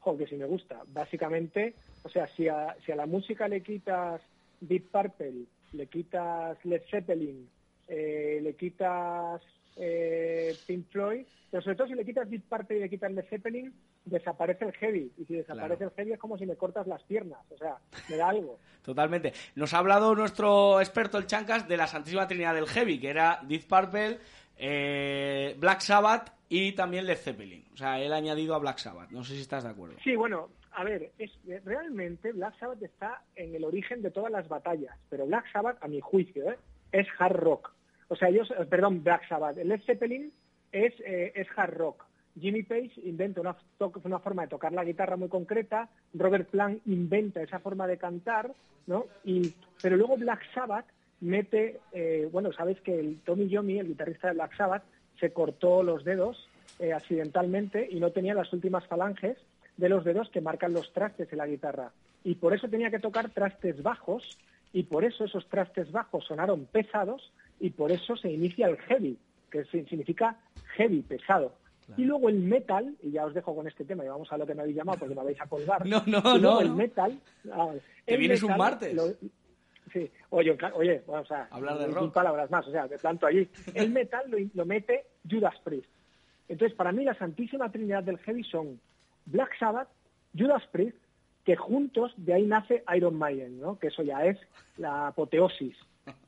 Jo, 0.00 0.16
que 0.16 0.26
sí 0.26 0.34
me 0.34 0.46
gusta. 0.46 0.82
Básicamente, 0.88 1.74
o 2.06 2.08
sea, 2.08 2.28
si 2.36 2.46
a, 2.46 2.76
si 2.84 2.92
a 2.92 2.96
la 2.96 3.06
música 3.06 3.48
le 3.48 3.62
quitas 3.62 4.20
Deep 4.60 4.92
Purple, 4.92 5.42
le 5.72 5.86
quitas 5.88 6.56
Led 6.64 6.82
Zeppelin, 6.88 7.48
eh, 7.88 8.38
le 8.40 8.54
quitas 8.54 9.42
eh, 9.76 10.56
Pink 10.68 10.86
Floyd, 10.92 11.26
pero 11.50 11.64
sobre 11.64 11.76
todo 11.76 11.88
si 11.88 11.94
le 11.94 12.04
quitas 12.04 12.30
Deep 12.30 12.44
Purple 12.48 12.76
y 12.76 12.80
le 12.80 12.88
quitas 12.88 13.10
Led 13.10 13.24
Zeppelin, 13.28 13.74
desaparece 14.04 14.66
el 14.66 14.72
heavy. 14.74 15.10
Y 15.18 15.24
si 15.24 15.34
desaparece 15.34 15.82
el 15.82 15.90
heavy 15.90 16.12
es 16.12 16.18
como 16.20 16.38
si 16.38 16.46
me 16.46 16.54
cortas 16.54 16.86
las 16.86 17.02
piernas. 17.02 17.40
O 17.50 17.58
sea, 17.58 17.76
me 18.08 18.16
da 18.16 18.28
algo. 18.28 18.60
Totalmente. 18.82 19.32
Nos 19.56 19.74
ha 19.74 19.78
hablado 19.78 20.14
nuestro 20.14 20.80
experto, 20.80 21.18
el 21.18 21.26
Chancas, 21.26 21.66
de 21.66 21.76
la 21.76 21.88
Santísima 21.88 22.28
Trinidad 22.28 22.54
del 22.54 22.68
Heavy, 22.68 23.00
que 23.00 23.10
era 23.10 23.40
Deep 23.42 23.66
Purple, 23.66 24.20
eh, 24.56 25.56
Black 25.58 25.80
Sabbath 25.80 26.32
y 26.48 26.70
también 26.72 27.04
Led 27.04 27.18
Zeppelin. 27.18 27.66
O 27.74 27.76
sea, 27.76 28.00
él 28.00 28.12
ha 28.12 28.16
añadido 28.16 28.54
a 28.54 28.58
Black 28.58 28.78
Sabbath. 28.78 29.10
No 29.10 29.24
sé 29.24 29.34
si 29.34 29.40
estás 29.40 29.64
de 29.64 29.70
acuerdo. 29.70 29.96
Sí, 30.04 30.14
bueno, 30.14 30.50
a 30.76 30.84
ver, 30.84 31.10
es, 31.18 31.30
realmente 31.64 32.32
Black 32.32 32.58
Sabbath 32.58 32.82
está 32.82 33.22
en 33.34 33.54
el 33.54 33.64
origen 33.64 34.02
de 34.02 34.10
todas 34.10 34.30
las 34.30 34.46
batallas, 34.46 34.94
pero 35.08 35.24
Black 35.24 35.50
Sabbath, 35.50 35.82
a 35.82 35.88
mi 35.88 36.00
juicio, 36.00 36.50
¿eh? 36.50 36.58
es 36.92 37.06
hard 37.18 37.36
rock. 37.36 37.72
O 38.08 38.16
sea, 38.16 38.28
ellos, 38.28 38.50
eh, 38.50 38.66
perdón, 38.66 39.02
Black 39.02 39.26
Sabbath, 39.26 39.56
Led 39.56 39.80
Zeppelin 39.86 40.30
es, 40.70 40.92
eh, 41.00 41.32
es 41.34 41.48
hard 41.56 41.74
rock. 41.74 42.04
Jimmy 42.38 42.62
Page 42.62 42.92
inventa 43.04 43.40
una, 43.40 43.54
forma 44.18 44.42
de 44.42 44.48
tocar 44.48 44.72
la 44.72 44.84
guitarra 44.84 45.16
muy 45.16 45.30
concreta, 45.30 45.88
Robert 46.12 46.50
Plant 46.50 46.86
inventa 46.86 47.40
esa 47.40 47.58
forma 47.58 47.86
de 47.86 47.96
cantar, 47.96 48.52
¿no? 48.86 49.06
Y, 49.24 49.54
pero 49.82 49.96
luego 49.96 50.18
Black 50.18 50.42
Sabbath 50.52 50.84
mete, 51.20 51.80
bueno, 52.30 52.52
sabes 52.52 52.78
que 52.82 53.00
el 53.00 53.22
Tommy 53.22 53.48
Yomi, 53.48 53.78
el 53.78 53.88
guitarrista 53.88 54.28
de 54.28 54.34
Black 54.34 54.54
Sabbath, 54.54 54.82
se 55.18 55.32
cortó 55.32 55.82
los 55.82 56.04
dedos 56.04 56.46
accidentalmente 56.94 57.88
y 57.90 57.98
no 57.98 58.12
tenía 58.12 58.34
las 58.34 58.52
últimas 58.52 58.86
falanges 58.86 59.38
de 59.76 59.88
los 59.88 60.04
dedos 60.04 60.30
que 60.30 60.40
marcan 60.40 60.72
los 60.72 60.92
trastes 60.92 61.30
en 61.32 61.38
la 61.38 61.46
guitarra. 61.46 61.92
Y 62.24 62.36
por 62.36 62.54
eso 62.54 62.68
tenía 62.68 62.90
que 62.90 62.98
tocar 62.98 63.30
trastes 63.30 63.82
bajos 63.82 64.38
y 64.72 64.84
por 64.84 65.04
eso 65.04 65.24
esos 65.24 65.48
trastes 65.48 65.92
bajos 65.92 66.24
sonaron 66.24 66.66
pesados 66.66 67.32
y 67.60 67.70
por 67.70 67.92
eso 67.92 68.16
se 68.16 68.30
inicia 68.30 68.66
el 68.66 68.76
heavy, 68.78 69.18
que 69.50 69.64
significa 69.64 70.36
heavy, 70.76 71.02
pesado. 71.02 71.54
Y 71.96 72.04
luego 72.04 72.28
el 72.28 72.40
metal, 72.40 72.96
y 73.00 73.12
ya 73.12 73.24
os 73.24 73.32
dejo 73.32 73.54
con 73.54 73.68
este 73.68 73.84
tema 73.84 74.04
y 74.04 74.08
vamos 74.08 74.30
a 74.32 74.36
lo 74.36 74.44
que 74.44 74.54
me 74.54 74.62
habéis 74.62 74.76
llamado 74.76 74.98
porque 74.98 75.14
me 75.14 75.22
vais 75.22 75.40
a 75.40 75.46
colgar. 75.46 75.86
No, 75.86 76.02
no, 76.06 76.36
no. 76.36 76.60
El 76.60 76.72
metal. 76.72 77.16
Ah, 77.52 77.72
¿Te 78.04 78.16
vienes 78.16 78.42
un 78.42 78.56
martes? 78.56 79.18
sí, 79.92 80.10
oye, 80.30 80.58
oye, 80.74 81.02
vamos 81.06 81.30
a 81.30 81.44
hablar 81.44 81.78
de 81.78 81.86
rock. 81.86 82.12
palabras 82.12 82.50
más, 82.50 82.66
o 82.66 82.72
sea, 82.72 82.88
de 82.88 82.98
tanto 82.98 83.26
allí. 83.26 83.48
El 83.72 83.90
metal 83.90 84.24
lo, 84.28 84.36
lo 84.52 84.66
mete 84.66 85.06
Judas 85.30 85.54
Priest. 85.62 85.88
Entonces, 86.48 86.76
para 86.76 86.90
mí, 86.90 87.04
la 87.04 87.14
santísima 87.14 87.70
trinidad 87.70 88.02
del 88.02 88.18
heavy 88.18 88.42
son 88.44 88.80
Black 89.26 89.58
Sabbath, 89.58 89.88
Judas 90.36 90.62
Priest, 90.72 90.96
que 91.44 91.56
juntos 91.56 92.12
de 92.16 92.34
ahí 92.34 92.46
nace 92.46 92.82
Iron 92.96 93.16
Maiden, 93.16 93.60
¿no? 93.60 93.78
Que 93.78 93.88
eso 93.88 94.02
ya 94.02 94.24
es 94.24 94.38
la 94.76 95.08
apoteosis. 95.08 95.76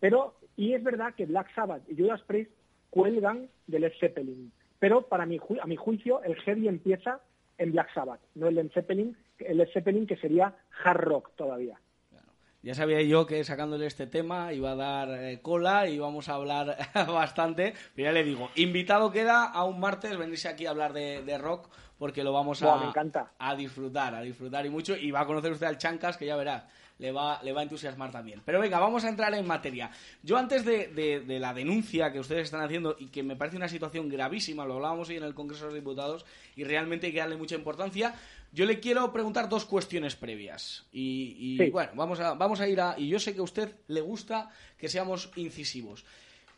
Pero, 0.01 0.35
y 0.57 0.75
es 0.75 0.83
verdad 0.83 1.15
que 1.15 1.27
Black 1.27 1.53
Sabbath 1.55 1.83
y 1.89 1.97
Judas 1.97 2.23
Priest 2.23 2.51
cuelgan 2.91 3.49
del 3.67 3.83
Led 3.83 3.93
Zeppelin. 3.99 4.53
Pero 4.79 5.03
para 5.03 5.27
mi, 5.27 5.41
a 5.61 5.67
mi 5.67 5.77
juicio, 5.77 6.23
el 6.23 6.37
heavy 6.37 6.69
empieza 6.69 7.21
en 7.59 7.73
Black 7.73 7.93
Sabbath, 7.93 8.21
no 8.35 8.47
el 8.49 8.55
Led 8.55 8.71
Zeppelin, 8.73 9.17
el 9.39 9.67
Zeppelin 9.73 10.07
que 10.07 10.17
sería 10.17 10.55
hard 10.85 11.01
rock 11.01 11.31
todavía. 11.37 11.79
Ya 12.63 12.75
sabía 12.75 13.01
yo 13.03 13.25
que 13.25 13.45
sacándole 13.45 13.87
este 13.87 14.07
tema 14.07 14.53
iba 14.53 14.73
a 14.73 14.75
dar 14.75 15.11
eh, 15.11 15.41
cola 15.41 15.89
y 15.89 15.95
íbamos 15.95 16.29
a 16.29 16.35
hablar 16.35 16.77
bastante, 16.95 17.75
pero 17.95 18.09
ya 18.09 18.13
le 18.13 18.25
digo, 18.25 18.51
invitado 18.57 19.13
queda 19.13 19.45
a 19.45 19.65
un 19.65 19.79
martes 19.79 20.17
venirse 20.17 20.49
aquí 20.49 20.67
a 20.67 20.71
hablar 20.71 20.93
de, 20.93 21.39
rock 21.39 21.69
porque 21.99 22.25
lo 22.25 22.33
vamos 22.33 22.63
a, 22.63 22.93
a 23.39 23.55
disfrutar, 23.55 24.15
a 24.15 24.23
disfrutar 24.23 24.67
y 24.67 24.71
mucho 24.71 24.97
y 24.97 25.11
va 25.13 25.21
a 25.21 25.27
conocer 25.27 25.53
usted 25.53 25.67
al 25.67 25.79
Chancas 25.79 26.17
que 26.17 26.27
ya 26.27 26.37
verá 26.37 26.69
le 26.99 27.13
va, 27.13 27.41
le 27.43 27.53
va 27.53 27.61
a 27.61 27.63
entusiasmar 27.63 28.11
también. 28.11 28.43
Pero 28.45 28.61
venga, 28.61 28.79
vamos 28.79 29.05
a 29.05 29.09
entrar 29.09 29.33
en 29.35 29.47
materia. 29.47 29.91
Yo 30.23 30.37
antes 30.37 30.65
de, 30.65 30.89
de, 30.89 31.39
la 31.39 31.55
denuncia 31.55 32.13
que 32.13 32.21
ustedes 32.21 32.45
están 32.45 32.63
haciendo 32.63 32.97
y 32.99 33.07
que 33.07 33.23
me 33.23 33.37
parece 33.37 33.57
una 33.57 33.69
situación 33.69 34.09
gravísima, 34.09 34.65
lo 34.65 34.75
hablábamos 34.75 35.09
hoy 35.09 35.17
en 35.17 35.23
el 35.23 35.35
Congreso 35.35 35.65
de 35.65 35.71
los 35.71 35.75
Diputados 35.75 36.27
y 36.57 36.65
realmente 36.65 37.07
hay 37.07 37.13
que 37.13 37.21
darle 37.21 37.37
mucha 37.37 37.55
importancia, 37.55 38.15
yo 38.53 38.67
le 38.67 38.81
quiero 38.81 39.13
preguntar 39.13 39.49
dos 39.49 39.65
cuestiones 39.65 40.17
previas. 40.17 40.87
Y, 40.93 41.71
bueno, 41.71 41.93
vamos 41.95 42.21
a, 42.21 42.35
vamos 42.35 42.61
a 42.61 42.69
ir 42.69 42.81
a... 42.81 42.95
Y 42.99 43.09
yo 43.09 43.19
sé 43.19 43.35
que 43.35 43.41
a 43.41 43.45
usted 43.45 43.77
le 43.89 44.01
gusta 44.01 44.51
que 44.77 44.89
seamos 44.89 45.31
incisivos. 45.37 46.05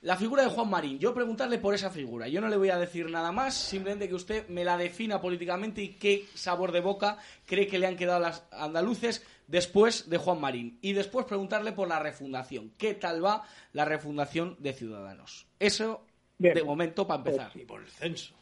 La 0.03 0.17
figura 0.17 0.43
de 0.43 0.49
Juan 0.49 0.71
Marín, 0.71 0.99
yo 0.99 1.13
preguntarle 1.13 1.59
por 1.59 1.75
esa 1.75 1.91
figura. 1.91 2.27
Yo 2.27 2.41
no 2.41 2.49
le 2.49 2.57
voy 2.57 2.71
a 2.71 2.79
decir 2.79 3.11
nada 3.11 3.33
más, 3.33 3.55
simplemente 3.55 4.09
que 4.09 4.15
usted 4.15 4.49
me 4.49 4.65
la 4.65 4.79
defina 4.79 5.21
políticamente 5.21 5.83
y 5.83 5.89
qué 5.89 6.25
sabor 6.33 6.73
de 6.73 6.81
boca 6.81 7.19
cree 7.45 7.67
que 7.67 7.79
le 7.79 7.87
han 7.87 7.97
quedado 7.97 8.19
las 8.19 8.49
andaluces 8.51 9.27
después 9.47 10.09
de 10.09 10.17
Juan 10.17 10.41
Marín. 10.41 10.79
Y 10.81 10.95
después 10.95 11.27
preguntarle 11.27 11.73
por 11.73 11.87
la 11.87 11.99
refundación. 11.99 12.73
¿Qué 12.79 12.95
tal 12.95 13.23
va 13.23 13.45
la 13.75 13.85
refundación 13.85 14.57
de 14.59 14.73
Ciudadanos? 14.73 15.47
Eso, 15.59 16.07
de 16.39 16.63
momento, 16.63 17.07
para 17.07 17.19
empezar. 17.19 17.51
y 17.55 17.67
por 17.67 17.83
el 17.83 17.89
censo. 17.89 18.35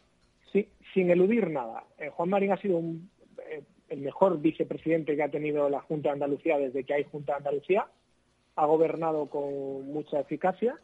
Sí, 0.52 0.68
sin 0.94 1.10
eludir 1.10 1.50
nada. 1.50 1.82
Eh, 1.98 2.10
Juan 2.10 2.28
Marín 2.28 2.52
ha 2.52 2.56
sido 2.58 2.78
eh, 2.78 3.17
el 3.88 4.00
mejor 4.00 4.40
vicepresidente 4.40 5.16
que 5.16 5.22
ha 5.22 5.30
tenido 5.30 5.68
la 5.68 5.80
Junta 5.80 6.08
de 6.08 6.14
Andalucía 6.14 6.58
desde 6.58 6.84
que 6.84 6.94
hay 6.94 7.04
Junta 7.04 7.32
de 7.32 7.38
Andalucía. 7.38 7.86
Ha 8.56 8.66
gobernado 8.66 9.26
con 9.26 9.86
mucha 9.92 10.20
eficacia 10.20 10.78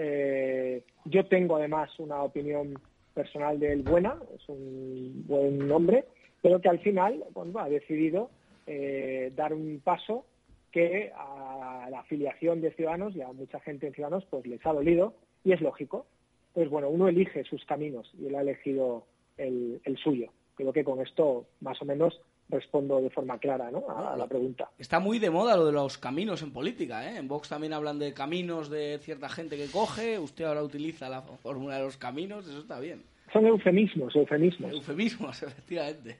eh, 0.00 0.84
yo 1.06 1.26
tengo 1.26 1.56
además 1.56 1.90
una 1.98 2.22
opinión 2.22 2.78
personal 3.14 3.58
de 3.58 3.72
él 3.72 3.82
buena, 3.82 4.16
es 4.32 4.48
un 4.48 5.24
buen 5.26 5.70
hombre, 5.72 6.04
pero 6.40 6.60
que 6.60 6.68
al 6.68 6.78
final 6.78 7.24
ha 7.56 7.68
decidido 7.68 8.30
eh, 8.68 9.32
dar 9.34 9.52
un 9.52 9.80
paso 9.82 10.24
que 10.70 11.10
a 11.16 11.88
la 11.90 12.00
afiliación 12.00 12.60
de 12.60 12.70
Ciudadanos 12.74 13.16
y 13.16 13.22
a 13.22 13.32
mucha 13.32 13.58
gente 13.58 13.88
en 13.88 13.94
Ciudadanos 13.94 14.24
pues 14.30 14.46
les 14.46 14.64
ha 14.64 14.72
dolido 14.72 15.14
y 15.42 15.52
es 15.52 15.60
lógico. 15.60 16.06
Pues 16.54 16.70
bueno, 16.70 16.88
uno 16.90 17.08
elige 17.08 17.42
sus 17.42 17.64
caminos 17.64 18.08
y 18.20 18.26
él 18.26 18.36
ha 18.36 18.42
elegido 18.42 19.04
el, 19.36 19.80
el 19.82 19.96
suyo. 19.96 20.30
Creo 20.54 20.72
que 20.72 20.84
con 20.84 21.00
esto 21.00 21.46
más 21.60 21.82
o 21.82 21.84
menos 21.84 22.20
respondo 22.48 23.00
de 23.00 23.10
forma 23.10 23.38
clara 23.38 23.70
¿no? 23.70 23.84
a, 23.88 24.16
la 24.16 24.26
pregunta. 24.26 24.70
Está 24.78 25.00
muy 25.00 25.18
de 25.18 25.30
moda 25.30 25.56
lo 25.56 25.66
de 25.66 25.72
los 25.72 25.98
caminos 25.98 26.42
en 26.42 26.52
política. 26.52 27.08
¿eh? 27.08 27.18
En 27.18 27.28
Vox 27.28 27.48
también 27.48 27.72
hablan 27.72 27.98
de 27.98 28.14
caminos 28.14 28.70
de 28.70 28.98
cierta 29.00 29.28
gente 29.28 29.56
que 29.56 29.70
coge. 29.70 30.18
Usted 30.18 30.44
ahora 30.44 30.62
utiliza 30.62 31.08
la 31.08 31.22
fórmula 31.22 31.76
de 31.76 31.82
los 31.82 31.96
caminos. 31.96 32.46
Eso 32.48 32.60
está 32.60 32.80
bien. 32.80 33.02
Son 33.32 33.46
eufemismos, 33.46 34.16
eufemismos. 34.16 34.72
Eufemismos, 34.72 35.42
efectivamente. 35.42 36.16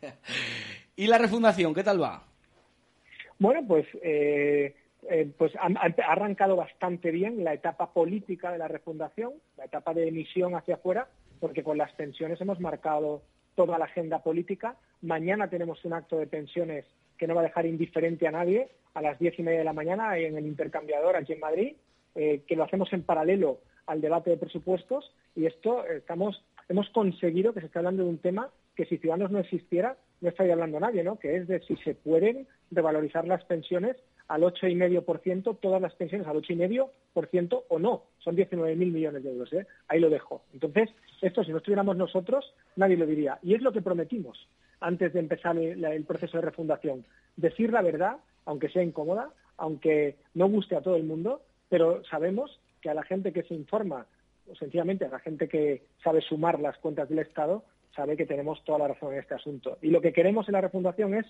¿Y 0.97 1.07
la 1.07 1.19
refundación, 1.19 1.75
qué 1.75 1.83
tal 1.83 2.03
va? 2.03 2.23
Bueno, 3.39 3.61
pues, 3.67 3.87
eh, 4.03 4.75
eh, 5.09 5.31
pues 5.39 5.55
ha, 5.57 5.69
ha, 5.69 6.13
arrancado 6.13 6.57
bastante 6.57 7.11
bien 7.11 7.45
la 7.45 7.55
etapa 7.55 7.93
política 7.93 8.51
de 8.53 8.59
la 8.59 8.69
refundación, 8.69 9.33
la 9.57 9.65
etapa 9.65 9.95
de 9.95 10.09
emisión 10.09 10.55
hacia 10.55 10.75
afuera, 10.75 11.09
porque 11.41 11.63
con 11.63 11.79
las 11.79 11.93
pensiones 11.93 12.41
hemos 12.41 12.61
marcado 12.61 13.23
toda 13.59 13.77
la 13.77 13.87
agenda 13.87 14.21
política. 14.21 14.77
Mañana 15.03 15.51
tenemos 15.51 15.85
un 15.85 15.93
acto 15.93 16.17
de 16.17 16.29
pensiones 16.29 16.85
que 17.17 17.27
no 17.27 17.35
va 17.35 17.41
a 17.41 17.49
dejar 17.51 17.67
indiferente 17.67 18.29
a 18.29 18.31
nadie 18.31 18.69
a 18.95 19.03
las 19.03 19.19
diez 19.19 19.37
y 19.37 19.43
media 19.43 19.59
de 19.59 19.65
la 19.65 19.73
mañana 19.73 20.17
en 20.17 20.37
el 20.37 20.47
intercambiador 20.47 21.17
aquí 21.17 21.33
en 21.33 21.41
Madrid, 21.41 21.73
eh, 22.15 22.43
que 22.47 22.55
lo 22.55 22.63
hacemos 22.63 22.93
en 22.93 23.03
paralelo 23.03 23.59
al 23.87 24.01
debate 24.01 24.31
de 24.31 24.37
presupuestos 24.37 25.13
y 25.35 25.47
esto 25.47 25.85
estamos 25.87 26.41
hemos 26.69 26.89
conseguido 26.91 27.53
que 27.53 27.59
se 27.59 27.67
esté 27.67 27.81
hablando 27.81 28.05
de 28.05 28.11
un 28.11 28.19
tema 28.19 28.49
que 28.77 28.85
si 28.85 28.97
Ciudadanos 28.99 29.33
no 29.33 29.41
existiera 29.41 29.97
no 30.21 30.29
estaría 30.29 30.53
hablando 30.53 30.79
nadie, 30.79 31.03
¿no? 31.03 31.19
Que 31.19 31.37
es 31.37 31.49
de 31.49 31.59
si 31.61 31.75
se 31.79 31.95
pueden 31.95 32.47
revalorizar 32.71 33.27
las 33.27 33.45
pensiones 33.45 33.97
al 34.29 34.43
8,5%, 34.43 35.59
todas 35.61 35.81
las 35.81 35.95
pensiones 35.95 36.27
al 36.27 36.37
8,5% 36.37 37.65
o 37.69 37.79
no. 37.79 38.05
Son 38.19 38.37
19.000 38.37 38.77
millones 38.77 39.23
de 39.23 39.31
euros. 39.31 39.53
¿eh? 39.53 39.67
Ahí 39.89 40.01
lo 40.01 40.11
dejo. 40.11 40.43
Entonces, 40.53 40.91
esto 41.23 41.43
si 41.43 41.51
no 41.51 41.59
estuviéramos 41.59 41.97
nosotros, 41.97 42.55
nadie 42.77 42.97
lo 42.97 43.07
diría. 43.07 43.39
Y 43.43 43.55
es 43.55 43.63
lo 43.63 43.73
que 43.73 43.83
prometimos 43.83 44.49
antes 44.81 45.13
de 45.13 45.21
empezar 45.21 45.57
el, 45.57 46.05
proceso 46.05 46.37
de 46.39 46.45
refundación. 46.45 47.05
Decir 47.37 47.73
la 47.73 47.83
verdad, 47.83 48.19
aunque 48.45 48.69
sea 48.69 48.83
incómoda, 48.83 49.31
aunque 49.57 50.17
no 50.35 50.49
guste 50.49 50.77
a 50.77 50.83
todo 50.83 50.97
el 50.97 51.05
mundo, 51.05 51.43
pero 51.69 52.05
sabemos 52.05 52.61
que 52.81 52.91
a 52.91 52.95
la 52.95 53.03
gente 53.03 53.33
que 53.33 53.43
se 53.43 53.55
informa, 53.55 54.07
o 54.49 54.55
sencillamente 54.55 55.05
a 55.05 55.09
la 55.09 55.19
gente 55.19 55.49
que 55.49 55.83
sabe 56.05 56.21
sumar 56.21 56.61
las 56.61 56.79
cuentas 56.79 57.09
del 57.09 57.19
Estado, 57.19 57.65
sabe 57.97 58.17
que 58.17 58.27
tenemos 58.27 58.63
toda 58.65 58.79
la 58.79 58.89
razón 58.89 59.13
en 59.13 59.21
este 59.21 59.35
asunto. 59.35 59.79
Y 59.83 59.91
lo 59.91 60.01
que 60.01 60.13
queremos 60.13 60.49
en 60.49 60.53
la 60.53 60.61
refundación 60.61 61.15
es 61.15 61.27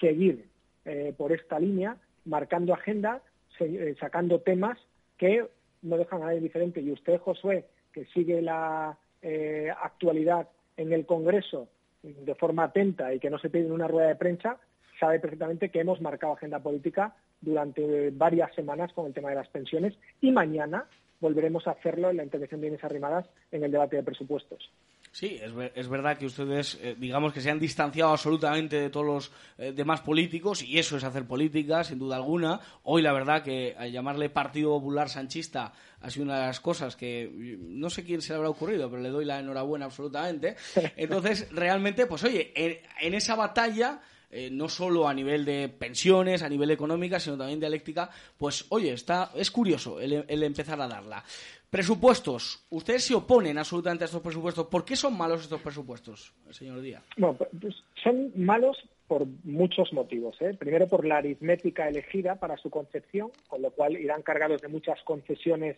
seguir 0.00 0.46
eh, 0.84 1.14
por 1.16 1.30
esta 1.32 1.60
línea, 1.60 1.96
marcando 2.24 2.74
agenda, 2.74 3.22
eh, 3.58 3.94
sacando 3.98 4.40
temas 4.40 4.78
que 5.18 5.46
no 5.82 5.96
dejan 5.96 6.22
a 6.22 6.26
nadie 6.26 6.40
diferente. 6.40 6.80
Y 6.80 6.92
usted, 6.92 7.18
Josué, 7.20 7.66
que 7.92 8.04
sigue 8.06 8.42
la 8.42 8.96
eh, 9.22 9.70
actualidad 9.82 10.48
en 10.76 10.92
el 10.92 11.06
Congreso 11.06 11.68
de 12.02 12.34
forma 12.34 12.64
atenta 12.64 13.12
y 13.12 13.18
que 13.18 13.28
no 13.28 13.38
se 13.38 13.50
pide 13.50 13.66
en 13.66 13.72
una 13.72 13.88
rueda 13.88 14.08
de 14.08 14.16
prensa, 14.16 14.58
sabe 14.98 15.20
perfectamente 15.20 15.70
que 15.70 15.80
hemos 15.80 16.00
marcado 16.00 16.32
agenda 16.32 16.58
política 16.60 17.14
durante 17.40 18.10
varias 18.10 18.54
semanas 18.54 18.92
con 18.92 19.06
el 19.06 19.12
tema 19.12 19.30
de 19.30 19.36
las 19.36 19.48
pensiones 19.48 19.94
y 20.20 20.30
mañana 20.30 20.86
volveremos 21.20 21.66
a 21.66 21.72
hacerlo 21.72 22.10
en 22.10 22.18
la 22.18 22.24
intervención 22.24 22.60
de 22.60 22.68
Inés 22.68 22.84
Arrimadas 22.84 23.26
en 23.52 23.64
el 23.64 23.70
debate 23.70 23.96
de 23.96 24.02
presupuestos. 24.02 24.70
Sí, 25.12 25.38
es, 25.42 25.52
ver- 25.52 25.72
es 25.74 25.88
verdad 25.88 26.16
que 26.16 26.26
ustedes, 26.26 26.78
eh, 26.80 26.94
digamos 26.96 27.32
que 27.32 27.40
se 27.40 27.50
han 27.50 27.58
distanciado 27.58 28.12
absolutamente 28.12 28.76
de 28.80 28.90
todos 28.90 29.06
los 29.06 29.32
eh, 29.58 29.72
demás 29.72 30.02
políticos 30.02 30.62
y 30.62 30.78
eso 30.78 30.96
es 30.96 31.02
hacer 31.02 31.26
política, 31.26 31.82
sin 31.82 31.98
duda 31.98 32.14
alguna. 32.14 32.60
Hoy, 32.84 33.02
la 33.02 33.12
verdad, 33.12 33.42
que 33.42 33.74
al 33.76 33.90
llamarle 33.90 34.30
Partido 34.30 34.70
Popular 34.70 35.08
Sanchista 35.08 35.72
ha 36.00 36.10
sido 36.10 36.26
una 36.26 36.38
de 36.38 36.46
las 36.46 36.60
cosas 36.60 36.94
que 36.94 37.28
no 37.58 37.90
sé 37.90 38.04
quién 38.04 38.22
se 38.22 38.32
le 38.32 38.36
habrá 38.36 38.50
ocurrido, 38.50 38.88
pero 38.88 39.02
le 39.02 39.08
doy 39.08 39.24
la 39.24 39.40
enhorabuena 39.40 39.86
absolutamente. 39.86 40.54
Entonces, 40.96 41.48
realmente, 41.50 42.06
pues 42.06 42.22
oye, 42.22 42.52
en, 42.54 43.12
esa 43.14 43.34
batalla 43.34 44.00
eh, 44.30 44.48
no 44.48 44.68
solo 44.68 45.08
a 45.08 45.12
nivel 45.12 45.44
de 45.44 45.68
pensiones, 45.68 46.42
a 46.44 46.48
nivel 46.48 46.70
económica, 46.70 47.18
sino 47.18 47.36
también 47.36 47.58
dialéctica, 47.58 48.08
pues 48.38 48.64
oye, 48.68 48.92
está, 48.92 49.32
es 49.34 49.50
curioso 49.50 49.98
el 50.00 50.42
empezar 50.44 50.80
a 50.80 50.86
darla. 50.86 51.24
Presupuestos. 51.70 52.66
Ustedes 52.70 53.04
se 53.04 53.14
oponen 53.14 53.56
absolutamente 53.56 54.02
a 54.02 54.06
estos 54.06 54.22
presupuestos. 54.22 54.66
¿Por 54.66 54.84
qué 54.84 54.96
son 54.96 55.16
malos 55.16 55.42
estos 55.42 55.62
presupuestos, 55.62 56.34
señor 56.50 56.80
Díaz? 56.80 57.04
Bueno, 57.16 57.38
pues 57.60 57.76
son 58.02 58.32
malos 58.34 58.76
por 59.06 59.24
muchos 59.44 59.92
motivos. 59.92 60.36
¿eh? 60.40 60.56
Primero, 60.58 60.88
por 60.88 61.04
la 61.04 61.18
aritmética 61.18 61.88
elegida 61.88 62.36
para 62.36 62.56
su 62.56 62.70
concepción, 62.70 63.30
con 63.46 63.62
lo 63.62 63.70
cual 63.70 63.96
irán 63.96 64.22
cargados 64.22 64.60
de 64.62 64.68
muchas 64.68 65.00
concesiones 65.04 65.76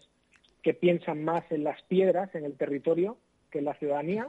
que 0.62 0.72
piensan 0.72 1.24
más 1.24 1.44
en 1.50 1.64
las 1.64 1.82
piedras, 1.82 2.34
en 2.34 2.46
el 2.46 2.56
territorio, 2.56 3.18
que 3.50 3.58
en 3.58 3.66
la 3.66 3.74
ciudadanía. 3.74 4.28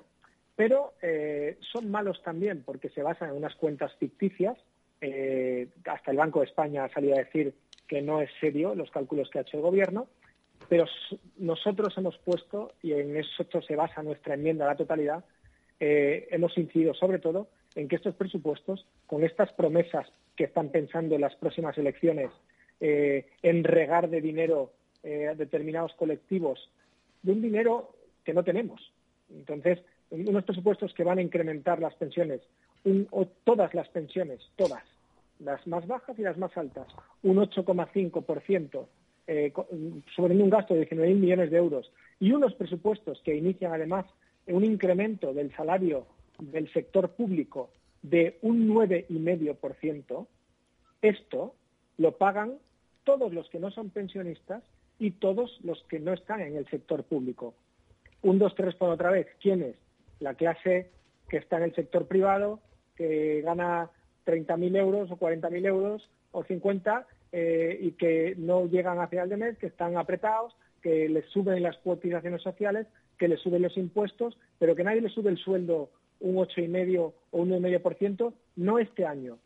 Pero 0.57 0.93
eh, 1.01 1.57
son 1.71 1.89
malos 1.89 2.21
también 2.23 2.63
porque 2.65 2.89
se 2.89 3.03
basan 3.03 3.29
en 3.29 3.37
unas 3.37 3.55
cuentas 3.55 3.93
ficticias. 3.99 4.57
Eh, 4.99 5.69
hasta 5.85 6.11
el 6.11 6.17
Banco 6.17 6.39
de 6.39 6.47
España 6.47 6.83
ha 6.83 6.89
salido 6.89 7.15
a 7.15 7.19
decir 7.19 7.53
que 7.87 8.01
no 8.01 8.21
es 8.21 8.29
serio 8.41 8.75
los 8.75 8.91
cálculos 8.91 9.29
que 9.29 9.39
ha 9.39 9.43
hecho 9.43 9.57
el 9.57 9.63
Gobierno. 9.63 10.07
Pero 10.73 10.87
nosotros 11.37 11.95
hemos 11.99 12.17
puesto, 12.17 12.71
y 12.81 12.93
en 12.93 13.15
eso 13.15 13.45
se 13.61 13.75
basa 13.75 14.01
nuestra 14.01 14.33
enmienda 14.33 14.65
a 14.65 14.69
la 14.69 14.75
totalidad, 14.75 15.23
eh, 15.79 16.27
hemos 16.31 16.57
incidido 16.57 16.95
sobre 16.95 17.19
todo 17.19 17.47
en 17.75 17.87
que 17.87 17.95
estos 17.97 18.15
presupuestos, 18.15 18.83
con 19.05 19.23
estas 19.23 19.53
promesas 19.53 20.07
que 20.35 20.45
están 20.45 20.69
pensando 20.69 21.13
en 21.13 21.21
las 21.21 21.35
próximas 21.35 21.77
elecciones, 21.77 22.31
eh, 22.79 23.27
en 23.43 23.63
regar 23.63 24.09
de 24.09 24.19
dinero 24.19 24.71
eh, 25.03 25.27
a 25.27 25.35
determinados 25.35 25.93
colectivos, 25.93 26.71
de 27.21 27.33
un 27.33 27.43
dinero 27.43 27.91
que 28.25 28.33
no 28.33 28.43
tenemos. 28.43 28.81
Entonces, 29.29 29.77
unos 30.09 30.43
presupuestos 30.43 30.91
que 30.95 31.03
van 31.03 31.19
a 31.19 31.21
incrementar 31.21 31.79
las 31.81 31.93
pensiones, 31.93 32.41
un- 32.83 33.07
o 33.11 33.27
todas 33.43 33.75
las 33.75 33.89
pensiones, 33.89 34.39
todas, 34.55 34.83
las 35.39 35.67
más 35.67 35.85
bajas 35.85 36.17
y 36.17 36.23
las 36.23 36.39
más 36.39 36.57
altas, 36.57 36.87
un 37.21 37.37
8,5% 37.37 38.87
eh, 39.27 39.53
sobre 40.15 40.35
un 40.35 40.49
gasto 40.49 40.73
de 40.73 40.87
19.000 40.89 41.15
millones 41.15 41.51
de 41.51 41.57
euros 41.57 41.91
y 42.19 42.31
unos 42.31 42.53
presupuestos 42.55 43.21
que 43.23 43.35
inician 43.35 43.73
además 43.73 44.05
un 44.47 44.65
incremento 44.65 45.33
del 45.33 45.55
salario 45.55 46.05
del 46.39 46.71
sector 46.73 47.11
público 47.11 47.69
de 48.01 48.37
un 48.41 48.67
9,5%, 48.67 50.27
esto 51.01 51.55
lo 51.97 52.17
pagan 52.17 52.55
todos 53.03 53.33
los 53.33 53.49
que 53.49 53.59
no 53.59 53.71
son 53.71 53.89
pensionistas 53.89 54.63
y 54.99 55.11
todos 55.11 55.59
los 55.63 55.83
que 55.85 55.99
no 55.99 56.13
están 56.13 56.41
en 56.41 56.55
el 56.55 56.67
sector 56.67 57.03
público. 57.03 57.53
Un, 58.21 58.39
dos, 58.39 58.55
tres 58.55 58.75
por 58.75 58.89
otra 58.89 59.11
vez. 59.11 59.27
¿Quiénes? 59.41 59.75
La 60.19 60.35
clase 60.35 60.89
que 61.29 61.37
está 61.37 61.57
en 61.57 61.63
el 61.63 61.75
sector 61.75 62.07
privado, 62.07 62.59
que 62.95 63.41
gana 63.41 63.89
30.000 64.25 64.77
euros 64.77 65.11
o 65.11 65.17
40.000 65.17 65.65
euros 65.65 66.09
o 66.31 66.43
50 66.43 67.07
eh, 67.35 67.79
y 67.81 67.91
que 67.93 68.35
no 68.37 68.67
llegan 68.67 68.99
a 68.99 69.07
final 69.07 69.27
de 69.27 69.37
mes, 69.37 69.57
que 69.57 69.65
están 69.65 69.97
apretados, 69.97 70.55
que 70.83 71.09
les 71.09 71.25
suben 71.31 71.63
las 71.63 71.75
cotizaciones 71.77 72.43
sociales, 72.43 72.85
que 73.17 73.27
les 73.27 73.39
suben 73.39 73.63
los 73.63 73.75
impuestos, 73.75 74.37
pero 74.59 74.75
que 74.75 74.83
nadie 74.83 75.01
les 75.01 75.13
sube 75.13 75.31
el 75.31 75.39
sueldo 75.39 75.89
un 76.19 76.35
8,5 76.35 77.13
o 77.31 77.41
un 77.41 77.49
9,5%, 77.49 78.33
no 78.57 78.77
este 78.77 79.07
año. 79.07 79.39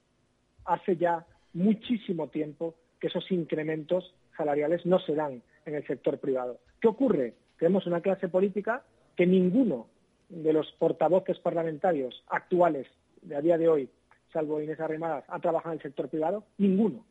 Hace 0.66 0.98
ya 0.98 1.26
muchísimo 1.54 2.28
tiempo 2.28 2.76
que 3.00 3.08
esos 3.08 3.32
incrementos 3.32 4.14
salariales 4.36 4.86
no 4.86 5.00
se 5.00 5.16
dan 5.16 5.42
en 5.66 5.76
el 5.76 5.88
sector 5.88 6.20
privado. 6.20 6.60
¿Qué 6.82 6.90
ocurre? 6.90 7.36
Tenemos 7.58 7.88
una 7.88 8.02
clase 8.02 8.28
política 8.28 8.84
que 9.16 9.26
ninguno 9.26 9.88
de 10.28 10.52
los 10.52 10.70
portavoces 10.74 11.40
parlamentarios 11.40 12.22
actuales 12.28 12.86
de 13.22 13.38
a 13.38 13.42
día 13.42 13.58
de 13.58 13.70
hoy, 13.70 13.90
salvo 14.34 14.62
Inés 14.62 14.82
Arrimadas, 14.82 15.24
ha 15.30 15.40
trabajado 15.40 15.72
en 15.72 15.80
el 15.80 15.84
sector 15.84 16.10
privado, 16.10 16.44
ninguno. 16.58 17.06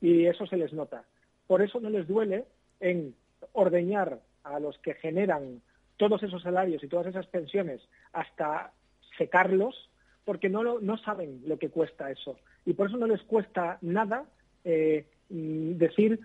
Y 0.00 0.26
eso 0.26 0.46
se 0.46 0.56
les 0.56 0.72
nota. 0.72 1.04
Por 1.46 1.62
eso 1.62 1.80
no 1.80 1.90
les 1.90 2.06
duele 2.06 2.44
en 2.80 3.14
ordeñar 3.52 4.20
a 4.44 4.58
los 4.60 4.78
que 4.78 4.94
generan 4.94 5.60
todos 5.96 6.22
esos 6.22 6.42
salarios 6.42 6.82
y 6.82 6.88
todas 6.88 7.06
esas 7.06 7.26
pensiones 7.26 7.80
hasta 8.12 8.72
secarlos, 9.18 9.90
porque 10.24 10.48
no, 10.48 10.62
lo- 10.62 10.80
no 10.80 10.96
saben 10.98 11.42
lo 11.46 11.58
que 11.58 11.68
cuesta 11.70 12.10
eso. 12.10 12.38
Y 12.64 12.72
por 12.74 12.88
eso 12.88 12.96
no 12.96 13.06
les 13.06 13.22
cuesta 13.22 13.78
nada 13.82 14.24
eh, 14.64 15.06
mm, 15.28 15.72
decir, 15.76 16.20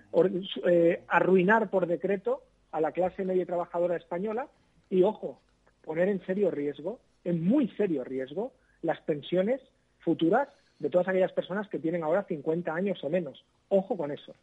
eh, 0.68 1.02
arruinar 1.08 1.70
por 1.70 1.88
decreto 1.88 2.42
a 2.72 2.82
la 2.82 2.92
clase 2.92 3.24
media 3.26 3.46
trabajadora 3.46 3.96
española 3.98 4.48
y, 4.90 5.04
ojo, 5.04 5.42
poner 5.84 6.10
en 6.10 6.26
serio 6.26 6.52
riesgo, 6.52 7.00
en 7.24 7.44
muy 7.44 7.68
serio 7.70 8.04
riesgo, 8.04 8.54
las 8.82 9.00
pensiones 9.02 9.62
futuras 10.00 10.48
de 10.80 10.90
todas 10.90 11.08
aquellas 11.08 11.32
personas 11.32 11.68
que 11.70 11.80
tienen 11.80 12.04
ahora 12.04 12.24
50 12.24 12.74
años 12.74 13.04
o 13.04 13.10
menos. 13.10 13.44
Ojo 13.70 13.98
con 13.98 14.12
eso. 14.12 14.34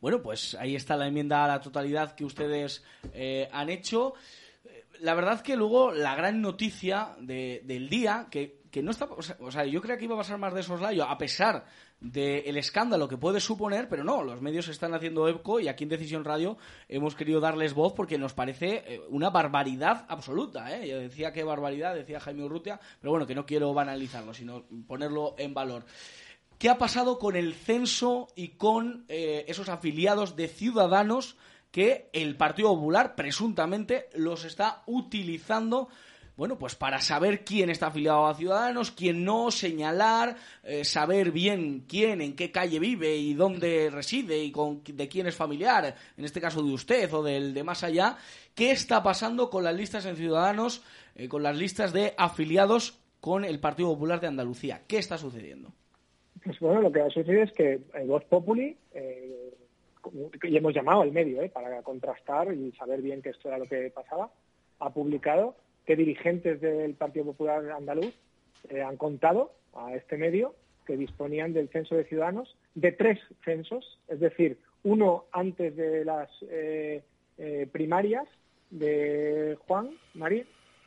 Bueno, 0.00 0.20
pues 0.22 0.54
ahí 0.56 0.74
está 0.74 0.96
la 0.96 1.06
enmienda 1.06 1.44
a 1.44 1.48
la 1.48 1.60
totalidad 1.60 2.14
que 2.14 2.24
ustedes 2.24 2.84
eh, 3.14 3.48
han 3.52 3.68
hecho. 3.70 4.14
Eh, 4.64 4.84
La 5.00 5.14
verdad 5.14 5.40
que 5.42 5.56
luego 5.56 5.92
la 5.92 6.14
gran 6.14 6.40
noticia 6.40 7.14
de- 7.20 7.62
del 7.64 7.88
día, 7.88 8.26
que, 8.30 8.62
que 8.70 8.82
no 8.82 8.90
está... 8.90 9.06
O 9.40 9.50
sea, 9.50 9.64
yo 9.64 9.80
creía 9.80 9.98
que 9.98 10.04
iba 10.04 10.14
a 10.14 10.18
pasar 10.18 10.38
más 10.38 10.54
de 10.54 10.62
soslayo, 10.62 11.04
a 11.04 11.18
pesar 11.18 11.64
del 12.00 12.56
escándalo 12.56 13.06
que 13.08 13.16
puede 13.16 13.38
suponer, 13.40 13.88
pero 13.88 14.02
no, 14.02 14.24
los 14.24 14.40
medios 14.42 14.66
están 14.66 14.92
haciendo 14.92 15.28
eco 15.28 15.60
y 15.60 15.68
aquí 15.68 15.84
en 15.84 15.90
Decisión 15.90 16.24
Radio 16.24 16.58
hemos 16.88 17.14
querido 17.14 17.38
darles 17.38 17.74
voz 17.74 17.92
porque 17.94 18.18
nos 18.18 18.32
parece 18.34 18.82
eh, 18.86 19.00
una 19.08 19.30
barbaridad 19.30 20.04
absoluta. 20.08 20.76
¿eh? 20.76 20.88
Yo 20.88 20.98
decía 20.98 21.32
que 21.32 21.44
barbaridad, 21.44 21.94
decía 21.94 22.18
Jaime 22.18 22.42
Urrutia, 22.42 22.80
pero 23.00 23.12
bueno, 23.12 23.24
que 23.26 23.36
no 23.36 23.46
quiero 23.46 23.72
banalizarlo, 23.72 24.34
sino 24.34 24.64
ponerlo 24.88 25.36
en 25.38 25.54
valor. 25.54 25.84
¿Qué 26.62 26.70
ha 26.70 26.78
pasado 26.78 27.18
con 27.18 27.34
el 27.34 27.54
censo 27.54 28.28
y 28.36 28.50
con 28.50 29.04
eh, 29.08 29.44
esos 29.48 29.68
afiliados 29.68 30.36
de 30.36 30.46
ciudadanos 30.46 31.36
que 31.72 32.08
el 32.12 32.36
Partido 32.36 32.68
Popular 32.68 33.16
presuntamente 33.16 34.08
los 34.14 34.44
está 34.44 34.84
utilizando? 34.86 35.88
Bueno, 36.36 36.60
pues 36.60 36.76
para 36.76 37.00
saber 37.00 37.44
quién 37.44 37.68
está 37.68 37.88
afiliado 37.88 38.28
a 38.28 38.36
Ciudadanos, 38.36 38.92
quién 38.92 39.24
no, 39.24 39.50
señalar, 39.50 40.36
eh, 40.62 40.84
saber 40.84 41.32
bien 41.32 41.84
quién, 41.88 42.20
en 42.20 42.36
qué 42.36 42.52
calle 42.52 42.78
vive 42.78 43.16
y 43.16 43.34
dónde 43.34 43.90
reside 43.90 44.44
y 44.44 44.52
con, 44.52 44.84
de 44.84 45.08
quién 45.08 45.26
es 45.26 45.34
familiar, 45.34 45.96
en 46.16 46.24
este 46.24 46.40
caso 46.40 46.62
de 46.62 46.72
usted 46.72 47.12
o 47.12 47.24
del 47.24 47.54
de 47.54 47.64
más 47.64 47.82
allá. 47.82 48.18
¿Qué 48.54 48.70
está 48.70 49.02
pasando 49.02 49.50
con 49.50 49.64
las 49.64 49.74
listas 49.74 50.06
en 50.06 50.14
Ciudadanos, 50.14 50.82
eh, 51.16 51.28
con 51.28 51.42
las 51.42 51.56
listas 51.56 51.92
de 51.92 52.14
afiliados 52.16 53.00
con 53.20 53.44
el 53.44 53.58
Partido 53.58 53.88
Popular 53.88 54.20
de 54.20 54.28
Andalucía? 54.28 54.82
¿Qué 54.86 54.98
está 54.98 55.18
sucediendo? 55.18 55.74
Pues 56.44 56.58
bueno, 56.60 56.80
lo 56.80 56.92
que 56.92 57.00
va 57.00 57.06
a 57.06 57.10
suceder 57.10 57.48
es 57.48 57.52
que 57.52 57.80
en 57.94 58.08
Voz 58.08 58.24
Populi, 58.24 58.76
eh, 58.94 59.54
y 60.42 60.56
hemos 60.56 60.74
llamado 60.74 61.02
al 61.02 61.12
medio 61.12 61.42
eh, 61.42 61.48
para 61.48 61.82
contrastar 61.82 62.52
y 62.52 62.72
saber 62.72 63.00
bien 63.00 63.22
que 63.22 63.30
esto 63.30 63.48
era 63.48 63.58
lo 63.58 63.66
que 63.66 63.90
pasaba, 63.90 64.30
ha 64.80 64.90
publicado 64.90 65.56
que 65.86 65.96
dirigentes 65.96 66.60
del 66.60 66.94
Partido 66.94 67.26
Popular 67.26 67.70
Andaluz 67.70 68.14
eh, 68.68 68.82
han 68.82 68.96
contado 68.96 69.52
a 69.74 69.94
este 69.94 70.16
medio 70.16 70.54
que 70.86 70.96
disponían 70.96 71.52
del 71.52 71.68
censo 71.68 71.94
de 71.94 72.04
ciudadanos, 72.04 72.56
de 72.74 72.92
tres 72.92 73.20
censos, 73.44 74.00
es 74.08 74.20
decir, 74.20 74.58
uno 74.84 75.26
antes 75.32 75.76
de 75.76 76.04
las 76.04 76.28
eh, 76.50 77.02
eh, 77.38 77.68
primarias 77.70 78.26
de 78.70 79.56
Juan 79.66 79.90
María, 80.14 80.44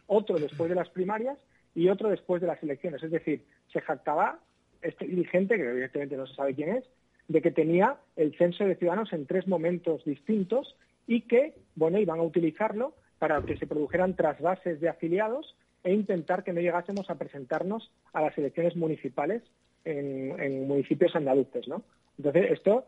otro 0.08 0.38
después 0.38 0.70
de 0.70 0.76
las 0.76 0.90
primarias 0.90 1.38
y 1.74 1.90
otro 1.90 2.10
después 2.10 2.42
de 2.42 2.48
las 2.48 2.62
elecciones. 2.62 3.02
Es 3.04 3.12
decir, 3.12 3.46
se 3.72 3.82
jactaba 3.82 4.40
este 4.86 5.06
dirigente, 5.06 5.58
que 5.58 5.70
evidentemente 5.70 6.18
no 6.18 6.28
se 6.28 6.36
sabe 6.36 6.56
quién 6.56 6.70
es, 6.70 6.86
de 7.28 7.42
que 7.42 7.52
tenía 7.52 7.98
el 8.16 8.38
censo 8.38 8.66
de 8.66 8.76
ciudadanos 8.76 9.12
en 9.14 9.26
tres 9.26 9.48
momentos 9.48 10.04
distintos 10.06 10.76
y 11.08 11.22
que, 11.22 11.56
bueno, 11.76 12.00
iban 12.00 12.20
a 12.20 12.24
utilizarlo 12.24 12.94
para 13.20 13.42
que 13.42 13.58
se 13.58 13.68
produjeran 13.68 14.16
trasvases 14.16 14.80
de 14.80 14.90
afiliados 14.90 15.56
e 15.84 15.94
intentar 15.94 16.44
que 16.44 16.54
no 16.54 16.62
llegásemos 16.62 17.10
a 17.10 17.16
presentarnos 17.16 17.92
a 18.14 18.22
las 18.22 18.38
elecciones 18.38 18.76
municipales 18.76 19.44
en, 19.86 20.68
municipios 20.68 21.16
andaluces, 21.16 21.68
¿no? 21.68 21.84
Entonces, 22.18 22.52
esto, 22.52 22.86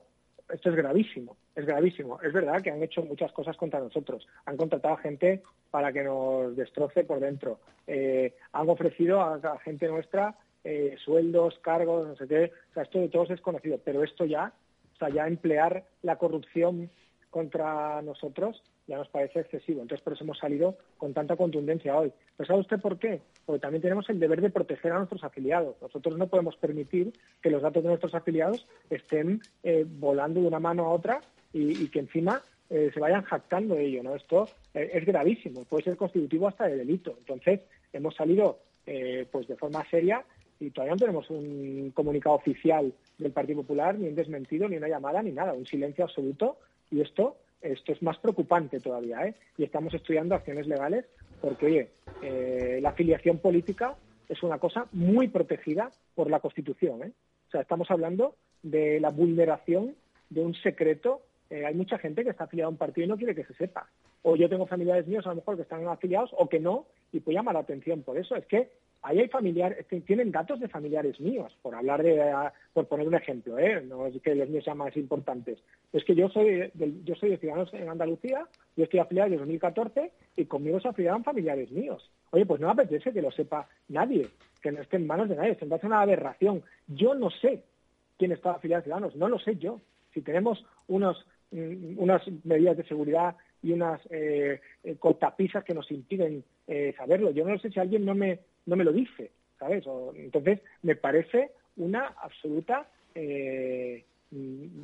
esto 0.51 0.69
es 0.69 0.75
gravísimo, 0.75 1.37
es 1.55 1.65
gravísimo. 1.65 2.19
Es 2.21 2.33
verdad 2.33 2.61
que 2.61 2.71
han 2.71 2.81
hecho 2.81 3.03
muchas 3.03 3.31
cosas 3.31 3.55
contra 3.55 3.79
nosotros. 3.79 4.27
Han 4.45 4.57
contratado 4.57 4.95
a 4.95 4.99
gente 4.99 5.43
para 5.69 5.93
que 5.93 6.03
nos 6.03 6.55
destroce 6.55 7.03
por 7.03 7.19
dentro. 7.19 7.59
Eh, 7.85 8.33
han 8.51 8.67
ofrecido 8.69 9.21
a, 9.21 9.59
gente 9.59 9.87
nuestra 9.87 10.35
eh, 10.69 10.97
sueldos, 11.03 11.57
cargos, 11.59 12.05
no 12.05 12.15
sé 12.17 12.27
qué. 12.27 12.51
O 12.71 12.73
sea, 12.73 12.83
esto 12.83 12.99
de 12.99 13.07
todos 13.07 13.29
es 13.31 13.39
conocido. 13.39 13.79
Pero 13.85 14.03
esto 14.03 14.25
ya, 14.25 14.51
o 14.95 14.97
sea, 14.97 15.07
ya 15.07 15.25
emplear 15.25 15.85
la 16.01 16.17
corrupción 16.17 16.89
contra 17.29 18.01
nosotros 18.01 18.61
ya 18.85 18.97
nos 18.97 19.07
parece 19.07 19.41
excesivo. 19.41 19.81
Entonces, 19.81 20.03
por 20.03 20.13
eso 20.13 20.25
hemos 20.25 20.39
salido 20.39 20.77
con 20.97 21.13
tanta 21.13 21.37
contundencia 21.37 21.97
hoy. 21.97 22.11
¿Pero 22.35 22.47
sabe 22.47 22.59
usted 22.59 22.79
por 22.81 22.99
qué? 22.99 23.21
Porque 23.45 23.61
también 23.61 23.81
tenemos 23.81 24.09
el 24.09 24.19
deber 24.19 24.41
de 24.41 24.49
proteger 24.49 24.91
a 24.91 24.97
nuestros 24.97 25.23
afiliados. 25.23 25.75
Nosotros 25.81 26.17
no 26.17 26.27
podemos 26.27 26.57
permitir 26.57 27.13
que 27.41 27.49
los 27.49 27.61
datos 27.61 27.83
de 27.83 27.89
nuestros 27.89 28.13
afiliados 28.13 28.67
estén 28.89 29.41
eh, 29.63 29.85
volando 29.87 30.41
de 30.41 30.47
una 30.47 30.59
mano 30.59 30.85
a 30.85 30.89
otra 30.89 31.21
y, 31.53 31.87
que 31.89 31.99
encima 31.99 32.41
eh, 32.69 32.91
se 32.93 32.99
vayan 32.99 33.23
jactando 33.23 33.75
de 33.75 33.85
ello. 33.85 34.03
¿no? 34.03 34.15
Esto 34.15 34.49
eh, 34.73 34.89
es 34.93 35.05
gravísimo, 35.05 35.63
puede 35.65 35.85
ser 35.85 35.97
constitutivo 35.97 36.47
hasta 36.47 36.65
de 36.67 36.77
delito. 36.77 37.15
Entonces, 37.19 37.61
hemos 37.93 38.15
salido 38.15 38.59
pues 39.31 39.45
de 39.49 39.57
forma 39.57 39.85
seria 39.89 40.23
y 40.59 40.71
todavía 40.71 40.93
no 40.93 40.99
tenemos 40.99 41.29
un 41.29 41.91
comunicado 41.93 42.35
oficial 42.35 42.93
del 43.17 43.31
Partido 43.31 43.61
Popular, 43.61 43.97
ni 43.97 44.07
un 44.07 44.15
desmentido, 44.15 44.67
ni 44.67 44.77
una 44.77 44.87
llamada, 44.87 45.21
ni 45.21 45.31
nada, 45.31 45.53
un 45.53 45.65
silencio 45.65 46.03
absoluto. 46.03 46.57
Y 46.89 47.01
esto 47.01 47.37
esto 47.61 47.91
es 47.91 48.01
más 48.01 48.17
preocupante 48.19 48.79
todavía, 48.79 49.25
¿eh? 49.25 49.35
Y 49.57 49.63
estamos 49.63 49.93
estudiando 49.93 50.35
acciones 50.35 50.67
legales 50.67 51.05
porque, 51.41 51.65
oye, 51.65 51.89
eh, 52.21 52.79
la 52.81 52.89
afiliación 52.89 53.39
política 53.39 53.95
es 54.29 54.43
una 54.43 54.59
cosa 54.59 54.87
muy 54.91 55.27
protegida 55.27 55.89
por 56.15 56.29
la 56.29 56.39
Constitución, 56.39 57.03
¿eh? 57.03 57.11
O 57.47 57.51
sea, 57.51 57.61
estamos 57.61 57.89
hablando 57.89 58.35
de 58.61 58.99
la 58.99 59.09
vulneración 59.09 59.95
de 60.29 60.41
un 60.41 60.53
secreto. 60.55 61.21
Eh, 61.49 61.65
hay 61.65 61.73
mucha 61.73 61.97
gente 61.97 62.23
que 62.23 62.29
está 62.29 62.43
afiliada 62.43 62.67
a 62.67 62.71
un 62.71 62.77
partido 62.77 63.05
y 63.05 63.09
no 63.09 63.17
quiere 63.17 63.35
que 63.35 63.45
se 63.45 63.53
sepa. 63.53 63.89
O 64.21 64.35
yo 64.35 64.49
tengo 64.49 64.67
familiares 64.67 65.07
míos 65.07 65.25
a 65.25 65.29
lo 65.29 65.37
mejor 65.37 65.55
que 65.55 65.61
están 65.61 65.87
afiliados 65.87 66.31
o 66.37 66.49
que 66.49 66.59
no, 66.59 66.85
y 67.11 67.21
pues 67.21 67.33
llama 67.33 67.53
la 67.53 67.59
atención 67.59 68.03
por 68.03 68.17
eso. 68.17 68.35
Es 68.35 68.45
que 68.45 68.69
ahí 69.01 69.19
hay 69.19 69.27
familiares, 69.27 69.85
tienen 70.05 70.31
datos 70.31 70.59
de 70.59 70.67
familiares 70.67 71.19
míos, 71.19 71.55
por 71.61 71.75
hablar 71.75 72.03
de, 72.03 72.33
por 72.73 72.87
poner 72.87 73.07
un 73.07 73.15
ejemplo, 73.15 73.57
¿eh? 73.57 73.81
no 73.81 74.07
es 74.07 74.21
que 74.21 74.35
los 74.35 74.49
míos 74.49 74.63
sean 74.63 74.77
más 74.77 74.95
importantes. 74.97 75.59
Es 75.93 76.03
que 76.03 76.15
yo 76.15 76.29
soy 76.29 76.69
de, 76.73 76.93
yo 77.03 77.15
soy 77.15 77.29
de 77.29 77.37
Ciudadanos 77.37 77.73
en 77.73 77.89
Andalucía, 77.89 78.45
yo 78.75 78.83
estoy 78.83 78.99
afiliado 78.99 79.29
desde 79.29 79.39
2014 79.39 80.11
y 80.35 80.45
conmigo 80.45 80.79
se 80.79 80.89
afiliaban 80.89 81.23
familiares 81.23 81.71
míos. 81.71 82.09
Oye, 82.31 82.45
pues 82.45 82.59
no 82.59 82.67
me 82.67 82.73
apetece 82.73 83.13
que 83.13 83.21
lo 83.21 83.31
sepa 83.31 83.67
nadie, 83.87 84.27
que 84.61 84.71
no 84.71 84.81
esté 84.81 84.97
en 84.97 85.07
manos 85.07 85.29
de 85.29 85.35
nadie, 85.35 85.55
se 85.55 85.65
me 85.65 85.75
hace 85.75 85.87
una 85.87 86.01
aberración. 86.01 86.63
Yo 86.87 87.15
no 87.15 87.29
sé 87.29 87.63
quién 88.17 88.31
está 88.31 88.51
afiliado 88.51 88.81
a 88.81 88.83
Ciudadanos, 88.83 89.15
no 89.15 89.29
lo 89.29 89.39
sé 89.39 89.55
yo. 89.55 89.81
Si 90.13 90.21
tenemos 90.21 90.65
unos, 90.87 91.25
mm, 91.51 91.97
unas 91.97 92.21
medidas 92.43 92.77
de 92.77 92.83
seguridad 92.85 93.35
y 93.61 93.71
unas 93.71 94.01
eh, 94.09 94.59
eh 94.83 94.95
cortapisas 94.99 95.63
que 95.63 95.73
nos 95.73 95.89
impiden 95.91 96.43
eh, 96.67 96.93
saberlo. 96.97 97.31
Yo 97.31 97.47
no 97.47 97.57
sé 97.59 97.69
si 97.69 97.79
alguien 97.79 98.05
no 98.05 98.15
me 98.15 98.39
no 98.67 98.75
me 98.75 98.83
lo 98.83 98.91
dice, 98.91 99.31
¿sabes? 99.57 99.83
entonces, 100.15 100.59
me 100.83 100.95
parece 100.95 101.51
una 101.77 102.05
absoluta 102.21 102.87
eh, 103.15 104.05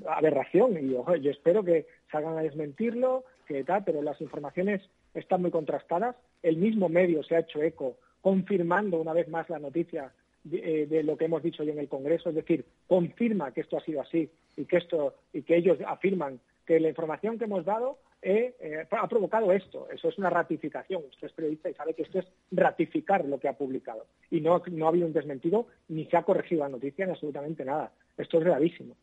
aberración 0.08 0.78
y 0.84 0.92
yo 1.22 1.32
espero 1.32 1.64
que 1.64 1.86
salgan 2.12 2.38
a 2.38 2.42
desmentirlo, 2.42 3.26
que 3.46 3.64
tal, 3.64 3.84
pero 3.84 4.02
las 4.02 4.20
informaciones 4.22 4.82
están 5.14 5.42
muy 5.42 5.52
contrastadas. 5.52 6.16
El 6.42 6.58
mismo 6.58 6.90
medio 6.90 7.24
se 7.24 7.36
ha 7.36 7.40
hecho 7.40 7.62
eco 7.62 7.98
confirmando 8.22 9.00
una 9.00 9.14
vez 9.14 9.28
más 9.28 9.50
la 9.50 9.60
noticia 9.60 10.12
de, 10.46 10.84
eh, 10.84 11.04
lo 11.04 11.18
que 11.18 11.26
hemos 11.26 11.44
dicho 11.44 11.64
hoy 11.64 11.70
en 11.70 11.80
el 11.80 11.90
Congreso, 11.90 12.30
es 12.30 12.36
decir, 12.36 12.66
confirma 12.88 13.54
que 13.54 13.62
esto 13.62 13.78
ha 13.78 13.84
sido 13.84 14.02
así 14.02 14.30
y 14.56 14.66
que 14.66 14.78
esto 14.78 15.16
y 15.34 15.42
que 15.42 15.58
ellos 15.58 15.78
afirman 15.86 16.40
que 16.66 16.80
la 16.80 16.90
información 16.90 17.38
que 17.38 17.46
hemos 17.46 17.66
dado 17.66 17.98
eh, 18.24 18.88
ha 18.90 19.08
provocado 19.08 19.52
esto. 19.52 19.88
Eso 19.92 20.10
es 20.10 20.18
una 20.18 20.30
ratificación. 20.30 21.04
Usted 21.10 21.28
es 21.28 21.34
periodista 21.34 21.70
y 21.70 21.74
sabe 21.74 21.94
que 21.94 22.04
esto 22.04 22.20
es 22.20 22.26
ratificar 22.52 23.26
lo 23.26 23.40
que 23.40 23.48
ha 23.48 23.58
publicado. 23.58 24.06
Y 24.32 24.42
no, 24.42 24.62
no 24.72 24.86
ha 24.86 24.90
habido 24.90 25.08
un 25.08 25.14
desmentido, 25.14 25.68
ni 25.90 26.06
se 26.06 26.18
ha 26.18 26.24
corregido 26.24 26.64
la 26.64 26.70
noticia, 26.70 27.06
ni 27.06 27.12
absolutamente 27.12 27.66
nada. 27.66 27.92
Esto 28.18 28.38
es 28.38 28.46
gravísimo. 28.46 28.96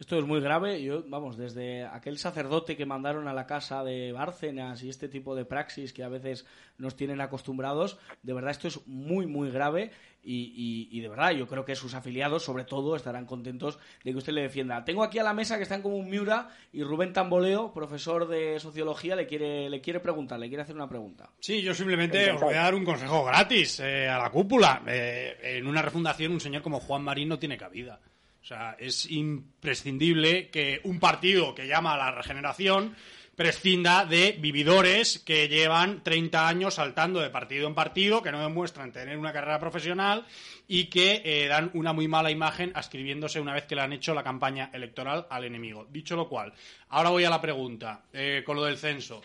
Esto 0.00 0.18
es 0.18 0.24
muy 0.24 0.40
grave. 0.40 0.82
Yo, 0.82 1.04
vamos, 1.06 1.36
desde 1.36 1.84
aquel 1.84 2.16
sacerdote 2.16 2.74
que 2.74 2.86
mandaron 2.86 3.28
a 3.28 3.34
la 3.34 3.46
casa 3.46 3.84
de 3.84 4.12
Bárcenas 4.12 4.82
y 4.82 4.88
este 4.88 5.10
tipo 5.10 5.36
de 5.36 5.44
praxis 5.44 5.92
que 5.92 6.02
a 6.02 6.08
veces 6.08 6.46
nos 6.78 6.96
tienen 6.96 7.20
acostumbrados, 7.20 7.98
de 8.22 8.32
verdad 8.32 8.50
esto 8.52 8.66
es 8.66 8.86
muy, 8.86 9.26
muy 9.26 9.50
grave 9.50 9.90
y, 10.22 10.98
de 11.00 11.08
verdad 11.08 11.32
yo 11.32 11.46
creo 11.46 11.66
que 11.66 11.74
sus 11.74 11.92
afiliados, 11.92 12.42
sobre 12.42 12.64
todo, 12.64 12.96
estarán 12.96 13.26
contentos 13.26 13.78
de 14.02 14.12
que 14.12 14.16
usted 14.16 14.32
le 14.32 14.40
defienda. 14.40 14.86
Tengo 14.86 15.04
aquí 15.04 15.18
a 15.18 15.22
la 15.22 15.34
mesa 15.34 15.58
que 15.58 15.64
están 15.64 15.82
como 15.82 15.96
un 15.96 16.08
Miura 16.08 16.48
y 16.72 16.82
Rubén 16.82 17.12
Tamboleo, 17.12 17.70
profesor 17.74 18.26
de 18.26 18.58
sociología, 18.58 19.14
le 19.16 19.26
quiere, 19.26 19.68
le 19.68 19.82
quiere 19.82 20.00
preguntar, 20.00 20.40
le 20.40 20.48
quiere 20.48 20.62
hacer 20.62 20.76
una 20.76 20.88
pregunta. 20.88 21.28
Sí, 21.40 21.60
yo 21.60 21.74
simplemente 21.74 22.32
os 22.32 22.40
voy 22.40 22.54
a 22.54 22.62
dar 22.62 22.74
un 22.74 22.86
consejo 22.86 23.26
gratis 23.26 23.80
eh, 23.80 24.08
a 24.08 24.16
la 24.16 24.30
cúpula. 24.30 24.82
Eh, 24.86 25.36
en 25.42 25.66
una 25.66 25.82
refundación 25.82 26.32
un 26.32 26.40
señor 26.40 26.62
como 26.62 26.80
Juan 26.80 27.02
Marín 27.02 27.28
no 27.28 27.38
tiene 27.38 27.58
cabida. 27.58 28.00
O 28.42 28.44
sea, 28.44 28.76
es 28.78 29.10
imprescindible 29.10 30.48
que 30.48 30.80
un 30.84 30.98
partido 30.98 31.54
que 31.54 31.66
llama 31.66 31.94
a 31.94 31.98
la 31.98 32.12
regeneración 32.12 32.96
prescinda 33.40 34.04
de 34.04 34.36
vividores 34.38 35.18
que 35.18 35.48
llevan 35.48 36.02
30 36.02 36.46
años 36.46 36.74
saltando 36.74 37.20
de 37.20 37.30
partido 37.30 37.66
en 37.68 37.74
partido, 37.74 38.22
que 38.22 38.30
no 38.30 38.42
demuestran 38.42 38.92
tener 38.92 39.16
una 39.16 39.32
carrera 39.32 39.58
profesional 39.58 40.26
y 40.68 40.90
que 40.90 41.22
eh, 41.24 41.48
dan 41.48 41.70
una 41.72 41.94
muy 41.94 42.06
mala 42.06 42.30
imagen 42.30 42.70
ascribiéndose 42.74 43.40
una 43.40 43.54
vez 43.54 43.64
que 43.64 43.76
le 43.76 43.80
han 43.80 43.94
hecho 43.94 44.12
la 44.12 44.22
campaña 44.22 44.70
electoral 44.74 45.26
al 45.30 45.44
enemigo. 45.44 45.86
Dicho 45.90 46.16
lo 46.16 46.28
cual, 46.28 46.52
ahora 46.90 47.08
voy 47.08 47.24
a 47.24 47.30
la 47.30 47.40
pregunta 47.40 48.02
eh, 48.12 48.42
con 48.44 48.56
lo 48.56 48.64
del 48.64 48.76
censo. 48.76 49.22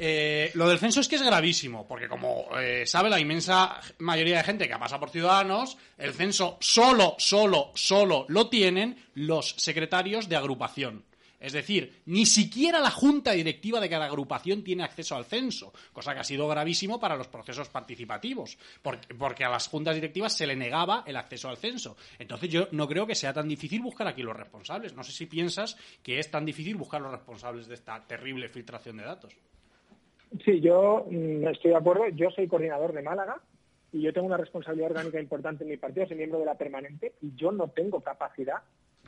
Eh, 0.00 0.52
lo 0.54 0.68
del 0.68 0.78
censo 0.78 1.00
es 1.00 1.08
que 1.08 1.16
es 1.16 1.22
gravísimo, 1.22 1.84
porque 1.84 2.08
como 2.08 2.46
eh, 2.56 2.86
sabe 2.86 3.10
la 3.10 3.18
inmensa 3.18 3.80
mayoría 3.98 4.36
de 4.36 4.44
gente 4.44 4.68
que 4.68 4.74
ha 4.74 4.78
pasado 4.78 5.00
por 5.00 5.10
Ciudadanos, 5.10 5.76
el 5.98 6.14
censo 6.14 6.56
solo, 6.60 7.16
solo, 7.18 7.72
solo 7.74 8.24
lo 8.28 8.48
tienen 8.48 8.96
los 9.14 9.56
secretarios 9.58 10.28
de 10.28 10.36
agrupación. 10.36 11.04
Es 11.40 11.52
decir, 11.52 12.02
ni 12.06 12.26
siquiera 12.26 12.78
la 12.78 12.92
junta 12.92 13.32
directiva 13.32 13.80
de 13.80 13.88
cada 13.88 14.06
agrupación 14.06 14.62
tiene 14.62 14.84
acceso 14.84 15.16
al 15.16 15.24
censo, 15.24 15.72
cosa 15.92 16.14
que 16.14 16.20
ha 16.20 16.24
sido 16.24 16.46
gravísimo 16.46 17.00
para 17.00 17.16
los 17.16 17.26
procesos 17.26 17.68
participativos, 17.68 18.56
porque, 18.82 19.44
a 19.44 19.48
las 19.48 19.66
juntas 19.66 19.96
directivas 19.96 20.32
se 20.32 20.46
le 20.46 20.54
negaba 20.54 21.02
el 21.06 21.16
acceso 21.16 21.48
al 21.48 21.56
censo. 21.56 21.96
Entonces 22.20 22.50
yo 22.50 22.68
no 22.70 22.86
creo 22.86 23.06
que 23.06 23.16
sea 23.16 23.32
tan 23.32 23.48
difícil 23.48 23.82
buscar 23.82 24.06
aquí 24.06 24.22
los 24.22 24.36
responsables. 24.36 24.94
No 24.94 25.02
sé 25.02 25.10
si 25.10 25.26
piensas 25.26 25.76
que 26.04 26.20
es 26.20 26.30
tan 26.30 26.44
difícil 26.44 26.76
buscar 26.76 27.00
los 27.00 27.12
responsables 27.12 27.66
de 27.66 27.74
esta 27.74 28.00
terrible 28.06 28.48
filtración 28.48 28.96
de 28.96 29.04
datos. 29.04 29.34
Sí, 30.44 30.60
yo 30.60 31.06
mm, 31.10 31.48
estoy 31.48 31.70
de 31.70 31.76
acuerdo. 31.76 32.08
Yo 32.08 32.30
soy 32.30 32.48
coordinador 32.48 32.92
de 32.92 33.02
Málaga 33.02 33.40
y 33.92 34.02
yo 34.02 34.12
tengo 34.12 34.26
una 34.26 34.36
responsabilidad 34.36 34.90
orgánica 34.90 35.20
importante 35.20 35.64
en 35.64 35.70
mi 35.70 35.76
partido, 35.76 36.06
soy 36.06 36.16
miembro 36.16 36.38
de 36.38 36.44
la 36.44 36.56
permanente 36.56 37.14
y 37.22 37.34
yo 37.34 37.52
no 37.52 37.68
tengo 37.68 38.00
capacidad 38.00 38.62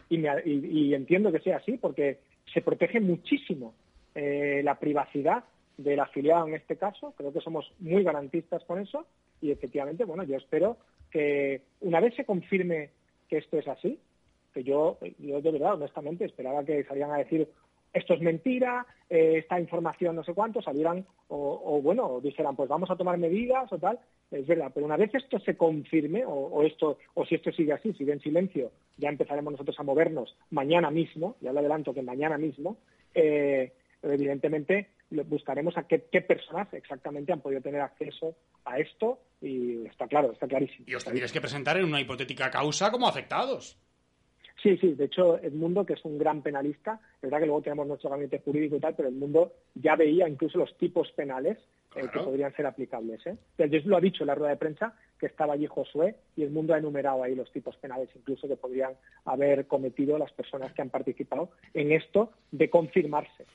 y, 0.08 0.94
entiendo 0.94 1.30
que 1.30 1.40
sea 1.40 1.58
así 1.58 1.76
porque 1.76 2.18
se 2.52 2.62
protege 2.62 2.98
muchísimo 3.00 3.74
eh, 4.14 4.60
la 4.64 4.78
privacidad 4.78 5.44
del 5.76 6.00
afiliado 6.00 6.48
en 6.48 6.54
este 6.54 6.76
caso. 6.76 7.14
Creo 7.16 7.32
que 7.32 7.40
somos 7.40 7.72
muy 7.78 8.02
garantistas 8.02 8.64
con 8.64 8.80
eso 8.80 9.06
y 9.40 9.50
efectivamente, 9.50 10.04
bueno, 10.04 10.24
yo 10.24 10.36
espero 10.36 10.78
que 11.10 11.62
una 11.80 12.00
vez 12.00 12.14
se 12.16 12.24
confirme 12.24 12.90
que 13.28 13.38
esto 13.38 13.58
es 13.58 13.68
así, 13.68 13.98
que 14.52 14.64
yo, 14.64 14.98
yo 15.18 15.40
de 15.40 15.52
verdad, 15.52 15.74
honestamente, 15.74 16.24
esperaba 16.24 16.64
que 16.64 16.82
salieran 16.84 17.12
a 17.12 17.18
decir 17.18 17.48
esto 17.92 18.14
es 18.14 18.20
mentira, 18.20 18.86
eh, 19.08 19.38
esta 19.38 19.58
información 19.58 20.14
no 20.16 20.22
sé 20.24 20.32
cuánto, 20.34 20.62
salieran 20.62 21.04
o, 21.28 21.80
bueno, 21.82 22.20
dijeran, 22.22 22.56
pues 22.56 22.68
vamos 22.68 22.90
a 22.90 22.96
tomar 22.96 23.18
medidas 23.18 23.72
o 23.72 23.78
tal, 23.78 23.98
es 24.30 24.46
verdad, 24.46 24.70
pero 24.72 24.86
una 24.86 24.96
vez 24.96 25.14
esto 25.14 25.38
se 25.40 25.56
confirme 25.56 26.24
o, 26.26 26.62
esto 26.62 26.98
o 27.14 27.24
si 27.26 27.34
esto 27.36 27.50
sigue 27.52 27.72
así, 27.72 27.92
sigue 27.94 28.12
en 28.12 28.20
silencio, 28.20 28.70
ya 28.96 29.08
empezaremos 29.08 29.52
nosotros 29.52 29.78
a 29.78 29.82
movernos 29.82 30.36
mañana 30.50 30.90
mismo, 30.90 31.36
ya 31.40 31.52
le 31.52 31.60
adelanto 31.60 31.92
que 31.94 32.02
mañana 32.02 32.38
mismo, 32.38 32.76
eh, 33.14 33.72
evidentemente 34.02 34.88
lo- 35.10 35.24
buscaremos 35.24 35.76
a 35.76 35.84
qué, 35.86 36.06
qué 36.10 36.20
personas 36.20 36.72
exactamente 36.72 37.32
han 37.32 37.40
podido 37.40 37.60
tener 37.60 37.80
acceso 37.80 38.36
a 38.64 38.78
esto 38.78 39.18
y 39.40 39.86
está 39.86 40.06
claro, 40.06 40.32
está 40.32 40.46
clarísimo. 40.46 40.84
Y 40.88 40.94
os 40.94 41.04
tendríais 41.04 41.32
que 41.32 41.40
presentar 41.40 41.76
en 41.78 41.84
una 41.86 42.00
hipotética 42.00 42.50
causa 42.50 42.90
como 42.90 43.08
afectados. 43.08 43.78
Sí, 44.62 44.76
sí, 44.76 44.94
de 44.94 45.04
hecho 45.04 45.38
Edmundo, 45.38 45.86
que 45.86 45.94
es 45.94 46.04
un 46.04 46.18
gran 46.18 46.42
penalista, 46.42 47.00
es 47.16 47.22
verdad 47.22 47.40
que 47.40 47.46
luego 47.46 47.62
tenemos 47.62 47.86
nuestro 47.86 48.10
gabinete 48.10 48.42
jurídico 48.44 48.76
y 48.76 48.80
tal, 48.80 48.94
pero 48.94 49.08
Edmundo 49.08 49.52
ya 49.74 49.96
veía 49.96 50.28
incluso 50.28 50.58
los 50.58 50.76
tipos 50.76 51.10
penales 51.12 51.56
eh, 51.96 52.06
que 52.12 52.20
podrían 52.20 52.54
ser 52.54 52.66
aplicables. 52.66 53.26
¿eh? 53.26 53.36
Entonces 53.56 53.86
lo 53.86 53.96
ha 53.96 54.00
dicho 54.00 54.22
en 54.22 54.26
la 54.26 54.34
rueda 54.34 54.50
de 54.50 54.58
prensa, 54.58 54.94
que 55.18 55.26
estaba 55.26 55.54
allí 55.54 55.66
Josué, 55.66 56.16
y 56.36 56.42
Edmundo 56.42 56.74
ha 56.74 56.78
enumerado 56.78 57.22
ahí 57.22 57.34
los 57.34 57.50
tipos 57.52 57.74
penales 57.76 58.10
incluso 58.14 58.46
que 58.46 58.56
podrían 58.56 58.92
haber 59.24 59.66
cometido 59.66 60.18
las 60.18 60.32
personas 60.32 60.72
que 60.74 60.82
han 60.82 60.90
participado 60.90 61.50
en 61.72 61.92
esto 61.92 62.32
de 62.50 62.68
confirmarse. 62.68 63.46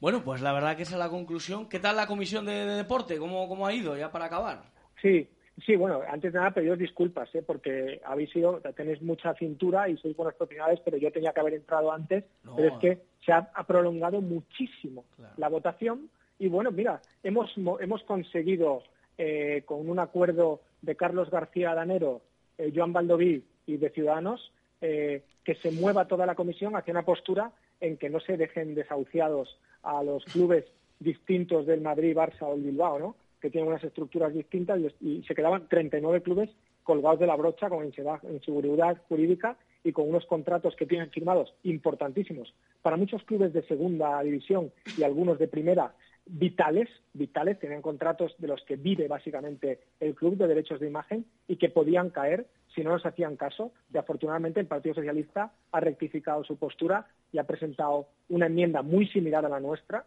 Bueno, 0.00 0.22
pues 0.24 0.40
la 0.40 0.52
verdad 0.52 0.76
que 0.76 0.82
esa 0.82 0.94
es 0.94 0.98
la 0.98 1.10
conclusión. 1.10 1.68
¿Qué 1.68 1.80
tal 1.80 1.96
la 1.96 2.06
comisión 2.06 2.46
de, 2.46 2.52
de 2.52 2.76
deporte? 2.76 3.18
¿Cómo, 3.18 3.46
¿Cómo 3.48 3.66
ha 3.66 3.74
ido 3.74 3.96
ya 3.96 4.10
para 4.10 4.26
acabar? 4.26 4.62
Sí, 5.02 5.28
sí, 5.64 5.76
bueno, 5.76 6.00
antes 6.08 6.32
de 6.32 6.38
nada 6.38 6.50
pediros 6.52 6.78
disculpas, 6.78 7.34
¿eh? 7.34 7.42
porque 7.42 8.00
habéis 8.04 8.30
sido, 8.30 8.60
tenéis 8.76 9.00
mucha 9.02 9.34
cintura 9.34 9.88
y 9.88 9.96
sois 9.96 10.16
buenos 10.16 10.34
profesionales, 10.34 10.80
pero 10.84 10.96
yo 10.96 11.10
tenía 11.12 11.32
que 11.32 11.40
haber 11.40 11.54
entrado 11.54 11.92
antes, 11.92 12.24
No. 12.44 12.56
pero 12.56 12.68
es 12.68 12.78
que 12.80 12.98
se 13.24 13.32
ha, 13.32 13.50
ha 13.54 13.64
prolongado 13.66 14.20
muchísimo 14.20 15.04
la 15.36 15.48
votación 15.48 16.08
y 16.38 16.48
bueno, 16.48 16.70
mira, 16.70 17.00
hemos, 17.22 17.56
mo- 17.58 17.80
hemos 17.80 18.02
conseguido 18.04 18.82
eh, 19.18 19.62
con 19.64 19.88
un 19.88 19.98
acuerdo 19.98 20.60
de 20.82 20.94
Carlos 20.94 21.30
García 21.30 21.74
Danero, 21.74 22.20
eh, 22.58 22.70
Joan 22.74 22.92
Baldoví 22.92 23.42
y 23.66 23.76
de 23.78 23.90
Ciudadanos, 23.90 24.52
eh, 24.82 25.22
que 25.42 25.54
se 25.54 25.70
mueva 25.70 26.06
toda 26.06 26.26
la 26.26 26.34
comisión 26.34 26.76
hacia 26.76 26.92
una 26.92 27.04
postura 27.04 27.50
en 27.80 27.96
que 27.96 28.10
no 28.10 28.20
se 28.20 28.36
dejen 28.36 28.74
desahuciados 28.74 29.58
a 29.82 30.02
los 30.02 30.24
clubes 30.26 30.64
distintos 31.00 31.66
del 31.66 31.80
Madrid, 31.80 32.16
Barça 32.16 32.42
o 32.42 32.54
el 32.54 32.62
Bilbao, 32.62 32.98
¿no? 32.98 33.16
Que 33.40 33.50
tienen 33.50 33.68
unas 33.68 33.84
estructuras 33.84 34.32
distintas 34.32 34.80
y, 35.00 35.22
se 35.22 35.34
quedaban 35.34 35.68
39 35.68 36.22
clubes 36.22 36.50
colgados 36.82 37.20
de 37.20 37.26
la 37.26 37.36
brocha 37.36 37.68
con 37.68 37.84
inseguridad, 37.84 38.22
inseguridad 38.30 39.02
jurídica 39.08 39.56
y 39.82 39.92
con 39.92 40.08
unos 40.08 40.24
contratos 40.26 40.74
que 40.76 40.86
tienen 40.86 41.10
firmados 41.10 41.52
importantísimos 41.62 42.54
para 42.82 42.96
muchos 42.96 43.22
clubes 43.24 43.52
de 43.52 43.62
segunda 43.66 44.22
división 44.22 44.72
y 44.96 45.02
algunos 45.02 45.38
de 45.38 45.48
primera 45.48 45.92
vitales, 46.26 46.88
vitales, 47.12 47.58
tenían 47.58 47.82
contratos 47.82 48.34
de 48.38 48.48
los 48.48 48.62
que 48.64 48.76
vive 48.76 49.08
básicamente 49.08 49.80
el 50.00 50.14
club 50.14 50.36
de 50.36 50.48
derechos 50.48 50.80
de 50.80 50.88
imagen 50.88 51.24
y 51.46 51.56
que 51.56 51.68
podían 51.68 52.10
caer 52.10 52.46
si 52.74 52.82
no 52.82 52.90
nos 52.90 53.06
hacían 53.06 53.36
caso. 53.36 53.72
Y 53.92 53.96
afortunadamente 53.96 54.60
el 54.60 54.66
Partido 54.66 54.96
Socialista 54.96 55.52
ha 55.72 55.80
rectificado 55.80 56.44
su 56.44 56.56
postura 56.56 57.06
y 57.32 57.38
ha 57.38 57.44
presentado 57.44 58.08
una 58.28 58.46
enmienda 58.46 58.82
muy 58.82 59.06
similar 59.08 59.46
a 59.46 59.48
la 59.48 59.60
nuestra 59.60 60.04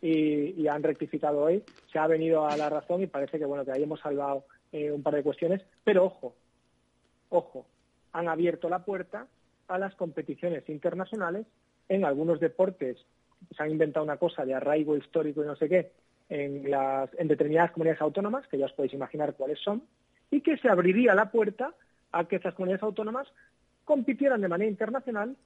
y, 0.00 0.66
han 0.68 0.82
rectificado 0.82 1.40
hoy. 1.42 1.62
Se 1.92 1.98
ha 1.98 2.06
venido 2.06 2.46
a 2.46 2.56
la 2.56 2.68
razón 2.68 3.02
y 3.02 3.06
parece 3.06 3.38
que 3.38 3.44
bueno 3.44 3.64
que 3.64 3.72
ahí 3.72 3.82
hemos 3.82 4.00
salvado 4.00 4.44
eh, 4.72 4.90
un 4.90 5.02
par 5.02 5.14
de 5.14 5.22
cuestiones. 5.22 5.62
Pero 5.84 6.04
ojo, 6.04 6.34
ojo, 7.28 7.66
han 8.12 8.28
abierto 8.28 8.68
la 8.68 8.84
puerta 8.84 9.26
a 9.68 9.78
las 9.78 9.94
competiciones 9.94 10.68
internacionales 10.68 11.46
en 11.88 12.04
algunos 12.04 12.40
deportes. 12.40 12.98
Se 13.56 13.62
han 13.62 13.70
inventado 13.70 14.04
una 14.04 14.16
cosa 14.16 14.44
de 14.44 14.54
arraigo 14.54 14.96
histórico 14.96 15.42
y 15.42 15.46
no 15.46 15.56
sé 15.56 15.68
qué 15.68 15.92
en, 16.30 16.70
las, 16.70 17.10
en 17.18 17.28
determinadas 17.28 17.72
comunidades 17.72 18.00
autónomas, 18.00 18.46
que 18.46 18.56
ya 18.56 18.66
os 18.66 18.72
podéis 18.72 18.94
imaginar 18.94 19.34
cuáles 19.34 19.58
son, 19.58 19.82
y 20.30 20.40
que 20.40 20.56
se 20.56 20.68
abriría 20.68 21.14
la 21.14 21.30
puerta 21.30 21.74
a 22.12 22.24
que 22.24 22.36
estas 22.36 22.54
comunidades 22.54 22.84
autónomas 22.84 23.28
compitieran 23.84 24.40
de 24.40 24.48
manera 24.48 24.70
internacional 24.70 25.36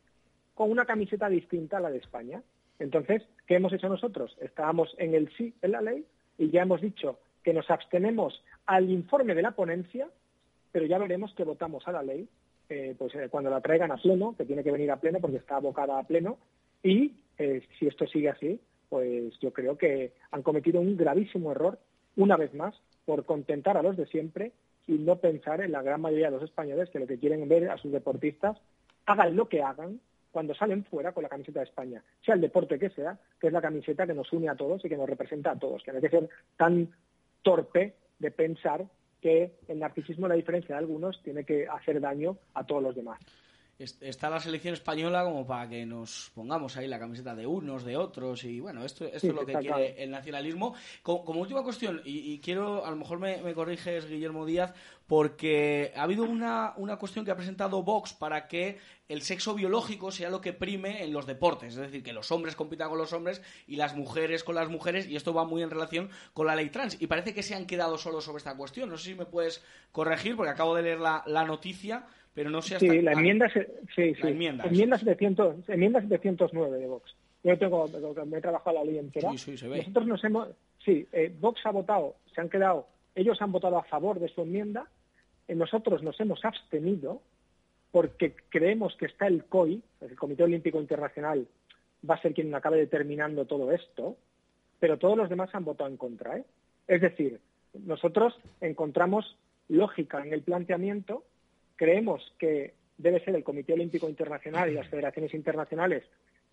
con 0.55 0.71
una 0.71 0.85
camiseta 0.85 1.29
distinta 1.29 1.79
a 1.79 1.81
la 1.81 1.91
de 1.91 1.99
España. 1.99 2.43
Entonces, 2.79 3.23
¿qué 3.47 3.57
hemos 3.57 3.73
hecho 3.73 3.89
nosotros? 3.89 4.37
Estábamos 4.41 4.95
en 4.99 5.15
el 5.15 5.33
sí 5.37 5.55
en 5.63 5.73
la 5.73 5.81
ley 5.81 6.05
y 6.39 6.51
ya 6.51 6.63
hemos 6.63 6.81
dicho 6.81 7.19
que 7.43 7.55
nos 7.55 7.71
abstenemos 7.71 8.43
al 8.67 8.91
informe 8.91 9.35
de 9.35 9.43
la 9.43 9.53
ponencia, 9.53 10.09
pero 10.73 10.87
ya 10.87 10.99
veremos 10.99 11.35
que 11.35 11.45
votamos 11.45 11.87
a 11.87 11.93
la 11.93 12.03
ley 12.03 12.29
eh, 12.69 12.95
pues 12.99 13.15
eh, 13.15 13.29
cuando 13.31 13.51
la 13.51 13.61
traigan 13.61 13.93
a 13.93 13.97
pleno, 13.97 14.35
que 14.37 14.47
tiene 14.47 14.65
que 14.65 14.73
venir 14.73 14.91
a 14.91 14.97
pleno 14.97 15.21
porque 15.21 15.37
está 15.37 15.57
abocada 15.57 15.99
a 15.99 16.05
pleno, 16.05 16.39
y 16.83 17.13
eh, 17.39 17.63
si 17.79 17.87
esto 17.87 18.07
sigue 18.07 18.31
así, 18.31 18.61
pues 18.89 19.39
yo 19.41 19.53
creo 19.53 19.77
que 19.77 20.13
han 20.31 20.43
cometido 20.43 20.81
un 20.81 20.97
gravísimo 20.97 21.53
error, 21.53 21.79
una 22.17 22.37
vez 22.37 22.55
más, 22.55 22.75
por 23.05 23.25
contentar 23.27 23.77
a 23.77 23.83
los 23.83 23.97
de 23.97 24.07
siempre 24.07 24.53
y 24.87 24.93
no 24.93 25.17
pensar 25.17 25.61
en 25.61 25.73
la 25.73 25.83
gran 25.83 26.01
mayoría 26.01 26.27
de 26.27 26.39
los 26.39 26.43
españoles 26.43 26.89
que 26.91 27.01
lo 27.01 27.07
que 27.07 27.19
quieren 27.19 27.47
ver 27.49 27.71
a 27.71 27.77
sus 27.79 27.93
deportistas, 27.93 28.57
hagan 29.07 29.37
lo 29.37 29.49
que 29.49 29.63
hagan, 29.63 30.01
cuando 30.35 30.53
salen 30.53 30.85
fuera 30.85 31.13
con 31.13 31.23
la 31.23 31.29
camiseta 31.29 31.61
de 31.61 31.67
España, 31.67 32.03
sea 32.27 32.35
el 32.35 32.41
deporte 32.41 32.77
que 32.77 32.91
sea, 32.91 33.17
que 33.41 33.47
es 33.47 33.53
la 33.53 33.63
camiseta 33.63 34.05
que 34.05 34.15
nos 34.15 34.33
une 34.33 34.49
a 34.49 34.57
todos 34.57 34.85
y 34.85 34.89
que 34.89 34.97
nos 34.97 35.09
representa 35.09 35.53
a 35.53 35.59
todos, 35.61 35.85
que 35.85 35.93
no 35.93 35.99
hay 35.99 36.03
que 36.03 36.11
ser 36.11 36.29
tan 36.57 36.93
torpe 37.43 37.95
de 38.19 38.33
pensar 38.33 38.85
que 39.21 39.53
el 39.69 39.79
narcisismo, 39.79 40.27
la 40.27 40.35
diferencia 40.35 40.75
de 40.75 40.81
algunos, 40.81 41.23
tiene 41.23 41.45
que 41.45 41.69
hacer 41.69 42.01
daño 42.01 42.37
a 42.55 42.67
todos 42.67 42.83
los 42.83 42.97
demás. 42.97 43.21
Est- 43.79 44.03
Está 44.03 44.31
la 44.31 44.39
selección 44.41 44.75
española 44.75 45.25
como 45.25 45.47
para 45.47 45.69
que 45.69 45.85
nos 45.85 46.31
pongamos 46.35 46.77
ahí 46.77 46.87
la 46.87 46.99
camiseta 46.99 47.35
de 47.35 47.47
unos, 47.47 47.85
de 47.85 47.97
otros, 47.97 48.45
y 48.45 48.61
bueno, 48.61 48.85
esto, 48.85 49.05
esto 49.05 49.19
Sí, 49.21 49.27
es 49.29 49.35
lo 49.35 49.41
que 49.45 49.53
quiere 49.53 49.67
claro. 49.67 49.85
el 49.97 50.11
nacionalismo. 50.11 50.75
Co- 51.03 51.25
Como, 51.25 51.41
última 51.41 51.63
cuestión, 51.65 52.01
y, 52.05 52.33
y 52.33 52.39
quiero, 52.39 52.85
a 52.87 52.91
lo 52.91 52.97
mejor 52.97 53.19
me, 53.19 53.39
me 53.43 53.53
corriges, 53.55 54.09
Guillermo 54.09 54.47
Díaz, 54.47 54.73
porque 55.09 55.93
ha 55.97 56.03
habido 56.05 56.25
una, 56.25 56.73
una 56.77 56.97
cuestión 56.97 57.25
que 57.25 57.31
ha 57.31 57.37
presentado 57.37 57.83
Vox 57.83 58.13
para 58.15 58.47
que 58.49 58.79
el 59.09 59.23
sexo 59.23 59.55
biológico 59.55 60.11
sea 60.11 60.31
lo 60.31 60.41
que 60.41 60.53
prime 60.53 61.03
en 61.05 61.13
los 61.13 61.27
deportes, 61.27 61.75
es 61.75 61.81
decir, 61.81 62.03
que 62.03 62.13
los 62.13 62.31
hombres 62.33 62.57
compitan 62.57 62.89
con 62.89 62.99
los 62.99 63.13
hombres 63.13 63.43
y 63.67 63.77
las 63.77 63.95
mujeres 63.95 64.45
con 64.45 64.55
las 64.55 64.69
mujeres, 64.69 65.07
y 65.07 65.17
esto 65.17 65.35
va 65.35 65.45
muy 65.45 65.63
en 65.63 65.71
relación 65.71 66.11
con 66.33 66.47
la 66.47 66.57
ley 66.57 66.71
trans. 66.71 66.97
Y 67.01 67.07
parece 67.07 67.35
que 67.35 67.43
se 67.43 67.55
han 67.55 67.67
quedado 67.67 67.99
solos 67.99 68.25
sobre 68.25 68.39
esta 68.39 68.57
cuestión. 68.57 68.89
No 68.89 68.97
sé 68.97 69.11
si 69.11 69.15
me 69.15 69.27
puedes 69.27 69.63
corregir, 69.93 70.37
porque 70.37 70.51
acabo 70.53 70.75
de 70.75 70.83
leer 70.83 71.01
la, 71.01 71.23
la 71.27 71.45
noticia, 71.45 72.07
pero 72.35 72.51
no 72.51 72.61
sé 72.63 72.75
hasta... 72.77 72.87
Sí, 72.87 73.01
la 73.03 73.13
enmienda, 73.13 73.49
se- 73.49 73.67
sí, 73.95 74.15
sí. 74.15 74.23
La 74.23 74.31
enmienda, 74.31 74.65
enmienda, 74.65 74.99
700, 74.99 75.69
enmienda 75.69 76.01
709 76.01 76.79
de 76.79 76.87
Vox. 76.87 77.15
Yo 77.43 77.59
tengo, 77.59 77.87
me 78.27 78.39
he 78.39 78.41
trabajado 78.41 78.77
la 78.77 78.85
ley 78.85 78.99
entera. 78.99 79.31
Sí, 79.33 79.39
sí, 79.39 79.57
se 79.59 79.69
ve. 79.69 79.79
Nosotros 79.79 80.07
nos 80.07 80.25
hemos, 80.25 80.49
sí, 80.85 81.07
eh, 81.13 81.33
Vox 81.41 81.61
ha 81.65 81.71
votado, 81.71 82.17
se 82.35 82.41
han 82.41 82.49
quedado, 82.49 82.87
ellos 83.15 83.41
han 83.43 83.53
votado 83.53 83.79
a 83.79 83.85
favor 83.85 84.19
de 84.19 84.29
su 84.29 84.43
enmienda, 84.43 84.87
eh, 85.47 85.55
nosotros 85.55 86.03
nos 86.03 86.19
hemos 86.21 86.45
abstenido 86.45 87.21
porque 87.91 88.35
creemos 88.49 88.97
que 88.97 89.07
está 89.07 89.27
el 89.27 89.45
COI, 89.45 89.81
el 90.01 90.17
Comité 90.17 90.43
Olímpico 90.43 90.81
Internacional, 90.81 91.47
va 92.09 92.17
a 92.17 92.23
ser 92.23 92.35
quien 92.35 92.53
acabe 92.55 92.79
determinando 92.79 93.45
todo 93.45 93.71
esto, 93.73 94.17
pero 94.81 94.99
todos 94.99 95.17
los 95.17 95.29
demás 95.29 95.51
han 95.55 95.65
votado 95.65 95.89
en 95.91 95.97
contra. 95.97 96.39
¿eh? 96.39 96.45
Es 96.89 97.01
decir, 97.01 97.39
nosotros 97.85 98.35
encontramos 98.61 99.37
lógica 99.69 100.25
en 100.27 100.33
el 100.33 100.43
planteamiento, 100.43 101.25
creemos 101.77 102.35
que 102.39 102.75
debe 102.99 103.25
ser 103.25 103.35
el 103.35 103.45
Comité 103.45 103.73
Olímpico 103.73 104.09
Internacional 104.09 104.71
y 104.71 104.75
las 104.75 104.89
federaciones 104.89 105.35
internacionales 105.35 106.05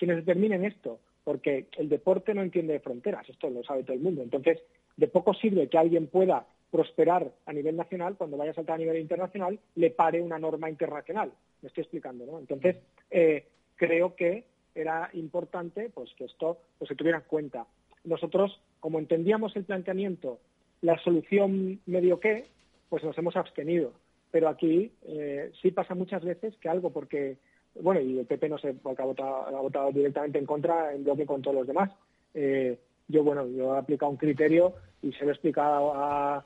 quienes 0.02 0.18
determinen 0.18 0.65
esto, 0.65 0.99
porque 1.23 1.68
el 1.77 1.88
deporte 1.88 2.34
no 2.34 2.41
entiende 2.41 2.73
de 2.73 2.80
fronteras, 2.80 3.30
esto 3.30 3.52
lo 3.52 3.64
sabe 3.64 3.84
todo 3.84 3.93
el 3.93 4.02
mundo. 4.02 4.23
Entonces, 4.23 4.57
de 4.98 5.07
poco 5.07 5.35
sirve 5.35 5.69
que 5.69 5.77
alguien 5.77 6.07
pueda 6.07 6.43
prosperar 6.72 7.31
a 7.45 7.53
nivel 7.53 7.76
nacional 7.76 8.15
cuando 8.18 8.35
vaya 8.35 8.49
a 8.49 8.56
saltar 8.56 8.76
a 8.76 8.80
nivel 8.80 8.98
internacional, 8.98 9.60
le 9.76 9.91
pare 9.91 10.19
una 10.19 10.39
norma 10.39 10.72
internacional. 10.72 11.31
Me 11.61 11.68
estoy 11.68 11.84
explicando, 11.84 12.26
¿no? 12.26 12.39
Entonces, 12.39 12.77
eh, 13.11 13.45
creo 13.76 14.15
que 14.15 14.45
era 14.73 15.11
importante 15.14 15.91
pues 15.93 16.11
que 16.15 16.26
esto 16.26 16.57
pues, 16.80 16.89
se 16.89 16.95
tuviera 16.95 17.19
en 17.19 17.26
cuenta. 17.26 17.68
Nosotros, 18.03 18.60
como 18.80 18.98
entendíamos 18.98 19.56
el 19.56 19.65
planteamiento, 19.65 20.39
la 20.81 20.98
solución 21.03 21.80
medio 21.85 22.19
que, 22.19 22.45
pues 22.89 23.03
nos 23.03 23.15
hemos 23.19 23.35
abstenido. 23.35 23.93
Pero 24.31 24.47
aquí 24.47 24.91
eh, 25.03 25.51
sí 25.61 25.71
pasa 25.71 25.93
muchas 25.93 26.23
veces 26.23 26.55
que 26.57 26.69
algo 26.69 26.91
porque, 26.91 27.37
bueno, 27.79 27.99
y 27.99 28.19
el 28.19 28.25
PP 28.25 28.49
no 28.49 28.57
sé, 28.57 28.73
porque 28.73 29.01
ha 29.01 29.05
votado, 29.05 29.47
ha 29.47 29.61
votado 29.61 29.91
directamente 29.91 30.39
en 30.39 30.45
contra 30.45 30.93
en 30.93 31.03
bloque 31.03 31.25
con 31.25 31.41
todos 31.41 31.57
los 31.57 31.67
demás. 31.67 31.91
Eh, 32.33 32.79
yo, 33.07 33.23
bueno, 33.23 33.45
yo 33.47 33.75
he 33.75 33.79
aplicado 33.79 34.11
un 34.11 34.17
criterio 34.17 34.73
y 35.01 35.11
se 35.13 35.23
lo 35.23 35.29
he 35.29 35.33
explicado 35.33 35.93
a, 35.93 36.45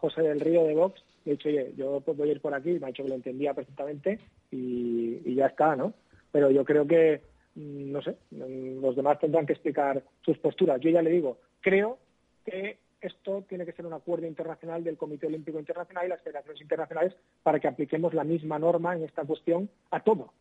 José 0.00 0.22
del 0.22 0.38
Río 0.38 0.64
de 0.64 0.74
Vox. 0.74 1.02
He 1.26 1.32
dicho, 1.32 1.48
oye, 1.48 1.72
yo 1.76 2.00
pues, 2.00 2.16
voy 2.16 2.28
a 2.28 2.32
ir 2.32 2.40
por 2.40 2.54
aquí, 2.54 2.78
me 2.78 2.84
ha 2.84 2.86
dicho 2.86 3.02
que 3.02 3.08
lo 3.08 3.16
entendía 3.16 3.54
perfectamente 3.54 4.20
y, 4.52 5.34
ya 5.34 5.46
está, 5.46 5.74
¿no? 5.74 5.94
Pero 6.30 6.48
yo 6.52 6.64
creo 6.64 6.86
que, 6.86 7.22
mm, 7.56 7.90
no 7.90 8.00
sé, 8.00 8.16
los 8.30 8.94
demás 8.94 9.18
tendrán 9.18 9.46
que 9.46 9.54
explicar 9.54 10.04
sus 10.24 10.38
posturas. 10.38 10.80
Yo 10.80 10.90
ya 10.90 11.02
le 11.02 11.10
digo, 11.10 11.38
creo 11.60 11.98
que 12.44 12.78
esto 13.00 13.44
tiene 13.48 13.64
que 13.64 13.72
ser 13.72 13.86
un 13.86 13.92
acuerdo 13.92 14.26
internacional 14.26 14.82
del 14.84 14.96
Comité 14.96 15.26
Olímpico 15.26 15.58
Internacional 15.58 16.06
y 16.06 16.08
las 16.08 16.22
federaciones 16.22 16.60
internacionales 16.60 17.14
para 17.42 17.60
que 17.60 17.68
apliquemos 17.68 18.14
la 18.14 18.24
misma 18.24 18.58
norma 18.58 18.96
en 18.96 19.04
esta 19.04 19.24
cuestión 19.24 19.70
a 19.90 20.00
todo. 20.00 20.32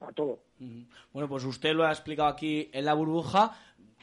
A 0.00 0.12
todo. 0.12 0.40
Bueno, 1.12 1.28
pues 1.28 1.44
usted 1.44 1.74
lo 1.74 1.84
ha 1.84 1.90
explicado 1.90 2.28
aquí 2.28 2.70
en 2.72 2.84
la 2.84 2.94
burbuja. 2.94 3.52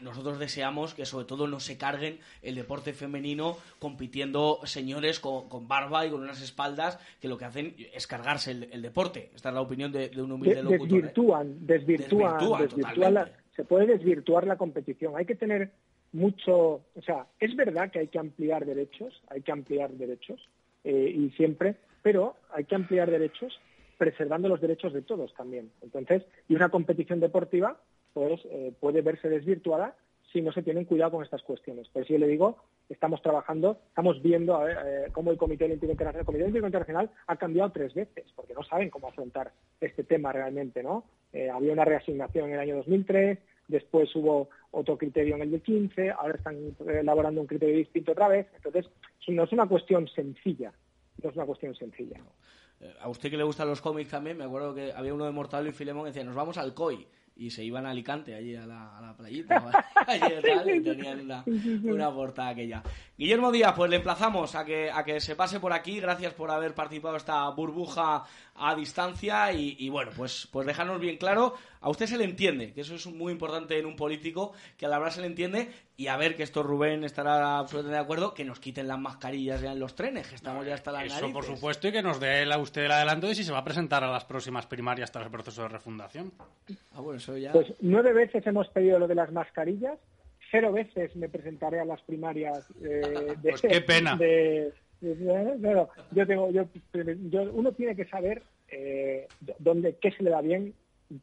nosotros 0.01 0.37
deseamos 0.39 0.93
que 0.93 1.05
sobre 1.05 1.25
todo 1.25 1.47
no 1.47 1.59
se 1.59 1.77
carguen 1.77 2.19
el 2.43 2.53
deporte 2.55 2.93
femenino 2.93 3.57
compitiendo 3.79 4.59
señores 4.63 5.19
con, 5.19 5.49
con 5.49 5.67
barba 5.67 6.05
y 6.05 6.11
con 6.11 6.21
unas 6.21 6.41
espaldas 6.41 6.99
que 7.19 7.27
lo 7.27 7.37
que 7.37 7.45
hacen 7.45 7.75
es 7.93 8.05
cargarse 8.07 8.51
el, 8.51 8.69
el 8.71 8.81
deporte. 8.81 9.31
Esta 9.35 9.49
es 9.49 9.55
la 9.55 9.61
opinión 9.61 9.91
de, 9.91 10.09
de 10.09 10.21
un 10.21 10.31
humilde 10.31 10.55
De- 10.57 10.63
locutor. 10.63 10.87
¿eh? 10.87 11.01
desvirtúan, 11.01 11.65
desvirtúan, 11.65 12.33
Desvirtúan 12.37 12.61
desvirtúan 12.61 13.13
la- 13.13 13.31
se 13.55 13.63
puede 13.65 13.87
desvirtuar 13.87 14.45
la 14.45 14.55
competición. 14.55 15.17
Hay 15.17 15.25
que 15.25 15.33
tener 15.35 15.71
mucho, 16.13 16.81
o 16.95 17.01
sea, 17.05 17.27
es 17.39 17.55
verdad 17.55 17.91
que 17.91 17.99
hay 17.99 18.07
que 18.07 18.19
ampliar 18.19 18.65
derechos, 18.65 19.21
hay 19.29 19.41
que 19.41 19.51
ampliar 19.51 19.91
derechos 19.91 20.39
eh, 20.83 21.13
y 21.15 21.29
siempre, 21.31 21.75
pero 22.01 22.35
hay 22.51 22.65
que 22.65 22.75
ampliar 22.75 23.11
derechos 23.11 23.59
preservando 23.97 24.47
los 24.47 24.61
derechos 24.61 24.93
de 24.93 25.01
todos 25.01 25.33
también. 25.33 25.71
Entonces, 25.81 26.23
y 26.47 26.55
una 26.55 26.69
competición 26.69 27.19
deportiva, 27.19 27.77
pues 28.13 28.41
eh, 28.45 28.73
puede 28.79 29.01
verse 29.01 29.29
desvirtuada 29.29 29.95
si 30.31 30.41
no 30.41 30.51
se 30.51 30.61
tienen 30.61 30.85
cuidado 30.85 31.11
con 31.11 31.23
estas 31.23 31.41
cuestiones. 31.41 31.87
Por 31.89 32.03
eso 32.03 32.13
yo 32.13 32.19
le 32.19 32.27
digo, 32.27 32.57
estamos 32.89 33.21
trabajando, 33.21 33.79
estamos 33.87 34.21
viendo 34.21 34.55
a 34.55 34.65
ver, 34.65 34.77
eh, 34.85 35.11
cómo 35.11 35.31
el 35.31 35.37
Comité 35.37 35.65
Olímpico 35.65 35.91
Internacional, 35.91 36.21
el 36.21 36.25
Comité 36.25 36.43
Olímpico 36.43 36.65
Internacional 36.67 37.09
ha 37.27 37.35
cambiado 37.37 37.71
tres 37.71 37.93
veces, 37.93 38.25
porque 38.35 38.53
no 38.53 38.63
saben 38.63 38.89
cómo 38.89 39.07
afrontar 39.07 39.51
este 39.79 40.03
tema 40.03 40.31
realmente, 40.31 40.83
¿no? 40.83 41.05
Eh, 41.33 41.49
había 41.49 41.73
una 41.73 41.85
reasignación 41.85 42.47
en 42.47 42.53
el 42.55 42.59
año 42.59 42.75
2003, 42.77 43.39
después 43.67 44.15
hubo 44.15 44.49
otro 44.71 44.97
criterio 44.97 45.35
en 45.35 45.41
el 45.43 45.51
de 45.51 45.59
15, 45.61 46.11
ahora 46.11 46.35
están 46.35 46.57
elaborando 46.87 47.41
un 47.41 47.47
criterio 47.47 47.77
distinto 47.77 48.11
otra 48.11 48.27
vez. 48.27 48.47
Entonces, 48.55 48.89
no 49.27 49.43
es 49.43 49.51
una 49.51 49.67
cuestión 49.67 50.07
sencilla, 50.07 50.73
no 51.21 51.29
es 51.29 51.35
una 51.35 51.45
cuestión 51.45 51.75
sencilla. 51.75 52.17
Eh, 52.79 52.93
A 53.01 53.09
usted 53.09 53.29
que 53.29 53.37
le 53.37 53.43
gustan 53.43 53.67
los 53.67 53.81
cómics 53.81 54.11
también, 54.11 54.37
me 54.37 54.43
acuerdo 54.45 54.73
que 54.73 54.93
había 54.93 55.13
uno 55.13 55.25
de 55.25 55.31
Mortadelo 55.31 55.69
y 55.69 55.73
Filemón 55.73 56.03
que 56.03 56.09
decía, 56.11 56.23
nos 56.23 56.35
vamos 56.35 56.57
al 56.57 56.73
COI. 56.73 57.07
Y 57.39 57.51
se 57.51 57.63
iban 57.63 57.85
a 57.85 57.91
Alicante, 57.91 58.33
allí 58.33 58.55
a 58.55 58.65
la, 58.65 58.97
a 58.97 58.99
la 58.99 59.15
playita. 59.15 59.59
¿vale? 59.59 59.77
allí 60.07 60.41
tal, 60.41 60.75
y 60.75 60.81
tenían 60.81 61.19
una, 61.19 61.43
una 61.83 62.11
portada 62.11 62.49
aquella. 62.49 62.81
Guillermo 63.15 63.51
Díaz, 63.51 63.73
pues 63.75 63.91
le 63.91 63.97
emplazamos 63.97 64.55
a 64.55 64.65
que, 64.65 64.89
a 64.89 65.03
que 65.03 65.19
se 65.19 65.35
pase 65.35 65.59
por 65.59 65.71
aquí. 65.71 65.99
Gracias 65.99 66.33
por 66.33 66.49
haber 66.49 66.73
participado 66.73 67.13
en 67.13 67.17
esta 67.19 67.47
burbuja 67.49 68.23
a 68.57 68.75
distancia. 68.75 69.51
Y, 69.53 69.75
y 69.79 69.89
bueno, 69.89 70.11
pues, 70.15 70.47
pues 70.51 70.65
dejarnos 70.67 70.99
bien 70.99 71.17
claro, 71.17 71.53
a 71.81 71.89
usted 71.89 72.05
se 72.07 72.17
le 72.17 72.23
entiende, 72.23 72.73
que 72.73 72.81
eso 72.81 72.95
es 72.95 73.05
muy 73.07 73.31
importante 73.31 73.77
en 73.77 73.85
un 73.85 73.95
político, 73.95 74.53
que 74.77 74.85
a 74.85 74.89
la 74.89 74.97
verdad 74.99 75.13
se 75.13 75.21
le 75.21 75.27
entiende. 75.27 75.69
Y 75.95 76.07
a 76.07 76.17
ver, 76.17 76.35
que 76.35 76.43
esto 76.43 76.61
Rubén 76.61 77.03
estará 77.03 77.57
absolutamente 77.57 77.95
de 77.97 78.03
acuerdo, 78.03 78.33
que 78.33 78.45
nos 78.45 78.59
quiten 78.59 78.87
las 78.87 78.99
mascarillas 78.99 79.61
ya 79.61 79.71
en 79.71 79.79
los 79.79 79.95
trenes, 79.95 80.27
que 80.27 80.35
estamos 80.35 80.65
ya 80.65 80.75
hasta 80.75 80.91
las 80.91 81.05
Eso, 81.05 81.15
narices. 81.15 81.33
por 81.33 81.43
supuesto, 81.43 81.87
y 81.87 81.91
que 81.91 82.03
nos 82.03 82.19
dé 82.19 82.45
la- 82.45 82.59
usted 82.59 82.83
el 82.83 82.91
adelanto 82.91 83.27
de 83.27 83.33
si 83.35 83.43
se 83.43 83.51
va 83.51 83.59
a 83.59 83.63
presentar 83.63 84.03
a 84.03 84.11
las 84.11 84.23
próximas 84.25 84.67
primarias 84.67 85.11
tras 85.11 85.25
el 85.25 85.31
proceso 85.31 85.63
de 85.63 85.69
refundación. 85.69 86.31
Ah, 86.93 87.01
bueno, 87.01 87.17
eso 87.17 87.35
ya... 87.37 87.51
Pues 87.51 87.73
nueve 87.81 88.13
veces 88.13 88.45
hemos 88.45 88.67
pedido 88.69 88.99
lo 88.99 89.07
de 89.07 89.15
las 89.15 89.31
mascarillas, 89.31 89.97
cero 90.51 90.71
veces 90.71 91.15
me 91.15 91.29
presentaré 91.29 91.79
a 91.79 91.85
las 91.85 92.01
primarias 92.03 92.65
eh, 92.81 93.35
de, 93.41 93.49
Pues 93.49 93.61
qué 93.61 93.81
pena. 93.81 94.15
de- 94.15 94.71
pero 94.99 95.89
yo 96.11 96.27
tengo, 96.27 96.49
yo, 96.51 96.67
yo- 97.29 97.51
uno 97.53 97.71
tiene 97.73 97.95
que 97.95 98.05
saber 98.05 98.43
eh, 98.69 99.29
dónde, 99.59 99.95
qué 100.01 100.11
se 100.11 100.23
le 100.23 100.29
da 100.31 100.41
bien, 100.41 100.73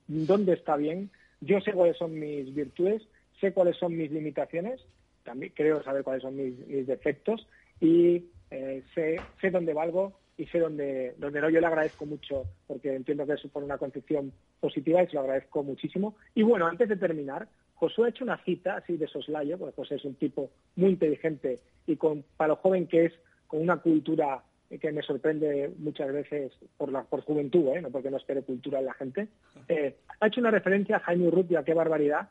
dónde 0.07 0.55
está 0.55 0.77
bien. 0.77 1.11
Yo 1.41 1.61
sé 1.61 1.73
cuáles 1.73 1.97
son 1.97 2.19
mis 2.19 2.55
virtudes, 2.55 3.03
sé 3.41 3.53
cuáles 3.53 3.77
son 3.77 3.97
mis 3.97 4.11
limitaciones, 4.11 4.81
también 5.25 5.53
creo 5.55 5.83
saber 5.83 6.03
cuáles 6.05 6.23
son 6.23 6.37
mis, 6.37 6.57
mis 6.67 6.87
defectos 6.87 7.47
y 7.81 8.27
eh, 8.51 8.83
sé, 8.95 9.21
sé 9.41 9.51
dónde 9.51 9.75
valgo 9.75 10.19
y 10.37 10.47
sé 10.47 10.59
dónde, 10.59 11.15
dónde 11.19 11.41
no. 11.41 11.51
Yo 11.51 11.61
le 11.61 11.67
agradezco 11.67 12.07
mucho 12.07 12.45
porque 12.67 12.95
entiendo 12.95 13.27
que 13.27 13.37
supone 13.37 13.67
una 13.67 13.79
concepción 13.79 14.33
positiva 14.61 15.03
y 15.03 15.07
se 15.07 15.15
lo 15.15 15.21
agradezco 15.21 15.63
muchísimo. 15.63 16.17
Y 16.35 16.43
bueno, 16.43 16.67
antes 16.67 16.89
de 16.89 16.97
terminar, 16.97 17.49
Josué 17.75 18.07
ha 18.07 18.11
hecho 18.11 18.25
una 18.25 18.43
cita 18.45 18.77
así 18.77 18.97
de 18.97 19.09
soslayo, 19.09 19.59
porque 19.59 19.75
José 19.77 19.97
es 19.97 20.05
un 20.05 20.15
tipo 20.15 20.51
muy 20.77 20.91
inteligente 20.91 21.61
y 21.87 21.97
con, 21.97 22.25
para 22.37 22.49
lo 22.49 22.57
joven 22.57 22.87
que 22.87 23.07
es, 23.07 23.13
con 23.55 23.63
una 23.63 23.77
cultura 23.77 24.43
que 24.81 24.91
me 24.91 25.03
sorprende 25.03 25.73
muchas 25.79 26.13
veces 26.13 26.51
por 26.77 26.91
la 26.91 27.05
por 27.05 27.21
juventud, 27.23 27.69
¿eh? 27.69 27.81
no 27.81 27.91
porque 27.91 28.11
no 28.11 28.17
espere 28.17 28.43
cultura 28.43 28.81
en 28.81 28.87
la 28.87 28.95
gente. 28.95 29.29
Eh, 29.69 29.95
ha 30.19 30.27
hecho 30.27 30.41
una 30.41 30.51
referencia 30.51 30.97
a 30.97 31.01
Jaime 31.01 31.29
Urrutia, 31.29 31.63
qué 31.63 31.73
barbaridad. 31.73 32.31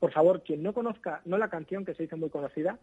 Por 0.00 0.10
favor, 0.10 0.42
quien 0.42 0.62
no 0.62 0.72
conozca, 0.72 1.20
no 1.26 1.36
la 1.36 1.50
canción 1.50 1.84
que 1.84 1.92
se 1.94 2.04
hizo 2.04 2.16
muy 2.16 2.30
conocida, 2.30 2.78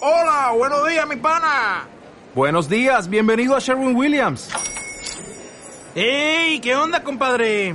Hola, 0.00 0.52
buenos 0.56 0.86
días, 0.86 1.08
mi 1.08 1.16
pana. 1.16 1.88
Buenos 2.36 2.68
días, 2.68 3.08
bienvenido 3.08 3.56
a 3.56 3.58
Sherwin 3.58 3.96
Williams. 3.96 4.52
¡Ey! 5.96 6.60
¿Qué 6.60 6.76
onda, 6.76 7.02
compadre? 7.02 7.74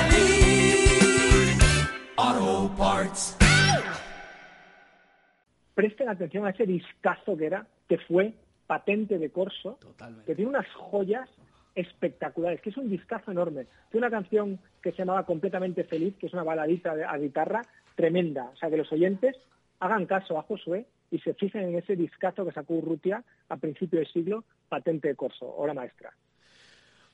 presten 5.73 6.09
atención 6.09 6.45
a 6.45 6.51
ese 6.51 6.65
discazo 6.65 7.37
que 7.37 7.45
era, 7.45 7.67
que 7.87 7.97
fue 7.97 8.33
patente 8.67 9.17
de 9.17 9.29
corso, 9.31 9.77
que 10.25 10.35
tiene 10.35 10.49
unas 10.49 10.67
joyas 10.73 11.29
espectaculares, 11.75 12.61
que 12.61 12.69
es 12.69 12.77
un 12.77 12.89
discazo 12.89 13.31
enorme. 13.31 13.65
Tiene 13.89 14.07
una 14.07 14.15
canción 14.15 14.59
que 14.81 14.91
se 14.91 14.99
llamaba 14.99 15.25
Completamente 15.25 15.83
Feliz, 15.83 16.15
que 16.17 16.27
es 16.27 16.33
una 16.33 16.43
baladita 16.43 16.93
a 17.07 17.17
guitarra 17.17 17.61
tremenda. 17.95 18.49
O 18.53 18.55
sea, 18.55 18.69
que 18.69 18.77
los 18.77 18.91
oyentes 18.91 19.37
hagan 19.79 20.05
caso 20.05 20.37
a 20.37 20.43
Josué 20.43 20.85
y 21.09 21.19
se 21.19 21.33
fijen 21.33 21.63
en 21.63 21.77
ese 21.77 21.95
discazo 21.95 22.45
que 22.45 22.51
sacó 22.51 22.75
Urrutia 22.75 23.23
a 23.49 23.57
principio 23.57 23.99
del 23.99 24.07
siglo, 24.07 24.45
patente 24.69 25.09
de 25.09 25.15
corso, 25.15 25.45
obra 25.45 25.73
maestra. 25.73 26.13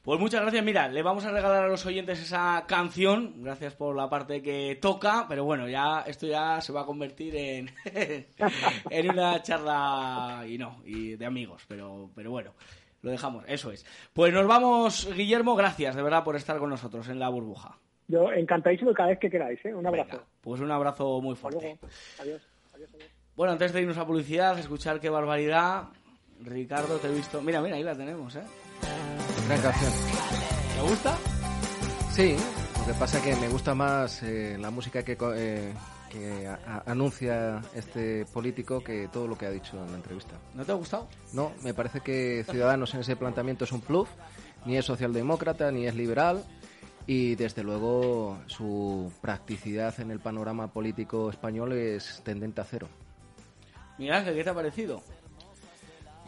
Pues 0.08 0.22
muchas 0.22 0.42
gracias. 0.42 0.64
Mira, 0.64 0.88
le 0.88 1.04
vamos 1.04 1.26
a 1.26 1.32
regalar 1.32 1.66
a 1.66 1.68
los 1.68 1.86
oyentes 1.86 2.22
esa 2.22 2.64
canción. 2.66 3.44
Gracias 3.44 3.76
por 3.76 3.94
la 3.94 4.10
parte 4.10 4.42
que 4.42 4.78
toca. 4.82 5.26
Pero 5.28 5.44
bueno, 5.44 5.68
ya 5.68 6.06
esto 6.08 6.26
ya 6.26 6.62
se 6.62 6.72
va 6.72 6.84
a 6.84 6.86
convertir 6.86 7.36
en, 7.36 7.70
en 8.90 9.10
una 9.10 9.42
charla 9.42 10.46
y 10.48 10.58
no, 10.58 10.82
y 10.86 11.18
de 11.18 11.26
amigos. 11.26 11.66
Pero, 11.68 12.10
pero 12.16 12.32
bueno, 12.32 12.54
lo 13.02 13.12
dejamos. 13.12 13.44
Eso 13.50 13.70
es. 13.70 13.86
Pues 14.14 14.34
nos 14.34 14.48
vamos, 14.48 15.14
Guillermo. 15.14 15.58
Gracias 15.58 15.94
de 15.98 16.02
verdad 16.02 16.24
por 16.24 16.38
estar 16.38 16.58
con 16.58 16.70
nosotros 16.70 17.10
en 17.10 17.20
la 17.20 17.28
burbuja. 17.28 17.78
Yo 18.08 18.32
encantadísimo 18.32 18.94
cada 18.94 19.10
vez 19.10 19.20
que 19.20 19.30
queráis, 19.30 19.60
¿eh? 19.66 19.76
Un 19.76 19.88
abrazo. 19.88 20.24
Pues 20.40 20.62
un 20.62 20.72
abrazo 20.72 21.20
muy 21.20 21.36
fuerte. 21.36 21.80
Adiós. 22.18 22.48
Adiós, 22.74 22.90
adiós. 22.96 23.12
Bueno, 23.36 23.52
antes 23.52 23.74
de 23.74 23.82
irnos 23.82 23.98
a 23.98 24.08
publicidad, 24.08 24.58
escuchar 24.58 25.02
qué 25.02 25.10
barbaridad. 25.10 25.90
Ricardo, 26.40 26.98
te 26.98 27.10
he 27.10 27.14
visto. 27.14 27.42
Mira, 27.42 27.60
mira, 27.60 27.76
ahí 27.76 27.84
la 27.84 27.94
tenemos, 27.98 28.38
¿eh? 28.38 28.44
Gran 29.48 29.62
canción. 29.62 29.92
¿Te 30.76 30.82
gusta? 30.90 31.18
Sí, 32.12 32.36
lo 32.80 32.86
que 32.86 32.94
pasa 33.00 33.22
que 33.22 33.36
me 33.36 33.48
gusta 33.50 33.74
más 33.76 34.22
eh, 34.24 34.58
la 34.60 34.70
música 34.72 35.04
que, 35.04 35.18
eh, 35.36 35.74
que 36.10 36.48
a- 36.48 36.60
a- 36.86 36.92
anuncia 36.92 37.62
este 37.76 38.26
político 38.26 38.82
que 38.84 39.08
todo 39.08 39.28
lo 39.28 39.38
que 39.38 39.46
ha 39.46 39.52
dicho 39.52 39.78
en 39.82 39.92
la 39.92 39.98
entrevista. 39.98 40.34
¿No 40.54 40.66
te 40.66 40.72
ha 40.72 40.76
gustado? 40.76 41.08
No, 41.34 41.52
me 41.64 41.74
parece 41.74 42.02
que 42.02 42.46
Ciudadanos 42.50 42.94
en 42.94 43.02
ese 43.02 43.16
planteamiento 43.16 43.64
es 43.66 43.72
un 43.72 43.82
bluff, 43.88 44.10
ni 44.66 44.78
es 44.78 44.86
socialdemócrata, 44.86 45.72
ni 45.72 45.86
es 45.88 45.96
liberal, 45.96 46.44
y 47.06 47.36
desde 47.36 47.64
luego 47.64 48.40
su 48.48 49.12
practicidad 49.22 49.98
en 50.02 50.12
el 50.12 50.20
panorama 50.20 50.68
político 50.68 51.30
español 51.30 51.72
es 51.74 52.22
tendente 52.26 52.60
a 52.62 52.66
cero. 52.66 52.88
Miguel 53.98 54.16
Ángel, 54.16 54.36
¿qué 54.36 54.44
te 54.44 54.50
ha 54.50 54.54
parecido? 54.54 55.02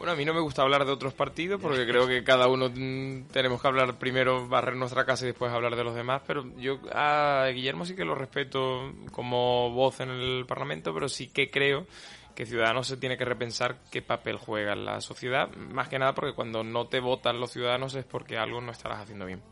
Bueno, 0.00 0.14
a 0.14 0.16
mí 0.16 0.24
no 0.24 0.32
me 0.32 0.40
gusta 0.40 0.62
hablar 0.62 0.86
de 0.86 0.92
otros 0.92 1.12
partidos 1.12 1.60
porque 1.60 1.86
creo 1.86 2.06
que 2.06 2.24
cada 2.24 2.48
uno 2.48 2.70
mm, 2.74 3.24
tenemos 3.30 3.60
que 3.60 3.68
hablar 3.68 3.98
primero, 3.98 4.48
barrer 4.48 4.74
nuestra 4.74 5.04
casa 5.04 5.26
y 5.26 5.28
después 5.28 5.52
hablar 5.52 5.76
de 5.76 5.84
los 5.84 5.94
demás, 5.94 6.22
pero 6.26 6.56
yo 6.56 6.80
a 6.90 7.46
Guillermo 7.52 7.84
sí 7.84 7.94
que 7.94 8.06
lo 8.06 8.14
respeto 8.14 8.94
como 9.12 9.68
voz 9.68 10.00
en 10.00 10.08
el 10.08 10.46
Parlamento, 10.46 10.94
pero 10.94 11.06
sí 11.06 11.28
que 11.28 11.50
creo 11.50 11.86
que 12.34 12.46
Ciudadanos 12.46 12.86
se 12.86 12.96
tiene 12.96 13.18
que 13.18 13.26
repensar 13.26 13.76
qué 13.90 14.00
papel 14.00 14.38
juega 14.38 14.72
en 14.72 14.86
la 14.86 15.02
sociedad, 15.02 15.50
más 15.54 15.88
que 15.88 15.98
nada 15.98 16.14
porque 16.14 16.32
cuando 16.32 16.64
no 16.64 16.86
te 16.86 16.98
votan 17.00 17.38
los 17.38 17.50
ciudadanos 17.50 17.94
es 17.94 18.06
porque 18.06 18.38
algo 18.38 18.62
no 18.62 18.72
estarás 18.72 19.00
haciendo 19.00 19.26
bien. 19.26 19.42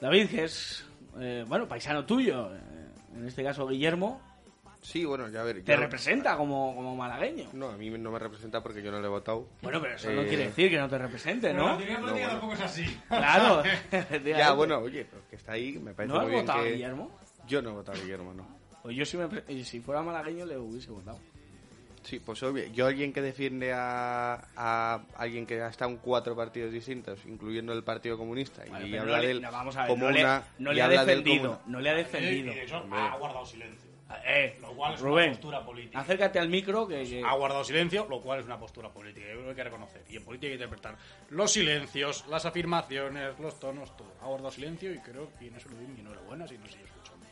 David, 0.00 0.30
que 0.30 0.44
es, 0.44 0.86
eh, 1.20 1.44
bueno, 1.46 1.68
paisano 1.68 2.06
tuyo. 2.06 2.50
eh, 2.54 2.60
en 3.14 3.26
este 3.26 3.44
caso 3.44 3.66
Guillermo, 3.66 4.22
Sí, 4.82 5.04
bueno, 5.04 5.28
ya 5.28 5.42
ver. 5.42 5.62
te 5.62 5.72
yo- 5.72 5.78
representa 5.78 6.36
como, 6.36 6.74
como 6.74 6.96
malagueño. 6.96 7.50
No, 7.52 7.68
a 7.68 7.76
mí 7.76 7.90
no 7.90 8.10
me 8.10 8.18
representa 8.18 8.62
porque 8.62 8.82
yo 8.82 8.90
no 8.90 8.98
le 9.00 9.06
he 9.06 9.10
votado. 9.10 9.46
Bueno, 9.60 9.80
pero 9.80 9.94
eso 9.94 10.10
no 10.10 10.22
Eh, 10.22 10.26
quiere 10.28 10.44
decir 10.44 10.70
que 10.70 10.78
no 10.78 10.88
te 10.88 10.96
represente, 10.98 11.52
¿no? 11.52 11.66
La 11.68 11.76
teoría 11.76 12.00
política 12.00 12.28
tampoco 12.28 12.52
es 12.54 12.60
así. 12.60 13.00
Claro. 13.08 13.62
Ya, 14.24 14.52
bueno, 14.52 14.78
oye, 14.78 15.04
pero 15.08 15.22
que 15.28 15.36
está 15.36 15.52
ahí, 15.52 15.72
me 15.78 15.92
parece 15.92 16.12
¿No 16.14 16.18
has 16.20 16.24
muy 16.26 16.32
bien 16.32 16.46
votado 16.46 16.60
a 16.60 16.64
que... 16.64 16.72
Guillermo? 16.72 17.10
Yo 17.46 17.60
no 17.62 17.70
he 17.70 17.72
votado 17.74 17.98
a 17.98 18.00
Guillermo, 18.00 18.32
no. 18.34 18.46
Pues 18.82 18.96
yo 18.96 19.04
si, 19.04 19.16
me 19.18 19.64
si 19.64 19.80
fuera 19.80 20.00
malagueño 20.02 20.46
le 20.46 20.56
hubiese 20.56 20.90
votado. 20.90 21.18
Sí, 22.02 22.18
pues 22.18 22.42
obvio. 22.42 22.64
Yo 22.72 22.86
alguien 22.86 23.12
que 23.12 23.20
defiende 23.20 23.74
a, 23.74 24.42
a 24.56 25.02
alguien 25.18 25.44
que 25.44 25.60
ha 25.60 25.68
estado 25.68 25.90
en 25.90 25.98
cuatro 25.98 26.34
partidos 26.34 26.72
distintos, 26.72 27.18
incluyendo 27.26 27.74
el 27.74 27.84
Partido 27.84 28.16
Comunista, 28.16 28.62
Bueno, 28.66 28.86
y 28.86 28.96
habla 28.96 29.16
no 29.16 29.20
le- 29.20 29.26
de 29.26 29.32
él 29.34 29.42
no, 29.42 29.52
vamos 29.52 29.76
a 29.76 29.80
ver, 29.82 29.88
como 29.90 30.06
no 30.06 30.10
le- 30.10 30.20
una... 30.24 30.42
no 30.58 30.72
le 30.72 30.80
ha 30.80 30.88
defendido, 30.88 31.42
como 31.42 31.62
una- 31.66 31.72
no 31.72 31.80
le 31.80 31.90
ha 31.90 31.94
defendido. 31.94 32.52
Y 32.52 32.54
de 32.54 32.62
hecho, 32.62 32.78
Hombre. 32.78 32.98
ha 32.98 33.16
guardado 33.16 33.44
silencio. 33.44 33.89
Eh, 34.26 34.58
Lo 34.60 34.72
cual 34.72 34.94
es 34.94 35.00
Rubén, 35.00 35.24
una 35.26 35.32
postura 35.34 35.64
política. 35.64 36.00
acércate 36.00 36.38
al 36.38 36.48
micro 36.48 36.86
que... 36.88 37.04
que- 37.04 37.22
Ha 37.24 37.32
guardado 37.34 37.62
silencio, 37.64 38.06
lo 38.10 38.20
cual 38.20 38.40
es 38.40 38.46
una 38.46 38.58
postura 38.58 38.88
política. 38.88 39.26
Yo 39.28 39.32
creo 39.34 39.42
que 39.44 39.50
hay 39.50 39.56
que 39.56 39.64
reconocer. 39.64 40.02
Y 40.08 40.16
en 40.16 40.24
política 40.24 40.46
hay 40.52 40.58
que 40.58 40.64
interpretar 40.64 40.96
los 41.30 41.52
silencios, 41.52 42.24
las 42.28 42.44
afirmaciones, 42.44 43.38
los 43.38 43.58
tonos, 43.60 43.96
todo. 43.96 44.12
Ha 44.22 44.26
guardado 44.26 44.50
silencio 44.50 44.92
y 44.92 44.98
creo 44.98 45.30
que 45.38 45.46
en 45.48 45.54
eso 45.54 45.68
le 45.68 45.76
doy 45.76 45.86
mi 45.86 46.00
enhorabuena 46.00 46.46
si 46.48 46.58
no 46.58 46.66
sigue 46.66 46.84
escuchando. 46.84 47.26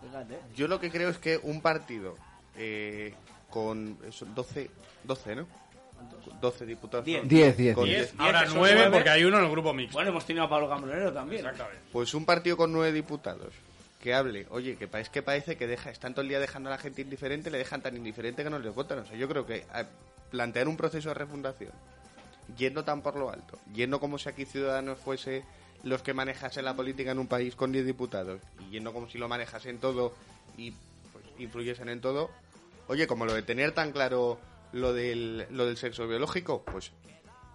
Fíjate. 0.00 0.38
Yo 0.54 0.68
lo 0.68 0.78
que 0.80 0.90
creo 0.90 1.10
es 1.10 1.18
que 1.18 1.38
un 1.42 1.60
partido 1.60 2.16
eh, 2.56 3.14
con 3.50 3.98
eso, 4.06 4.24
12, 4.26 4.70
12, 5.04 5.36
¿no? 5.36 5.46
12 6.40 6.66
diputados. 6.66 7.04
Diez. 7.04 7.22
¿no? 7.24 7.28
Diez, 7.28 7.56
diez, 7.56 7.74
Con 7.74 7.84
diez. 7.84 8.12
diez. 8.12 8.14
Ahora 8.20 8.40
que 8.42 8.46
son 8.48 8.58
nueve 8.58 8.74
nueve. 8.76 8.90
porque 8.92 9.10
hay 9.10 9.24
uno 9.24 9.38
en 9.38 9.44
el 9.44 9.50
grupo 9.50 9.72
mixto. 9.74 9.94
Bueno, 9.94 10.10
hemos 10.10 10.24
tenido 10.24 10.44
a 10.44 10.48
Pablo 10.48 10.68
Cambronero 10.68 11.12
también. 11.12 11.40
Exactamente. 11.44 11.82
Pues 11.92 12.14
un 12.14 12.24
partido 12.24 12.56
con 12.56 12.72
nueve 12.72 12.92
diputados 12.92 13.52
que 13.98 14.14
hable, 14.14 14.46
oye, 14.50 14.76
que 14.76 14.86
parece 14.86 15.10
que 15.10 15.22
parece 15.22 15.56
que 15.56 15.66
deja, 15.66 15.90
están 15.90 16.14
todo 16.14 16.22
el 16.22 16.28
día 16.28 16.38
dejando 16.38 16.68
a 16.68 16.72
la 16.72 16.78
gente 16.78 17.02
indiferente, 17.02 17.50
le 17.50 17.58
dejan 17.58 17.82
tan 17.82 17.96
indiferente 17.96 18.44
que 18.44 18.50
no 18.50 18.58
les 18.58 18.74
votan. 18.74 19.00
O 19.00 19.06
sea, 19.06 19.16
yo 19.16 19.28
creo 19.28 19.44
que 19.44 19.64
plantear 20.30 20.68
un 20.68 20.76
proceso 20.76 21.08
de 21.08 21.14
refundación, 21.14 21.72
yendo 22.56 22.84
tan 22.84 23.02
por 23.02 23.16
lo 23.16 23.30
alto, 23.30 23.58
yendo 23.74 23.98
como 23.98 24.18
si 24.18 24.28
aquí 24.28 24.44
Ciudadanos 24.44 24.98
fuese 24.98 25.44
los 25.82 26.02
que 26.02 26.14
manejasen 26.14 26.64
la 26.64 26.74
política 26.74 27.12
en 27.12 27.18
un 27.18 27.26
país 27.26 27.54
con 27.54 27.72
10 27.72 27.86
diputados, 27.86 28.40
y 28.60 28.70
yendo 28.70 28.92
como 28.92 29.08
si 29.08 29.18
lo 29.18 29.28
manejasen 29.28 29.78
todo 29.78 30.14
y 30.56 30.72
pues, 31.12 31.24
influyesen 31.38 31.88
en 31.88 32.00
todo, 32.00 32.30
oye, 32.86 33.06
como 33.06 33.26
lo 33.26 33.34
de 33.34 33.42
tener 33.42 33.72
tan 33.72 33.92
claro 33.92 34.38
lo 34.72 34.92
del, 34.92 35.46
lo 35.50 35.66
del 35.66 35.76
sexo 35.76 36.06
biológico, 36.06 36.62
pues 36.64 36.92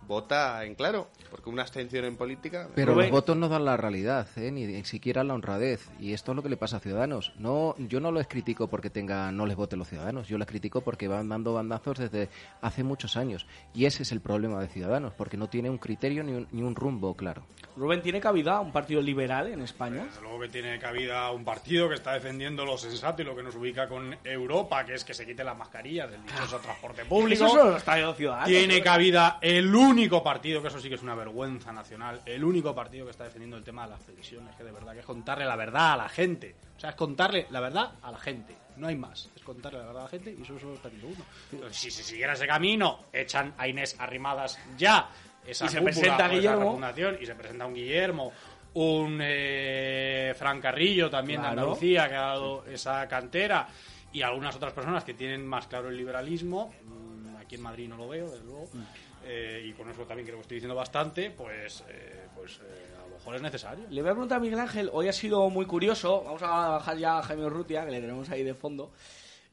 vota 0.08 0.64
en 0.64 0.76
claro, 0.76 1.10
porque 1.30 1.50
una 1.50 1.62
abstención 1.64 2.06
en 2.06 2.16
política... 2.16 2.70
Pero 2.76 2.94
Rubén. 2.94 3.08
los 3.08 3.12
votos 3.12 3.38
no 3.38 3.50
dan 3.50 3.66
la 3.66 3.78
realidad, 3.78 4.28
¿eh? 4.36 4.52
ni, 4.52 4.66
ni 4.66 4.84
siquiera 4.86 5.24
la 5.24 5.34
honradez. 5.34 5.90
Y 6.00 6.14
esto 6.14 6.32
es 6.32 6.36
lo 6.36 6.44
que 6.44 6.50
le 6.50 6.58
pasa 6.58 6.78
a 6.78 6.80
Ciudadanos. 6.80 7.34
No, 7.38 7.76
yo 7.78 8.00
no 8.00 8.12
les 8.12 8.28
critico 8.28 8.68
porque 8.68 8.90
tenga, 8.90 9.32
no 9.32 9.46
les 9.46 9.56
voten 9.56 9.80
los 9.80 9.88
ciudadanos. 9.88 10.28
Yo 10.28 10.38
les 10.38 10.48
critico 10.48 10.82
porque 10.82 11.08
van 11.08 11.30
dando 11.30 11.54
bandazos 11.54 11.98
desde 11.98 12.30
hace 12.62 12.84
muchos 12.84 13.18
años. 13.18 13.46
Y 13.74 13.86
ese 13.86 14.04
es 14.04 14.12
el 14.12 14.22
problema 14.22 14.62
de 14.62 14.68
Ciudadanos, 14.68 15.14
porque 15.14 15.38
no 15.38 15.48
tiene 15.48 15.70
un 15.70 15.78
criterio 15.78 16.24
ni 16.24 16.34
un, 16.34 16.48
ni 16.52 16.62
un 16.62 16.76
rumbo 16.76 17.16
claro. 17.16 17.44
Rubén, 17.76 18.02
¿tiene 18.02 18.20
cabida 18.20 18.60
un 18.60 18.72
partido 18.72 19.02
liberal 19.02 19.48
en 19.48 19.62
España? 19.62 20.04
Desde 20.06 20.22
luego 20.22 20.40
que 20.42 20.50
tiene 20.50 20.78
cabida 20.80 21.32
un 21.32 21.44
partido 21.44 21.90
que 21.90 21.96
está 21.96 22.14
defendiendo 22.14 22.66
lo 22.66 22.78
sensato 22.78 23.22
y 23.22 23.26
lo 23.26 23.36
que 23.36 23.42
nos 23.44 23.56
ubica 23.56 23.88
con 23.88 24.16
Europa, 24.24 24.86
que 24.86 24.94
es 24.94 25.04
que 25.04 25.14
se 25.14 25.26
quite 25.26 25.44
las 25.44 25.58
mascarillas 25.58 26.12
del 26.12 26.22
dichoso 26.24 26.60
transporte 26.60 27.06
público. 27.06 27.46
Eso 27.46 27.50
solo 27.50 27.72
lo 27.72 27.78
está 27.78 27.94
haciendo 27.94 28.14
Ciudadanos. 28.14 28.48
Tiene 28.48 28.82
cabida 28.82 29.40
el 29.42 29.74
único 29.74 29.93
partido, 30.24 30.62
que 30.62 30.68
eso 30.68 30.80
sí 30.80 30.90
que 30.90 30.96
es 30.96 31.02
una 31.04 31.16
vergüenza 31.16 31.72
nacional, 31.72 32.22
el 32.26 32.44
único 32.44 32.74
partido 32.74 33.06
que 33.06 33.12
está 33.12 33.24
defendiendo 33.26 33.58
el 33.58 33.64
tema 33.64 33.84
de 33.86 33.92
las 33.92 34.02
pensiones, 34.02 34.56
que 34.56 34.64
de 34.64 34.72
verdad 34.72 34.94
que 34.94 35.00
es 35.00 35.06
contarle 35.06 35.46
la 35.46 35.56
verdad 35.56 35.94
a 35.94 35.98
la 35.98 36.10
gente. 36.10 36.56
O 36.76 36.80
sea, 36.80 36.92
es 36.92 36.96
contarle 36.96 37.48
la 37.52 37.60
verdad 37.60 37.94
a 38.02 38.12
la 38.12 38.18
gente. 38.18 38.56
No 38.78 38.88
hay 38.88 38.96
más. 38.96 39.30
Es 39.36 39.44
contarle 39.44 39.80
la 39.80 39.86
verdad 39.86 40.02
a 40.02 40.06
la 40.06 40.10
gente 40.10 40.36
y 40.38 40.42
eso 40.42 40.58
solo 40.60 40.74
está 40.76 40.90
uno. 41.04 41.24
Entonces, 41.52 41.78
si 41.78 41.92
se 41.92 42.04
siguiera 42.04 42.34
ese 42.34 42.48
camino, 42.48 43.06
echan 43.14 43.54
a 43.58 43.68
Inés 43.68 43.96
Arrimadas 44.00 44.60
ya. 44.78 45.10
Esa 45.46 45.66
Y 45.66 45.70
se 45.70 45.78
cúpula 45.80 45.94
presenta 45.94 46.28
Guillermo. 46.30 46.80
y 47.22 47.26
se 47.26 47.36
presenta 47.36 47.66
un 47.66 47.74
Guillermo, 47.74 48.32
un 48.76 49.20
eh, 49.22 50.34
Fran 50.38 50.60
Carrillo 50.62 51.10
también 51.10 51.42
de 51.42 51.48
Claro. 51.48 51.62
Andalucía, 51.62 52.08
que 52.10 52.16
ha 52.16 52.22
dado 52.22 52.66
esa 52.66 53.08
cantera, 53.08 53.68
y 54.12 54.22
algunas 54.22 54.56
otras 54.56 54.74
personas 54.74 55.04
que 55.04 55.14
tienen 55.14 55.46
más 55.46 55.68
claro 55.68 55.90
el 55.90 55.98
liberalismo. 55.98 56.74
Mm, 56.86 57.14
Aquí 57.44 57.56
en 57.56 57.62
Madrid 57.62 57.90
no 57.90 57.98
lo 57.98 58.08
veo, 58.08 58.30
desde 58.32 58.46
luego. 58.46 58.70
Mm. 58.74 58.84
Eh, 59.26 59.66
y 59.66 59.74
con 59.74 59.90
eso 59.90 60.06
también 60.06 60.26
creo 60.26 60.38
que 60.38 60.42
estoy 60.42 60.56
diciendo 60.56 60.76
bastante, 60.76 61.32
pues, 61.32 61.84
eh, 61.88 62.28
pues 62.36 62.60
eh, 62.60 62.96
a 62.98 63.08
lo 63.08 63.16
mejor 63.16 63.36
es 63.36 63.42
necesario. 63.42 63.86
Le 63.90 64.02
voy 64.02 64.12
a 64.12 64.14
preguntar 64.14 64.38
a 64.38 64.42
Miguel 64.42 64.60
Ángel, 64.60 64.90
hoy 64.92 65.08
ha 65.08 65.14
sido 65.14 65.50
muy 65.50 65.66
curioso, 65.66 66.24
vamos 66.24 66.44
a 66.44 66.70
bajar 66.70 66.98
ya 66.98 67.20
a 67.20 67.24
Jaime 67.24 67.46
Urrutia, 67.46 67.86
que 67.86 67.92
le 67.92 68.02
tenemos 68.02 68.30
ahí 68.30 68.44
de 68.44 68.54
fondo. 68.54 68.92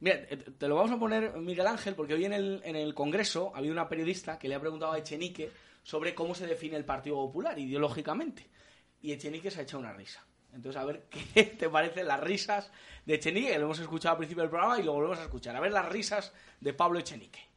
Mira, 0.01 0.19
te 0.57 0.67
lo 0.67 0.75
vamos 0.75 0.91
a 0.91 0.97
poner, 0.97 1.37
Miguel 1.37 1.67
Ángel, 1.67 1.95
porque 1.95 2.15
hoy 2.15 2.25
en 2.25 2.33
el, 2.33 2.61
en 2.65 2.75
el 2.75 2.93
Congreso 2.93 3.51
ha 3.53 3.59
habido 3.59 3.71
una 3.71 3.87
periodista 3.87 4.37
que 4.37 4.49
le 4.49 4.55
ha 4.55 4.59
preguntado 4.59 4.91
a 4.91 4.97
Echenique 4.97 5.51
sobre 5.83 6.15
cómo 6.15 6.35
se 6.35 6.47
define 6.47 6.75
el 6.75 6.85
Partido 6.85 7.15
Popular 7.17 7.57
ideológicamente. 7.57 8.49
Y 9.01 9.11
Echenique 9.11 9.51
se 9.51 9.59
ha 9.59 9.63
echado 9.63 9.79
una 9.79 9.93
risa. 9.93 10.25
Entonces, 10.53 10.81
a 10.81 10.85
ver 10.85 11.05
qué 11.33 11.43
te 11.43 11.69
parecen 11.69 12.07
las 12.07 12.19
risas 12.19 12.71
de 13.05 13.15
Echenique, 13.15 13.51
que 13.51 13.59
lo 13.59 13.65
hemos 13.65 13.79
escuchado 13.79 14.13
al 14.13 14.17
principio 14.17 14.41
del 14.41 14.49
programa 14.49 14.79
y 14.79 14.83
lo 14.83 14.93
volvemos 14.93 15.19
a 15.19 15.23
escuchar. 15.23 15.55
A 15.55 15.59
ver 15.59 15.71
las 15.71 15.87
risas 15.87 16.33
de 16.59 16.73
Pablo 16.73 16.99
Echenique. 16.99 17.50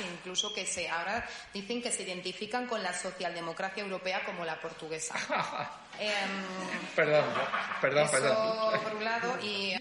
Incluso 0.00 0.52
que 0.52 0.66
se 0.66 0.88
ahora 0.88 1.26
dicen 1.52 1.82
que 1.82 1.90
se 1.90 2.02
identifican 2.02 2.66
con 2.66 2.82
la 2.82 2.92
socialdemocracia 2.92 3.82
europea 3.82 4.24
como 4.24 4.44
la 4.44 4.60
portuguesa. 4.60 5.14
Em, 5.98 6.94
Perdón, 6.96 7.24
perdón, 7.80 8.04
eso 8.04 8.12
perdón. 8.12 8.80
por 8.82 8.94
un 8.94 9.04
lado 9.04 9.38
y 9.42 9.74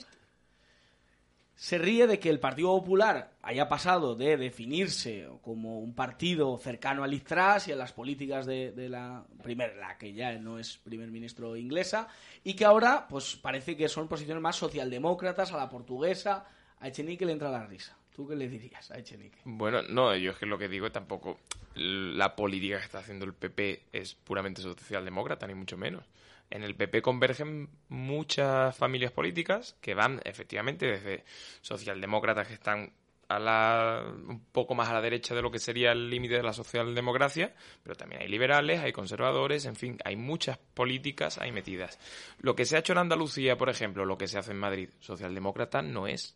se 1.56 1.78
ríe 1.78 2.08
de 2.08 2.20
que 2.20 2.30
el 2.30 2.40
Partido 2.40 2.70
Popular 2.70 3.32
haya 3.42 3.70
pasado 3.70 4.16
de 4.16 4.36
definirse 4.36 5.30
como 5.42 5.80
un 5.80 5.94
partido 5.94 6.58
cercano 6.58 7.04
al 7.04 7.12
Liz 7.12 7.26
y 7.68 7.72
a 7.72 7.76
las 7.76 7.94
políticas 7.94 8.46
de, 8.46 8.72
de 8.72 8.90
la 8.90 9.26
primera, 9.44 9.76
la 9.76 9.98
que 9.98 10.14
ya 10.14 10.34
no 10.34 10.58
es 10.58 10.78
primer 10.78 11.10
ministro 11.12 11.56
inglesa, 11.56 12.08
y 12.44 12.54
que 12.54 12.66
ahora 12.66 13.08
pues 13.10 13.36
parece 13.36 13.78
que 13.78 13.88
son 13.88 14.08
posiciones 14.08 14.42
más 14.42 14.56
socialdemócratas 14.56 15.52
a 15.52 15.58
la 15.58 15.70
portuguesa. 15.70 16.46
A 16.80 16.88
Echenique 16.88 17.26
le 17.26 17.34
entra 17.34 17.50
la 17.50 17.66
risa. 17.66 17.99
¿Tú 18.20 18.28
qué 18.28 18.36
le 18.36 18.50
dirías 18.50 18.92
a 18.92 19.00
Echenique? 19.00 19.40
Bueno, 19.46 19.82
no, 19.82 20.14
yo 20.14 20.32
es 20.32 20.38
que 20.38 20.46
lo 20.46 20.58
que 20.58 20.68
digo 20.68 20.92
tampoco 20.92 21.40
la 21.76 22.36
política 22.36 22.78
que 22.78 22.84
está 22.84 23.00
haciendo 23.00 23.24
el 23.24 23.34
PP 23.34 23.84
es 23.94 24.14
puramente 24.14 24.62
socialdemócrata, 24.62 25.48
ni 25.48 25.54
mucho 25.54 25.78
menos. 25.78 26.04
En 26.50 26.64
el 26.64 26.76
PP 26.76 27.02
convergen 27.02 27.70
muchas 27.88 28.76
familias 28.76 29.14
políticas 29.14 29.78
que 29.80 29.94
van 29.94 30.20
efectivamente 30.26 30.86
desde 30.86 31.24
socialdemócratas 31.62 32.50
que 32.50 32.56
están 32.56 32.92
a 33.30 33.40
la, 33.40 34.04
un 34.06 34.44
poco 34.52 34.76
más 34.76 34.90
a 34.90 34.96
la 34.96 35.02
derecha 35.02 35.34
de 35.34 35.42
lo 35.42 35.50
que 35.50 35.60
sería 35.60 35.94
el 35.94 36.10
límite 36.10 36.34
de 36.34 36.44
la 36.44 36.52
socialdemocracia, 36.52 37.56
pero 37.84 37.96
también 37.96 38.22
hay 38.22 38.28
liberales, 38.28 38.82
hay 38.82 38.92
conservadores, 38.92 39.64
en 39.64 39.78
fin, 39.78 39.98
hay 40.04 40.18
muchas 40.18 40.58
políticas 40.58 41.38
ahí 41.38 41.54
metidas. 41.54 41.98
Lo 42.40 42.54
que 42.54 42.66
se 42.66 42.76
ha 42.76 42.80
hecho 42.80 42.92
en 42.92 43.00
Andalucía, 43.00 43.56
por 43.56 43.70
ejemplo, 43.70 44.04
lo 44.04 44.18
que 44.18 44.28
se 44.28 44.38
hace 44.38 44.52
en 44.52 44.60
Madrid, 44.60 44.90
socialdemócrata 45.00 45.82
no 45.82 46.06
es. 46.06 46.36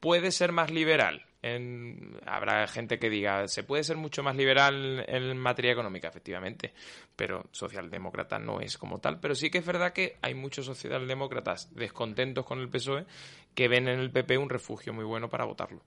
Puede 0.00 0.32
ser 0.32 0.52
más 0.52 0.70
liberal. 0.70 1.26
En, 1.42 2.18
habrá 2.26 2.66
gente 2.66 2.98
que 2.98 3.08
diga, 3.08 3.48
se 3.48 3.62
puede 3.62 3.82
ser 3.82 3.96
mucho 3.96 4.22
más 4.22 4.36
liberal 4.36 5.04
en 5.08 5.38
materia 5.38 5.72
económica, 5.72 6.08
efectivamente, 6.08 6.74
pero 7.16 7.46
socialdemócrata 7.50 8.38
no 8.38 8.60
es 8.60 8.76
como 8.76 8.98
tal. 8.98 9.20
Pero 9.20 9.34
sí 9.34 9.50
que 9.50 9.58
es 9.58 9.64
verdad 9.64 9.92
que 9.92 10.18
hay 10.20 10.34
muchos 10.34 10.66
socialdemócratas 10.66 11.74
descontentos 11.74 12.44
con 12.44 12.60
el 12.60 12.68
PSOE 12.68 13.06
que 13.54 13.68
ven 13.68 13.88
en 13.88 14.00
el 14.00 14.10
PP 14.10 14.36
un 14.36 14.50
refugio 14.50 14.92
muy 14.92 15.04
bueno 15.04 15.28
para 15.28 15.44
votarlo. 15.44 15.82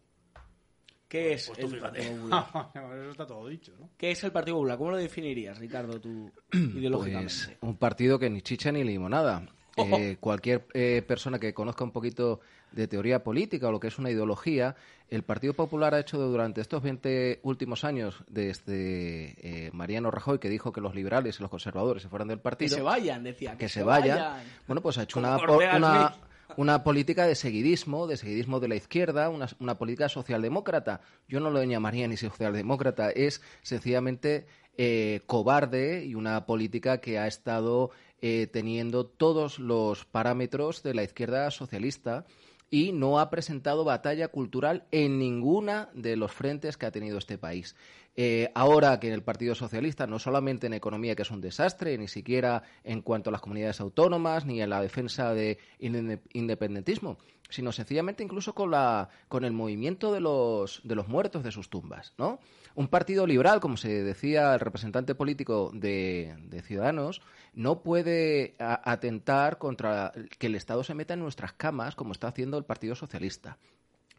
¿Qué 1.13 1.33
es 1.33 1.47
Pues 1.47 1.59
el. 1.59 1.79
Partido 1.79 2.11
Popular? 2.15 2.71
Eso 2.73 3.11
está 3.11 3.27
todo 3.27 3.47
dicho, 3.47 3.71
¿no? 3.79 3.91
¿Qué 3.95 4.09
es 4.09 4.23
el 4.23 4.31
Partido 4.31 4.57
Popular? 4.57 4.79
¿Cómo 4.79 4.89
lo 4.89 4.97
definirías, 4.97 5.59
Ricardo, 5.59 6.01
tú 6.01 6.31
ideológicamente? 6.51 7.33
Pues 7.45 7.57
un 7.61 7.77
partido 7.77 8.17
que 8.17 8.31
ni 8.31 8.41
chicha 8.41 8.71
ni 8.71 8.83
limonada. 8.83 9.45
Eh, 9.75 10.17
cualquier 10.19 10.65
eh, 10.73 11.01
persona 11.07 11.39
que 11.39 11.53
conozca 11.53 11.83
un 11.83 11.91
poquito 11.91 12.41
de 12.71 12.87
teoría 12.87 13.23
política 13.23 13.69
o 13.69 13.71
lo 13.71 13.79
que 13.79 13.87
es 13.87 13.97
una 13.97 14.11
ideología, 14.11 14.75
el 15.09 15.23
Partido 15.23 15.53
Popular 15.53 15.95
ha 15.95 15.99
hecho 15.99 16.17
durante 16.19 16.61
estos 16.61 16.81
20 16.83 17.39
últimos 17.43 17.83
años, 17.83 18.23
desde 18.27 19.35
eh, 19.41 19.71
Mariano 19.73 20.11
Rajoy, 20.11 20.39
que 20.39 20.49
dijo 20.49 20.71
que 20.71 20.81
los 20.81 20.93
liberales 20.95 21.39
y 21.39 21.41
los 21.41 21.49
conservadores 21.49 22.03
se 22.03 22.09
fueran 22.09 22.27
del 22.27 22.37
que 22.37 22.43
partido, 22.43 22.75
se 22.75 22.81
vayan, 22.81 23.23
decía. 23.23 23.57
que 23.57 23.69
se 23.69 23.83
vayan. 23.83 24.43
Bueno, 24.67 24.81
pues 24.81 24.97
ha 24.97 25.03
hecho 25.03 25.19
una, 25.19 25.37
una, 25.37 26.15
una 26.57 26.83
política 26.83 27.25
de 27.25 27.35
seguidismo, 27.35 28.07
de 28.07 28.17
seguidismo 28.17 28.59
de 28.59 28.67
la 28.67 28.75
izquierda, 28.75 29.29
una, 29.29 29.47
una 29.59 29.75
política 29.77 30.09
socialdemócrata. 30.09 31.01
Yo 31.27 31.39
no 31.39 31.49
lo 31.49 31.63
llamaría 31.63 32.07
ni 32.07 32.17
socialdemócrata, 32.17 33.09
es 33.09 33.41
sencillamente 33.61 34.45
eh, 34.75 35.21
cobarde 35.27 36.03
y 36.03 36.15
una 36.15 36.47
política 36.47 36.99
que 36.99 37.19
ha 37.19 37.27
estado 37.27 37.91
eh, 38.25 38.47
teniendo 38.47 39.05
todos 39.05 39.59
los 39.59 40.05
parámetros 40.05 40.81
de 40.81 40.93
la 40.93 41.03
izquierda 41.03 41.51
socialista 41.51 42.25
y 42.69 42.93
no 42.93 43.19
ha 43.19 43.29
presentado 43.29 43.83
batalla 43.83 44.29
cultural 44.29 44.85
en 44.91 45.19
ninguna 45.19 45.89
de 45.93 46.15
los 46.15 46.31
frentes 46.31 46.77
que 46.77 46.85
ha 46.85 46.91
tenido 46.91 47.17
este 47.17 47.37
país. 47.37 47.75
Eh, 48.15 48.49
ahora 48.55 48.97
que 49.01 49.11
el 49.11 49.23
Partido 49.23 49.55
Socialista, 49.55 50.07
no 50.07 50.19
solamente 50.19 50.67
en 50.67 50.73
economía, 50.73 51.17
que 51.17 51.23
es 51.23 51.31
un 51.31 51.41
desastre, 51.41 51.97
ni 51.97 52.07
siquiera 52.07 52.63
en 52.85 53.01
cuanto 53.01 53.29
a 53.29 53.33
las 53.33 53.41
comunidades 53.41 53.81
autónomas, 53.81 54.45
ni 54.45 54.61
en 54.61 54.69
la 54.69 54.81
defensa 54.81 55.33
de 55.33 55.59
independentismo, 55.79 57.17
sino 57.49 57.73
sencillamente 57.73 58.23
incluso 58.23 58.55
con, 58.55 58.71
la, 58.71 59.09
con 59.27 59.43
el 59.43 59.51
movimiento 59.51 60.13
de 60.13 60.21
los, 60.21 60.79
de 60.85 60.95
los 60.95 61.09
muertos 61.09 61.43
de 61.43 61.51
sus 61.51 61.69
tumbas, 61.69 62.13
¿no? 62.17 62.39
Un 62.75 62.87
partido 62.87 63.27
liberal, 63.27 63.59
como 63.59 63.77
se 63.77 64.03
decía 64.03 64.53
el 64.53 64.59
representante 64.59 65.13
político 65.13 65.71
de, 65.73 66.35
Ciudadanos, 66.63 67.21
no 67.53 67.83
puede 67.83 68.55
atentar 68.57 69.59
contra 69.59 70.11
que 70.39 70.47
el 70.47 70.55
Estado 70.55 70.83
se 70.83 70.95
meta 70.95 71.13
en 71.13 71.19
nuestras 71.19 71.53
camas, 71.53 71.95
como 71.95 72.13
está 72.13 72.27
haciendo 72.27 72.57
el 72.57 72.65
Partido 72.65 72.95
Socialista 72.95 73.57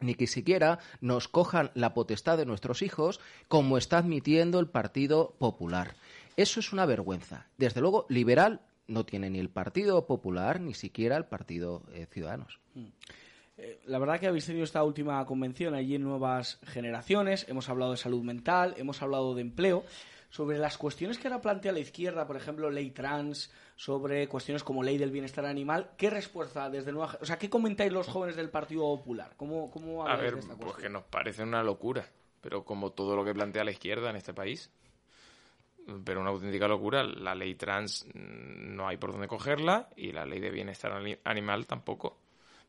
ni 0.01 0.13
que 0.13 0.27
siquiera 0.27 0.79
nos 0.99 1.29
cojan 1.29 1.71
la 1.73 1.93
potestad 1.93 2.37
de 2.37 2.45
nuestros 2.45 2.81
hijos, 2.81 3.21
como 3.47 3.77
está 3.77 3.99
admitiendo 3.99 4.59
el 4.59 4.67
Partido 4.67 5.35
Popular. 5.39 5.95
Eso 6.35 6.59
es 6.59 6.73
una 6.73 6.85
vergüenza. 6.85 7.47
Desde 7.57 7.79
luego, 7.79 8.05
liberal 8.09 8.59
no 8.87 9.05
tiene 9.05 9.29
ni 9.29 9.39
el 9.39 9.49
Partido 9.49 10.05
Popular 10.05 10.59
ni 10.59 10.73
siquiera 10.73 11.15
el 11.17 11.25
Partido 11.25 11.83
eh, 11.93 12.07
Ciudadanos. 12.11 12.59
Mm. 12.73 12.87
Eh, 13.57 13.79
la 13.85 13.99
verdad 13.99 14.19
que 14.19 14.27
habéis 14.27 14.45
tenido 14.45 14.65
esta 14.65 14.83
última 14.83 15.25
convención 15.25 15.73
allí 15.73 15.95
en 15.95 16.03
Nuevas 16.03 16.59
Generaciones, 16.65 17.45
hemos 17.47 17.69
hablado 17.69 17.91
de 17.91 17.97
salud 17.97 18.21
mental, 18.21 18.73
hemos 18.77 19.01
hablado 19.01 19.33
de 19.33 19.41
empleo, 19.41 19.83
sobre 20.29 20.57
las 20.57 20.77
cuestiones 20.77 21.17
que 21.17 21.29
ahora 21.29 21.41
plantea 21.41 21.71
la 21.71 21.79
izquierda, 21.79 22.27
por 22.27 22.35
ejemplo, 22.35 22.69
ley 22.69 22.91
trans, 22.91 23.53
sobre 23.77 24.27
cuestiones 24.27 24.63
como 24.63 24.83
ley 24.83 24.97
del 24.97 25.11
bienestar 25.11 25.45
animal, 25.45 25.91
¿qué 25.97 26.09
respuesta 26.09 26.69
desde 26.69 26.91
Nueva 26.91 27.17
O 27.21 27.25
sea, 27.25 27.37
¿qué 27.37 27.49
comentáis 27.49 27.93
los 27.93 28.07
jóvenes 28.07 28.35
del 28.35 28.49
Partido 28.49 28.81
Popular? 28.81 29.33
¿Cómo, 29.37 29.71
cómo 29.71 30.05
A 30.05 30.17
ver, 30.17 30.33
de 30.33 30.39
esta 30.41 30.57
pues 30.57 30.75
que 30.75 30.89
nos 30.89 31.03
parece 31.03 31.43
una 31.43 31.63
locura, 31.63 32.05
pero 32.41 32.65
como 32.65 32.91
todo 32.91 33.15
lo 33.15 33.23
que 33.23 33.33
plantea 33.33 33.63
la 33.63 33.71
izquierda 33.71 34.09
en 34.09 34.17
este 34.17 34.33
país 34.33 34.69
pero 36.03 36.21
una 36.21 36.31
auténtica 36.31 36.67
locura. 36.67 37.03
La 37.03 37.35
ley 37.35 37.55
trans 37.55 38.07
mm, 38.13 38.75
no 38.75 38.87
hay 38.87 38.97
por 38.97 39.11
dónde 39.11 39.27
cogerla 39.27 39.89
y 39.95 40.11
la 40.11 40.25
ley 40.25 40.39
de 40.39 40.49
bienestar 40.49 40.91
animal 41.23 41.67
tampoco 41.67 42.17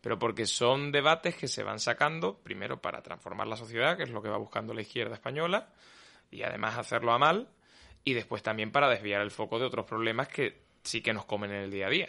pero 0.06 0.20
porque 0.20 0.46
son 0.46 0.92
debates 0.92 1.34
que 1.34 1.48
se 1.48 1.64
van 1.64 1.80
sacando, 1.80 2.38
primero 2.38 2.80
para 2.80 3.02
transformar 3.02 3.48
la 3.48 3.56
sociedad, 3.56 3.96
que 3.96 4.04
es 4.04 4.10
lo 4.10 4.22
que 4.22 4.28
va 4.28 4.36
buscando 4.36 4.72
la 4.72 4.82
izquierda 4.82 5.16
española, 5.16 5.70
y 6.30 6.44
además 6.44 6.78
hacerlo 6.78 7.12
a 7.12 7.18
mal, 7.18 7.48
y 8.04 8.14
después 8.14 8.40
también 8.40 8.70
para 8.70 8.88
desviar 8.88 9.20
el 9.20 9.32
foco 9.32 9.58
de 9.58 9.64
otros 9.64 9.84
problemas 9.84 10.28
que 10.28 10.62
sí 10.84 11.00
que 11.00 11.12
nos 11.12 11.24
comen 11.24 11.50
en 11.50 11.62
el 11.62 11.72
día 11.72 11.88
a 11.88 11.90
día. 11.90 12.08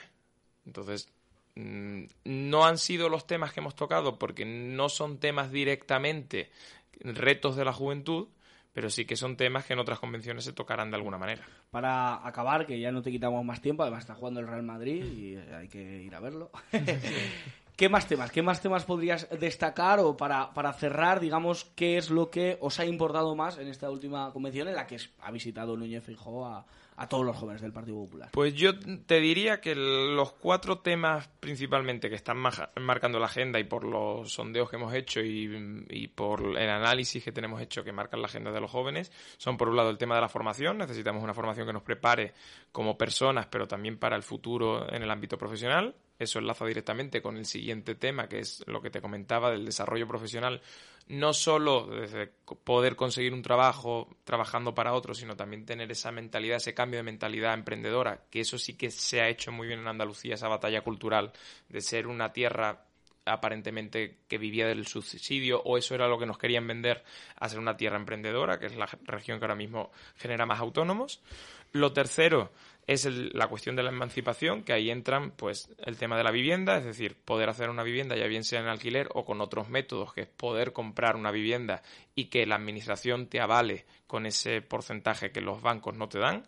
Entonces, 0.64 1.12
mm, 1.56 2.04
no 2.26 2.68
han 2.68 2.78
sido 2.78 3.10
los 3.10 3.26
temas 3.26 3.52
que 3.52 3.62
hemos 3.62 3.76
tocado 3.76 4.20
porque 4.20 4.46
no 4.46 4.90
son 4.90 5.18
temas 5.18 5.52
directamente 5.52 6.52
retos 7.00 7.56
de 7.56 7.66
la 7.66 7.74
juventud, 7.74 8.28
pero 8.74 8.92
sí 8.92 9.06
que 9.06 9.16
son 9.16 9.38
temas 9.38 9.66
que 9.66 9.74
en 9.74 9.80
otras 9.80 9.98
convenciones 9.98 10.44
se 10.44 10.54
tocarán 10.54 10.92
de 10.92 10.98
alguna 10.98 11.18
manera. 11.18 11.48
Para 11.72 12.28
acabar, 12.28 12.68
que 12.68 12.80
ya 12.80 12.92
no 12.92 13.02
te 13.02 13.10
quitamos 13.10 13.44
más 13.44 13.60
tiempo, 13.60 13.82
además 13.82 14.02
está 14.02 14.14
jugando 14.14 14.40
el 14.40 14.46
Real 14.46 14.62
Madrid 14.62 15.04
y 15.04 15.36
hay 15.36 15.68
que 15.68 16.04
ir 16.04 16.14
a 16.14 16.20
verlo. 16.20 16.52
¿Qué 17.78 17.90
más 17.90 18.08
temas? 18.08 18.32
¿Qué 18.32 18.42
más 18.42 18.60
temas 18.60 18.86
podrías 18.86 19.30
destacar 19.40 20.00
o 20.00 20.18
para, 20.18 20.52
para 20.52 20.74
cerrar, 20.74 21.20
digamos, 21.20 21.66
qué 21.76 22.00
es 22.00 22.10
lo 22.10 22.32
que 22.32 22.58
os 22.60 22.80
ha 22.80 22.86
importado 22.86 23.36
más 23.36 23.60
en 23.60 23.68
esta 23.68 23.92
última 23.92 24.34
convención 24.34 24.68
en 24.68 24.74
la 24.74 24.88
que 24.88 24.98
ha 25.22 25.30
visitado 25.30 25.78
Núñez 25.78 26.04
Feijóo 26.04 26.48
a, 26.48 26.66
a 26.98 27.08
todos 27.08 27.24
los 27.26 27.38
jóvenes 27.38 27.62
del 27.62 27.72
Partido 27.72 27.98
Popular? 27.98 28.30
Pues 28.32 28.54
yo 28.56 28.78
te 28.78 29.20
diría 29.20 29.62
que 29.62 29.76
los 29.76 30.34
cuatro 30.34 30.80
temas 30.80 31.30
principalmente 31.40 32.10
que 32.10 32.16
están 32.16 32.38
marcando 32.38 33.20
la 33.20 33.28
agenda 33.28 33.60
y 33.60 33.64
por 33.64 33.84
los 33.84 34.34
sondeos 34.34 34.70
que 34.70 34.76
hemos 34.76 34.94
hecho 34.94 35.22
y, 35.22 36.08
por 36.16 36.58
el 36.58 36.70
análisis 36.70 37.24
que 37.24 37.32
tenemos 37.32 37.62
hecho 37.62 37.84
que 37.84 37.92
marcan 37.92 38.22
la 38.22 38.28
agenda 38.28 38.52
de 38.52 38.60
los 38.60 38.72
jóvenes 38.72 39.12
son 39.38 39.58
por 39.58 39.70
un 39.70 39.78
lado 39.78 39.92
el 39.92 39.98
tema 39.98 40.16
de 40.16 40.22
la 40.22 40.30
formación, 40.30 40.80
necesitamos 40.80 41.24
una 41.24 41.34
formación 41.34 41.68
que 41.68 41.74
nos 41.74 41.84
prepare 41.84 42.34
como 42.72 42.98
personas 42.98 43.46
pero 43.46 43.68
también 43.68 43.98
para 43.98 44.16
el 44.16 44.24
futuro 44.24 44.92
en 44.92 45.04
el 45.04 45.12
ámbito 45.12 45.38
profesional. 45.38 45.96
Eso 46.20 46.40
enlaza 46.40 46.66
directamente 46.66 47.22
con 47.22 47.38
el 47.38 47.46
siguiente 47.46 47.94
tema, 47.94 48.28
que 48.28 48.40
es 48.40 48.64
lo 48.66 48.82
que 48.82 48.90
te 48.90 49.02
comentaba 49.02 49.52
del 49.52 49.66
desarrollo 49.66 50.08
profesional, 50.08 50.62
no 51.10 51.34
solo 51.34 51.90
poder 52.64 52.96
conseguir 52.96 53.34
un 53.34 53.42
trabajo 53.42 54.10
trabajando 54.24 54.76
para 54.76 54.94
otros, 54.94 55.18
sino 55.18 55.36
también 55.36 55.66
tener 55.66 55.92
esa 55.92 56.12
mentalidad, 56.12 56.58
ese 56.58 56.74
cambio 56.74 57.00
de 57.00 57.04
mentalidad 57.04 57.54
emprendedora, 57.54 58.26
que 58.30 58.42
eso 58.42 58.58
sí 58.58 58.76
que 58.76 58.92
se 58.92 59.22
ha 59.22 59.30
hecho 59.30 59.52
muy 59.52 59.68
bien 59.68 59.80
en 59.80 59.88
Andalucía, 59.88 60.36
esa 60.36 60.48
batalla 60.48 60.82
cultural 60.82 61.32
de 61.70 61.82
ser 61.82 62.08
una 62.08 62.34
tierra 62.34 62.84
aparentemente 63.26 64.20
que 64.28 64.38
vivía 64.38 64.68
del 64.68 64.88
subsidio 64.88 65.62
o 65.64 65.78
eso 65.78 65.96
era 65.96 66.08
lo 66.08 66.18
que 66.18 66.26
nos 66.26 66.38
querían 66.38 66.68
vender 66.68 67.04
a 67.36 67.50
ser 67.50 67.60
una 67.60 67.78
tierra 67.78 67.98
emprendedora, 67.98 68.60
que 68.60 68.68
es 68.68 68.76
la 68.76 68.88
región 69.04 69.40
que 69.40 69.46
ahora 69.46 69.56
mismo 69.56 69.92
genera 70.16 70.46
más 70.46 70.60
autónomos. 70.60 71.22
Lo 71.74 71.94
tercero, 71.94 72.52
es 72.88 73.06
la 73.06 73.48
cuestión 73.48 73.76
de 73.76 73.84
la 73.84 73.90
emancipación, 73.90 74.64
que 74.64 74.72
ahí 74.72 74.90
entran 74.90 75.32
pues 75.32 75.70
el 75.80 75.98
tema 75.98 76.18
de 76.18 76.24
la 76.24 76.32
vivienda, 76.32 76.78
es 76.78 76.86
decir, 76.86 77.18
poder 77.18 77.50
hacer 77.50 77.70
una 77.70 77.84
vivienda 77.84 78.16
ya 78.16 78.28
bien 78.28 78.46
sea 78.46 78.62
en 78.62 78.68
alquiler 78.68 79.10
o 79.14 79.26
con 79.26 79.42
otros 79.42 79.68
métodos, 79.68 80.14
que 80.14 80.22
es 80.22 80.28
poder 80.28 80.72
comprar 80.72 81.18
una 81.18 81.32
vivienda 81.32 81.84
y 82.16 82.26
que 82.26 82.46
la 82.46 82.56
administración 82.56 83.28
te 83.28 83.42
avale 83.42 83.86
con 84.08 84.26
ese 84.26 84.62
porcentaje 84.62 85.32
que 85.32 85.42
los 85.42 85.62
bancos 85.62 85.96
no 85.96 86.08
te 86.08 86.20
dan. 86.20 86.48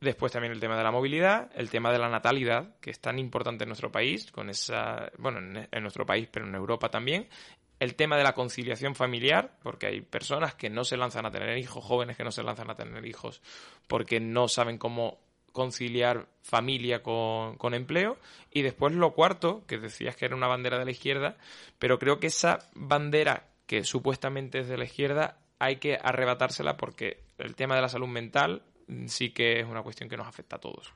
Después 0.00 0.32
también 0.32 0.52
el 0.52 0.60
tema 0.60 0.76
de 0.76 0.82
la 0.82 0.90
movilidad, 0.90 1.50
el 1.54 1.70
tema 1.70 1.92
de 1.92 1.98
la 1.98 2.08
natalidad, 2.08 2.74
que 2.80 2.90
es 2.90 3.00
tan 3.00 3.18
importante 3.18 3.64
en 3.64 3.68
nuestro 3.68 3.92
país, 3.92 4.32
con 4.32 4.50
esa, 4.50 5.12
bueno, 5.18 5.38
en 5.70 5.82
nuestro 5.82 6.04
país, 6.04 6.28
pero 6.32 6.48
en 6.48 6.54
Europa 6.54 6.88
también, 6.88 7.28
el 7.78 7.94
tema 7.94 8.16
de 8.16 8.24
la 8.24 8.34
conciliación 8.34 8.94
familiar, 8.94 9.56
porque 9.62 9.86
hay 9.86 10.00
personas 10.02 10.54
que 10.54 10.68
no 10.68 10.84
se 10.84 10.96
lanzan 10.96 11.26
a 11.26 11.30
tener 11.30 11.56
hijos, 11.58 11.84
jóvenes 11.84 12.16
que 12.16 12.24
no 12.24 12.32
se 12.32 12.42
lanzan 12.42 12.70
a 12.70 12.74
tener 12.74 13.04
hijos 13.06 13.40
porque 13.86 14.20
no 14.20 14.48
saben 14.48 14.78
cómo 14.78 15.18
conciliar 15.52 16.26
familia 16.42 17.02
con, 17.02 17.74
empleo. 17.74 18.16
Y 18.52 18.62
después 18.62 18.94
lo 18.94 19.12
cuarto, 19.12 19.64
que 19.66 19.78
decías 19.78 20.16
que 20.16 20.24
era 20.24 20.36
una 20.36 20.46
bandera 20.46 20.78
de 20.78 20.84
la 20.84 20.90
izquierda, 20.90 21.36
pero 21.78 21.98
creo 21.98 22.18
que 22.18 22.28
esa 22.28 22.58
bandera 22.74 23.46
que 23.66 23.84
supuestamente 23.84 24.60
es 24.60 24.68
de 24.68 24.78
la 24.78 24.84
izquierda 24.84 25.38
hay 25.58 25.76
que 25.76 25.98
arrebatársela 26.02 26.76
porque 26.76 27.22
el 27.38 27.54
tema 27.54 27.76
de 27.76 27.82
la 27.82 27.88
salud 27.88 28.08
mental 28.08 28.62
sí 29.06 29.30
que 29.30 29.60
es 29.60 29.66
una 29.66 29.82
cuestión 29.82 30.08
que 30.08 30.16
nos 30.16 30.26
afecta 30.26 30.56
a 30.56 30.60
todos. 30.60 30.92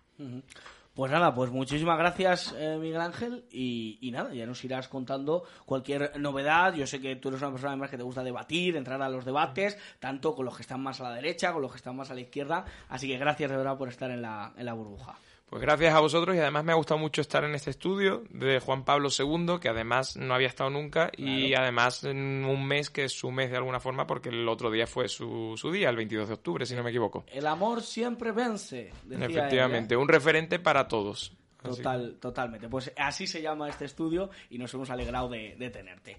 Pues 0.94 1.10
nada, 1.10 1.34
pues 1.34 1.50
muchísimas 1.50 1.98
gracias, 1.98 2.54
eh, 2.56 2.78
Miguel 2.80 3.00
Ángel. 3.00 3.44
Y, 3.50 4.10
nada, 4.12 4.32
ya 4.32 4.46
nos 4.46 4.62
irás 4.64 4.86
contando 4.86 5.42
cualquier 5.66 6.20
novedad. 6.20 6.72
Yo 6.72 6.86
sé 6.86 7.00
que 7.00 7.16
tú 7.16 7.30
eres 7.30 7.40
una 7.40 7.50
persona 7.50 7.72
además 7.72 7.90
que 7.90 7.96
te 7.96 8.04
gusta 8.04 8.22
debatir, 8.22 8.76
entrar 8.76 9.02
a 9.02 9.08
los 9.08 9.24
debates, 9.24 9.76
tanto 9.98 10.36
con 10.36 10.44
los 10.44 10.54
que 10.54 10.62
están 10.62 10.80
más 10.80 11.00
a 11.00 11.04
la 11.04 11.14
derecha, 11.16 11.52
con 11.52 11.62
los 11.62 11.72
que 11.72 11.78
están 11.78 11.96
más 11.96 12.12
a 12.12 12.14
la 12.14 12.20
izquierda. 12.20 12.64
Así 12.88 13.08
que 13.08 13.18
gracias 13.18 13.50
de 13.50 13.56
verdad 13.56 13.76
por 13.76 13.88
estar 13.88 14.08
en 14.12 14.22
la, 14.22 14.52
en 14.56 14.66
la 14.66 14.72
burbuja. 14.72 15.18
Pues 15.54 15.62
gracias 15.62 15.94
a 15.94 16.00
vosotros 16.00 16.34
y 16.34 16.40
además 16.40 16.64
me 16.64 16.72
ha 16.72 16.74
gustado 16.74 16.98
mucho 16.98 17.20
estar 17.20 17.44
en 17.44 17.54
este 17.54 17.70
estudio 17.70 18.24
de 18.30 18.58
Juan 18.58 18.84
Pablo 18.84 19.08
II, 19.16 19.60
que 19.60 19.68
además 19.68 20.16
no 20.16 20.34
había 20.34 20.48
estado 20.48 20.68
nunca 20.68 21.12
y 21.16 21.54
además 21.54 22.02
en 22.02 22.44
un 22.44 22.66
mes 22.66 22.90
que 22.90 23.04
es 23.04 23.12
su 23.12 23.30
mes 23.30 23.52
de 23.52 23.58
alguna 23.58 23.78
forma 23.78 24.04
porque 24.04 24.30
el 24.30 24.48
otro 24.48 24.68
día 24.68 24.88
fue 24.88 25.06
su, 25.06 25.54
su 25.56 25.70
día, 25.70 25.90
el 25.90 25.96
22 25.96 26.26
de 26.26 26.34
octubre, 26.34 26.66
si 26.66 26.74
no 26.74 26.82
me 26.82 26.90
equivoco. 26.90 27.24
El 27.28 27.46
amor 27.46 27.82
siempre 27.82 28.32
vence. 28.32 28.90
Efectivamente, 29.08 29.96
un 29.96 30.08
referente 30.08 30.58
para 30.58 30.88
todos. 30.88 31.32
Total, 31.62 32.16
totalmente. 32.20 32.68
Pues 32.68 32.92
así 32.96 33.28
se 33.28 33.40
llama 33.40 33.68
este 33.68 33.84
estudio 33.84 34.30
y 34.50 34.58
nos 34.58 34.74
hemos 34.74 34.90
alegrado 34.90 35.28
de, 35.28 35.70
tenerte. 35.72 36.16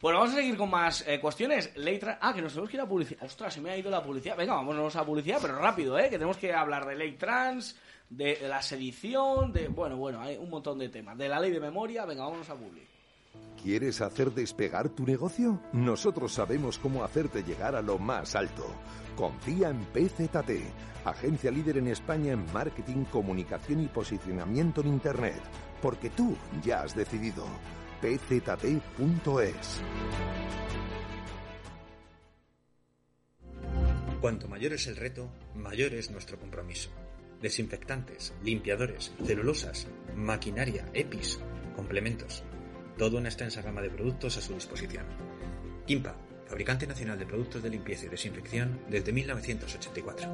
Bueno, 0.00 0.18
vamos 0.18 0.34
a 0.34 0.38
seguir 0.38 0.56
con 0.56 0.68
más 0.68 1.06
eh, 1.06 1.20
cuestiones. 1.20 1.76
Leitra... 1.76 2.18
Ah, 2.20 2.34
que 2.34 2.42
nos 2.42 2.52
tenemos 2.52 2.68
que 2.68 2.76
ir 2.76 2.80
a 2.80 2.88
publicidad. 2.88 3.22
Ostras, 3.22 3.54
se 3.54 3.60
me 3.60 3.70
ha 3.70 3.76
ido 3.76 3.92
la 3.92 4.02
publicidad. 4.02 4.36
Venga, 4.36 4.54
vámonos 4.54 4.96
a 4.96 5.06
publicidad, 5.06 5.38
pero 5.40 5.54
rápido, 5.54 5.96
¿eh? 6.00 6.10
Que 6.10 6.18
tenemos 6.18 6.36
que 6.36 6.52
hablar 6.52 6.84
de 6.84 6.96
ley 6.96 7.12
trans, 7.12 7.78
de 8.16 8.38
la 8.46 8.60
sedición, 8.60 9.52
de... 9.52 9.68
Bueno, 9.68 9.96
bueno, 9.96 10.20
hay 10.20 10.36
un 10.36 10.50
montón 10.50 10.78
de 10.78 10.88
temas. 10.88 11.16
De 11.16 11.28
la 11.28 11.40
ley 11.40 11.50
de 11.50 11.60
memoria, 11.60 12.04
venga, 12.04 12.24
vámonos 12.24 12.48
a 12.50 12.54
publicar. 12.54 12.92
¿Quieres 13.62 14.00
hacer 14.02 14.32
despegar 14.32 14.90
tu 14.90 15.06
negocio? 15.06 15.60
Nosotros 15.72 16.32
sabemos 16.32 16.78
cómo 16.78 17.04
hacerte 17.04 17.42
llegar 17.42 17.74
a 17.74 17.80
lo 17.80 17.98
más 17.98 18.34
alto. 18.34 18.66
Confía 19.16 19.70
en 19.70 19.84
PZT, 19.84 20.50
agencia 21.04 21.50
líder 21.50 21.78
en 21.78 21.88
España 21.88 22.32
en 22.32 22.44
marketing, 22.52 23.04
comunicación 23.04 23.82
y 23.82 23.88
posicionamiento 23.88 24.82
en 24.82 24.88
Internet. 24.88 25.40
Porque 25.80 26.10
tú 26.10 26.36
ya 26.62 26.82
has 26.82 26.94
decidido. 26.94 27.46
pzt.es. 28.02 29.80
Cuanto 34.20 34.48
mayor 34.48 34.74
es 34.74 34.86
el 34.86 34.96
reto, 34.96 35.28
mayor 35.54 35.94
es 35.94 36.10
nuestro 36.10 36.38
compromiso 36.38 36.90
desinfectantes, 37.42 38.32
limpiadores, 38.42 39.12
celulosas, 39.24 39.88
maquinaria, 40.16 40.88
EPIs, 40.94 41.40
complementos. 41.76 42.44
Toda 42.96 43.18
una 43.18 43.28
extensa 43.28 43.60
gama 43.60 43.82
de 43.82 43.90
productos 43.90 44.36
a 44.36 44.40
su 44.40 44.54
disposición. 44.54 45.04
Kimpa, 45.86 46.16
fabricante 46.46 46.86
nacional 46.86 47.18
de 47.18 47.26
productos 47.26 47.62
de 47.62 47.70
limpieza 47.70 48.06
y 48.06 48.10
desinfección 48.10 48.80
desde 48.88 49.12
1984. 49.12 50.28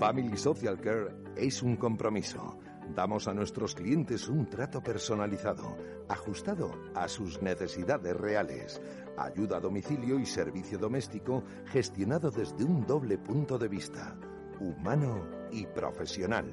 Family 0.00 0.36
Social 0.36 0.80
Care 0.80 1.10
es 1.36 1.62
un 1.62 1.76
compromiso 1.76 2.58
Damos 2.94 3.28
a 3.28 3.34
nuestros 3.34 3.74
clientes 3.74 4.28
un 4.28 4.48
trato 4.48 4.82
personalizado, 4.82 5.76
ajustado 6.08 6.72
a 6.94 7.06
sus 7.06 7.40
necesidades 7.42 8.16
reales. 8.16 8.80
Ayuda 9.18 9.56
a 9.56 9.60
domicilio 9.60 10.20
y 10.20 10.26
servicio 10.26 10.78
doméstico 10.78 11.42
gestionado 11.66 12.30
desde 12.30 12.62
un 12.62 12.86
doble 12.86 13.18
punto 13.18 13.58
de 13.58 13.66
vista, 13.66 14.16
humano 14.60 15.26
y 15.50 15.66
profesional. 15.66 16.48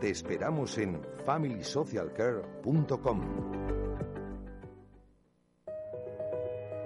Te 0.00 0.08
esperamos 0.08 0.78
en 0.78 1.02
familysocialcare.com. 1.26 3.20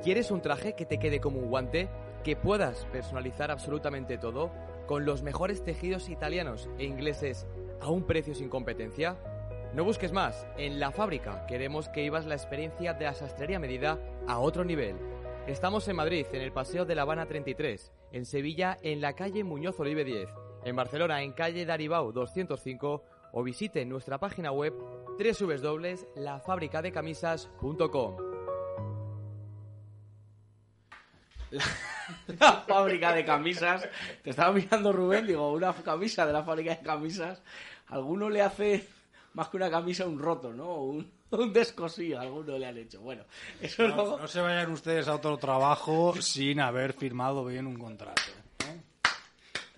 ¿Quieres 0.03 0.33
un 0.33 0.43
traje 0.43 0.75
que 0.75 0.87
te 0.87 0.99
quede 0.99 1.21
como 1.21 1.39
un 1.39 1.51
guante? 1.51 1.89
¿Que 2.25 2.35
puedas 2.35 2.85
personalizar 2.87 3.53
absolutamente 3.53 4.19
todo? 4.19 4.51
¿Con 4.89 5.05
los 5.05 5.23
mejores 5.23 5.63
tejidos 5.63 6.09
italianos 6.09 6.69
e 6.79 6.85
ingleses 6.85 7.47
a 7.81 7.89
un 7.91 8.03
precio 8.05 8.35
sin 8.35 8.49
competencia? 8.49 9.17
No 9.73 9.85
busques 9.85 10.11
más. 10.11 10.49
En 10.59 10.81
la 10.81 10.91
fábrica 10.91 11.47
queremos 11.47 11.89
que 11.89 12.03
ibas 12.03 12.27
la 12.27 12.35
experiencia 12.35 12.93
de 12.95 13.05
la 13.05 13.15
sastrería 13.15 13.61
medida 13.61 14.01
a 14.27 14.41
otro 14.41 14.65
nivel. 14.65 15.12
Estamos 15.47 15.87
en 15.89 15.97
Madrid, 15.97 16.27
en 16.33 16.41
el 16.41 16.53
Paseo 16.53 16.85
de 16.85 16.95
la 16.95 17.03
Habana 17.03 17.27
33, 17.27 17.93
en 18.13 18.25
Sevilla, 18.25 18.79
en 18.81 19.01
la 19.01 19.15
calle 19.15 19.43
Muñoz 19.43 19.81
Olive 19.81 20.05
10, 20.05 20.29
en 20.65 20.77
Barcelona, 20.77 21.21
en 21.23 21.33
calle 21.33 21.67
Daribau 21.67 22.13
205 22.13 23.03
o 23.33 23.43
visite 23.43 23.85
nuestra 23.85 24.19
página 24.19 24.53
web 24.53 24.73
www.lafabricadecamisas.com. 25.19 28.17
La 32.39 32.53
fábrica 32.67 33.13
de 33.13 33.25
camisas. 33.25 33.89
Te 34.23 34.31
estaba 34.31 34.53
mirando 34.53 34.93
Rubén, 34.93 35.27
digo, 35.27 35.53
una 35.53 35.73
camisa 35.73 36.25
de 36.25 36.35
la 36.35 36.45
fábrica 36.45 36.77
de 36.77 36.83
camisas. 36.83 37.43
Alguno 37.89 38.31
le 38.31 38.43
hace 38.43 38.87
más 39.35 39.49
que 39.49 39.57
una 39.57 39.73
camisa 39.73 40.07
un 40.07 40.21
roto, 40.21 40.53
¿no? 40.53 41.05
un 41.39 41.53
descosío, 41.53 42.21
alguno 42.21 42.59
le 42.59 42.67
han 42.67 42.79
hecho. 42.79 43.01
Bueno, 43.01 43.25
eso 43.61 43.87
No, 43.89 43.95
luego- 43.97 44.19
no 44.21 44.29
se 44.29 44.41
vayan 44.41 44.71
ustedes 44.73 45.09
a 45.09 45.15
otro 45.15 45.37
trabajo 45.39 46.15
sin 46.21 46.61
haber 46.61 46.93
firmado 46.93 47.45
bien 47.45 47.67
un 47.67 47.79
contrato. 47.79 48.23
¿eh? 48.69 48.81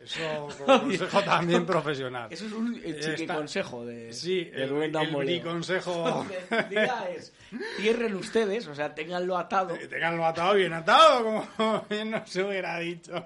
Eso 0.03 0.21
como 0.67 0.81
consejo 0.81 1.23
también 1.23 1.65
profesional. 1.65 2.29
Eso 2.31 2.47
es 2.47 2.53
un 2.53 2.75
eh, 2.85 2.99
chiqui 3.01 3.23
Está- 3.23 3.37
consejo 3.37 3.87
de, 3.87 4.13
Sí, 4.13 4.45
de 4.45 4.65
el, 4.65 4.69
Rubén 4.71 4.95
el 5.29 5.43
consejo. 5.43 6.25
Lo 6.51 6.59
que 6.59 6.63
diga 6.69 7.09
es, 7.09 7.33
cierren 7.77 8.15
ustedes, 8.17 8.67
o 8.67 8.75
sea, 8.75 8.95
ténganlo 8.95 9.39
atado. 9.39 9.75
Tenganlo 9.89 10.27
atado 10.27 10.55
bien 10.55 10.73
atado, 10.75 11.47
como 11.57 11.85
bien 11.89 12.11
no 12.11 12.27
se 12.27 12.43
hubiera 12.43 12.79
dicho. 12.79 13.25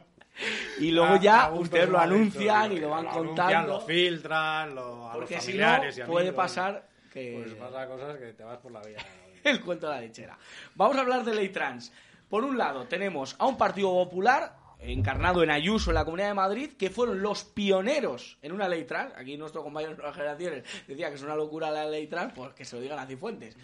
Y 0.79 0.93
luego 0.93 1.17
ya 1.17 1.51
ustedes 1.51 1.89
lo 1.89 1.99
anuncian 1.99 2.71
y 2.71 2.79
lo 2.79 2.91
van 2.91 3.09
anuncian, 3.09 3.27
contando. 3.27 3.69
Lo 3.73 3.81
filtran, 3.81 4.73
lo, 4.77 5.09
a 5.09 5.13
Porque 5.15 5.35
los 5.35 5.45
si 5.45 5.55
no, 5.55 5.65
familiares 5.65 5.99
y 5.99 6.03
puede 6.03 6.29
amigos. 6.29 6.37
pasar 6.37 6.88
que... 7.09 7.43
Pues 7.43 7.55
pasa 7.55 7.87
cosas 7.87 8.19
que 8.19 8.33
te 8.33 8.45
vas 8.45 8.59
por 8.59 8.73
la 8.73 8.81
vida. 8.83 8.99
el 9.45 9.61
cuento 9.61 9.89
de 9.89 9.95
la 9.95 10.01
lechera. 10.01 10.39
Vamos 10.75 10.97
a 10.97 11.01
hablar 11.01 11.25
de 11.25 11.35
ley 11.35 11.49
trans. 11.49 11.93
Por 12.29 12.45
un 12.45 12.59
lado, 12.59 12.87
tenemos 12.87 13.37
a 13.39 13.47
un 13.47 13.57
partido 13.57 13.91
popular 13.93 14.57
encarnado 14.81 15.43
en 15.43 15.51
Ayuso, 15.51 15.91
en 15.91 15.95
la 15.95 16.05
Comunidad 16.05 16.29
de 16.29 16.35
Madrid, 16.35 16.71
que 16.79 16.91
fueron 16.91 17.21
los 17.23 17.45
pioneros 17.45 18.39
en 18.43 18.53
una 18.53 18.69
ley 18.69 18.85
trans. 18.85 19.13
Aquí 19.17 19.37
nuestro 19.37 19.63
compañero 19.63 19.93
de 19.93 19.99
nuevas 19.99 20.17
generaciones 20.17 20.65
decía 20.87 21.09
que 21.09 21.17
es 21.17 21.23
una 21.23 21.35
locura 21.35 21.71
la 21.71 21.87
ley 21.87 22.07
trans, 22.07 22.33
pues 22.35 22.53
que 22.53 22.65
se 22.65 22.77
lo 22.77 22.83
digan 22.83 22.99
a 22.99 23.07
Cifuentes. 23.07 23.57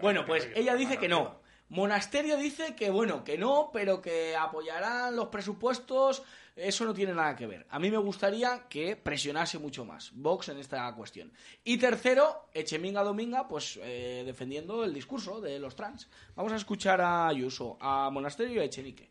Bueno, 0.00 0.24
pues 0.24 0.48
ella 0.54 0.74
dice 0.74 0.98
que 0.98 1.08
no. 1.08 1.40
Monasterio 1.70 2.36
dice 2.36 2.74
que 2.74 2.90
bueno, 2.90 3.22
que 3.22 3.38
no, 3.38 3.70
pero 3.72 4.02
que 4.02 4.36
apoyarán 4.36 5.14
los 5.14 5.28
presupuestos. 5.28 6.22
Eso 6.56 6.84
no 6.84 6.92
tiene 6.92 7.14
nada 7.14 7.34
que 7.36 7.46
ver. 7.46 7.66
A 7.70 7.78
mí 7.78 7.90
me 7.90 7.98
gustaría 7.98 8.66
que 8.68 8.96
presionase 8.96 9.58
mucho 9.58 9.84
más 9.84 10.10
Vox 10.14 10.48
en 10.48 10.58
esta 10.58 10.92
cuestión. 10.94 11.32
Y 11.64 11.78
tercero, 11.78 12.48
Echeminga 12.52 13.02
Dominga, 13.02 13.48
pues 13.48 13.78
eh, 13.82 14.22
defendiendo 14.26 14.84
el 14.84 14.92
discurso 14.92 15.40
de 15.40 15.58
los 15.58 15.74
trans. 15.74 16.08
Vamos 16.34 16.52
a 16.52 16.56
escuchar 16.56 17.00
a 17.00 17.28
Ayuso, 17.28 17.78
a 17.80 18.10
Monasterio 18.10 18.56
y 18.56 18.58
a 18.58 18.64
Echenique. 18.64 19.10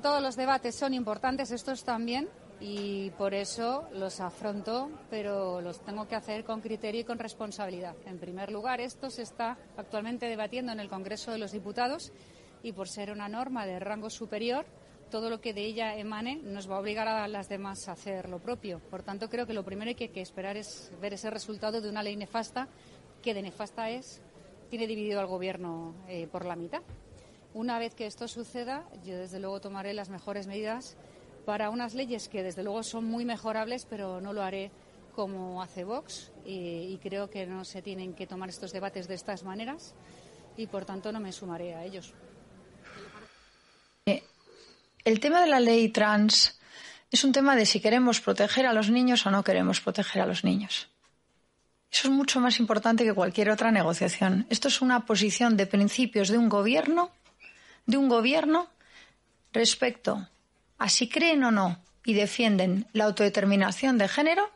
Todos 0.00 0.22
los 0.22 0.36
debates 0.36 0.74
son 0.74 0.92
importantes, 0.92 1.50
estos 1.50 1.84
también, 1.84 2.28
y 2.60 3.10
por 3.10 3.34
eso 3.34 3.88
los 3.92 4.20
afronto, 4.20 4.90
pero 5.10 5.60
los 5.60 5.84
tengo 5.84 6.08
que 6.08 6.14
hacer 6.14 6.44
con 6.44 6.60
criterio 6.60 7.02
y 7.02 7.04
con 7.04 7.18
responsabilidad. 7.18 7.94
En 8.06 8.18
primer 8.18 8.50
lugar, 8.50 8.80
esto 8.80 9.10
se 9.10 9.22
está 9.22 9.58
actualmente 9.76 10.26
debatiendo 10.26 10.72
en 10.72 10.80
el 10.80 10.88
Congreso 10.88 11.30
de 11.32 11.38
los 11.38 11.52
Diputados 11.52 12.12
y 12.62 12.72
por 12.72 12.88
ser 12.88 13.10
una 13.10 13.28
norma 13.28 13.66
de 13.66 13.78
rango 13.78 14.10
superior, 14.10 14.66
todo 15.10 15.30
lo 15.30 15.40
que 15.40 15.54
de 15.54 15.64
ella 15.64 15.96
emane 15.96 16.36
nos 16.36 16.70
va 16.70 16.76
a 16.76 16.80
obligar 16.80 17.08
a 17.08 17.28
las 17.28 17.48
demás 17.48 17.88
a 17.88 17.92
hacer 17.92 18.28
lo 18.28 18.38
propio. 18.38 18.80
Por 18.90 19.02
tanto, 19.02 19.28
creo 19.28 19.46
que 19.46 19.54
lo 19.54 19.64
primero 19.64 19.94
que 19.94 20.04
hay 20.04 20.10
que 20.10 20.20
esperar 20.20 20.56
es 20.56 20.90
ver 21.00 21.14
ese 21.14 21.30
resultado 21.30 21.80
de 21.80 21.88
una 21.88 22.02
ley 22.02 22.16
nefasta, 22.16 22.68
que 23.22 23.34
de 23.34 23.42
nefasta 23.42 23.90
es, 23.90 24.20
tiene 24.70 24.86
dividido 24.86 25.20
al 25.20 25.26
Gobierno 25.26 25.94
eh, 26.08 26.26
por 26.26 26.44
la 26.44 26.56
mitad. 26.56 26.82
Una 27.52 27.78
vez 27.78 27.94
que 27.94 28.06
esto 28.06 28.26
suceda, 28.26 28.84
yo 29.04 29.16
desde 29.16 29.38
luego 29.38 29.60
tomaré 29.60 29.94
las 29.94 30.08
mejores 30.08 30.46
medidas 30.46 30.96
para 31.46 31.70
unas 31.70 31.94
leyes 31.94 32.28
que 32.28 32.42
desde 32.42 32.64
luego 32.64 32.82
son 32.82 33.04
muy 33.04 33.24
mejorables, 33.24 33.86
pero 33.88 34.20
no 34.20 34.32
lo 34.32 34.42
haré 34.42 34.72
como 35.14 35.62
hace 35.62 35.84
Vox 35.84 36.32
y, 36.44 36.92
y 36.92 36.98
creo 37.00 37.30
que 37.30 37.46
no 37.46 37.64
se 37.64 37.82
tienen 37.82 38.14
que 38.14 38.26
tomar 38.26 38.48
estos 38.48 38.72
debates 38.72 39.06
de 39.06 39.14
estas 39.14 39.44
maneras 39.44 39.94
y 40.56 40.66
por 40.66 40.84
tanto 40.84 41.12
no 41.12 41.20
me 41.20 41.32
sumaré 41.32 41.74
a 41.74 41.84
ellos. 41.84 42.14
El 45.04 45.20
tema 45.20 45.42
de 45.42 45.48
la 45.48 45.60
ley 45.60 45.90
trans 45.90 46.58
es 47.10 47.24
un 47.24 47.32
tema 47.32 47.56
de 47.56 47.66
si 47.66 47.80
queremos 47.80 48.22
proteger 48.22 48.64
a 48.64 48.72
los 48.72 48.88
niños 48.88 49.26
o 49.26 49.30
no 49.30 49.44
queremos 49.44 49.82
proteger 49.82 50.22
a 50.22 50.26
los 50.26 50.44
niños. 50.44 50.88
Eso 51.92 52.08
es 52.08 52.14
mucho 52.14 52.40
más 52.40 52.58
importante 52.58 53.04
que 53.04 53.12
cualquier 53.12 53.50
otra 53.50 53.70
negociación. 53.70 54.46
Esto 54.48 54.68
es 54.68 54.80
una 54.80 55.04
posición 55.04 55.58
de 55.58 55.66
principios 55.66 56.28
de 56.28 56.38
un 56.38 56.48
gobierno, 56.48 57.10
de 57.84 57.98
un 57.98 58.08
gobierno 58.08 58.68
respecto 59.52 60.26
a 60.78 60.88
si 60.88 61.10
creen 61.10 61.44
o 61.44 61.50
no 61.50 61.78
y 62.02 62.14
defienden 62.14 62.86
la 62.94 63.04
autodeterminación 63.04 63.98
de 63.98 64.08
género 64.08 64.50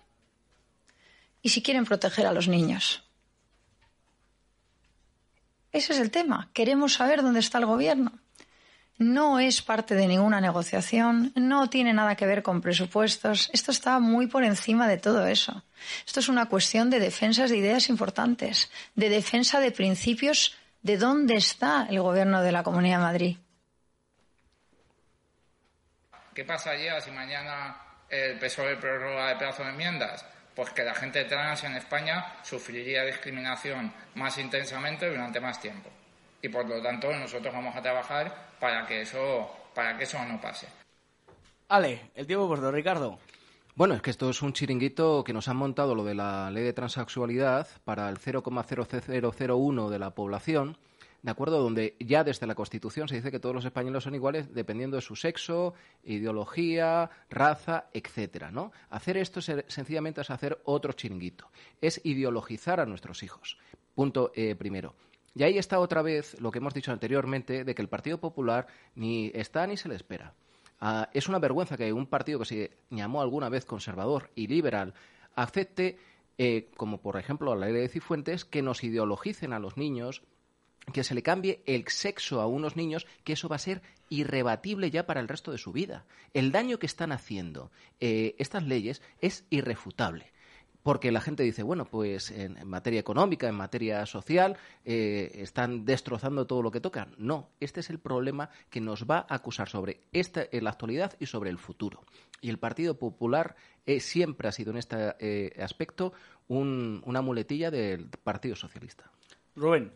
y 1.43 1.51
si 1.51 1.63
quieren 1.63 1.85
proteger 1.85 2.27
a 2.27 2.33
los 2.33 2.49
niños. 2.49 3.05
Ese 5.73 5.93
es 5.93 5.99
el 6.01 6.11
tema. 6.11 6.49
Queremos 6.55 6.95
saber 6.95 7.23
dónde 7.23 7.41
está 7.41 7.59
el 7.59 7.67
gobierno 7.67 8.19
no 8.99 9.39
es 9.39 9.63
parte 9.63 9.95
de 9.95 10.07
ninguna 10.07 10.41
negociación, 10.41 11.33
no 11.37 11.71
tiene 11.71 11.93
nada 11.93 12.17
que 12.17 12.27
ver 12.27 12.43
con 12.43 12.61
presupuestos. 12.61 13.49
Esto 13.53 13.71
está 13.71 13.99
muy 14.01 14.27
por 14.27 14.45
encima 14.45 14.89
de 14.89 14.99
todo 14.99 15.27
eso. 15.27 15.63
Esto 16.05 16.21
es 16.21 16.29
una 16.29 16.47
cuestión 16.47 16.91
de 16.91 16.99
defensas 16.99 17.51
de 17.51 17.57
ideas 17.57 17.89
importantes, 17.89 18.71
de 18.97 19.09
defensa 19.09 19.61
de 19.61 19.71
principios 19.71 20.57
de 20.83 20.97
dónde 20.97 21.37
está 21.37 21.87
el 21.89 22.01
gobierno 22.01 22.43
de 22.43 22.53
la 22.53 22.63
Comunidad 22.63 22.99
de 22.99 23.05
Madrid. 23.05 23.37
¿Qué 26.35 26.45
pasaría 26.45 27.01
si 27.01 27.11
mañana 27.11 27.77
el 28.09 28.39
PSOE 28.39 28.77
prorroga 28.77 29.33
el 29.33 29.39
plazo 29.39 29.63
de 29.63 29.71
enmiendas? 29.71 30.25
Pues 30.55 30.71
que 30.71 30.83
la 30.83 30.95
gente 30.95 31.25
trans 31.25 31.63
en 31.65 31.75
España 31.77 32.35
sufriría 32.43 33.05
discriminación 33.05 33.93
más 34.15 34.39
intensamente 34.39 35.09
durante 35.09 35.41
más 35.41 35.61
tiempo. 35.61 35.91
Y 36.43 36.49
por 36.49 36.69
lo 36.69 36.81
tanto 36.83 37.13
nosotros 37.13 37.53
vamos 37.53 37.75
a 37.75 37.83
trabajar 37.83 38.51
para 38.61 38.87
que 38.87 39.03
eso, 39.03 39.49
para 39.75 39.97
que 39.97 40.05
eso 40.05 40.19
no 40.25 40.41
pase. 40.41 40.69
Ale, 41.69 42.11
el 42.15 42.27
tiempo 42.27 42.49
por 42.49 42.61
Ricardo. 42.73 43.19
Bueno, 43.75 43.95
es 43.95 44.03
que 44.03 44.11
esto 44.11 44.29
es 44.31 44.43
un 44.43 44.53
chiringuito 44.53 45.23
que 45.23 45.33
nos 45.33 45.47
han 45.49 45.57
montado 45.57 45.95
lo 45.95 46.05
de 46.05 46.15
la 46.15 46.51
ley 46.51 46.65
de 46.65 46.73
transexualidad 46.73 47.69
para 47.85 48.09
el 48.09 48.19
0,0001 48.19 49.89
de 49.89 49.99
la 49.99 50.11
población, 50.15 50.77
¿de 51.23 51.31
acuerdo? 51.31 51.61
Donde 51.63 51.95
ya 52.01 52.25
desde 52.25 52.47
la 52.47 52.55
Constitución 52.57 53.07
se 53.09 53.17
dice 53.17 53.31
que 53.31 53.39
todos 53.39 53.55
los 53.55 53.65
españoles 53.65 54.03
son 54.03 54.15
iguales 54.17 54.53
dependiendo 54.55 54.97
de 54.97 55.03
su 55.03 55.15
sexo, 55.15 55.75
ideología, 56.05 57.11
raza, 57.31 57.87
etcétera, 57.93 58.51
¿no? 58.51 58.73
Hacer 58.91 59.17
esto 59.17 59.41
se- 59.41 59.65
sencillamente 59.69 60.21
es 60.23 60.31
hacer 60.31 60.61
otro 60.65 60.93
chiringuito. 60.93 61.49
Es 61.81 62.01
ideologizar 62.05 62.81
a 62.81 62.87
nuestros 62.87 63.23
hijos. 63.23 63.59
Punto 63.95 64.33
eh, 64.35 64.55
primero. 64.57 64.95
Y 65.39 65.45
ahí 65.45 65.57
está 65.57 65.79
otra 65.79 66.03
vez 66.03 66.37
lo 66.41 66.51
que 66.51 66.59
hemos 66.59 66.75
dicho 66.75 66.91
anteriormente 66.91 67.63
de 67.63 67.73
que 67.77 67.81
el 67.81 67.89
Partido 67.89 68.19
Popular 68.19 68.67
ni 68.97 69.31
está 69.33 69.69
ni 69.69 69.77
se 69.77 69.89
le 69.89 69.95
espera. 69.95 70.35
Ah, 70.81 71.11
es 71.15 71.29
una 71.29 71.39
vergüenza 71.39 71.77
que 71.77 71.93
un 71.93 72.07
partido 72.07 72.41
que 72.41 72.45
se 72.45 72.73
llamó 72.91 73.23
alguna 73.23 73.49
vez 73.49 73.65
conservador 73.65 74.33
y 74.35 74.49
liberal 74.49 74.95
acepte, 75.37 75.97
eh, 76.39 76.73
como 76.77 77.01
por 77.01 77.17
ejemplo 77.17 77.55
la 77.55 77.67
ley 77.67 77.83
de 77.83 77.89
Cifuentes, 77.89 78.45
que 78.45 78.63
nos 78.63 78.83
ideologicen 78.83 79.53
a 79.53 79.61
los 79.61 79.77
niños, 79.77 80.25
que 80.93 81.05
se 81.05 81.15
le 81.15 81.23
cambie 81.23 81.63
el 81.67 81.87
sexo 81.87 82.41
a 82.41 82.49
unos 82.49 82.75
niños, 82.75 83.07
que 83.23 83.35
eso 83.35 83.49
va 83.49 83.57
a 83.57 83.61
ser 83.61 83.81
irrebatible 84.09 84.91
ya 84.91 85.07
para 85.07 85.21
el 85.21 85.29
resto 85.29 85.53
de 85.53 85.59
su 85.59 85.71
vida. 85.71 86.05
El 86.35 86.51
daño 86.51 86.81
que 86.81 86.87
están 86.87 87.13
haciendo 87.13 87.71
eh, 88.01 88.35
estas 88.39 88.65
leyes 88.65 89.03
es 89.21 89.45
irrefutable. 89.51 90.33
Porque 90.89 91.13
la 91.13 91.21
gente 91.21 91.43
dice, 91.43 91.63
bueno, 91.63 91.85
pues 91.85 92.31
en, 92.31 92.67
materia 92.67 92.99
económica, 92.99 93.47
en 93.47 93.55
materia 93.55 94.07
social, 94.07 94.57
eh, 94.87 95.33
están 95.35 95.85
destrozando 95.85 96.47
todo 96.47 96.63
lo 96.63 96.71
que 96.71 96.81
tocan. 96.81 97.15
No, 97.19 97.51
este 97.61 97.81
es 97.81 97.91
el 97.91 97.99
problema 97.99 98.49
que 98.71 98.81
nos 98.81 99.05
va 99.05 99.27
a 99.29 99.35
acusar 99.35 99.69
sobre 99.69 100.01
esta, 100.15 100.45
en 100.51 100.65
la 100.65 100.71
actualidad 100.71 101.13
y 101.21 101.27
sobre 101.27 101.51
el 101.51 101.59
futuro. 101.59 102.05
Y 102.41 102.49
el 102.49 102.59
Partido 102.59 102.99
Popular 102.99 103.55
eh, 103.85 104.01
siempre 104.01 104.49
ha 104.49 104.53
sido 104.53 104.71
en 104.71 104.79
este 104.79 104.97
eh, 105.19 105.63
aspecto 105.63 106.15
un- 106.47 107.03
una 107.05 107.21
muletilla 107.21 107.71
del 107.71 108.09
Partido 108.25 108.57
Socialista. 108.57 109.11
Rubén. 109.57 109.93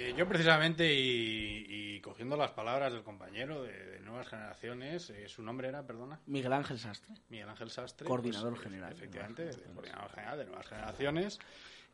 Eh, 0.00 0.14
yo 0.16 0.28
precisamente, 0.28 0.94
y, 0.94 1.66
y 1.96 2.00
cogiendo 2.00 2.36
las 2.36 2.52
palabras 2.52 2.92
del 2.92 3.02
compañero 3.02 3.64
de, 3.64 3.72
de 3.72 4.00
Nuevas 4.00 4.28
Generaciones, 4.28 5.10
eh, 5.10 5.28
su 5.28 5.42
nombre 5.42 5.66
era, 5.68 5.84
perdona, 5.84 6.20
Miguel 6.26 6.52
Ángel 6.52 6.78
Sastre. 6.78 7.16
Miguel 7.30 7.48
Ángel 7.48 7.68
Sastre. 7.68 8.06
Coordinador 8.06 8.50
pues, 8.52 8.62
general. 8.62 8.92
Efectivamente, 8.92 9.46
de- 9.46 9.74
coordinador 9.74 10.10
general 10.12 10.38
de 10.38 10.44
Nuevas 10.44 10.66
Generaciones. 10.68 11.38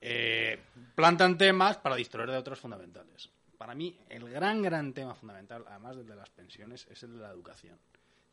eh, 0.02 0.60
plantan 0.94 1.39
temas 1.39 1.78
para 1.78 1.97
distraer 1.97 2.31
de 2.31 2.36
otros 2.36 2.59
fundamentales. 2.60 3.31
Para 3.56 3.74
mí, 3.74 3.98
el 4.10 4.28
gran, 4.28 4.60
gran 4.60 4.93
tema 4.93 5.14
fundamental, 5.14 5.64
además 5.66 5.97
del 5.97 6.06
de 6.06 6.16
las 6.16 6.28
pensiones, 6.28 6.86
es 6.90 7.02
el 7.05 7.14
de 7.14 7.20
la 7.20 7.31
educación. 7.31 7.78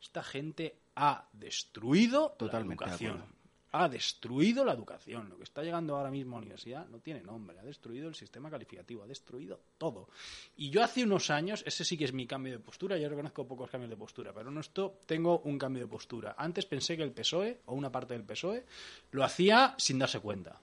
Esta 0.02 0.22
gente 0.22 0.76
ha 0.96 1.28
destruido 1.32 2.32
Totalmente 2.38 2.84
la 2.84 2.90
de 2.90 2.96
educación. 3.06 3.41
Ha 3.72 3.88
destruido 3.88 4.64
la 4.64 4.72
educación. 4.72 5.28
Lo 5.28 5.36
que 5.36 5.44
está 5.44 5.62
llegando 5.62 5.96
ahora 5.96 6.10
mismo 6.10 6.36
a 6.36 6.40
la 6.40 6.42
universidad 6.42 6.86
no 6.88 6.98
tiene 7.00 7.22
nombre. 7.22 7.58
Ha 7.58 7.62
destruido 7.62 8.08
el 8.08 8.14
sistema 8.14 8.50
calificativo, 8.50 9.02
ha 9.02 9.06
destruido 9.06 9.60
todo. 9.78 10.08
Y 10.56 10.70
yo 10.70 10.82
hace 10.82 11.04
unos 11.04 11.30
años, 11.30 11.62
ese 11.66 11.84
sí 11.84 11.96
que 11.96 12.04
es 12.04 12.12
mi 12.12 12.26
cambio 12.26 12.52
de 12.52 12.58
postura, 12.58 12.98
yo 12.98 13.08
reconozco 13.08 13.46
pocos 13.46 13.70
cambios 13.70 13.90
de 13.90 13.96
postura, 13.96 14.32
pero 14.32 14.50
en 14.50 14.58
esto 14.58 15.00
tengo 15.06 15.40
un 15.40 15.58
cambio 15.58 15.82
de 15.82 15.88
postura. 15.88 16.34
Antes 16.36 16.66
pensé 16.66 16.96
que 16.96 17.02
el 17.02 17.12
PSOE, 17.12 17.60
o 17.66 17.74
una 17.74 17.90
parte 17.90 18.14
del 18.14 18.24
PSOE, 18.24 18.64
lo 19.10 19.24
hacía 19.24 19.74
sin 19.78 19.98
darse 19.98 20.20
cuenta. 20.20 20.60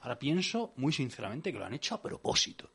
Ahora 0.00 0.18
pienso, 0.18 0.72
muy 0.76 0.92
sinceramente, 0.92 1.52
que 1.52 1.58
lo 1.58 1.64
han 1.64 1.74
hecho 1.74 1.94
a 1.94 2.02
propósito. 2.02 2.70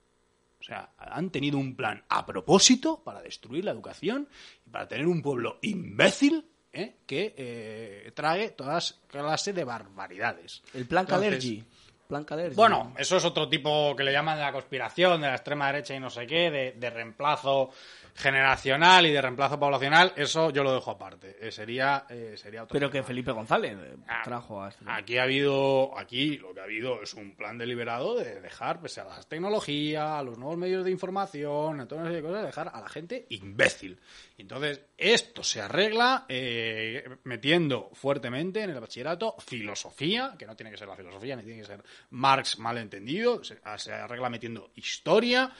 O 0.60 0.64
sea, 0.64 0.94
han 0.98 1.30
tenido 1.30 1.58
un 1.58 1.76
plan 1.76 2.04
a 2.10 2.26
propósito 2.26 3.02
para 3.04 3.22
destruir 3.22 3.64
la 3.64 3.72
educación 3.72 4.28
y 4.66 4.70
para 4.70 4.88
tener 4.88 5.08
un 5.08 5.22
pueblo 5.22 5.60
imbécil 5.62 6.46
¿eh? 6.78 6.96
que 7.06 7.34
eh, 7.38 8.12
trae 8.14 8.50
todas 8.50 9.00
clases 9.08 9.54
de 9.54 9.64
barbaridades. 9.64 10.62
El 10.74 10.86
plan 10.86 11.06
Calergi. 11.06 11.64
Plan 12.08 12.24
Calergi. 12.24 12.56
bueno, 12.56 12.94
eso 12.98 13.18
es 13.18 13.26
otro 13.26 13.50
tipo 13.50 13.96
que 13.96 14.04
le 14.04 14.14
llaman 14.14 14.38
de 14.38 14.44
la 14.44 14.52
conspiración, 14.54 15.20
de 15.20 15.28
la 15.28 15.36
extrema 15.36 15.68
derecha 15.68 15.94
y 15.94 16.00
no 16.00 16.10
sé 16.10 16.26
qué, 16.26 16.50
de, 16.50 16.72
de 16.74 16.90
reemplazo 16.90 17.72
generacional 18.18 19.06
y 19.06 19.12
de 19.12 19.22
reemplazo 19.22 19.60
poblacional, 19.60 20.12
eso 20.16 20.50
yo 20.50 20.64
lo 20.64 20.74
dejo 20.74 20.90
aparte. 20.90 21.38
Eh, 21.40 21.52
sería, 21.52 22.06
eh, 22.10 22.34
sería 22.36 22.64
otro 22.64 22.74
Pero 22.74 22.90
que 22.90 23.04
Felipe 23.04 23.32
González 23.32 23.78
eh, 23.80 23.96
Ah, 24.08 24.22
trajo 24.24 24.64
a 24.64 24.70
este. 24.70 24.84
Aquí 24.88 25.20
ha 25.20 25.24
habido, 25.24 25.96
aquí 25.98 26.38
lo 26.38 26.52
que 26.54 26.62
ha 26.62 26.64
habido 26.64 27.04
es 27.04 27.14
un 27.14 27.36
plan 27.36 27.60
deliberado 27.60 28.16
de 28.16 28.42
dejar, 28.42 28.82
pese 28.82 29.02
a 29.02 29.04
las 29.04 29.28
tecnologías, 29.28 30.04
a 30.04 30.24
los 30.24 30.40
nuevos 30.40 30.58
medios 30.58 30.84
de 30.84 30.90
información, 30.90 31.80
a 31.80 31.88
todas 31.88 32.12
de 32.12 32.24
cosas, 32.24 32.44
dejar 32.44 32.72
a 32.74 32.82
la 32.82 32.90
gente 32.90 33.28
imbécil. 33.30 34.00
Entonces, 34.40 34.82
esto 34.98 35.44
se 35.44 35.62
arregla 35.62 36.26
eh, 36.28 37.08
metiendo 37.24 37.92
fuertemente 37.94 38.64
en 38.64 38.72
el 38.72 38.80
bachillerato 38.80 39.36
filosofía, 39.40 40.36
que 40.40 40.48
no 40.48 40.56
tiene 40.56 40.72
que 40.72 40.78
ser 40.78 40.88
la 40.88 40.96
filosofía, 40.96 41.36
ni 41.36 41.44
tiene 41.44 41.62
que 41.62 41.68
ser 41.68 41.84
Marx 42.10 42.58
malentendido, 42.58 43.44
se, 43.44 43.60
se 43.78 43.94
arregla 43.94 44.30
metiendo 44.30 44.72
historia 44.76 45.52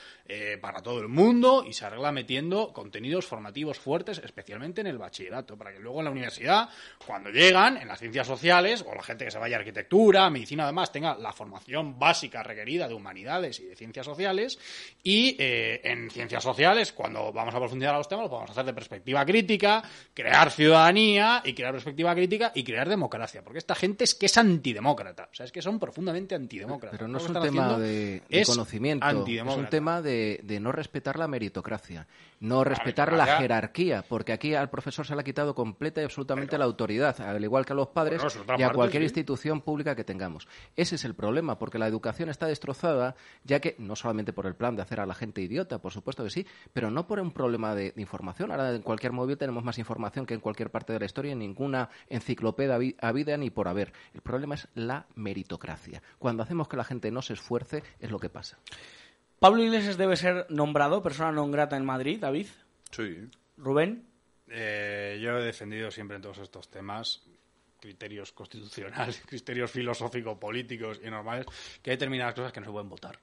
para 0.62 0.82
todo 0.82 1.00
el 1.00 1.08
mundo 1.08 1.64
y 1.66 1.72
se 1.72 1.86
arregla 1.86 2.12
metiendo 2.12 2.47
contenidos 2.74 3.26
formativos 3.26 3.80
fuertes, 3.80 4.22
especialmente 4.24 4.82
en 4.82 4.88
el 4.88 4.98
bachillerato, 4.98 5.58
para 5.58 5.72
que 5.72 5.80
luego 5.80 6.00
en 6.00 6.06
la 6.06 6.12
universidad, 6.12 6.70
cuando 7.06 7.30
llegan, 7.30 7.78
en 7.78 7.88
las 7.88 8.00
ciencias 8.00 8.28
sociales, 8.28 8.84
o 8.88 8.94
la 8.96 9.04
gente 9.04 9.26
que 9.26 9.32
se 9.32 9.38
vaya 9.38 9.58
a 9.58 9.60
arquitectura, 9.60 10.30
medicina, 10.30 10.64
además, 10.64 10.92
tenga 10.92 11.16
la 11.18 11.34
formación 11.34 12.00
básica 12.00 12.44
requerida 12.44 12.88
de 12.88 12.94
humanidades 12.94 13.60
y 13.60 13.66
de 13.66 13.76
ciencias 13.76 14.06
sociales, 14.06 14.60
y 15.04 15.36
eh, 15.40 15.82
en 15.84 16.10
ciencias 16.10 16.44
sociales, 16.44 16.92
cuando 16.94 17.32
vamos 17.32 17.54
a 17.54 17.60
profundizar 17.60 17.96
a 17.96 17.98
los 17.98 18.08
temas, 18.08 18.26
lo 18.26 18.30
podemos 18.30 18.52
hacer 18.52 18.66
de 18.66 18.74
perspectiva 18.74 19.26
crítica, 19.26 19.84
crear 20.14 20.52
ciudadanía 20.52 21.42
y 21.44 21.54
crear 21.54 21.74
perspectiva 21.74 22.14
crítica 22.14 22.52
y 22.54 22.64
crear 22.64 22.88
democracia, 22.90 23.44
porque 23.44 23.60
esta 23.60 23.76
gente 23.76 24.04
es 24.04 24.16
que 24.16 24.28
es 24.28 24.38
antidemócrata, 24.38 25.30
o 25.32 25.36
sea, 25.36 25.46
es 25.46 25.52
que 25.52 25.62
son 25.62 25.80
profundamente 25.80 26.36
antidemócratas. 26.36 26.98
Pero 26.98 27.08
no 27.08 27.18
es 27.18 27.28
un 27.28 27.42
tema 27.42 27.78
de, 27.78 28.22
de 28.30 28.42
es 28.42 28.48
conocimiento, 28.48 29.08
es 29.08 29.56
un 29.56 29.70
tema 29.70 30.02
de, 30.02 30.40
de 30.44 30.60
no 30.60 30.72
respetar 30.72 31.18
la 31.18 31.28
meritocracia, 31.28 32.08
no 32.40 32.64
respetar 32.64 33.14
la 33.14 33.38
jerarquía, 33.38 34.04
porque 34.08 34.32
aquí 34.34 34.54
al 34.54 34.70
profesor 34.70 35.06
se 35.06 35.16
le 35.16 35.22
ha 35.22 35.24
quitado 35.24 35.56
completa 35.56 36.02
y 36.02 36.04
absolutamente 36.04 36.58
la 36.58 36.66
autoridad, 36.66 37.20
al 37.22 37.44
igual 37.44 37.66
que 37.66 37.74
a 37.74 37.76
los 37.76 37.88
padres 37.88 38.22
Bueno, 38.22 38.44
y 38.60 38.62
a 38.64 38.68
parte, 38.68 38.76
cualquier 38.76 39.02
sí. 39.02 39.06
institución 39.06 39.62
pública 39.62 39.96
que 39.96 40.04
tengamos. 40.04 40.48
Ese 40.76 40.96
es 40.96 41.06
el 41.06 41.16
problema, 41.16 41.58
porque 41.58 41.80
la 41.80 41.88
educación 41.88 42.30
está 42.30 42.46
destrozada, 42.48 43.16
ya 43.44 43.60
que 43.60 43.76
no 43.80 43.96
solamente 43.96 44.34
por 44.34 44.46
el 44.46 44.56
plan 44.56 44.76
de 44.76 44.82
hacer 44.84 45.00
a 45.00 45.06
la 45.06 45.16
gente 45.16 45.42
idiota, 45.42 45.80
por 45.80 45.92
supuesto 45.92 46.24
que 46.24 46.30
sí, 46.30 46.46
pero 46.74 46.92
no 46.92 47.08
por 47.08 47.20
un 47.20 47.32
problema 47.32 47.74
de, 47.74 47.92
de 47.92 48.02
información. 48.02 48.52
Ahora 48.52 48.74
en 48.76 48.82
cualquier 48.82 49.12
móvil 49.14 49.38
tenemos 49.38 49.64
más 49.64 49.78
información 49.80 50.26
que 50.26 50.34
en 50.36 50.40
cualquier 50.40 50.70
parte 50.70 50.94
de 50.94 51.00
la 51.00 51.06
historia, 51.06 51.32
en 51.32 51.40
ninguna 51.40 51.90
enciclopedia 52.10 52.78
habi- 52.78 52.96
habida 53.02 53.36
ni 53.38 53.50
por 53.50 53.68
haber. 53.68 53.94
El 54.14 54.22
problema 54.22 54.56
es 54.56 54.68
la 54.76 55.08
meritocracia. 55.16 56.02
Cuando 56.20 56.44
hacemos 56.44 56.68
que 56.68 56.78
la 56.78 56.84
gente 56.84 57.12
no 57.12 57.22
se 57.22 57.34
esfuerce, 57.34 57.84
es 58.00 58.12
lo 58.12 58.20
que 58.20 58.30
pasa. 58.30 58.58
Pablo 59.40 59.64
Iglesias 59.64 59.98
debe 59.98 60.18
ser 60.18 60.46
nombrado 60.50 61.06
persona 61.06 61.30
non 61.30 61.54
grata 61.54 61.78
en 61.78 61.86
Madrid, 61.86 62.18
David. 62.18 62.50
Sí. 62.90 63.30
Rubén. 63.58 64.02
Eh, 64.50 65.20
yo 65.22 65.38
he 65.38 65.44
defendido 65.44 65.92
siempre 65.92 66.16
en 66.16 66.24
todos 66.24 66.40
estos 66.40 66.72
temas 66.72 67.22
criterios 67.80 68.32
constitucionales, 68.32 69.22
criterios 69.28 69.70
filosóficos, 69.70 70.38
políticos 70.38 71.00
y 71.04 71.10
normales, 71.10 71.46
que 71.82 71.92
hay 71.92 71.98
determinadas 71.98 72.34
cosas 72.34 72.52
que 72.52 72.60
no 72.60 72.66
se 72.66 72.72
pueden 72.72 72.90
votar. 72.90 73.20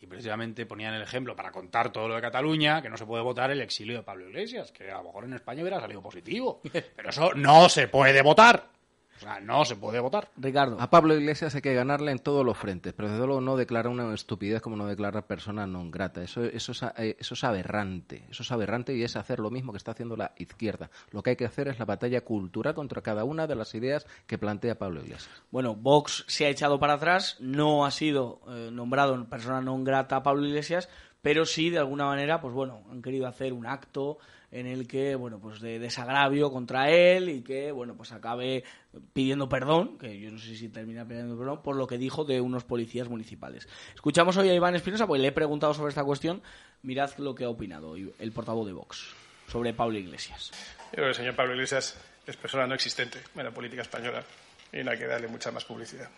Y 0.00 0.06
precisamente 0.06 0.64
ponían 0.64 0.94
el 0.94 1.02
ejemplo 1.02 1.36
para 1.36 1.50
contar 1.50 1.92
todo 1.92 2.08
lo 2.08 2.14
de 2.14 2.22
Cataluña, 2.22 2.80
que 2.80 2.88
no 2.88 2.96
se 2.96 3.04
puede 3.04 3.22
votar 3.22 3.50
el 3.50 3.60
exilio 3.60 3.98
de 3.98 4.02
Pablo 4.02 4.28
Iglesias, 4.28 4.72
que 4.72 4.90
a 4.90 4.98
lo 4.98 5.04
mejor 5.04 5.24
en 5.24 5.34
España 5.34 5.60
hubiera 5.60 5.80
salido 5.80 6.00
positivo. 6.00 6.62
Pero 6.96 7.10
eso 7.10 7.34
no 7.34 7.68
se 7.68 7.88
puede 7.88 8.22
votar. 8.22 8.79
O 9.20 9.22
sea, 9.22 9.38
no 9.38 9.66
se 9.66 9.76
puede 9.76 10.00
votar. 10.00 10.30
Ricardo. 10.38 10.80
A 10.80 10.88
Pablo 10.88 11.14
Iglesias 11.14 11.54
hay 11.54 11.60
que 11.60 11.74
ganarle 11.74 12.10
en 12.10 12.20
todos 12.20 12.42
los 12.42 12.56
frentes, 12.56 12.94
pero 12.94 13.10
desde 13.10 13.26
luego 13.26 13.42
no 13.42 13.54
declarar 13.54 13.92
una 13.92 14.14
estupidez 14.14 14.62
como 14.62 14.76
no 14.76 14.86
declarar 14.86 15.26
persona 15.26 15.66
non 15.66 15.92
grata. 15.92 16.24
Eso, 16.24 16.40
eso, 16.44 16.72
es, 16.72 16.82
eh, 16.96 17.20
eso 17.20 17.34
es 17.34 17.44
aberrante. 17.44 18.24
Eso 18.30 18.42
es 18.42 18.50
aberrante 18.50 18.96
y 18.96 19.04
es 19.04 19.16
hacer 19.16 19.38
lo 19.38 19.50
mismo 19.50 19.72
que 19.72 19.76
está 19.76 19.92
haciendo 19.92 20.16
la 20.16 20.32
izquierda. 20.38 20.88
Lo 21.10 21.22
que 21.22 21.30
hay 21.30 21.36
que 21.36 21.44
hacer 21.44 21.68
es 21.68 21.78
la 21.78 21.84
batalla 21.84 22.22
cultural 22.22 22.72
contra 22.72 23.02
cada 23.02 23.24
una 23.24 23.46
de 23.46 23.56
las 23.56 23.74
ideas 23.74 24.06
que 24.26 24.38
plantea 24.38 24.78
Pablo 24.78 25.02
Iglesias. 25.02 25.28
Bueno, 25.50 25.74
Vox 25.74 26.24
se 26.26 26.46
ha 26.46 26.48
echado 26.48 26.80
para 26.80 26.94
atrás, 26.94 27.36
no 27.40 27.84
ha 27.84 27.90
sido 27.90 28.40
eh, 28.48 28.70
nombrado 28.72 29.14
en 29.14 29.28
persona 29.28 29.60
non 29.60 29.84
grata 29.84 30.16
a 30.16 30.24
Pablo 30.24 30.48
Iglesias, 30.48 30.88
pero 31.20 31.44
sí, 31.44 31.68
de 31.68 31.76
alguna 31.76 32.06
manera, 32.06 32.40
pues 32.40 32.54
bueno, 32.54 32.80
han 32.90 33.02
querido 33.02 33.26
hacer 33.26 33.52
un 33.52 33.66
acto 33.66 34.16
en 34.52 34.66
el 34.66 34.88
que, 34.88 35.14
bueno, 35.14 35.38
pues 35.38 35.60
de 35.60 35.78
desagravio 35.78 36.50
contra 36.50 36.90
él 36.90 37.28
y 37.28 37.42
que, 37.42 37.70
bueno, 37.72 37.96
pues 37.96 38.12
acabe 38.12 38.64
pidiendo 39.12 39.48
perdón, 39.48 39.98
que 39.98 40.18
yo 40.18 40.30
no 40.30 40.38
sé 40.38 40.56
si 40.56 40.68
termina 40.68 41.06
pidiendo 41.06 41.38
perdón, 41.38 41.62
por 41.62 41.76
lo 41.76 41.86
que 41.86 41.98
dijo 41.98 42.24
de 42.24 42.40
unos 42.40 42.64
policías 42.64 43.08
municipales. 43.08 43.68
Escuchamos 43.94 44.36
hoy 44.36 44.48
a 44.48 44.54
Iván 44.54 44.74
Espinosa, 44.74 45.06
porque 45.06 45.22
le 45.22 45.28
he 45.28 45.32
preguntado 45.32 45.74
sobre 45.74 45.90
esta 45.90 46.04
cuestión, 46.04 46.42
mirad 46.82 47.10
lo 47.18 47.34
que 47.34 47.44
ha 47.44 47.48
opinado 47.48 47.94
el 47.96 48.32
portavoz 48.32 48.66
de 48.66 48.72
Vox 48.72 49.14
sobre 49.46 49.72
Pablo 49.72 49.98
Iglesias. 49.98 50.50
Yo 50.52 50.90
creo 50.92 51.04
que 51.04 51.10
el 51.10 51.14
señor 51.14 51.36
Pablo 51.36 51.54
Iglesias 51.54 52.00
es 52.26 52.36
persona 52.36 52.66
no 52.66 52.74
existente 52.74 53.20
en 53.34 53.44
la 53.44 53.52
política 53.52 53.82
española 53.82 54.24
y 54.72 54.82
no 54.82 54.90
hay 54.90 54.98
que 54.98 55.06
darle 55.06 55.28
mucha 55.28 55.50
más 55.50 55.64
publicidad. 55.64 56.08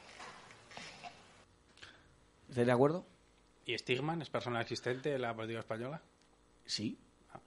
¿Estáis 2.48 2.66
de 2.66 2.72
acuerdo? 2.72 3.06
¿Y 3.64 3.76
Stigman 3.78 4.20
es 4.20 4.28
persona 4.28 4.60
existente 4.60 5.14
en 5.14 5.22
la 5.22 5.34
política 5.34 5.60
española? 5.60 6.02
Sí. 6.66 6.98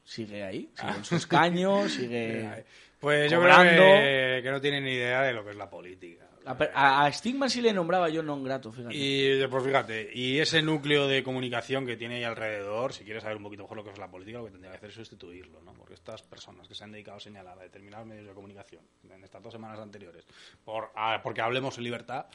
Sigue 0.04 0.44
ahí, 0.44 0.70
sigue 0.76 0.96
en 0.98 1.06
su 1.06 1.16
escaño, 1.16 1.88
sigue. 1.90 2.66
Pues 3.00 3.30
yo 3.30 3.38
cobrando. 3.38 3.70
creo 3.72 4.00
que, 4.38 4.42
que 4.42 4.52
no 4.52 4.60
tiene 4.60 4.82
ni 4.82 4.94
idea 4.94 5.22
de 5.22 5.34
lo 5.34 5.44
que 5.44 5.52
es 5.52 5.56
la 5.58 5.70
política. 5.70 6.26
A, 6.46 7.06
a, 7.06 7.12
Stigman 7.12 7.50
sí 7.50 7.62
le 7.62 7.74
nombraba 7.74 8.08
yo 8.10 8.22
non 8.24 8.42
grato, 8.42 8.72
fíjate. 8.72 8.94
Y 8.96 9.46
pues 9.48 9.64
fíjate, 9.64 10.10
y 10.14 10.40
ese 10.40 10.62
núcleo 10.62 11.08
de 11.08 11.22
comunicación 11.22 11.86
que 11.86 11.98
tiene 11.98 12.16
ahí 12.18 12.24
alrededor, 12.24 12.94
si 12.94 13.04
quieres 13.04 13.22
saber 13.24 13.38
un 13.38 13.44
poquito 13.44 13.64
mejor 13.64 13.78
lo 13.78 13.84
que 13.84 13.92
es 13.92 13.98
la 13.98 14.10
política, 14.10 14.38
lo 14.40 14.46
que 14.46 14.52
tendría 14.52 14.72
que 14.72 14.78
hacer 14.78 14.90
es 14.90 14.96
sustituirlo, 14.96 15.62
¿no? 15.62 15.74
Porque 15.74 15.96
estas 15.96 16.22
personas 16.24 16.68
que 16.68 16.74
se 16.74 16.84
han 16.84 16.92
dedicado 16.92 17.18
a 17.18 17.20
señalar 17.20 17.60
a 17.60 17.64
determinados 17.64 18.08
medios 18.08 18.28
de 18.28 18.34
comunicación 18.34 18.82
en 19.10 19.24
estas 19.24 19.42
dos 19.44 19.54
semanas 19.54 19.80
anteriores, 19.80 20.24
por, 20.64 20.92
a- 20.96 21.20
porque 21.22 21.42
hablemos 21.42 21.78
en 21.78 21.84
libertad, 21.84 22.26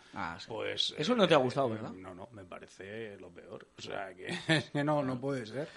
pues... 0.47 0.95
Eso 0.99 1.15
no 1.15 1.27
te 1.27 1.35
ha 1.35 1.39
eh, 1.39 1.43
gustado, 1.43 1.71
¿verdad? 1.71 1.91
No, 1.91 2.15
no, 2.15 2.29
me 2.33 2.45
parece 2.45 3.17
lo 3.19 3.31
peor. 3.31 3.67
O 3.79 3.83
sea, 3.83 4.11
que 4.15 4.35
no, 4.85 5.03
no 5.03 5.21
puede 5.21 5.47
ser. 5.47 5.69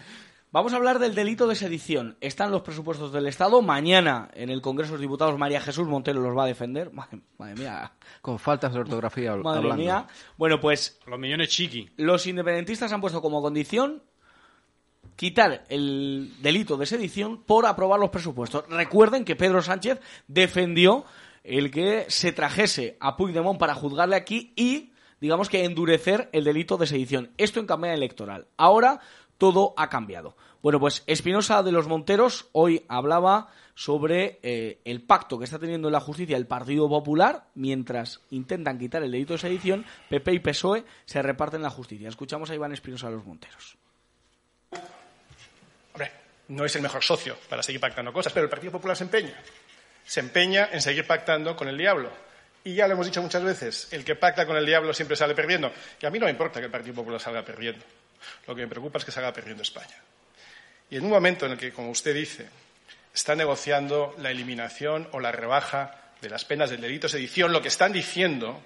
Vamos 0.54 0.72
a 0.74 0.76
hablar 0.76 1.00
del 1.00 1.16
delito 1.16 1.48
de 1.48 1.56
sedición. 1.56 2.16
Están 2.22 2.52
los 2.52 2.62
presupuestos 2.62 3.12
del 3.12 3.26
Estado. 3.26 3.64
Mañana 3.64 4.30
en 4.36 4.52
el 4.52 4.62
Congreso 4.62 4.92
de 4.92 4.98
los 4.98 5.02
Diputados 5.02 5.36
María 5.36 5.60
Jesús 5.60 5.88
Montero 5.88 6.22
los 6.22 6.38
va 6.38 6.44
a 6.44 6.46
defender. 6.46 6.92
Madre, 6.94 7.22
madre 7.40 7.56
mía. 7.56 7.92
Con 8.22 8.38
faltas 8.38 8.72
de 8.72 8.82
ortografía 8.82 9.36
Madre 9.36 9.58
hablando. 9.58 9.84
mía. 9.84 10.08
Bueno, 10.38 10.60
pues 10.60 11.00
Los 11.08 11.18
millones 11.18 11.50
chiqui. 11.50 11.90
los 11.98 12.28
independentistas 12.28 12.94
han 12.94 13.02
puesto 13.02 13.20
como 13.20 13.42
condición 13.42 14.04
quitar 15.16 15.64
el 15.70 16.36
delito 16.40 16.78
de 16.78 16.86
sedición 16.86 17.42
por 17.42 17.66
aprobar 17.66 18.00
los 18.00 18.12
presupuestos. 18.12 18.66
Recuerden 18.70 19.26
que 19.26 19.36
Pedro 19.36 19.64
Sánchez 19.64 20.00
defendió 20.28 21.04
el 21.44 21.72
que 21.72 22.06
se 22.10 22.32
trajese 22.32 22.96
a 23.00 23.18
Puigdemont 23.18 23.60
para 23.60 23.74
juzgarle 23.74 24.16
aquí 24.16 24.54
y, 24.56 24.92
digamos 25.20 25.50
que 25.50 25.66
endurecer 25.66 26.30
el 26.32 26.44
delito 26.44 26.78
de 26.78 26.86
sedición. 26.86 27.32
Esto 27.38 27.60
en 27.60 27.66
campaña 27.66 27.96
electoral. 27.96 28.48
Ahora 28.56 29.02
todo 29.38 29.74
ha 29.78 29.90
cambiado. 29.90 30.36
Bueno, 30.62 30.80
pues 30.80 31.04
Espinosa 31.08 31.62
de 31.64 31.72
los 31.72 31.88
Monteros 31.88 32.48
hoy 32.54 32.86
hablaba 32.88 33.50
sobre 33.76 34.40
eh, 34.44 34.80
el 34.86 35.02
pacto 35.02 35.38
que 35.40 35.46
está 35.46 35.60
teniendo 35.60 35.88
en 35.88 35.94
la 35.94 36.00
justicia 36.00 36.38
el 36.38 36.48
Partido 36.48 36.88
Popular 36.88 37.48
mientras 37.56 38.22
intentan 38.30 38.78
quitar 38.78 39.04
el 39.04 39.12
delito 39.12 39.34
de 39.34 39.40
sedición, 39.40 39.86
PP 40.10 40.34
y 40.34 40.40
PSOE 40.40 40.86
se 41.06 41.22
reparten 41.22 41.62
la 41.62 41.70
justicia. 41.70 42.08
Escuchamos 42.08 42.50
a 42.50 42.56
Iván 42.56 42.72
Espinosa 42.72 43.08
de 43.08 43.16
los 43.16 43.26
Monteros. 43.26 43.78
Hombre, 45.94 46.12
no 46.50 46.66
es 46.66 46.76
el 46.76 46.82
mejor 46.82 47.04
socio 47.04 47.36
para 47.50 47.64
seguir 47.64 47.82
pactando 47.82 48.14
cosas, 48.14 48.32
pero 48.32 48.46
el 48.46 48.50
Partido 48.50 48.72
Popular 48.72 48.96
se 48.96 49.04
empeña. 49.04 49.34
Se 50.06 50.20
empeña 50.20 50.70
en 50.72 50.82
seguir 50.82 51.08
pactando 51.08 51.56
con 51.56 51.68
el 51.68 51.78
diablo. 51.78 52.10
Y 52.66 52.76
ya 52.76 52.88
lo 52.88 52.94
hemos 52.94 53.08
dicho 53.08 53.22
muchas 53.22 53.44
veces, 53.44 53.92
el 53.92 54.06
que 54.06 54.16
pacta 54.16 54.46
con 54.46 54.56
el 54.56 54.66
diablo 54.66 54.94
siempre 54.94 55.18
sale 55.18 55.36
perdiendo. 55.36 55.72
Y 56.02 56.06
a 56.06 56.10
mí 56.10 56.20
no 56.20 56.26
me 56.26 56.32
importa 56.32 56.60
que 56.60 56.68
el 56.68 56.72
Partido 56.72 56.96
Popular 56.96 57.20
salga 57.20 57.44
perdiendo. 57.44 57.84
Lo 58.48 58.56
que 58.56 58.62
me 58.62 58.68
preocupa 58.68 59.00
es 59.00 59.06
que 59.06 59.12
salga 59.12 59.34
perdiendo 59.34 59.64
España. 59.64 59.96
Y 60.90 60.98
en 60.98 61.06
un 61.06 61.10
momento 61.10 61.46
en 61.46 61.54
el 61.54 61.58
que, 61.58 61.72
como 61.72 61.90
usted 61.90 62.14
dice, 62.14 62.48
está 63.14 63.36
negociando 63.36 64.16
la 64.20 64.32
eliminación 64.32 65.08
o 65.12 65.20
la 65.20 65.32
rebaja 65.32 66.00
de 66.22 66.30
las 66.30 66.46
penas 66.46 66.70
del 66.70 66.82
delito 66.82 67.08
de 67.08 67.12
sedición, 67.12 67.52
lo 67.52 67.62
que 67.62 67.68
están 67.68 67.94
diciendo 67.94 68.62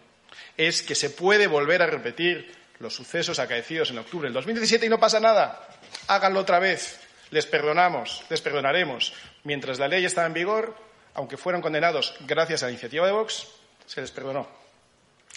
es 0.55 0.81
que 0.83 0.95
se 0.95 1.09
puede 1.09 1.47
volver 1.47 1.81
a 1.81 1.87
repetir 1.87 2.55
los 2.79 2.93
sucesos 2.93 3.39
acaecidos 3.39 3.89
en 3.91 3.97
octubre 3.97 4.27
del 4.27 4.33
2017 4.33 4.85
y 4.85 4.89
no 4.89 4.99
pasa 4.99 5.19
nada. 5.19 5.67
Háganlo 6.07 6.39
otra 6.39 6.59
vez. 6.59 6.99
Les 7.31 7.45
perdonamos, 7.45 8.23
les 8.29 8.41
perdonaremos. 8.41 9.13
Mientras 9.43 9.79
la 9.79 9.87
ley 9.87 10.05
estaba 10.05 10.27
en 10.27 10.33
vigor, 10.33 10.77
aunque 11.13 11.37
fueron 11.37 11.61
condenados 11.61 12.15
gracias 12.21 12.61
a 12.61 12.67
la 12.67 12.71
iniciativa 12.71 13.05
de 13.05 13.11
Vox, 13.11 13.47
se 13.85 14.01
les 14.01 14.11
perdonó. 14.11 14.47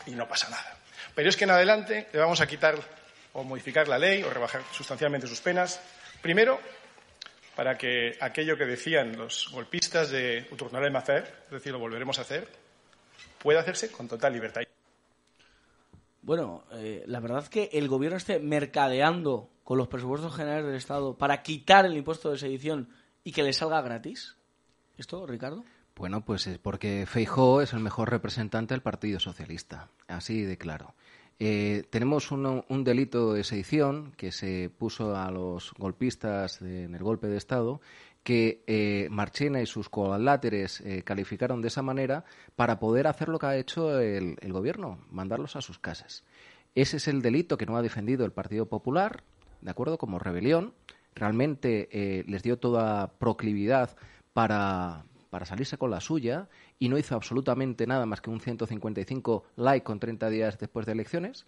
Y 0.06 0.12
no 0.12 0.28
pasa 0.28 0.48
nada. 0.50 0.78
Pero 1.14 1.28
es 1.28 1.36
que 1.36 1.44
en 1.44 1.50
adelante 1.50 2.08
le 2.12 2.18
vamos 2.18 2.40
a 2.40 2.46
quitar 2.46 2.78
o 3.32 3.44
modificar 3.44 3.88
la 3.88 3.98
ley 3.98 4.22
o 4.22 4.30
rebajar 4.30 4.62
sustancialmente 4.72 5.26
sus 5.26 5.40
penas. 5.40 5.80
Primero, 6.22 6.60
para 7.56 7.76
que 7.76 8.16
aquello 8.20 8.56
que 8.56 8.64
decían 8.64 9.16
los 9.16 9.50
golpistas 9.52 10.10
de 10.10 10.46
Uturnarem 10.50 10.94
hacer, 10.96 11.44
es 11.46 11.50
decir, 11.50 11.72
lo 11.72 11.78
volveremos 11.78 12.18
a 12.18 12.22
hacer, 12.22 12.48
pueda 13.38 13.60
hacerse 13.60 13.90
con 13.90 14.08
total 14.08 14.32
libertad. 14.32 14.62
Bueno, 16.22 16.64
eh, 16.72 17.02
la 17.06 17.20
verdad 17.20 17.42
es 17.42 17.48
que 17.48 17.70
el 17.72 17.88
gobierno 17.88 18.16
esté 18.16 18.38
mercadeando 18.38 19.50
con 19.64 19.78
los 19.78 19.88
presupuestos 19.88 20.34
generales 20.34 20.66
del 20.66 20.74
Estado 20.74 21.16
para 21.16 21.42
quitar 21.42 21.86
el 21.86 21.96
impuesto 21.96 22.30
de 22.30 22.38
sedición 22.38 22.88
y 23.24 23.32
que 23.32 23.42
le 23.42 23.52
salga 23.52 23.80
gratis. 23.80 24.36
¿Esto, 24.98 25.26
Ricardo? 25.26 25.64
Bueno, 25.96 26.24
pues 26.24 26.46
es 26.46 26.58
porque 26.58 27.06
Feijó 27.06 27.60
es 27.60 27.72
el 27.72 27.80
mejor 27.80 28.10
representante 28.10 28.74
del 28.74 28.82
Partido 28.82 29.20
Socialista, 29.20 29.88
así 30.08 30.42
de 30.42 30.56
claro. 30.56 30.94
Eh, 31.42 31.84
tenemos 31.88 32.30
un, 32.32 32.62
un, 32.68 32.84
delito 32.84 33.32
de 33.32 33.44
sedición 33.44 34.12
que 34.18 34.30
se 34.30 34.68
puso 34.68 35.16
a 35.16 35.30
los 35.30 35.72
golpistas 35.78 36.60
en 36.60 36.94
el 36.94 37.02
golpe 37.02 37.28
de 37.28 37.38
Estado 37.38 37.80
que 38.22 38.62
eh, 38.66 39.08
Marchena 39.10 39.62
y 39.62 39.66
sus 39.66 39.88
coláteres 39.88 40.80
eh, 40.82 41.02
calificaron 41.02 41.62
de 41.62 41.68
esa 41.68 41.82
manera 41.82 42.24
para 42.56 42.78
poder 42.78 43.06
hacer 43.06 43.28
lo 43.28 43.38
que 43.38 43.46
ha 43.46 43.56
hecho 43.56 43.98
el, 43.98 44.36
el, 44.40 44.52
gobierno, 44.52 44.98
mandarlos 45.10 45.56
a 45.56 45.62
sus 45.62 45.78
casas. 45.78 46.24
Ese 46.74 46.98
es 46.98 47.08
el 47.08 47.22
delito 47.22 47.56
que 47.56 47.66
no 47.66 47.76
ha 47.76 47.82
defendido 47.82 48.24
el 48.24 48.32
Partido 48.32 48.66
Popular, 48.66 49.24
¿de 49.60 49.70
acuerdo? 49.70 49.98
Como 49.98 50.18
rebelión. 50.18 50.74
Realmente 51.14 51.88
eh, 51.90 52.24
les 52.28 52.42
dio 52.42 52.58
toda 52.58 53.14
proclividad 53.18 53.96
para, 54.32 55.04
para 55.30 55.46
salirse 55.46 55.78
con 55.78 55.90
la 55.90 56.00
suya 56.00 56.48
y 56.78 56.88
no 56.88 56.98
hizo 56.98 57.14
absolutamente 57.14 57.86
nada 57.86 58.04
más 58.04 58.20
que 58.20 58.30
un 58.30 58.40
155 58.40 59.44
like 59.56 59.84
con 59.84 60.00
30 60.00 60.28
días 60.28 60.58
después 60.58 60.86
de 60.86 60.92
elecciones. 60.92 61.46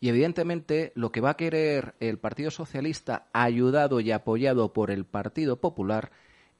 Y 0.00 0.08
evidentemente 0.08 0.92
lo 0.94 1.12
que 1.12 1.20
va 1.20 1.30
a 1.30 1.36
querer 1.36 1.94
el 2.00 2.18
Partido 2.18 2.50
Socialista, 2.50 3.28
ayudado 3.32 4.00
y 4.00 4.10
apoyado 4.10 4.72
por 4.72 4.90
el 4.90 5.04
Partido 5.04 5.60
Popular, 5.60 6.10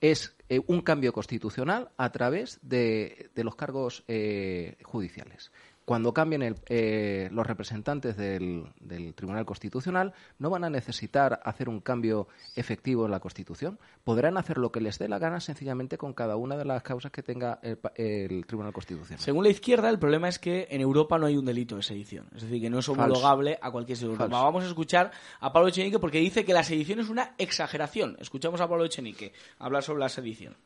es 0.00 0.36
eh, 0.48 0.60
un 0.66 0.80
cambio 0.80 1.12
constitucional 1.12 1.90
a 1.96 2.10
través 2.12 2.58
de, 2.62 3.30
de 3.34 3.44
los 3.44 3.56
cargos 3.56 4.04
eh, 4.08 4.76
judiciales 4.82 5.52
cuando 5.90 6.14
cambien 6.14 6.42
el, 6.42 6.54
eh, 6.68 7.28
los 7.32 7.44
representantes 7.44 8.16
del, 8.16 8.64
del, 8.78 9.12
Tribunal 9.12 9.44
Constitucional, 9.44 10.14
no 10.38 10.48
van 10.48 10.62
a 10.62 10.70
necesitar 10.70 11.40
hacer 11.44 11.68
un 11.68 11.80
cambio 11.80 12.28
efectivo 12.54 13.06
en 13.06 13.10
la 13.10 13.18
Constitución. 13.18 13.76
Podrán 14.04 14.38
hacer 14.38 14.58
lo 14.58 14.70
que 14.70 14.80
les 14.80 15.00
dé 15.00 15.08
la 15.08 15.18
gana 15.18 15.40
sencillamente 15.40 15.98
con 15.98 16.12
cada 16.12 16.36
una 16.36 16.56
de 16.56 16.64
las 16.64 16.84
causas 16.84 17.10
que 17.10 17.24
tenga 17.24 17.58
el, 17.64 17.80
el 17.96 18.46
Tribunal 18.46 18.72
Constitucional. 18.72 19.18
Según 19.18 19.42
la 19.42 19.50
izquierda, 19.50 19.90
el 19.90 19.98
problema 19.98 20.28
es 20.28 20.38
que 20.38 20.68
en 20.70 20.80
Europa 20.80 21.18
no 21.18 21.26
hay 21.26 21.36
un 21.36 21.44
delito 21.44 21.74
de 21.74 21.82
sedición. 21.82 22.28
Es 22.36 22.42
decir, 22.42 22.62
que 22.62 22.70
no 22.70 22.78
es 22.78 22.88
homologable 22.88 23.54
Falso. 23.54 23.66
a 23.66 23.72
cualquier 23.72 23.98
sitio. 23.98 24.16
Vamos 24.28 24.62
a 24.62 24.68
escuchar 24.68 25.10
a 25.40 25.52
Pablo 25.52 25.70
Echenique 25.70 25.98
porque 25.98 26.20
dice 26.20 26.44
que 26.44 26.52
la 26.52 26.62
sedición 26.62 27.00
es 27.00 27.08
una 27.08 27.34
exageración. 27.36 28.16
Escuchamos 28.20 28.60
a 28.60 28.68
Pablo 28.68 28.84
Echenique 28.84 29.32
hablar 29.58 29.82
sobre 29.82 29.98
la 29.98 30.08
sedición. 30.08 30.56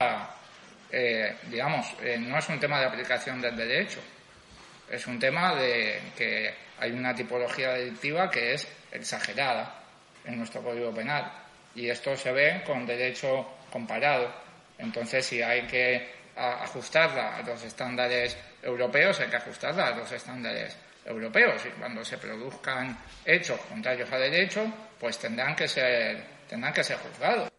Ah 0.00 0.30
eh, 0.90 1.36
digamos, 1.50 1.94
eh, 2.02 2.18
no 2.18 2.38
es 2.38 2.48
un 2.48 2.58
tema 2.58 2.80
de 2.80 2.86
aplicación 2.86 3.40
del 3.40 3.56
derecho, 3.56 4.00
es 4.90 5.06
un 5.06 5.18
tema 5.18 5.54
de 5.54 6.00
que 6.16 6.54
hay 6.78 6.92
una 6.92 7.14
tipología 7.14 7.72
delictiva 7.72 8.30
que 8.30 8.54
es 8.54 8.66
exagerada 8.92 9.82
en 10.24 10.38
nuestro 10.38 10.62
Código 10.62 10.92
Penal 10.92 11.30
y 11.74 11.88
esto 11.88 12.16
se 12.16 12.32
ve 12.32 12.62
con 12.66 12.86
derecho 12.86 13.46
comparado. 13.70 14.32
Entonces, 14.78 15.26
si 15.26 15.42
hay 15.42 15.66
que 15.66 16.18
ajustarla 16.36 17.36
a 17.36 17.42
los 17.42 17.62
estándares 17.64 18.36
europeos, 18.62 19.20
hay 19.20 19.28
que 19.28 19.36
ajustarla 19.36 19.88
a 19.88 19.96
los 19.96 20.10
estándares 20.10 20.76
europeos 21.04 21.64
y 21.66 21.70
cuando 21.70 22.04
se 22.04 22.18
produzcan 22.18 22.96
hechos 23.24 23.60
contrarios 23.62 24.10
a 24.12 24.18
derecho, 24.18 24.72
pues 24.98 25.18
tendrán 25.18 25.56
que 25.56 25.66
ser, 25.66 26.22
tendrán 26.48 26.72
que 26.72 26.84
ser 26.84 26.96
juzgados. 26.98 27.50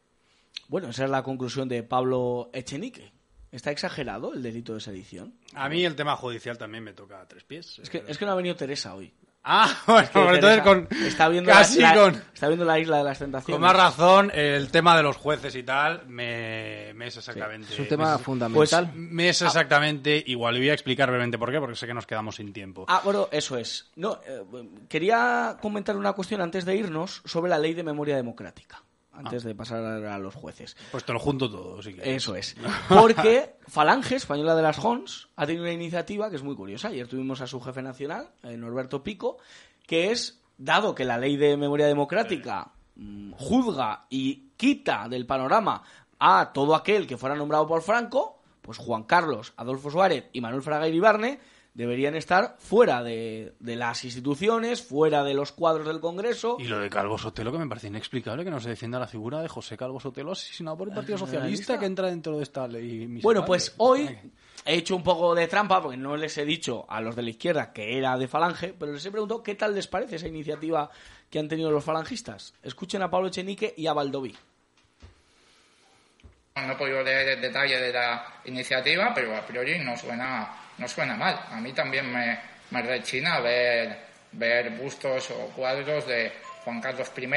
Bueno, 0.68 0.90
esa 0.90 1.06
es 1.06 1.10
la 1.10 1.24
conclusión 1.24 1.68
de 1.68 1.84
Pablo 1.84 2.50
Echenique. 2.54 3.12
¿Está 3.52 3.72
exagerado 3.72 4.34
el 4.34 4.44
delito 4.44 4.74
de 4.76 4.80
sedición? 4.80 5.34
A 5.56 5.70
mí 5.70 5.84
el 5.84 5.96
tema 5.96 6.16
judicial 6.16 6.58
también 6.58 6.84
me 6.84 6.94
toca 6.94 7.22
a 7.22 7.28
tres 7.28 7.44
pies. 7.44 7.80
Es 7.80 7.90
que, 7.90 8.04
es 8.08 8.18
que 8.18 8.26
no 8.26 8.32
ha 8.32 8.36
venido 8.36 8.56
Teresa 8.56 8.94
hoy. 8.96 9.12
Ah, 9.42 9.74
bueno, 9.88 10.02
Es 10.04 10.10
que 10.10 10.20
entonces 10.36 10.62
con, 10.62 10.88
está 11.06 11.30
viendo 11.30 11.50
casi 11.50 11.80
la, 11.80 11.96
la- 11.96 12.02
con, 12.02 12.24
está 12.34 12.48
viendo 12.50 12.66
la 12.66 12.78
isla 12.78 12.98
de 12.98 13.04
las 13.06 13.18
tentaciones. 13.18 13.56
con 13.56 13.62
más 13.62 13.76
razón 13.76 14.32
el 14.36 14.70
tema 14.70 14.98
de 14.98 15.02
los 15.02 15.16
jueces 15.16 15.56
y 15.56 15.64
tal 15.64 16.06
me, 16.08 16.92
me 16.94 17.08
es 17.08 17.16
exactamente... 17.18 17.74
Es 17.74 17.80
un 17.80 17.88
tema 17.88 18.18
me 18.18 18.24
fundamental. 18.24 18.86
Pues 18.92 18.96
me 18.96 19.30
es 19.30 19.42
exactamente 19.42 20.22
igual. 20.28 20.58
Y 20.58 20.60
voy 20.60 20.70
a 20.70 20.74
explicar 20.74 21.10
brevemente 21.10 21.40
por 21.40 21.52
qué, 21.52 21.60
porque 21.60 21.76
sé 21.76 21.88
que 21.88 21.94
nos 21.94 22.06
quedamos 22.06 22.36
sin 22.36 22.52
tiempo. 22.52 22.86
Ah, 22.90 23.02
bueno, 23.04 23.30
eso 23.32 23.58
es. 23.58 23.90
No, 23.96 24.20
eh, 24.28 24.44
quería 24.90 25.58
comentar 25.62 25.96
una 25.96 26.12
cuestión 26.14 26.42
antes 26.42 26.66
de 26.66 26.76
irnos 26.76 27.22
sobre 27.26 27.50
la 27.50 27.58
ley 27.58 27.74
de 27.74 27.84
memoria 27.84 28.18
democrática. 28.18 28.84
Antes 29.20 29.44
de 29.44 29.54
pasar 29.54 29.84
a 29.84 30.18
los 30.18 30.34
jueces. 30.34 30.78
Pues 30.92 31.04
te 31.04 31.12
lo 31.12 31.20
junto 31.20 31.50
todo. 31.50 31.80
Eso 32.02 32.36
es. 32.36 32.56
Porque 32.90 33.56
Falange, 33.68 34.16
española 34.16 34.56
de 34.56 34.62
las 34.62 34.80
Hons, 34.80 35.28
ha 35.36 35.46
tenido 35.46 35.64
una 35.64 35.74
iniciativa 35.74 36.30
que 36.30 36.38
es 36.38 36.44
muy 36.44 36.56
curiosa. 36.56 36.88
Ayer 36.88 37.08
tuvimos 37.08 37.42
a 37.42 37.48
su 37.48 37.60
jefe 37.60 37.82
nacional, 37.82 38.30
eh, 38.44 38.56
Norberto 38.56 39.04
Pico, 39.04 39.38
que 39.86 40.12
es, 40.12 40.42
dado 40.58 40.96
que 40.96 41.06
la 41.06 41.18
ley 41.18 41.36
de 41.36 41.58
memoria 41.58 41.88
democrática 41.88 42.72
mm, 42.96 43.34
juzga 43.34 44.06
y 44.10 44.52
quita 44.56 45.08
del 45.10 45.26
panorama 45.26 45.84
a 46.20 46.52
todo 46.54 46.76
aquel 46.76 47.08
que 47.08 47.18
fuera 47.18 47.36
nombrado 47.36 47.68
por 47.68 47.82
Franco, 47.82 48.40
pues 48.62 48.78
Juan 48.78 49.04
Carlos, 49.04 49.54
Adolfo 49.58 49.90
Suárez 49.90 50.30
y 50.32 50.42
Manuel 50.42 50.62
Fraga 50.62 50.88
Iribarne 50.88 51.40
deberían 51.80 52.14
estar 52.14 52.58
fuera 52.60 53.02
de, 53.04 53.54
de 53.62 53.78
las 53.78 54.04
instituciones, 54.04 54.82
fuera 54.82 55.24
de 55.24 55.34
los 55.34 55.54
cuadros 55.54 55.88
del 55.88 56.02
Congreso. 56.02 56.58
Y 56.60 56.66
lo 56.66 56.78
de 56.78 56.90
Calvo 56.90 57.18
Sotelo, 57.18 57.54
que 57.54 57.58
me 57.58 57.68
parece 57.68 57.88
inexplicable 57.88 58.44
que 58.44 58.52
no 58.52 58.60
se 58.60 58.68
defienda 58.68 59.00
la 59.00 59.08
figura 59.08 59.42
de 59.42 59.48
José 59.48 59.78
Calvo 59.78 59.98
Sotelo 59.98 60.34
asesinado 60.34 60.76
por 60.78 60.90
el 60.90 60.94
Partido 60.94 61.18
Socialista 61.18 61.80
que 61.80 61.86
entra 61.86 62.08
dentro 62.08 62.36
de 62.36 62.44
esta 62.44 62.68
ley. 62.68 63.08
miserable. 63.08 63.22
Bueno, 63.22 63.46
pues 63.46 63.76
hoy 63.78 64.10
he 64.66 64.76
hecho 64.76 64.94
un 64.94 65.04
poco 65.04 65.34
de 65.34 65.48
trampa 65.48 65.82
porque 65.82 65.96
no 65.96 66.18
les 66.18 66.38
he 66.38 66.44
dicho 66.44 66.86
a 66.90 67.00
los 67.00 67.16
de 67.16 67.22
la 67.22 67.30
izquierda 67.30 67.72
que 67.72 67.98
era 67.98 68.18
de 68.18 68.28
Falange, 68.28 68.76
pero 68.78 68.92
les 68.92 69.06
he 69.06 69.12
preguntado 69.12 69.42
qué 69.42 69.56
tal 69.56 69.74
les 69.74 69.88
parece 69.88 70.18
esa 70.18 70.28
iniciativa 70.28 70.90
que 71.30 71.40
han 71.40 71.48
tenido 71.48 71.72
los 71.72 71.86
falangistas. 71.86 72.56
Escuchen 72.62 73.02
a 73.04 73.10
Pablo 73.10 73.30
Echenique 73.30 73.74
y 73.78 73.88
a 73.88 73.94
Baldoví. 73.94 74.36
No 76.56 76.74
he 76.74 76.76
podido 76.76 77.02
leer 77.02 77.30
el 77.30 77.42
detalle 77.42 77.80
de 77.80 77.94
la 77.94 78.42
iniciativa, 78.44 79.14
pero 79.16 79.34
a 79.34 79.46
priori 79.46 79.80
no 79.80 79.96
suena, 79.96 80.54
no 80.80 80.88
suena 80.88 81.16
mal. 81.16 81.40
A 81.52 81.60
mí 81.60 81.74
también 81.74 82.12
me, 82.12 82.40
me 82.72 82.82
rechina 82.82 83.40
ver, 83.40 83.98
ver 84.32 84.72
bustos 84.72 85.30
o 85.32 85.48
cuadros 85.56 86.08
de 86.08 86.32
Juan 86.64 86.82
Carlos 86.82 87.12
I, 87.18 87.30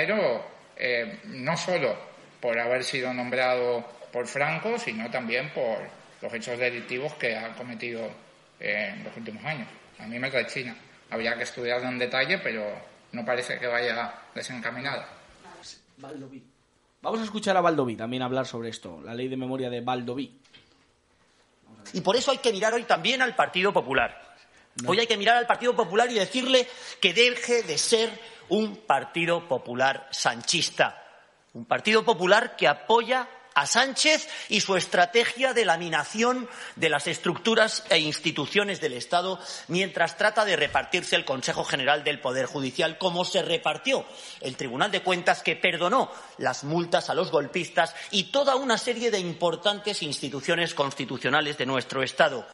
eh, 0.77 1.21
no 1.25 1.57
solo 1.57 1.97
por 2.41 2.59
haber 2.59 2.83
sido 2.85 3.13
nombrado 3.13 3.85
por 4.13 4.27
Franco, 4.27 4.79
sino 4.79 5.11
también 5.11 5.51
por 5.51 5.79
los 6.21 6.33
hechos 6.33 6.59
delictivos 6.59 7.15
que 7.15 7.37
ha 7.37 7.55
cometido 7.55 8.11
eh, 8.61 8.93
en 8.95 9.05
los 9.05 9.17
últimos 9.17 9.45
años. 9.45 9.69
A 9.99 10.07
mí 10.07 10.19
me 10.19 10.31
rechina. 10.31 10.77
Habría 11.11 11.37
que 11.37 11.43
estudiarlo 11.45 11.89
en 11.89 11.99
detalle, 11.99 12.39
pero 12.39 12.65
no 13.13 13.25
parece 13.25 13.59
que 13.59 13.67
vaya 13.67 14.15
desencaminada. 14.35 15.07
Vamos 17.03 17.21
a 17.21 17.25
escuchar 17.25 17.57
a 17.57 17.61
Baldoví 17.61 17.97
también 17.97 18.23
hablar 18.23 18.47
sobre 18.47 18.69
esto, 18.69 19.01
la 19.03 19.15
ley 19.15 19.29
de 19.29 19.37
memoria 19.37 19.69
de 19.71 19.81
Baldoví. 19.81 20.42
Y 21.93 22.01
por 22.01 22.17
eso 22.17 22.31
hay 22.31 22.39
que 22.39 22.53
mirar 22.53 22.75
hoy 22.75 22.85
también 22.85 23.23
al 23.23 23.35
Partido 23.35 23.73
Popular. 23.73 24.21
Hoy 24.87 25.01
hay 25.01 25.07
que 25.07 25.17
mirar 25.17 25.37
al 25.37 25.47
Partido 25.47 25.77
Popular 25.77 26.11
y 26.11 26.15
decirle 26.15 26.67
que 27.01 27.13
deje 27.13 27.63
de 27.63 27.77
ser 27.77 28.11
un 28.49 28.77
Partido 28.77 29.47
Popular 29.49 30.09
sanchista. 30.11 31.03
Un 31.53 31.67
Partido 31.67 32.05
Popular 32.05 32.57
que 32.57 32.67
apoya 32.67 33.29
a 33.55 33.67
Sánchez 33.67 34.29
y 34.49 34.61
su 34.61 34.77
estrategia 34.77 35.53
de 35.53 35.65
laminación 35.65 36.49
de 36.77 36.89
las 36.89 37.07
estructuras 37.07 37.85
e 37.91 37.99
instituciones 37.99 38.81
del 38.81 38.93
Estado 38.95 39.39
mientras 39.69 40.17
trata 40.17 40.45
de 40.45 40.57
repartirse 40.57 41.17
el 41.17 41.25
Consejo 41.25 41.65
General 41.65 42.05
del 42.05 42.21
Poder 42.21 42.47
Judicial 42.47 42.99
como 42.99 43.25
se 43.25 43.43
repartió 43.43 44.05
el 44.41 44.57
Tribunal 44.57 44.91
de 44.91 45.03
Cuentas 45.03 45.43
que 45.43 45.57
perdonó 45.57 46.11
las 46.39 46.65
multas 46.65 47.11
a 47.11 47.15
los 47.15 47.31
golpistas 47.31 47.95
y 48.11 48.33
toda 48.33 48.57
una 48.57 48.79
serie 48.79 49.11
de 49.11 49.19
importantes 49.19 50.03
instituciones 50.03 50.75
constitucionales 50.75 51.59
de 51.59 51.67
nuestro 51.67 52.03
Estado. 52.03 52.47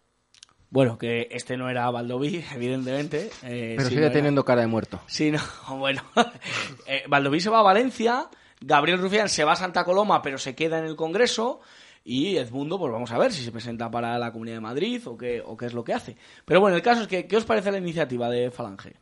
Bueno, 0.71 0.99
que 0.99 1.29
este 1.31 1.57
no 1.57 1.71
era 1.71 1.91
Valdoví, 1.91 2.45
evidentemente. 2.55 3.31
eh, 3.43 3.75
Pero 3.79 3.89
sigue 3.89 4.01
no 4.03 4.07
era- 4.09 4.13
teniendo 4.15 4.45
cara 4.45 4.61
de 4.61 4.67
muerto. 4.67 5.01
Sí, 5.07 5.31
no, 5.31 5.41
bueno. 5.79 6.03
Eh, 6.87 7.05
Valdoví 7.09 7.41
se 7.41 7.49
va 7.51 7.61
a 7.61 7.63
Valencia, 7.63 8.29
Gabriel 8.61 8.99
Rufián 9.01 9.29
se 9.29 9.45
va 9.45 9.53
a 9.53 9.57
Santa 9.57 9.85
Coloma, 9.85 10.23
pero 10.23 10.39
se 10.39 10.55
queda 10.55 10.79
en 10.79 10.85
el 10.85 10.97
Congreso. 10.97 11.61
Y 12.05 12.37
Edmundo, 12.37 12.79
pues 12.79 12.91
vamos 12.93 13.11
a 13.13 13.19
ver 13.19 13.33
si 13.33 13.45
se 13.45 13.53
presenta 13.53 13.91
para 13.91 14.19
la 14.19 14.33
Comunidad 14.33 14.57
de 14.57 14.61
Madrid 14.63 15.03
o 15.07 15.19
qué, 15.19 15.43
o 15.45 15.57
qué 15.57 15.67
es 15.67 15.75
lo 15.75 15.85
que 15.85 15.93
hace. 15.93 16.17
Pero 16.47 16.61
bueno, 16.61 16.75
el 16.77 16.83
caso 16.83 17.03
es 17.03 17.09
que, 17.09 17.27
¿qué 17.27 17.37
os 17.37 17.45
parece 17.45 17.71
la 17.71 17.79
iniciativa 17.79 18.31
de 18.31 18.51
Falange? 18.51 18.95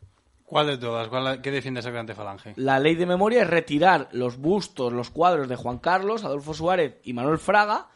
¿Cuál 0.45 0.67
de 0.67 0.77
todas? 0.77 1.07
¿Cuál- 1.07 1.41
¿Qué 1.41 1.51
defiende 1.51 1.79
exactamente 1.79 2.15
Falange? 2.15 2.53
La 2.57 2.79
ley 2.79 2.95
de 2.95 3.05
memoria 3.05 3.43
es 3.43 3.49
retirar 3.49 4.09
los 4.11 4.37
bustos, 4.37 4.91
los 4.91 5.09
cuadros 5.09 5.47
de 5.47 5.55
Juan 5.55 5.77
Carlos, 5.77 6.25
Adolfo 6.25 6.53
Suárez 6.53 6.97
y 7.03 7.13
Manuel 7.13 7.37
Fraga, 7.37 7.87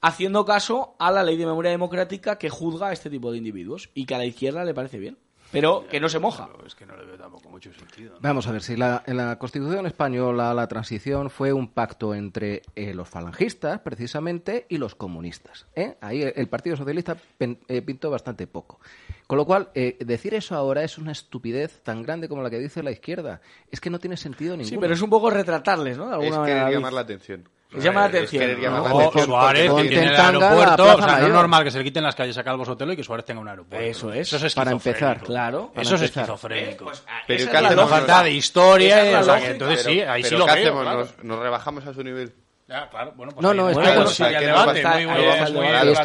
haciendo 0.00 0.44
caso 0.44 0.94
a 0.98 1.10
la 1.10 1.22
ley 1.24 1.36
de 1.36 1.46
memoria 1.46 1.70
democrática 1.72 2.38
que 2.38 2.50
juzga 2.50 2.88
a 2.88 2.92
este 2.92 3.10
tipo 3.10 3.32
de 3.32 3.38
individuos 3.38 3.90
y 3.94 4.04
que 4.06 4.14
a 4.14 4.18
la 4.18 4.26
izquierda 4.26 4.64
le 4.64 4.74
parece 4.74 4.98
bien. 4.98 5.18
Pero 5.52 5.86
que 5.88 6.00
no 6.00 6.08
se 6.08 6.18
moja. 6.18 6.48
Es 6.66 6.74
que 6.74 6.86
no 6.86 6.96
le 6.96 7.04
veo 7.04 7.16
tampoco 7.18 7.48
mucho 7.50 7.72
sentido. 7.74 8.16
Vamos 8.20 8.46
a 8.46 8.52
ver, 8.52 8.62
si 8.62 8.74
la, 8.76 9.02
en 9.06 9.18
la 9.18 9.38
Constitución 9.38 9.86
española 9.86 10.54
la 10.54 10.66
transición 10.66 11.28
fue 11.30 11.52
un 11.52 11.68
pacto 11.68 12.14
entre 12.14 12.62
eh, 12.74 12.94
los 12.94 13.08
falangistas, 13.08 13.80
precisamente, 13.80 14.66
y 14.68 14.78
los 14.78 14.94
comunistas. 14.94 15.66
¿eh? 15.76 15.96
Ahí 16.00 16.22
el, 16.22 16.32
el 16.34 16.48
Partido 16.48 16.76
Socialista 16.76 17.16
pen- 17.38 17.58
eh, 17.68 17.82
pintó 17.82 18.10
bastante 18.10 18.46
poco. 18.46 18.80
Con 19.26 19.36
lo 19.38 19.44
cual, 19.46 19.68
eh, 19.74 19.96
decir 20.00 20.34
eso 20.34 20.54
ahora 20.56 20.82
es 20.84 20.98
una 20.98 21.12
estupidez 21.12 21.82
tan 21.82 22.02
grande 22.02 22.28
como 22.28 22.42
la 22.42 22.50
que 22.50 22.58
dice 22.58 22.82
la 22.82 22.90
izquierda. 22.90 23.40
Es 23.70 23.80
que 23.80 23.90
no 23.90 23.98
tiene 23.98 24.16
sentido 24.16 24.56
ninguno. 24.56 24.68
Sí, 24.68 24.78
pero 24.80 24.94
es 24.94 25.02
un 25.02 25.10
poco 25.10 25.30
retratarles, 25.30 25.96
¿no? 25.98 26.06
De 26.06 26.12
alguna 26.14 26.28
Es 26.28 26.36
manera, 26.36 26.46
querer 26.46 26.62
David. 26.64 26.74
llamar 26.76 26.92
la 26.92 27.00
atención. 27.02 27.48
Es 27.76 27.84
llamar 27.84 28.12
la 28.12 28.20
Es 28.20 28.28
atención. 28.28 28.72
la. 28.72 29.24
Suárez, 29.24 29.72
que 29.72 29.84
tiene 29.88 30.06
el 30.06 30.16
aeropuerto. 30.16 30.84
O 30.94 31.02
sea, 31.02 31.18
no 31.20 31.26
es 31.26 31.32
normal 31.32 31.64
que 31.64 31.70
se 31.70 31.78
le 31.78 31.84
quiten 31.84 32.02
las 32.04 32.14
calles 32.14 32.36
a 32.38 32.44
Calvo 32.44 32.64
Sotelo 32.64 32.92
y 32.92 32.96
que 32.96 33.04
Suárez 33.04 33.24
tenga 33.24 33.40
un 33.40 33.48
aeropuerto. 33.48 33.84
Eso 33.86 34.12
es. 34.12 34.32
Eso 34.32 34.46
es 34.46 34.54
Para 34.54 34.72
empezar, 34.72 35.20
Claro. 35.20 35.70
para 35.72 35.82
Eso 35.82 35.94
es 35.94 36.02
empezar. 36.02 36.24
esquizofrénico. 36.24 36.84
Pues, 36.84 37.02
ah, 37.08 37.22
Pero 37.26 37.42
esa 37.42 37.50
¿qué 37.50 37.56
es 37.56 37.76
la 37.76 37.86
falta 37.86 38.22
de 38.22 38.30
historia, 38.32 39.04
es 39.06 39.12
la 39.12 39.20
o 39.20 39.24
sea, 39.24 39.34
lógica. 39.34 39.50
entonces 39.52 39.82
sí, 39.84 40.00
ahí 40.00 40.22
sí 40.22 40.28
pero 40.30 40.38
lo 40.40 40.46
¿qué 40.46 40.52
veo, 40.54 40.62
hacemos? 40.64 40.82
claro. 40.82 40.98
¿Nos, 41.00 41.24
nos 41.24 41.38
rebajamos 41.38 41.86
a 41.86 41.94
su 41.94 42.02
nivel? 42.02 42.32
Ya, 42.68 42.88
claro, 42.88 43.12
bueno, 43.16 43.32
pues 43.32 43.42
No, 43.42 43.52
no, 43.52 43.68
es 43.68 43.76
Esto 43.76 43.90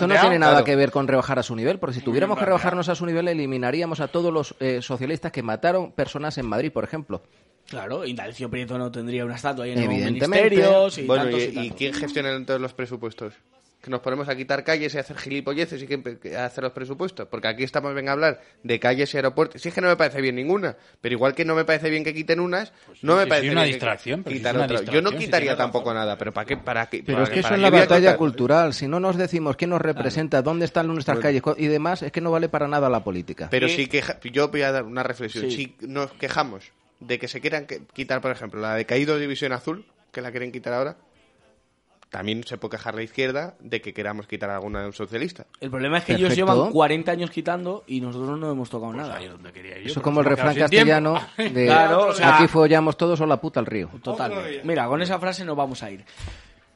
no 0.07 0.19
tiene 0.19 0.39
nada 0.39 0.53
claro. 0.53 0.65
que 0.65 0.75
ver 0.75 0.91
con 0.91 1.07
rebajar 1.07 1.39
a 1.39 1.43
su 1.43 1.55
nivel, 1.55 1.79
porque 1.79 1.95
si 1.95 2.01
tuviéramos 2.01 2.37
que 2.37 2.45
rebajarnos 2.45 2.89
a 2.89 2.95
su 2.95 3.05
nivel, 3.05 3.27
eliminaríamos 3.27 3.99
a 3.99 4.07
todos 4.07 4.33
los 4.33 4.55
eh, 4.59 4.81
socialistas 4.81 5.31
que 5.31 5.43
mataron 5.43 5.91
personas 5.91 6.37
en 6.37 6.47
Madrid, 6.47 6.71
por 6.71 6.83
ejemplo. 6.83 7.21
Claro, 7.69 8.05
Indalecio 8.05 8.49
Prieto 8.49 8.77
no 8.77 8.91
tendría 8.91 9.25
una 9.25 9.35
estatua 9.35 9.65
ahí 9.65 9.71
en 9.71 9.77
los 9.77 9.85
Evidentemente. 9.85 10.49
ministerios 10.49 10.97
y 10.97 11.03
Bueno, 11.05 11.23
tantos 11.25 11.41
¿y, 11.41 11.43
y 11.45 11.49
y 11.49 11.53
tantos. 11.55 11.77
quién 11.77 11.93
gestiona 11.93 12.31
entonces 12.33 12.61
los 12.61 12.73
presupuestos? 12.73 13.33
Que 13.81 13.91
nos 13.91 13.99
ponemos 13.99 14.27
a 14.27 14.35
quitar 14.35 14.63
calles 14.63 14.95
y 14.95 14.97
a 14.97 15.01
hacer 15.01 15.17
gilipolleces 15.17 15.83
y 15.83 15.85
que 15.87 16.01
que 16.17 16.35
a 16.35 16.45
hacer 16.45 16.63
los 16.63 16.73
presupuestos. 16.73 17.27
Porque 17.27 17.47
aquí 17.47 17.63
estamos, 17.63 17.93
venga 17.93 18.11
a 18.11 18.13
hablar 18.13 18.41
de 18.63 18.79
calles 18.79 19.13
y 19.13 19.17
aeropuertos. 19.17 19.61
Sí 19.61 19.69
es 19.69 19.75
que 19.75 19.81
no 19.81 19.87
me 19.87 19.95
parece 19.95 20.19
bien 20.19 20.35
ninguna. 20.35 20.75
Pero 20.99 21.13
igual 21.13 21.35
que 21.35 21.45
no 21.45 21.53
me 21.55 21.63
parece 21.63 21.89
bien 21.91 22.03
que 22.03 22.13
quiten 22.13 22.39
unas, 22.39 22.73
no 23.03 23.17
me 23.17 23.23
sí, 23.23 23.29
parece 23.29 23.47
sí, 23.47 23.51
una 23.51 23.61
bien 23.63 23.71
que 23.71 23.75
distracción, 23.75 24.23
sí, 24.27 24.33
quitar 24.33 24.55
es 24.55 24.55
una 24.55 24.65
otras. 24.65 24.85
Yo 24.85 25.01
no 25.01 25.11
sí, 25.11 25.17
quitaría 25.17 25.55
tampoco 25.55 25.93
nada. 25.93 26.17
Pero 26.17 26.33
¿para 26.33 26.45
qué? 26.47 26.57
¿Para 26.57 26.87
qué? 26.89 27.03
Pero 27.05 27.17
para 27.19 27.23
es 27.25 27.29
que 27.29 27.39
eso 27.41 27.53
es 27.53 27.59
la 27.59 27.69
batalla 27.69 28.17
cultural. 28.17 28.73
Si 28.73 28.87
no 28.87 28.99
nos 28.99 29.15
decimos 29.15 29.55
quién 29.57 29.69
nos 29.69 29.81
representa, 29.81 30.41
dónde 30.41 30.65
están 30.65 30.87
nuestras 30.87 31.19
Bueno. 31.21 31.41
calles 31.43 31.63
y 31.63 31.67
demás, 31.67 32.01
es 32.01 32.11
que 32.11 32.19
no 32.19 32.31
vale 32.31 32.49
para 32.49 32.67
nada 32.67 32.89
la 32.89 33.03
política. 33.03 33.47
Pero 33.51 33.67
si 33.69 33.87
queja... 33.87 34.19
yo 34.23 34.47
voy 34.49 34.63
a 34.63 34.71
dar 34.71 34.83
una 34.85 35.03
reflexión. 35.03 35.51
Sí. 35.51 35.75
Si 35.79 35.87
nos 35.87 36.11
quejamos 36.13 36.71
de 36.99 37.19
que 37.19 37.27
se 37.27 37.41
quieran 37.41 37.67
quitar, 37.93 38.21
por 38.21 38.31
ejemplo, 38.31 38.59
la 38.59 38.75
de 38.75 38.85
Caído 38.85 39.17
División 39.17 39.53
Azul, 39.53 39.85
que 40.11 40.21
la 40.21 40.31
quieren 40.31 40.51
quitar 40.51 40.73
ahora, 40.73 40.97
también 42.09 42.43
se 42.45 42.57
puede 42.57 42.77
quejar 42.77 42.95
la 42.95 43.03
izquierda 43.03 43.55
de 43.59 43.81
que 43.81 43.93
queramos 43.93 44.27
quitar 44.27 44.49
alguna 44.49 44.79
de 44.79 44.87
un 44.87 44.93
socialista. 44.93 45.45
El 45.59 45.69
problema 45.69 45.97
es 45.97 46.05
que 46.05 46.13
ellos 46.13 46.33
llevan 46.35 46.71
40 46.71 47.11
años 47.11 47.29
quitando 47.31 47.83
y 47.85 47.99
nosotros 47.99 48.39
no 48.39 48.49
hemos 48.49 48.69
tocado 48.69 48.93
nada. 48.93 49.19
Eso 49.83 50.01
como 50.01 50.21
el 50.21 50.25
refrán 50.25 50.55
castellano 50.55 51.19
de 51.37 51.65
Claro, 51.65 52.07
o 52.07 52.13
sea- 52.13 52.35
aquí 52.37 52.47
follamos 52.47 52.95
todos 52.95 53.19
o 53.19 53.25
la 53.25 53.41
puta 53.41 53.59
al 53.59 53.65
río. 53.65 53.89
Totalmente. 54.01 54.61
Mira, 54.63 54.87
con 54.87 55.01
esa 55.01 55.19
frase 55.19 55.43
nos 55.43 55.57
vamos 55.57 55.83
a 55.83 55.91
ir. 55.91 56.05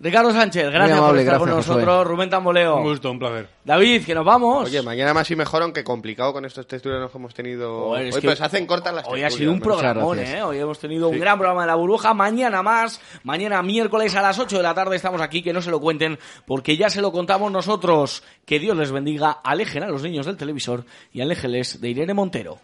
Ricardo 0.04 0.32
Sánchez, 0.32 0.72
gracias 0.72 0.98
amable, 0.98 1.12
por 1.12 1.20
estar 1.20 1.38
con 1.38 1.50
nosotros. 1.52 2.08
Rubén 2.08 2.28
Tamboleo. 2.28 2.78
Un 2.78 2.84
gusto, 2.84 3.12
un 3.12 3.20
placer. 3.20 3.48
David, 3.64 4.04
que 4.04 4.16
nos 4.16 4.26
vamos. 4.26 4.66
Oye, 4.66 4.82
mañana 4.82 5.14
más 5.14 5.30
y 5.30 5.36
mejor, 5.36 5.62
aunque 5.62 5.84
complicado 5.84 6.34
con 6.34 6.44
estos 6.44 6.66
texturas 6.66 7.12
que 7.12 7.18
hemos 7.20 7.36
tenido. 7.36 7.90
Joder, 7.90 8.12
Hoy 8.12 8.22
pues 8.22 8.42
hacen 8.42 8.66
cortas 8.66 8.96
las 8.96 9.08
Hoy 9.08 9.22
ha 9.22 9.30
sido 9.30 9.52
un 9.52 9.60
programón. 9.60 10.18
¿eh? 10.18 10.42
Hoy 10.42 10.58
hemos 10.58 10.80
tenido 10.80 11.08
un 11.08 11.20
gran 11.20 11.38
programa 11.38 11.62
de 11.62 11.68
la 11.68 11.76
burbuja. 11.76 12.16
Mañana 12.16 12.64
más. 12.64 13.00
Mañana 13.22 13.62
miércoles 13.62 14.16
a 14.16 14.24
las 14.24 14.40
8 14.40 14.58
de 14.58 14.64
la 14.64 14.74
tarde 14.74 14.96
estamos 14.96 15.22
aquí. 15.22 15.44
Que 15.44 15.54
no 15.54 15.62
se 15.62 15.70
lo 15.70 15.80
cuenten 15.80 16.18
porque 16.48 16.78
ya 16.78 16.90
se 16.90 17.00
lo 17.00 17.12
contamos 17.12 17.52
nosotros. 17.52 18.24
Que 18.44 18.58
Dios 18.58 18.76
les 18.76 18.92
bendiga. 18.92 19.30
Alejen 19.44 19.84
a 19.84 19.88
los 19.88 20.02
niños 20.02 20.26
del 20.26 20.36
televisor 20.36 20.84
y 21.14 21.22
aléjeles 21.22 21.80
de 21.80 21.90
Irene 21.90 22.16
Montero. 22.16 22.58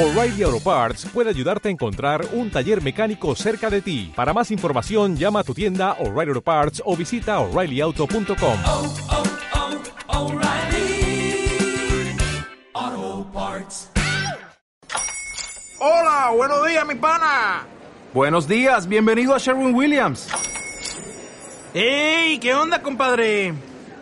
O'Reilly 0.00 0.44
Auto 0.44 0.60
Parts 0.60 1.04
puede 1.12 1.28
ayudarte 1.28 1.68
a 1.68 1.70
encontrar 1.70 2.24
un 2.32 2.50
taller 2.50 2.80
mecánico 2.80 3.36
cerca 3.36 3.68
de 3.68 3.82
ti. 3.82 4.10
Para 4.16 4.32
más 4.32 4.50
información, 4.50 5.14
llama 5.14 5.40
a 5.40 5.44
tu 5.44 5.52
tienda 5.52 5.92
O'Reilly 6.00 6.30
Auto 6.30 6.40
Parts 6.40 6.82
o 6.86 6.96
visita 6.96 7.38
oreillyauto.com. 7.38 8.58
Hola, 15.80 16.30
buenos 16.34 16.66
días, 16.66 16.86
mi 16.86 16.94
pana. 16.94 17.66
Buenos 18.14 18.48
días, 18.48 18.88
bienvenido 18.88 19.34
a 19.34 19.38
Sherwin 19.38 19.74
Williams. 19.74 20.28
¡Ey! 21.74 22.38
¿Qué 22.38 22.54
onda, 22.54 22.80
compadre? 22.80 23.52